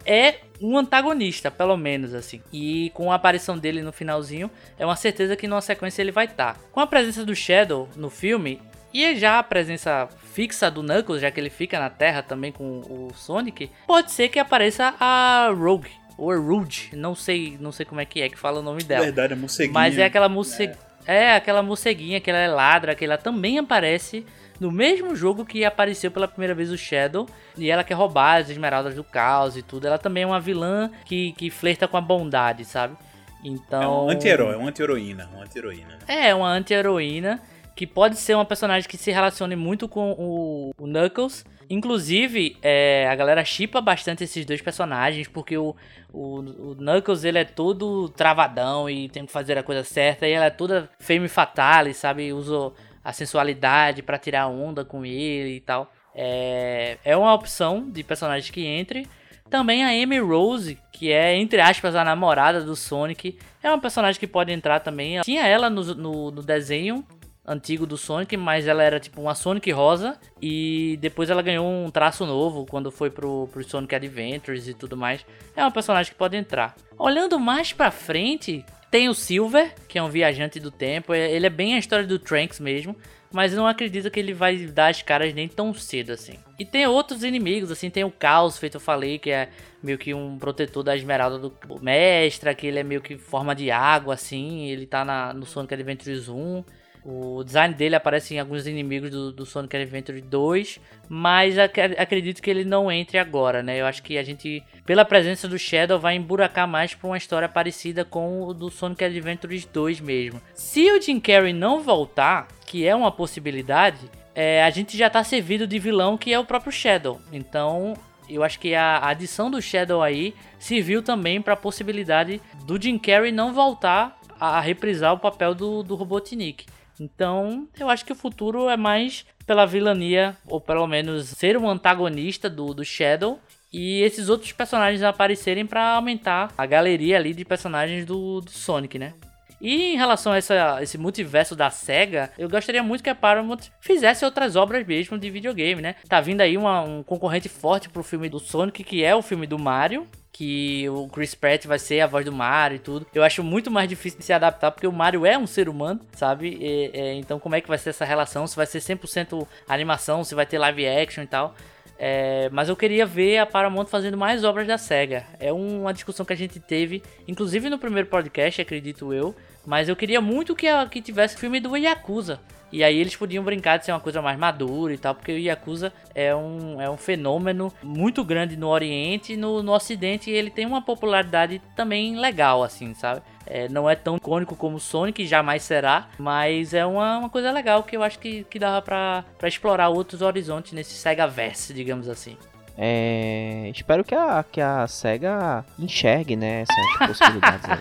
é 0.06 0.36
um 0.62 0.78
antagonista, 0.78 1.50
pelo 1.50 1.76
menos 1.76 2.14
assim. 2.14 2.42
E 2.52 2.92
com 2.94 3.12
a 3.12 3.16
aparição 3.16 3.58
dele 3.58 3.82
no 3.82 3.92
finalzinho, 3.92 4.50
é 4.78 4.86
uma 4.86 4.96
certeza 4.96 5.36
que 5.36 5.48
numa 5.48 5.62
sequência 5.62 6.02
ele 6.02 6.12
vai 6.12 6.26
estar. 6.26 6.58
Com 6.72 6.80
a 6.80 6.88
presença 6.88 7.26
do 7.26 7.36
Shadow 7.36 7.90
no 7.96 8.10
filme 8.10 8.62
e 8.94 9.16
já 9.16 9.40
a 9.40 9.44
presença 9.44 10.08
fixa 10.34 10.70
do 10.70 10.84
Knuckles, 10.84 11.22
já 11.22 11.32
que 11.32 11.40
ele 11.40 11.50
fica 11.50 11.80
na 11.80 11.90
Terra 11.90 12.22
também 12.22 12.52
com 12.52 12.80
o 12.80 13.12
Sonic, 13.16 13.70
pode 13.88 14.12
ser 14.12 14.30
que 14.30 14.40
apareça 14.40 14.94
a 15.00 15.50
Rogue 15.54 15.92
ou 16.18 16.32
a 16.32 16.36
Rude, 16.36 16.92
não 16.94 17.16
sei, 17.16 17.58
não 17.60 17.72
sei 17.72 17.86
como 17.86 18.00
é 18.00 18.06
que 18.06 18.22
é 18.22 18.30
que 18.30 18.38
fala 18.38 18.60
o 18.60 18.64
nome 18.64 18.84
dela. 18.84 19.06
Verdade, 19.06 19.34
a 19.34 19.36
morceguinha. 19.36 19.74
Mas 19.74 19.98
é 19.98 20.06
aquela 20.06 20.30
morce... 20.30 20.72
é. 21.08 21.34
aquela 21.34 21.64
morceguinha 21.64 22.20
que 22.20 22.30
ela 22.30 22.40
é 22.40 22.48
ladra, 22.48 22.94
que 22.94 23.04
ela 23.04 23.18
também 23.18 23.58
aparece 23.58 24.26
no 24.62 24.72
mesmo 24.72 25.16
jogo 25.16 25.44
que 25.44 25.66
apareceu 25.66 26.12
pela 26.12 26.28
primeira 26.28 26.54
vez 26.54 26.72
o 26.72 26.78
Shadow. 26.78 27.28
E 27.58 27.72
ela 27.72 27.84
quer 27.84 27.96
roubar 27.96 28.42
as 28.42 28.50
esmeraldas 28.52 28.94
do 28.94 29.04
caos 29.04 29.58
e 29.58 29.64
tudo. 29.64 29.88
Ela 29.88 29.98
também 29.98 30.22
é 30.22 30.28
uma 30.28 30.40
vilã 30.40 30.92
que, 31.04 31.32
que 31.32 31.50
flerta 31.50 31.88
com 31.88 31.98
a 31.98 32.02
bondade, 32.02 32.64
sabe? 32.64 32.96
Então. 33.44 33.82
É 33.82 33.88
um 33.88 34.10
anti-herói, 34.12 34.54
é 34.54 34.58
uma 34.58 34.70
anti-heroína. 34.70 35.30
Uma 35.34 35.46
anti-heroína. 35.46 35.88
né? 35.88 35.98
É, 36.08 36.36
uma 36.36 36.48
anti-heroína 36.48 37.42
que 37.76 37.88
pode 37.88 38.18
ser 38.18 38.36
uma 38.36 38.46
personagem 38.46 38.88
que 38.88 38.98
se 38.98 39.10
relacione 39.10 39.56
muito 39.56 39.90
com 39.90 40.12
o, 40.12 40.70
o 40.78 40.86
Knuckles. 40.86 41.44
Inclusive, 41.68 42.58
é, 42.62 43.08
a 43.10 43.16
galera 43.16 43.44
chipa 43.44 43.82
bastante 43.82 44.26
esses 44.26 44.46
dois 44.46 44.62
personagens, 44.62 45.28
porque 45.28 45.58
o, 45.58 45.76
o, 46.14 46.40
o 46.40 46.76
Knuckles 46.76 47.24
ele 47.24 47.40
é 47.40 47.46
todo 47.46 48.10
travadão 48.10 48.88
e 48.88 49.10
tem 49.10 49.26
que 49.26 49.32
fazer 49.32 49.58
a 49.58 49.64
coisa 49.64 49.84
certa, 49.84 50.28
e 50.28 50.34
ela 50.34 50.46
é 50.46 50.50
toda 50.52 50.88
femme 51.00 51.28
fatale, 51.28 51.96
sabe? 51.96 52.32
Usa 52.32 52.74
a 53.04 53.14
sensualidade 53.14 54.02
pra 54.02 54.18
tirar 54.18 54.48
onda 54.48 54.86
com 54.86 55.06
ele 55.06 55.56
e 55.56 55.60
tal. 55.60 55.92
É, 56.14 56.98
é 57.04 57.16
uma 57.16 57.34
opção 57.34 57.90
de 57.90 58.04
personagem 58.04 58.52
que 58.52 58.66
entre. 58.66 59.08
Também 59.50 59.84
a 59.84 59.90
Amy 59.90 60.20
Rose, 60.20 60.78
que 60.94 61.12
é, 61.12 61.36
entre 61.36 61.60
aspas, 61.60 61.94
a 61.94 62.06
namorada 62.06 62.62
do 62.62 62.76
Sonic, 62.76 63.38
é 63.62 63.70
uma 63.70 63.82
personagem 63.82 64.20
que 64.20 64.28
pode 64.28 64.52
entrar 64.52 64.80
também. 64.80 65.20
Tinha 65.22 65.46
ela 65.46 65.70
no, 65.70 65.84
no, 65.94 66.32
no 66.32 66.42
desenho 66.42 67.06
antigo 67.46 67.86
do 67.86 67.98
Sonic, 67.98 68.38
mas 68.38 68.68
ela 68.68 68.84
era 68.84 69.00
tipo 69.00 69.20
uma 69.20 69.36
Sonic 69.36 69.72
rosa 69.72 70.18
e 70.42 70.98
depois 71.02 71.30
ela 71.30 71.42
ganhou 71.42 71.68
um 71.68 71.90
traço 71.90 72.26
novo 72.26 72.66
quando 72.66 72.92
foi 72.92 73.10
pro, 73.10 73.50
pro 73.52 73.64
Sonic 73.64 73.94
Adventures 73.96 74.68
e 74.68 74.74
tudo 74.74 74.96
mais. 74.96 75.26
É 75.56 75.62
uma 75.62 75.72
personagem 75.72 76.14
que 76.14 76.18
pode 76.18 76.38
entrar. 76.38 76.76
Olhando 76.98 77.40
mais 77.40 77.74
pra 77.74 77.92
frente, 77.92 78.64
tem 78.92 79.08
o 79.10 79.14
Silver, 79.16 79.74
que 79.88 79.98
é 79.98 80.04
um 80.04 80.10
viajante 80.10 80.60
do 80.60 80.70
tempo. 80.70 81.14
É- 81.14 81.32
Ele 81.32 81.48
é 81.48 81.50
bem 81.50 81.74
a 81.76 81.80
história 81.80 82.06
do 82.06 82.20
Trunks 82.20 82.60
mesmo, 82.60 82.96
mas 83.32 83.54
não 83.54 83.66
acredito 83.66 84.12
que 84.12 84.20
ele 84.20 84.34
vai 84.34 84.58
dar 84.58 84.90
as 84.90 85.02
caras 85.02 85.34
nem 85.34 85.48
tão 85.48 85.74
cedo 85.74 86.12
assim. 86.12 86.38
E 86.60 86.66
tem 86.66 86.86
outros 86.86 87.24
inimigos, 87.24 87.72
assim, 87.72 87.90
tem 87.90 88.04
o 88.04 88.12
Caos, 88.12 88.58
feito 88.58 88.76
eu 88.76 88.82
falei, 88.82 89.18
que 89.18 89.32
é 89.32 89.48
meio 89.82 89.98
que 89.98 90.14
um 90.14 90.38
protetor 90.38 90.84
da 90.84 90.96
esmeralda 90.96 91.40
do 91.40 91.54
Mestra, 91.82 92.54
que 92.54 92.68
ele 92.68 92.80
é 92.80 92.84
meio 92.84 93.02
que 93.02 93.18
forma 93.18 93.56
de 93.56 93.72
água, 93.72 94.14
assim, 94.14 94.68
ele 94.68 94.86
tá 94.86 95.06
na, 95.06 95.34
no 95.34 95.46
Sonic 95.46 95.74
Adventures 95.74 96.28
1. 96.28 96.64
O 97.04 97.44
design 97.44 97.74
dele 97.74 97.96
aparece 97.96 98.36
em 98.36 98.40
alguns 98.40 98.68
inimigos 98.68 99.10
do, 99.10 99.32
do 99.32 99.46
Sonic 99.46 99.76
Adventure 99.76 100.22
2, 100.22 100.80
mas 101.10 101.58
ac- 101.58 101.96
acredito 101.98 102.42
que 102.42 102.50
ele 102.50 102.64
não 102.64 102.92
entre 102.92 103.18
agora, 103.18 103.64
né? 103.64 103.82
Eu 103.82 103.88
acho 103.88 104.04
que 104.04 104.18
a 104.20 104.24
gente, 104.24 104.64
pela 104.86 105.04
presença 105.04 105.48
do 105.48 105.58
Shadow, 105.58 106.00
vai 106.00 106.16
emburacar 106.16 106.68
mais 106.68 106.94
pra 106.94 107.08
uma 107.08 107.18
história 107.18 107.50
parecida 107.50 108.06
com 108.06 108.44
o 108.44 108.54
do 108.54 108.70
Sonic 108.70 109.04
Adventures 109.04 109.66
2 109.66 110.00
mesmo. 110.00 110.40
Se 110.54 110.92
o 110.92 111.02
Jim 111.02 111.20
Carrey 111.20 111.54
não 111.54 111.82
voltar, 111.82 112.48
que 112.68 112.86
é 112.86 112.96
uma 112.96 113.12
possibilidade, 113.12 114.10
é, 114.36 114.64
a 114.64 114.70
gente 114.70 114.96
já 114.96 115.10
tá 115.10 115.24
servido 115.24 115.66
de 115.66 115.80
vilão 115.80 116.18
que 116.18 116.32
é 116.32 116.38
o 116.40 116.46
próprio 116.46 116.72
Shadow. 116.72 117.20
Então, 117.34 117.96
eu 118.30 118.44
acho 118.44 118.60
que 118.60 118.76
a 118.76 119.00
adição 119.08 119.50
do 119.50 119.60
Shadow 119.60 120.04
aí 120.04 120.36
serviu 120.60 121.02
também 121.02 121.42
para 121.42 121.54
a 121.56 121.58
possibilidade 121.58 122.40
do 122.66 122.80
Jim 122.80 123.00
Carrey 123.00 123.32
não 123.32 123.54
voltar 123.54 124.20
a 124.40 124.62
reprisar 124.62 125.14
o 125.14 125.20
papel 125.20 125.54
do, 125.56 125.82
do 125.84 125.96
Robotnik. 125.96 126.66
Então, 127.00 127.68
eu 127.80 127.90
acho 127.90 128.06
que 128.06 128.14
o 128.14 128.16
futuro 128.16 128.70
é 128.70 128.78
mais 128.78 129.26
pela 129.46 129.66
vilania, 129.66 130.38
ou 130.48 130.62
pelo 130.62 130.86
menos 130.88 131.28
ser 131.30 131.58
um 131.58 131.70
antagonista 131.70 132.50
do, 132.50 132.74
do 132.74 132.86
Shadow, 132.86 133.40
e 133.72 134.02
esses 134.02 134.30
outros 134.30 134.52
personagens 134.52 135.02
aparecerem 135.02 135.66
para 135.66 135.96
aumentar 135.96 136.54
a 136.58 136.66
galeria 136.66 137.18
ali 137.18 137.34
de 137.34 137.46
personagens 137.46 138.06
do, 138.06 138.42
do 138.42 138.52
Sonic, 138.52 139.00
né? 139.00 139.14
E 139.62 139.94
em 139.94 139.96
relação 139.98 140.34
a 140.34 140.38
essa, 140.38 140.80
esse 140.82 140.98
multiverso 140.98 141.56
da 141.56 141.70
SEGA, 141.70 142.32
eu 142.38 142.50
gostaria 142.50 142.82
muito 142.82 143.04
que 143.04 143.10
a 143.10 143.16
Paramount 143.16 143.60
fizesse 143.80 144.26
outras 144.26 144.56
obras 144.56 144.86
mesmo 144.86 145.18
de 145.20 145.30
videogame, 145.30 145.82
né? 145.82 145.96
Tá 146.10 146.20
vindo 146.20 146.42
aí 146.42 146.58
uma- 146.58 146.82
um 146.82 147.04
concorrente 147.04 147.48
forte 147.48 147.88
pro 147.88 148.02
filme 148.02 148.28
do 148.28 148.40
Sonic, 148.40 148.84
que 148.84 149.04
é 149.04 149.16
o 149.16 149.22
filme 149.22 149.46
do 149.46 149.60
Mario. 149.60 150.08
Que 150.34 150.90
o 150.90 151.08
Chris 151.10 151.36
Pratt 151.36 151.66
vai 151.68 151.78
ser 151.78 152.00
a 152.00 152.08
voz 152.08 152.26
do 152.26 152.32
Mario 152.32 152.78
e 152.78 152.80
tudo. 152.80 153.06
Eu 153.14 153.22
acho 153.22 153.44
muito 153.44 153.70
mais 153.70 153.88
difícil 153.88 154.18
de 154.18 154.26
se 154.26 154.34
adaptar, 154.34 154.72
porque 154.72 154.88
o 154.88 154.92
Mario 154.92 155.26
é 155.26 155.38
um 155.38 155.46
ser 155.46 155.70
humano, 155.70 156.00
sabe? 156.14 156.58
E- 156.60 156.90
é, 156.94 157.14
então, 157.16 157.38
como 157.38 157.54
é 157.54 157.62
que 157.62 157.68
vai 157.68 157.78
ser 157.78 157.90
essa 157.92 158.06
relação? 158.06 158.48
Se 158.48 158.56
vai 158.56 158.66
ser 158.66 158.80
100% 158.80 159.46
animação, 159.68 160.24
se 160.24 160.34
vai 160.34 160.46
ter 160.46 160.58
live 160.58 160.88
action 160.88 161.24
e 161.24 161.28
tal. 161.28 161.54
É, 162.00 162.50
mas 162.52 162.68
eu 162.70 162.76
queria 162.76 163.06
ver 163.06 163.38
a 163.38 163.46
Paramount 163.46 163.86
fazendo 163.86 164.18
mais 164.18 164.44
obras 164.44 164.66
da 164.66 164.78
SEGA. 164.78 165.24
É 165.40 165.54
uma 165.54 165.94
discussão 165.94 166.26
que 166.26 166.34
a 166.34 166.38
gente 166.38 166.60
teve, 166.60 167.04
inclusive 167.28 167.70
no 167.70 167.78
primeiro 167.78 168.08
podcast, 168.08 168.60
acredito 168.60 169.14
eu, 169.14 169.36
Mas 169.66 169.90
eu 169.90 169.96
queria 169.96 170.22
muito 170.22 170.56
que, 170.56 170.68
que 170.90 171.02
tivesse 171.02 171.38
filme 171.38 171.60
do 171.60 171.76
Yakuza. 171.76 172.40
E 172.72 172.84
aí 172.84 172.98
eles 172.98 173.16
podiam 173.16 173.44
brincar 173.44 173.78
de 173.78 173.86
ser 173.86 173.92
uma 173.92 174.00
coisa 174.00 174.22
mais 174.22 174.40
madura 174.40 174.94
e 174.94 174.98
tal, 174.98 175.14
porque 175.14 175.34
o 175.34 175.38
Yakuza 175.38 175.92
é 176.16 176.34
um, 176.34 176.82
é 176.82 176.90
um 176.90 176.96
fenômeno 176.96 177.72
muito 177.84 178.24
grande 178.24 178.56
no 178.56 178.70
Oriente 178.70 179.34
e 179.34 179.38
no, 179.38 179.62
no 179.62 179.74
Ocidente, 179.74 180.32
ele 180.32 180.50
tem 180.50 180.66
uma 180.66 180.82
popularidade 180.82 181.62
também 181.76 182.18
legal, 182.18 182.64
assim, 182.64 182.94
sabe? 182.94 183.22
É, 183.46 183.68
não 183.68 183.90
é 183.90 183.96
tão 183.96 184.16
icônico 184.16 184.56
como 184.56 184.78
o 184.78 184.80
Sonic, 184.80 185.26
jamais 185.28 185.64
será, 185.64 186.08
mas 186.18 186.74
é 186.74 186.86
uma, 186.86 187.18
uma 187.18 187.30
coisa 187.30 187.52
legal 187.52 187.84
que 187.84 187.98
eu 187.98 188.04
acho 188.04 188.18
que, 188.20 188.46
que 188.46 188.58
dava 188.58 188.82
pra 188.82 189.26
explorar 189.44 189.90
outros 189.90 190.22
horizontes 190.22 190.72
nesse 190.72 190.94
Sega 190.94 191.28
Verse, 191.28 191.74
digamos 191.74 192.08
assim. 192.08 192.38
É, 192.78 193.70
espero 193.76 194.04
que 194.04 194.16
a, 194.16 194.44
que 194.44 194.62
a 194.62 194.88
SEGA 194.88 195.66
enxergue, 195.78 196.36
né, 196.36 196.62
essas 196.62 196.98
possibilidades 197.08 197.70
aí. 197.70 197.80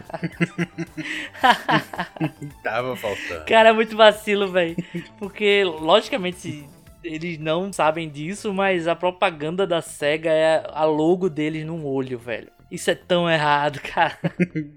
Tava 2.62 2.97
faltando. 2.97 3.45
Cara, 3.47 3.70
é 3.70 3.72
muito 3.72 3.97
vacilo, 3.97 4.51
velho. 4.51 4.76
Porque, 5.18 5.64
logicamente, 5.64 6.66
eles 7.03 7.38
não 7.38 7.72
sabem 7.72 8.09
disso, 8.09 8.53
mas 8.53 8.86
a 8.86 8.95
propaganda 8.95 9.66
da 9.66 9.80
SEGA 9.80 10.30
é 10.30 10.64
a 10.72 10.84
logo 10.84 11.28
deles 11.28 11.64
num 11.64 11.86
olho, 11.86 12.18
velho. 12.18 12.51
Isso 12.70 12.91
é 12.91 12.95
tão 12.95 13.28
errado, 13.28 13.80
cara. 13.82 14.18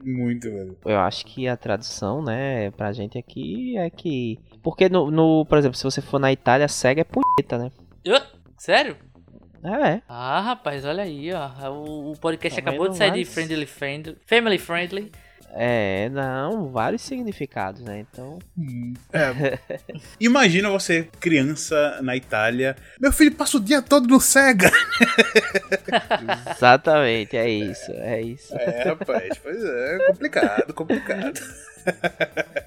Muito, 0.04 0.50
velho. 0.50 0.78
Eu 0.86 1.00
acho 1.00 1.26
que 1.26 1.48
a 1.48 1.56
tradução, 1.56 2.24
né, 2.24 2.72
pra 2.72 2.92
gente 2.92 3.18
aqui 3.18 3.78
é 3.78 3.90
que. 3.90 4.40
Porque, 4.64 4.90
no, 4.90 5.12
no 5.12 5.46
por 5.46 5.58
exemplo, 5.58 5.78
se 5.78 5.84
você 5.84 6.02
for 6.02 6.20
na 6.20 6.32
Itália, 6.32 6.66
a 6.66 6.70
SEGA 6.70 7.02
é 7.02 7.04
punheta, 7.04 7.58
né? 7.58 7.72
Sério? 8.58 8.96
É. 9.64 10.02
Ah, 10.08 10.42
rapaz, 10.42 10.84
olha 10.86 11.04
aí, 11.04 11.32
ó. 11.34 11.70
O, 11.72 12.12
o 12.12 12.18
podcast 12.18 12.60
Também 12.60 12.74
acabou 12.74 12.92
de 12.92 12.98
sair 12.98 13.12
mais... 13.12 13.28
de 13.28 13.34
friendly, 13.34 13.66
friendly, 13.66 14.18
family 14.26 14.58
friendly. 14.58 15.12
É, 15.56 16.10
não, 16.10 16.72
vários 16.72 17.04
significados, 17.04 17.82
né? 17.82 18.00
Então. 18.00 18.40
É. 19.12 19.60
Imagina 20.20 20.70
você, 20.70 21.08
criança 21.20 22.00
na 22.02 22.16
Itália. 22.16 22.76
Meu 23.00 23.14
filho 23.14 23.32
passa 23.36 23.58
o 23.58 23.60
dia 23.60 23.82
todo 23.82 24.08
no 24.08 24.20
Sega. 24.20 24.72
Exatamente, 26.50 27.38
é 27.38 27.48
isso, 27.48 27.92
é 27.92 28.22
isso. 28.22 28.56
É, 28.58 28.84
rapaz, 28.90 29.38
pois 29.38 29.64
é, 29.64 29.98
complicado, 30.08 30.74
complicado. 30.74 31.40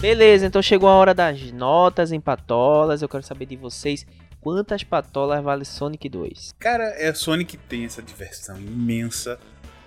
Beleza, 0.00 0.46
então 0.46 0.62
chegou 0.62 0.88
a 0.88 0.94
hora 0.94 1.12
das 1.12 1.52
notas 1.52 2.10
em 2.10 2.18
patolas. 2.18 3.02
Eu 3.02 3.08
quero 3.08 3.22
saber 3.22 3.44
de 3.44 3.54
vocês 3.54 4.06
quantas 4.40 4.82
patolas 4.82 5.44
vale 5.44 5.62
Sonic 5.66 6.08
2. 6.08 6.54
Cara, 6.58 6.84
é 6.96 7.12
Sonic 7.12 7.58
tem 7.58 7.84
essa 7.84 8.00
diversão 8.00 8.58
imensa. 8.58 9.38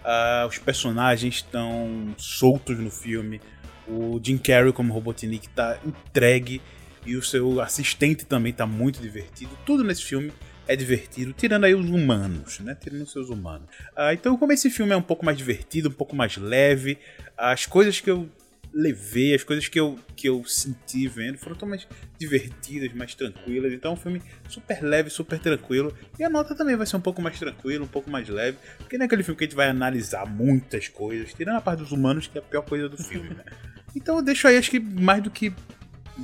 Uh, 0.04 0.48
os 0.48 0.60
personagens 0.60 1.38
estão 1.38 2.14
soltos 2.16 2.78
no 2.78 2.92
filme. 2.92 3.42
O 3.88 4.20
Jim 4.24 4.38
Carrey 4.38 4.72
como 4.72 4.94
Robotnik 4.94 5.50
tá 5.50 5.80
entregue 5.84 6.62
e 7.08 7.16
o 7.16 7.24
seu 7.24 7.60
assistente 7.60 8.24
também 8.24 8.54
tá 8.54 8.68
muito 8.68 9.02
divertido. 9.02 9.58
Tudo 9.66 9.84
nesse 9.84 10.04
filme 10.04 10.32
é 10.68 10.76
divertido, 10.76 11.34
tirando 11.34 11.64
aí 11.64 11.74
os 11.74 11.90
humanos, 11.90 12.60
né? 12.60 12.78
Tirando 12.80 13.02
os 13.02 13.12
seus 13.12 13.30
humanos. 13.30 13.68
Uh, 13.98 14.14
então, 14.14 14.38
como 14.38 14.52
esse 14.52 14.70
filme 14.70 14.94
é 14.94 14.96
um 14.96 15.02
pouco 15.02 15.26
mais 15.26 15.36
divertido, 15.36 15.90
um 15.90 15.94
pouco 15.94 16.16
mais 16.16 16.38
leve, 16.38 17.00
as 17.36 17.66
coisas 17.66 18.00
que 18.00 18.12
eu 18.12 18.30
levei, 18.74 19.36
as 19.36 19.44
coisas 19.44 19.68
que 19.68 19.80
eu, 19.80 20.00
que 20.16 20.28
eu 20.28 20.44
senti 20.46 21.08
vendo 21.08 21.38
foram 21.38 21.56
tão 21.56 21.70
mais 21.70 21.88
divertidas, 22.18 22.92
mais 22.94 23.14
tranquilas. 23.14 23.72
Então 23.72 23.92
é 23.92 23.94
um 23.94 23.98
filme 23.98 24.22
super 24.50 24.82
leve, 24.82 25.10
super 25.10 25.38
tranquilo. 25.38 25.96
E 26.18 26.24
a 26.24 26.30
nota 26.30 26.56
também 26.56 26.76
vai 26.76 26.88
ser 26.88 26.96
um 26.96 27.02
pouco 27.02 27.22
mais 27.22 27.38
tranquila, 27.38 27.86
um 27.86 27.88
pouco 27.88 28.10
mais 28.10 28.28
leve. 28.28 28.58
Porque 28.80 28.98
não 28.98 29.04
é 29.04 29.06
aquele 29.06 29.24
filme 29.24 29.38
que 29.38 29.44
a 29.44 29.48
gente 29.48 29.56
vai 29.56 29.70
analisar 29.70 30.26
muitas 30.26 30.88
coisas, 30.88 31.34
tirando 31.34 31.58
a 31.58 31.62
parte 31.62 31.80
dos 31.80 31.92
humanos, 31.92 32.26
que 32.28 32.38
é 32.38 32.42
a 32.42 32.44
pior 32.44 32.64
coisa 32.64 32.90
do 32.90 32.98
filme, 32.98 33.30
né? 33.30 33.44
Então 33.96 34.16
eu 34.16 34.24
deixo 34.24 34.48
aí, 34.48 34.58
acho 34.58 34.72
que 34.72 34.80
mais 34.80 35.22
do 35.22 35.30
que 35.30 35.54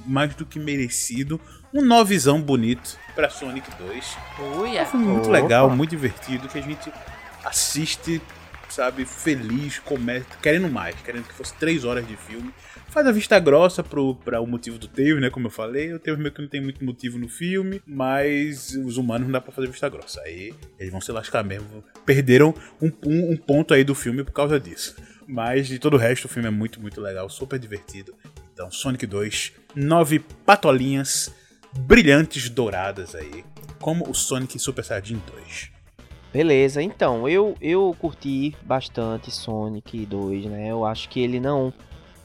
mais 0.06 0.34
do 0.34 0.44
que 0.44 0.60
merecido, 0.60 1.40
um 1.72 1.84
novezão 1.84 2.42
bonito 2.42 2.98
para 3.14 3.30
Sonic 3.30 3.70
2. 3.78 4.18
Uia. 4.58 4.80
É 4.80 4.84
um 4.84 4.86
filme 4.88 5.06
muito 5.06 5.30
legal, 5.30 5.70
muito 5.70 5.92
divertido, 5.92 6.48
que 6.48 6.58
a 6.58 6.62
gente 6.62 6.92
assiste 7.44 8.20
sabe, 8.74 9.06
feliz, 9.06 9.80
comece, 9.80 10.26
querendo 10.42 10.70
mais, 10.70 10.96
querendo 11.02 11.28
que 11.28 11.34
fosse 11.34 11.54
três 11.56 11.84
horas 11.84 12.08
de 12.08 12.16
filme. 12.16 12.54
Faz 12.90 13.06
a 13.06 13.12
vista 13.12 13.40
grossa 13.40 13.84
pro, 13.84 14.16
pra 14.16 14.42
o 14.42 14.48
motivo 14.48 14.80
do 14.80 14.88
Tails, 14.88 15.22
né? 15.22 15.30
Como 15.30 15.48
eu 15.48 15.52
falei, 15.52 15.94
o 15.94 16.00
Tails 16.00 16.20
meio 16.20 16.32
que 16.32 16.42
não 16.42 16.48
tem 16.48 16.62
muito 16.62 16.84
motivo 16.84 17.20
no 17.20 17.30
filme, 17.30 17.82
mas 17.86 18.76
os 18.76 18.98
humanos 18.98 19.28
não 19.28 19.32
dá 19.32 19.42
pra 19.42 19.52
fazer 19.52 19.68
vista 19.68 19.88
grossa. 19.88 20.20
Aí 20.22 20.54
eles 20.80 20.92
vão 20.92 21.00
se 21.00 21.12
lascar 21.12 21.44
mesmo. 21.44 21.84
Perderam 22.06 22.54
um, 22.82 22.92
um, 23.06 23.32
um 23.34 23.38
ponto 23.38 23.74
aí 23.74 23.84
do 23.84 23.94
filme 23.94 24.24
por 24.24 24.32
causa 24.32 24.60
disso. 24.60 24.96
Mas 25.28 25.68
de 25.68 25.78
todo 25.78 25.94
o 25.94 25.98
resto, 25.98 26.26
o 26.26 26.28
filme 26.28 26.48
é 26.48 26.52
muito, 26.52 26.82
muito 26.82 27.00
legal, 27.00 27.30
super 27.30 27.60
divertido. 27.60 28.16
Então, 28.52 28.72
Sonic 28.72 29.06
2, 29.06 29.54
nove 29.76 30.20
patolinhas 30.46 31.32
brilhantes 31.78 32.50
douradas 32.50 33.14
aí, 33.14 33.46
como 33.80 34.10
o 34.10 34.14
Sonic 34.14 34.58
Super 34.58 34.84
Saiyajin 34.84 35.22
2. 35.32 35.79
Beleza, 36.32 36.82
então, 36.82 37.28
eu, 37.28 37.56
eu 37.60 37.96
curti 38.00 38.56
bastante 38.62 39.32
Sonic 39.32 40.06
2, 40.06 40.46
né? 40.46 40.68
Eu 40.70 40.86
acho 40.86 41.10
que 41.10 41.20
ele 41.20 41.40
não 41.40 41.74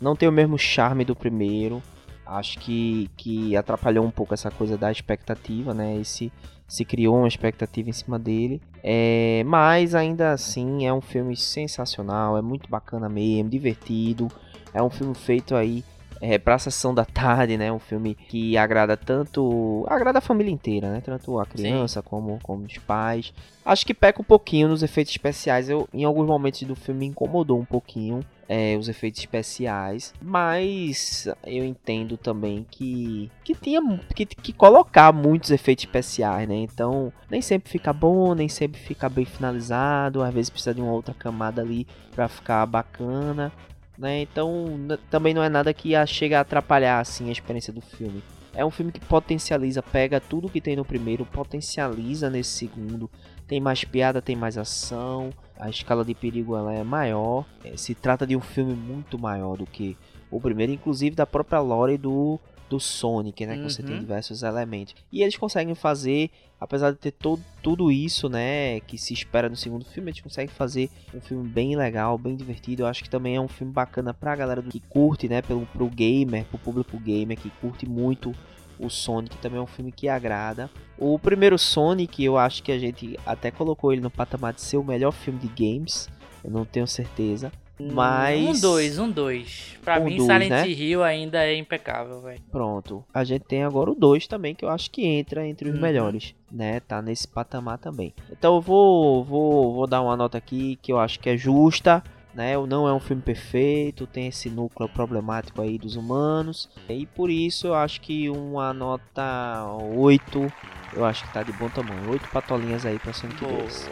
não 0.01 0.15
tem 0.15 0.29
o 0.29 0.33
mesmo 0.33 0.59
charme 0.59 1.05
do 1.05 1.17
primeiro. 1.17 1.83
Acho 2.27 2.59
que, 2.59 3.11
que 3.17 3.57
atrapalhou 3.57 4.05
um 4.05 4.11
pouco 4.11 4.35
essa 4.35 4.51
coisa 4.51 4.77
da 4.77 4.93
expectativa, 4.93 5.73
né? 5.73 5.97
Esse, 5.97 6.31
se 6.69 6.85
criou 6.85 7.17
uma 7.17 7.29
expectativa 7.29 7.89
em 7.89 7.93
cima 7.93 8.19
dele. 8.19 8.61
É, 8.83 9.43
mas 9.47 9.95
ainda 9.95 10.33
assim 10.33 10.87
é 10.87 10.93
um 10.93 11.01
filme 11.01 11.37
sensacional, 11.37 12.37
é 12.37 12.43
muito 12.43 12.69
bacana 12.69 13.09
mesmo, 13.09 13.49
divertido. 13.49 14.29
É 14.75 14.83
um 14.83 14.91
filme 14.91 15.15
feito 15.15 15.55
aí 15.55 15.83
é, 16.27 16.39
pra 16.39 16.59
sessão 16.59 16.95
da 16.95 17.05
tarde, 17.05 17.59
né? 17.59 17.71
Um 17.71 17.79
filme 17.79 18.15
que 18.15 18.57
agrada 18.57 18.97
tanto. 18.97 19.85
agrada 19.87 20.19
a 20.19 20.23
família 20.23 20.51
inteira, 20.51 20.91
né? 20.91 21.03
Tanto 21.05 21.39
a 21.39 21.45
criança 21.45 22.01
como, 22.01 22.39
como 22.43 22.65
os 22.65 22.79
pais. 22.79 23.31
Acho 23.63 23.85
que 23.85 23.93
peca 23.93 24.23
um 24.23 24.25
pouquinho 24.25 24.69
nos 24.69 24.83
efeitos 24.83 25.13
especiais. 25.13 25.69
Eu, 25.69 25.87
em 25.93 26.03
alguns 26.03 26.27
momentos 26.27 26.63
do 26.63 26.75
filme 26.75 27.01
me 27.01 27.07
incomodou 27.07 27.61
um 27.61 27.65
pouquinho. 27.65 28.25
É, 28.47 28.77
os 28.77 28.91
efeitos 28.91 29.21
especiais, 29.21 30.13
mas 30.21 31.27
eu 31.47 31.65
entendo 31.65 32.19
também 32.19 32.67
que 32.71 33.33
que 33.43 33.55
tinha 33.55 33.81
que, 34.15 34.27
que 34.27 34.53
colocar 34.53 35.15
muitos 35.15 35.51
efeitos 35.51 35.87
especiais, 35.87 36.47
né? 36.47 36.57
Então 36.57 37.11
nem 37.31 37.41
sempre 37.41 37.71
fica 37.71 37.91
bom, 37.91 38.35
nem 38.35 38.47
sempre 38.47 38.79
fica 38.79 39.09
bem 39.09 39.25
finalizado, 39.25 40.23
às 40.23 40.35
vezes 40.35 40.51
precisa 40.51 40.75
de 40.75 40.83
uma 40.83 40.93
outra 40.93 41.15
camada 41.15 41.63
ali 41.63 41.87
para 42.15 42.29
ficar 42.29 42.67
bacana 42.67 43.51
né? 43.99 44.21
Então 44.21 44.79
também 45.11 45.35
não 45.35 45.43
é 45.43 45.49
nada 45.49 45.73
que 45.73 45.93
chega 46.07 46.39
a 46.39 46.41
atrapalhar 46.43 47.01
assim 47.01 47.29
a 47.29 47.33
experiência 47.33 47.73
do 47.73 47.81
filme. 47.81 48.23
É 48.57 48.65
um 48.65 48.71
filme 48.71 48.93
que 48.93 49.01
potencializa, 49.01 49.83
pega 49.83 50.21
tudo 50.21 50.49
que 50.49 50.61
tem 50.61 50.77
no 50.77 50.85
primeiro, 50.85 51.27
potencializa 51.27 52.31
nesse 52.31 52.51
segundo. 52.51 53.11
Tem 53.49 53.61
mais 53.61 53.85
piada, 53.85 54.23
tem 54.23 54.37
mais 54.37 54.57
ação, 54.57 55.31
a 55.59 55.69
escala 55.69 56.05
de 56.05 56.15
perigo 56.15 56.57
ela 56.57 56.73
é 56.73 56.85
maior. 56.85 57.45
É, 57.65 57.77
se 57.77 57.95
trata 57.95 58.27
de 58.27 58.37
um 58.37 58.41
filme 58.41 58.73
muito 58.75 59.19
maior 59.19 59.57
do 59.57 59.67
que 59.67 59.97
o 60.31 60.41
primeiro, 60.41 60.73
inclusive 60.73 61.17
da 61.17 61.27
própria 61.27 61.61
lore 61.61 61.99
do 61.99 62.39
do 62.75 62.81
Sonic, 62.81 63.47
né? 63.47 63.57
Que 63.57 63.63
você 63.63 63.83
tem 63.83 63.95
uhum. 63.95 64.01
diversos 64.01 64.43
elementos. 64.43 64.95
E 65.13 65.23
eles 65.23 65.37
conseguem 65.37 65.75
fazer, 65.75 66.31
apesar 66.61 66.91
de 66.91 66.99
ter 66.99 67.13
todo, 67.13 67.43
tudo 67.63 67.91
isso, 67.91 68.29
né? 68.29 68.81
Que 68.81 68.99
se 68.99 69.15
espera 69.15 69.49
no 69.49 69.57
segundo 69.57 69.85
filme, 69.85 70.11
eles 70.11 70.21
conseguem 70.21 70.53
fazer 70.53 70.91
um 71.15 71.21
filme 71.21 71.49
bem 71.49 71.77
legal, 71.77 72.19
bem 72.19 72.35
divertido. 72.35 72.83
Eu 72.83 72.87
acho 72.87 73.03
que 73.05 73.11
também 73.11 73.37
é 73.37 73.41
um 73.41 73.49
filme 73.49 73.73
bacana 73.73 74.13
pra 74.13 74.35
galera 74.35 74.63
que 74.63 74.81
curte, 74.81 75.29
né? 75.29 75.41
Pelo, 75.41 75.67
pro 75.67 75.89
gamer, 75.89 76.45
pro 76.47 76.59
público 76.59 76.99
gamer, 76.99 77.39
que 77.39 77.51
curte 77.61 77.89
muito 77.89 78.35
o 78.77 78.91
Sonic 78.91 79.37
também 79.39 79.61
é 79.61 79.63
um 79.63 79.69
filme 79.69 79.93
que 79.93 80.09
agrada. 80.09 80.69
O 80.99 81.17
primeiro 81.17 81.57
Sonic, 81.57 82.23
eu 82.25 82.37
acho 82.37 82.61
que 82.61 82.73
a 82.73 82.79
gente 82.79 83.19
até 83.25 83.51
colocou 83.51 83.93
ele 83.93 84.03
no 84.03 84.11
patamar 84.11 84.53
de 84.53 84.61
ser 84.61 84.77
o 84.77 84.85
melhor 84.85 85.13
filme 85.13 85.39
de 85.39 85.47
games. 85.47 86.09
Eu 86.43 86.51
não 86.51 86.65
tenho 86.65 86.87
certeza. 86.87 87.53
Mas. 87.79 88.59
Um 88.59 88.61
dois, 88.61 88.99
um 88.99 89.11
dois. 89.11 89.77
Pra 89.83 89.99
um 89.99 90.05
mim, 90.05 90.17
dois, 90.17 90.27
Silent 90.27 90.51
né? 90.51 90.69
Hill 90.69 91.03
ainda 91.03 91.45
é 91.45 91.57
impecável, 91.57 92.21
velho. 92.21 92.41
Pronto. 92.51 93.05
A 93.13 93.25
gente 93.25 93.43
tem 93.43 93.65
agora 93.65 93.91
o 93.91 93.95
2 93.95 94.27
também, 94.27 94.55
que 94.55 94.65
eu 94.65 94.69
acho 94.69 94.91
que 94.91 95.05
entra 95.05 95.47
entre 95.47 95.69
os 95.69 95.75
uhum. 95.75 95.81
melhores, 95.81 96.35
né? 96.51 96.81
Tá 96.81 97.03
nesse 97.03 97.27
patamar 97.27 97.79
também. 97.79 98.15
Então 98.31 98.55
eu 98.57 98.61
vou, 98.61 99.25
vou, 99.25 99.75
vou 99.75 99.87
dar 99.87 100.03
uma 100.03 100.17
nota 100.17 100.39
aqui 100.39 100.79
que 100.81 100.93
eu 100.93 100.99
acho 100.99 101.19
que 101.19 101.31
é 101.31 101.37
justa. 101.37 102.03
Né, 102.35 102.57
não 102.67 102.89
é 102.89 102.93
um 102.93 102.99
filme 102.99 103.23
perfeito, 103.23 104.09
tem 104.09 104.27
esse 104.27 104.51
núcleo 104.51 104.89
problemático 104.89 105.63
aí 105.63 105.79
dos 105.79 105.95
humanos. 105.95 106.69
E 106.89 107.07
por 107.07 107.31
isso 107.31 107.69
eu 107.69 107.75
acho 107.77 108.01
que 108.01 108.29
uma 108.29 108.75
nota 108.75 109.65
8, 109.97 110.53
eu 110.95 111.05
acho 111.05 111.25
que 111.25 111.33
tá 111.33 111.45
de 111.45 111.53
bom 111.53 111.69
tamanho. 111.69 112.11
8 112.11 112.29
patolinhas 112.31 112.85
aí 112.85 112.99
pra 112.99 113.13
Sonic 113.13 113.39
Boa. 113.39 113.59
2. 113.59 113.89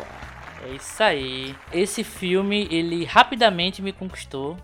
É 0.65 0.75
isso 0.75 1.03
aí. 1.03 1.55
Esse 1.73 2.05
filme, 2.05 2.69
ele 2.71 3.05
rapidamente 3.05 3.83
me 3.83 3.93
conquistou. 3.93 4.57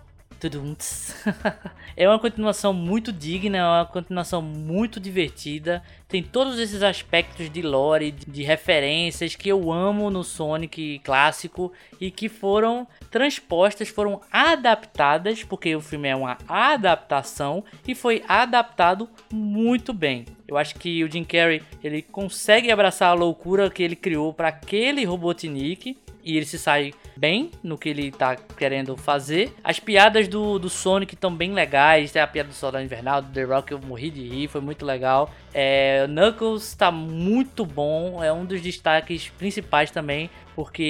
É 1.97 2.07
uma 2.07 2.17
continuação 2.17 2.71
muito 2.71 3.11
digna, 3.11 3.57
é 3.57 3.61
uma 3.61 3.85
continuação 3.85 4.41
muito 4.41 5.01
divertida. 5.01 5.83
Tem 6.07 6.23
todos 6.23 6.57
esses 6.57 6.81
aspectos 6.81 7.49
de 7.49 7.61
lore, 7.61 8.11
de 8.11 8.41
referências 8.41 9.35
que 9.35 9.49
eu 9.49 9.69
amo 9.69 10.09
no 10.09 10.23
Sonic 10.23 10.99
clássico 11.03 11.73
e 11.99 12.09
que 12.09 12.29
foram 12.29 12.87
transpostas, 13.11 13.89
foram 13.89 14.21
adaptadas, 14.31 15.43
porque 15.43 15.75
o 15.75 15.81
filme 15.81 16.07
é 16.07 16.15
uma 16.15 16.37
adaptação 16.47 17.65
e 17.85 17.93
foi 17.93 18.23
adaptado 18.29 19.09
muito 19.29 19.91
bem. 19.91 20.23
Eu 20.47 20.57
acho 20.57 20.75
que 20.75 21.03
o 21.03 21.11
Jim 21.11 21.25
Carrey 21.25 21.61
ele 21.83 22.01
consegue 22.01 22.71
abraçar 22.71 23.09
a 23.09 23.13
loucura 23.13 23.69
que 23.69 23.83
ele 23.83 23.95
criou 23.95 24.33
para 24.33 24.47
aquele 24.47 25.03
Robotnik 25.03 25.97
e 26.23 26.37
ele 26.37 26.45
se 26.45 26.57
sai 26.57 26.93
bem 27.15 27.51
no 27.61 27.77
que 27.77 27.89
ele 27.89 28.11
tá 28.11 28.35
querendo 28.35 28.95
fazer. 28.95 29.53
As 29.63 29.79
piadas 29.79 30.27
do, 30.27 30.57
do 30.57 30.69
Sonic 30.69 31.13
estão 31.13 31.33
bem 31.33 31.53
legais. 31.53 32.11
Tem 32.11 32.21
a 32.21 32.27
piada 32.27 32.49
do 32.49 32.55
Soldado 32.55 32.83
Invernal, 32.83 33.21
do 33.21 33.31
The 33.31 33.43
Rock, 33.43 33.71
eu 33.71 33.79
morri 33.79 34.09
de 34.09 34.27
rir, 34.27 34.47
foi 34.47 34.61
muito 34.61 34.85
legal. 34.85 35.29
É, 35.53 36.05
Knuckles 36.07 36.73
tá 36.75 36.91
muito 36.91 37.65
bom, 37.65 38.23
é 38.23 38.31
um 38.31 38.45
dos 38.45 38.61
destaques 38.61 39.29
principais 39.29 39.91
também, 39.91 40.29
porque 40.55 40.83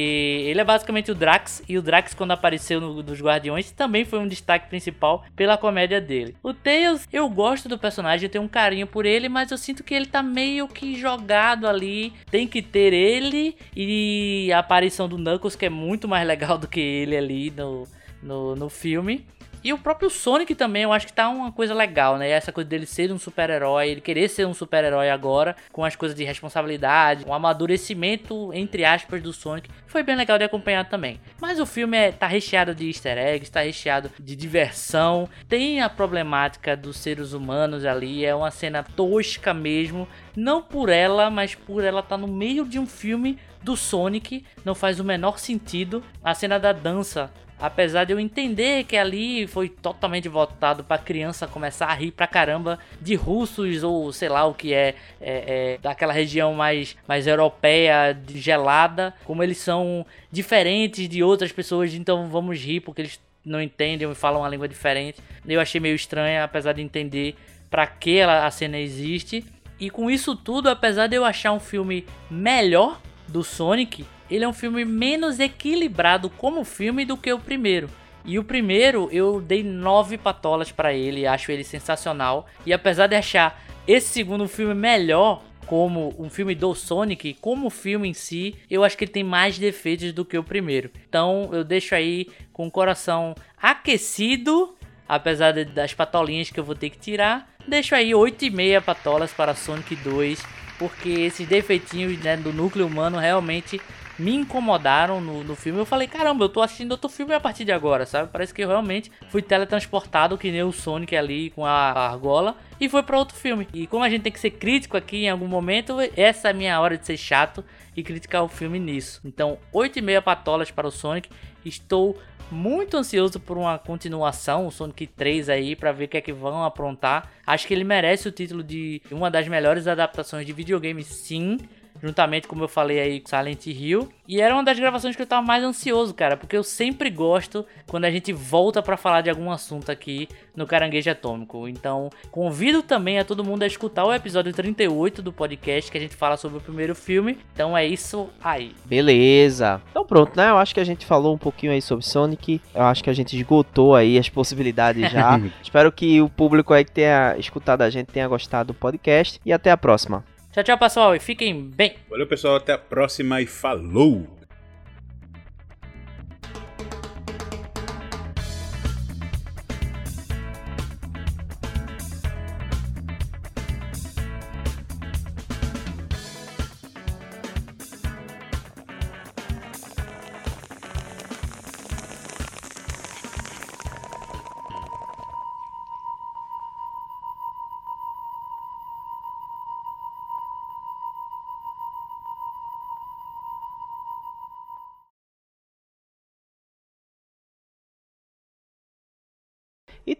ele 0.45 0.59
é 0.59 0.63
basicamente 0.63 1.11
o 1.11 1.15
Drax, 1.15 1.63
e 1.67 1.77
o 1.77 1.81
Drax, 1.81 2.13
quando 2.13 2.31
apareceu 2.31 2.79
no, 2.81 3.03
nos 3.03 3.21
Guardiões, 3.21 3.71
também 3.71 4.05
foi 4.05 4.19
um 4.19 4.27
destaque 4.27 4.69
principal 4.69 5.23
pela 5.35 5.57
comédia 5.57 6.01
dele. 6.01 6.35
O 6.41 6.53
Tails, 6.53 7.07
eu 7.11 7.29
gosto 7.29 7.69
do 7.69 7.77
personagem, 7.77 8.25
eu 8.25 8.31
tenho 8.31 8.43
um 8.43 8.47
carinho 8.47 8.87
por 8.87 9.05
ele, 9.05 9.29
mas 9.29 9.51
eu 9.51 9.57
sinto 9.57 9.83
que 9.83 9.93
ele 9.93 10.05
tá 10.05 10.23
meio 10.23 10.67
que 10.67 10.95
jogado 10.95 11.67
ali. 11.67 12.13
Tem 12.31 12.47
que 12.47 12.61
ter 12.61 12.93
ele 12.93 13.55
e 13.75 14.51
a 14.53 14.59
aparição 14.59 15.07
do 15.07 15.17
Knuckles, 15.17 15.55
que 15.55 15.65
é 15.65 15.69
muito 15.69 16.07
mais 16.07 16.27
legal 16.27 16.57
do 16.57 16.67
que 16.67 16.79
ele 16.79 17.15
ali 17.15 17.51
no, 17.51 17.87
no, 18.21 18.55
no 18.55 18.69
filme. 18.69 19.25
E 19.63 19.73
o 19.73 19.77
próprio 19.77 20.09
Sonic 20.09 20.55
também, 20.55 20.83
eu 20.83 20.93
acho 20.93 21.07
que 21.07 21.13
tá 21.13 21.27
uma 21.27 21.51
coisa 21.51 21.73
legal, 21.73 22.17
né? 22.17 22.29
Essa 22.29 22.51
coisa 22.51 22.69
dele 22.69 22.85
ser 22.85 23.11
um 23.11 23.19
super-herói, 23.19 23.89
ele 23.89 24.01
querer 24.01 24.29
ser 24.29 24.47
um 24.47 24.53
super-herói 24.53 25.09
agora, 25.09 25.55
com 25.71 25.83
as 25.83 25.95
coisas 25.95 26.15
de 26.15 26.23
responsabilidade, 26.23 27.25
um 27.27 27.33
amadurecimento, 27.33 28.53
entre 28.53 28.85
aspas, 28.85 29.21
do 29.21 29.33
Sonic, 29.33 29.69
foi 29.85 30.01
bem 30.01 30.15
legal 30.15 30.37
de 30.37 30.45
acompanhar 30.45 30.87
também. 30.87 31.19
Mas 31.41 31.59
o 31.59 31.65
filme 31.65 31.97
é, 31.97 32.11
tá 32.11 32.25
recheado 32.25 32.73
de 32.73 32.87
easter 32.87 33.17
eggs, 33.17 33.51
tá 33.51 33.61
recheado 33.61 34.09
de 34.17 34.35
diversão, 34.35 35.27
tem 35.47 35.81
a 35.81 35.89
problemática 35.89 36.77
dos 36.77 36.97
seres 36.97 37.33
humanos 37.33 37.85
ali, 37.85 38.23
é 38.23 38.33
uma 38.33 38.51
cena 38.51 38.83
tosca 38.83 39.53
mesmo, 39.53 40.07
não 40.35 40.61
por 40.61 40.87
ela, 40.87 41.29
mas 41.29 41.53
por 41.53 41.83
ela 41.83 41.99
estar 41.99 42.15
tá 42.15 42.17
no 42.17 42.27
meio 42.27 42.65
de 42.65 42.79
um 42.79 42.87
filme 42.87 43.37
do 43.61 43.75
Sonic, 43.75 44.45
não 44.63 44.73
faz 44.73 44.99
o 44.99 45.03
menor 45.03 45.37
sentido. 45.37 46.03
A 46.23 46.33
cena 46.33 46.57
da 46.57 46.71
dança 46.71 47.29
Apesar 47.59 48.05
de 48.05 48.13
eu 48.13 48.19
entender 48.19 48.85
que 48.85 48.95
ali 48.95 49.45
foi 49.45 49.67
totalmente 49.67 50.29
voltado 50.29 50.83
para 50.83 50.97
criança 50.97 51.45
começar 51.45 51.87
a 51.87 51.93
rir 51.93 52.11
pra 52.11 52.25
caramba 52.25 52.79
de 53.01 53.15
russos 53.15 53.83
ou 53.83 54.13
sei 54.13 54.29
lá 54.29 54.45
o 54.45 54.53
que 54.53 54.73
é, 54.73 54.95
é, 55.19 55.73
é, 55.73 55.77
daquela 55.81 56.13
região 56.13 56.53
mais, 56.53 56.95
mais 57.05 57.27
europeia, 57.27 58.17
gelada, 58.29 59.13
como 59.25 59.43
eles 59.43 59.57
são 59.57 60.05
diferentes 60.31 61.09
de 61.09 61.21
outras 61.21 61.51
pessoas, 61.51 61.93
então 61.93 62.29
vamos 62.29 62.59
rir 62.59 62.79
porque 62.79 63.01
eles 63.01 63.19
não 63.45 63.61
entendem 63.61 64.09
e 64.09 64.15
falam 64.15 64.41
uma 64.41 64.49
língua 64.49 64.67
diferente. 64.67 65.19
Eu 65.45 65.59
achei 65.59 65.81
meio 65.81 65.95
estranha, 65.95 66.43
apesar 66.43 66.73
de 66.73 66.81
entender 66.81 67.35
para 67.69 67.85
que 67.85 68.21
a 68.21 68.49
cena 68.51 68.77
existe. 68.77 69.45
E 69.79 69.89
com 69.89 70.09
isso 70.09 70.35
tudo, 70.35 70.69
apesar 70.69 71.07
de 71.07 71.15
eu 71.15 71.25
achar 71.25 71.51
um 71.51 71.59
filme 71.59 72.05
melhor 72.29 73.01
do 73.27 73.43
Sonic, 73.43 74.05
ele 74.29 74.43
é 74.43 74.47
um 74.47 74.53
filme 74.53 74.85
menos 74.85 75.39
equilibrado 75.39 76.29
como 76.29 76.63
filme 76.63 77.05
do 77.05 77.17
que 77.17 77.31
o 77.31 77.39
primeiro. 77.39 77.89
E 78.25 78.37
o 78.37 78.43
primeiro 78.43 79.09
eu 79.11 79.41
dei 79.41 79.63
nove 79.63 80.17
patolas 80.17 80.71
para 80.71 80.93
ele, 80.93 81.25
acho 81.25 81.51
ele 81.51 81.63
sensacional. 81.63 82.45
E 82.65 82.73
apesar 82.73 83.07
de 83.07 83.15
achar 83.15 83.63
esse 83.87 84.09
segundo 84.09 84.47
filme 84.47 84.73
melhor 84.73 85.43
como 85.65 86.15
um 86.17 86.29
filme 86.29 86.55
do 86.55 86.73
Sonic, 86.73 87.35
como 87.35 87.67
o 87.67 87.69
filme 87.69 88.09
em 88.09 88.13
si, 88.13 88.55
eu 88.69 88.83
acho 88.83 88.97
que 88.97 89.03
ele 89.03 89.11
tem 89.11 89.23
mais 89.23 89.57
defeitos 89.57 90.11
do 90.11 90.25
que 90.25 90.37
o 90.37 90.43
primeiro. 90.43 90.89
Então 91.07 91.49
eu 91.51 91.63
deixo 91.63 91.95
aí 91.95 92.27
com 92.51 92.67
o 92.67 92.71
coração 92.71 93.35
aquecido, 93.61 94.75
apesar 95.07 95.53
das 95.65 95.93
patolinhas 95.93 96.49
que 96.49 96.59
eu 96.59 96.63
vou 96.63 96.75
ter 96.75 96.89
que 96.89 96.97
tirar. 96.97 97.49
Deixo 97.67 97.93
aí 97.93 98.11
8,5 98.11 98.81
patolas 98.81 99.31
para 99.31 99.53
Sonic 99.53 99.95
2, 99.97 100.43
porque 100.79 101.09
esses 101.09 101.47
defeitinhos 101.47 102.17
né, 102.19 102.35
do 102.35 102.51
núcleo 102.51 102.87
humano 102.87 103.19
realmente 103.19 103.79
me 104.19 104.35
incomodaram 104.35 105.21
no, 105.21 105.43
no 105.43 105.55
filme. 105.55 105.79
Eu 105.79 105.85
falei, 105.85 106.07
caramba, 106.07 106.43
eu 106.43 106.49
tô 106.49 106.61
assistindo 106.61 106.91
outro 106.91 107.09
filme 107.09 107.33
a 107.33 107.39
partir 107.39 107.63
de 107.63 107.71
agora, 107.71 108.05
sabe? 108.05 108.29
Parece 108.31 108.53
que 108.53 108.61
eu 108.61 108.67
realmente 108.67 109.09
fui 109.29 109.41
teletransportado, 109.41 110.37
que 110.37 110.51
nem 110.51 110.61
o 110.61 110.73
Sonic 110.73 111.15
ali 111.15 111.49
com 111.51 111.65
a 111.65 111.71
argola, 111.71 112.55
e 112.79 112.89
foi 112.89 113.01
para 113.01 113.17
outro 113.17 113.37
filme. 113.37 113.67
E 113.73 113.87
como 113.87 114.03
a 114.03 114.09
gente 114.09 114.23
tem 114.23 114.31
que 114.31 114.39
ser 114.39 114.51
crítico 114.51 114.97
aqui 114.97 115.23
em 115.23 115.29
algum 115.29 115.47
momento, 115.47 115.95
essa 116.17 116.49
é 116.49 116.51
a 116.51 116.53
minha 116.53 116.79
hora 116.79 116.97
de 116.97 117.05
ser 117.05 117.17
chato 117.17 117.63
e 117.95 118.03
criticar 118.03 118.43
o 118.43 118.49
filme 118.49 118.77
nisso. 118.77 119.21
Então, 119.23 119.57
8,5 119.73 120.21
patolas 120.21 120.69
para 120.69 120.87
o 120.87 120.91
Sonic. 120.91 121.29
Estou 121.65 122.17
muito 122.51 122.97
ansioso 122.97 123.39
por 123.39 123.57
uma 123.57 123.77
continuação, 123.77 124.67
o 124.67 124.71
Sonic 124.71 125.07
3 125.07 125.49
aí, 125.49 125.75
para 125.75 125.91
ver 125.91 126.05
o 126.05 126.07
que 126.07 126.17
é 126.17 126.21
que 126.21 126.33
vão 126.33 126.63
aprontar. 126.63 127.31
Acho 127.45 127.67
que 127.67 127.73
ele 127.73 127.83
merece 127.83 128.27
o 128.27 128.31
título 128.31 128.63
de 128.63 129.01
uma 129.11 129.29
das 129.29 129.47
melhores 129.47 129.87
adaptações 129.87 130.45
de 130.45 130.51
videogame, 130.51 131.03
sim 131.03 131.57
juntamente, 132.01 132.47
como 132.47 132.63
eu 132.63 132.67
falei 132.67 132.99
aí, 132.99 133.23
Silent 133.25 133.67
Hill. 133.67 134.09
E 134.27 134.41
era 134.41 134.53
uma 134.53 134.63
das 134.63 134.79
gravações 134.79 135.15
que 135.15 135.21
eu 135.21 135.27
tava 135.27 135.45
mais 135.45 135.63
ansioso, 135.63 136.13
cara, 136.13 136.37
porque 136.37 136.55
eu 136.55 136.63
sempre 136.63 137.09
gosto 137.09 137.65
quando 137.87 138.05
a 138.05 138.11
gente 138.11 138.31
volta 138.31 138.81
para 138.81 138.95
falar 138.95 139.21
de 139.21 139.29
algum 139.29 139.51
assunto 139.51 139.91
aqui 139.91 140.29
no 140.55 140.67
Caranguejo 140.67 141.09
Atômico. 141.09 141.67
Então, 141.67 142.09
convido 142.29 142.83
também 142.83 143.17
a 143.17 143.25
todo 143.25 143.43
mundo 143.43 143.63
a 143.63 143.67
escutar 143.67 144.05
o 144.05 144.13
episódio 144.13 144.53
38 144.53 145.21
do 145.21 145.33
podcast 145.33 145.91
que 145.91 145.97
a 145.97 146.01
gente 146.01 146.15
fala 146.15 146.37
sobre 146.37 146.57
o 146.57 146.61
primeiro 146.61 146.93
filme. 146.93 147.37
Então 147.53 147.75
é 147.75 147.85
isso 147.85 148.29
aí. 148.43 148.75
Beleza. 148.85 149.81
Então 149.89 150.05
pronto, 150.05 150.35
né? 150.35 150.49
Eu 150.49 150.57
acho 150.57 150.73
que 150.73 150.79
a 150.79 150.85
gente 150.85 151.05
falou 151.05 151.33
um 151.33 151.37
pouquinho 151.37 151.71
aí 151.71 151.81
sobre 151.81 152.05
Sonic. 152.05 152.61
Eu 152.75 152.83
acho 152.83 153.03
que 153.03 153.09
a 153.09 153.13
gente 153.13 153.35
esgotou 153.35 153.95
aí 153.95 154.17
as 154.19 154.29
possibilidades 154.29 155.11
já. 155.11 155.39
Espero 155.63 155.91
que 155.91 156.21
o 156.21 156.29
público 156.29 156.73
aí 156.73 156.85
que 156.85 156.91
tenha 156.91 157.35
escutado 157.37 157.81
a 157.81 157.89
gente 157.89 158.07
tenha 158.07 158.27
gostado 158.27 158.67
do 158.67 158.73
podcast 158.73 159.39
e 159.45 159.51
até 159.51 159.71
a 159.71 159.77
próxima. 159.77 160.23
Tchau, 160.51 160.63
tchau, 160.63 160.77
pessoal, 160.79 161.15
e 161.15 161.19
fiquem 161.19 161.69
bem. 161.69 161.95
Valeu, 162.09 162.25
pessoal, 162.25 162.55
até 162.55 162.73
a 162.73 162.77
próxima 162.77 163.39
e 163.39 163.45
falou! 163.45 164.38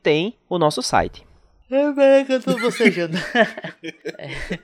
Tem 0.10 0.34
o 0.50 0.58
nosso 0.58 0.82
site. 0.82 1.24
É, 1.70 2.24
que 2.24 2.34
eu 2.34 2.42
tô 2.42 2.60
bocejando. 2.60 3.16
é. 4.18 4.60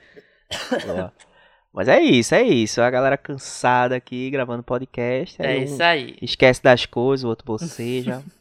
Mas 1.72 1.86
é 1.86 2.00
isso, 2.00 2.34
é 2.34 2.42
isso. 2.42 2.80
A 2.80 2.90
galera 2.90 3.16
cansada 3.16 3.94
aqui 3.94 4.28
gravando 4.28 4.64
podcast. 4.64 5.40
É 5.40 5.58
um 5.58 5.62
isso 5.62 5.80
aí. 5.80 6.16
Esquece 6.20 6.60
das 6.60 6.84
coisas, 6.84 7.22
o 7.22 7.28
outro 7.28 7.46
boceja. 7.46 8.24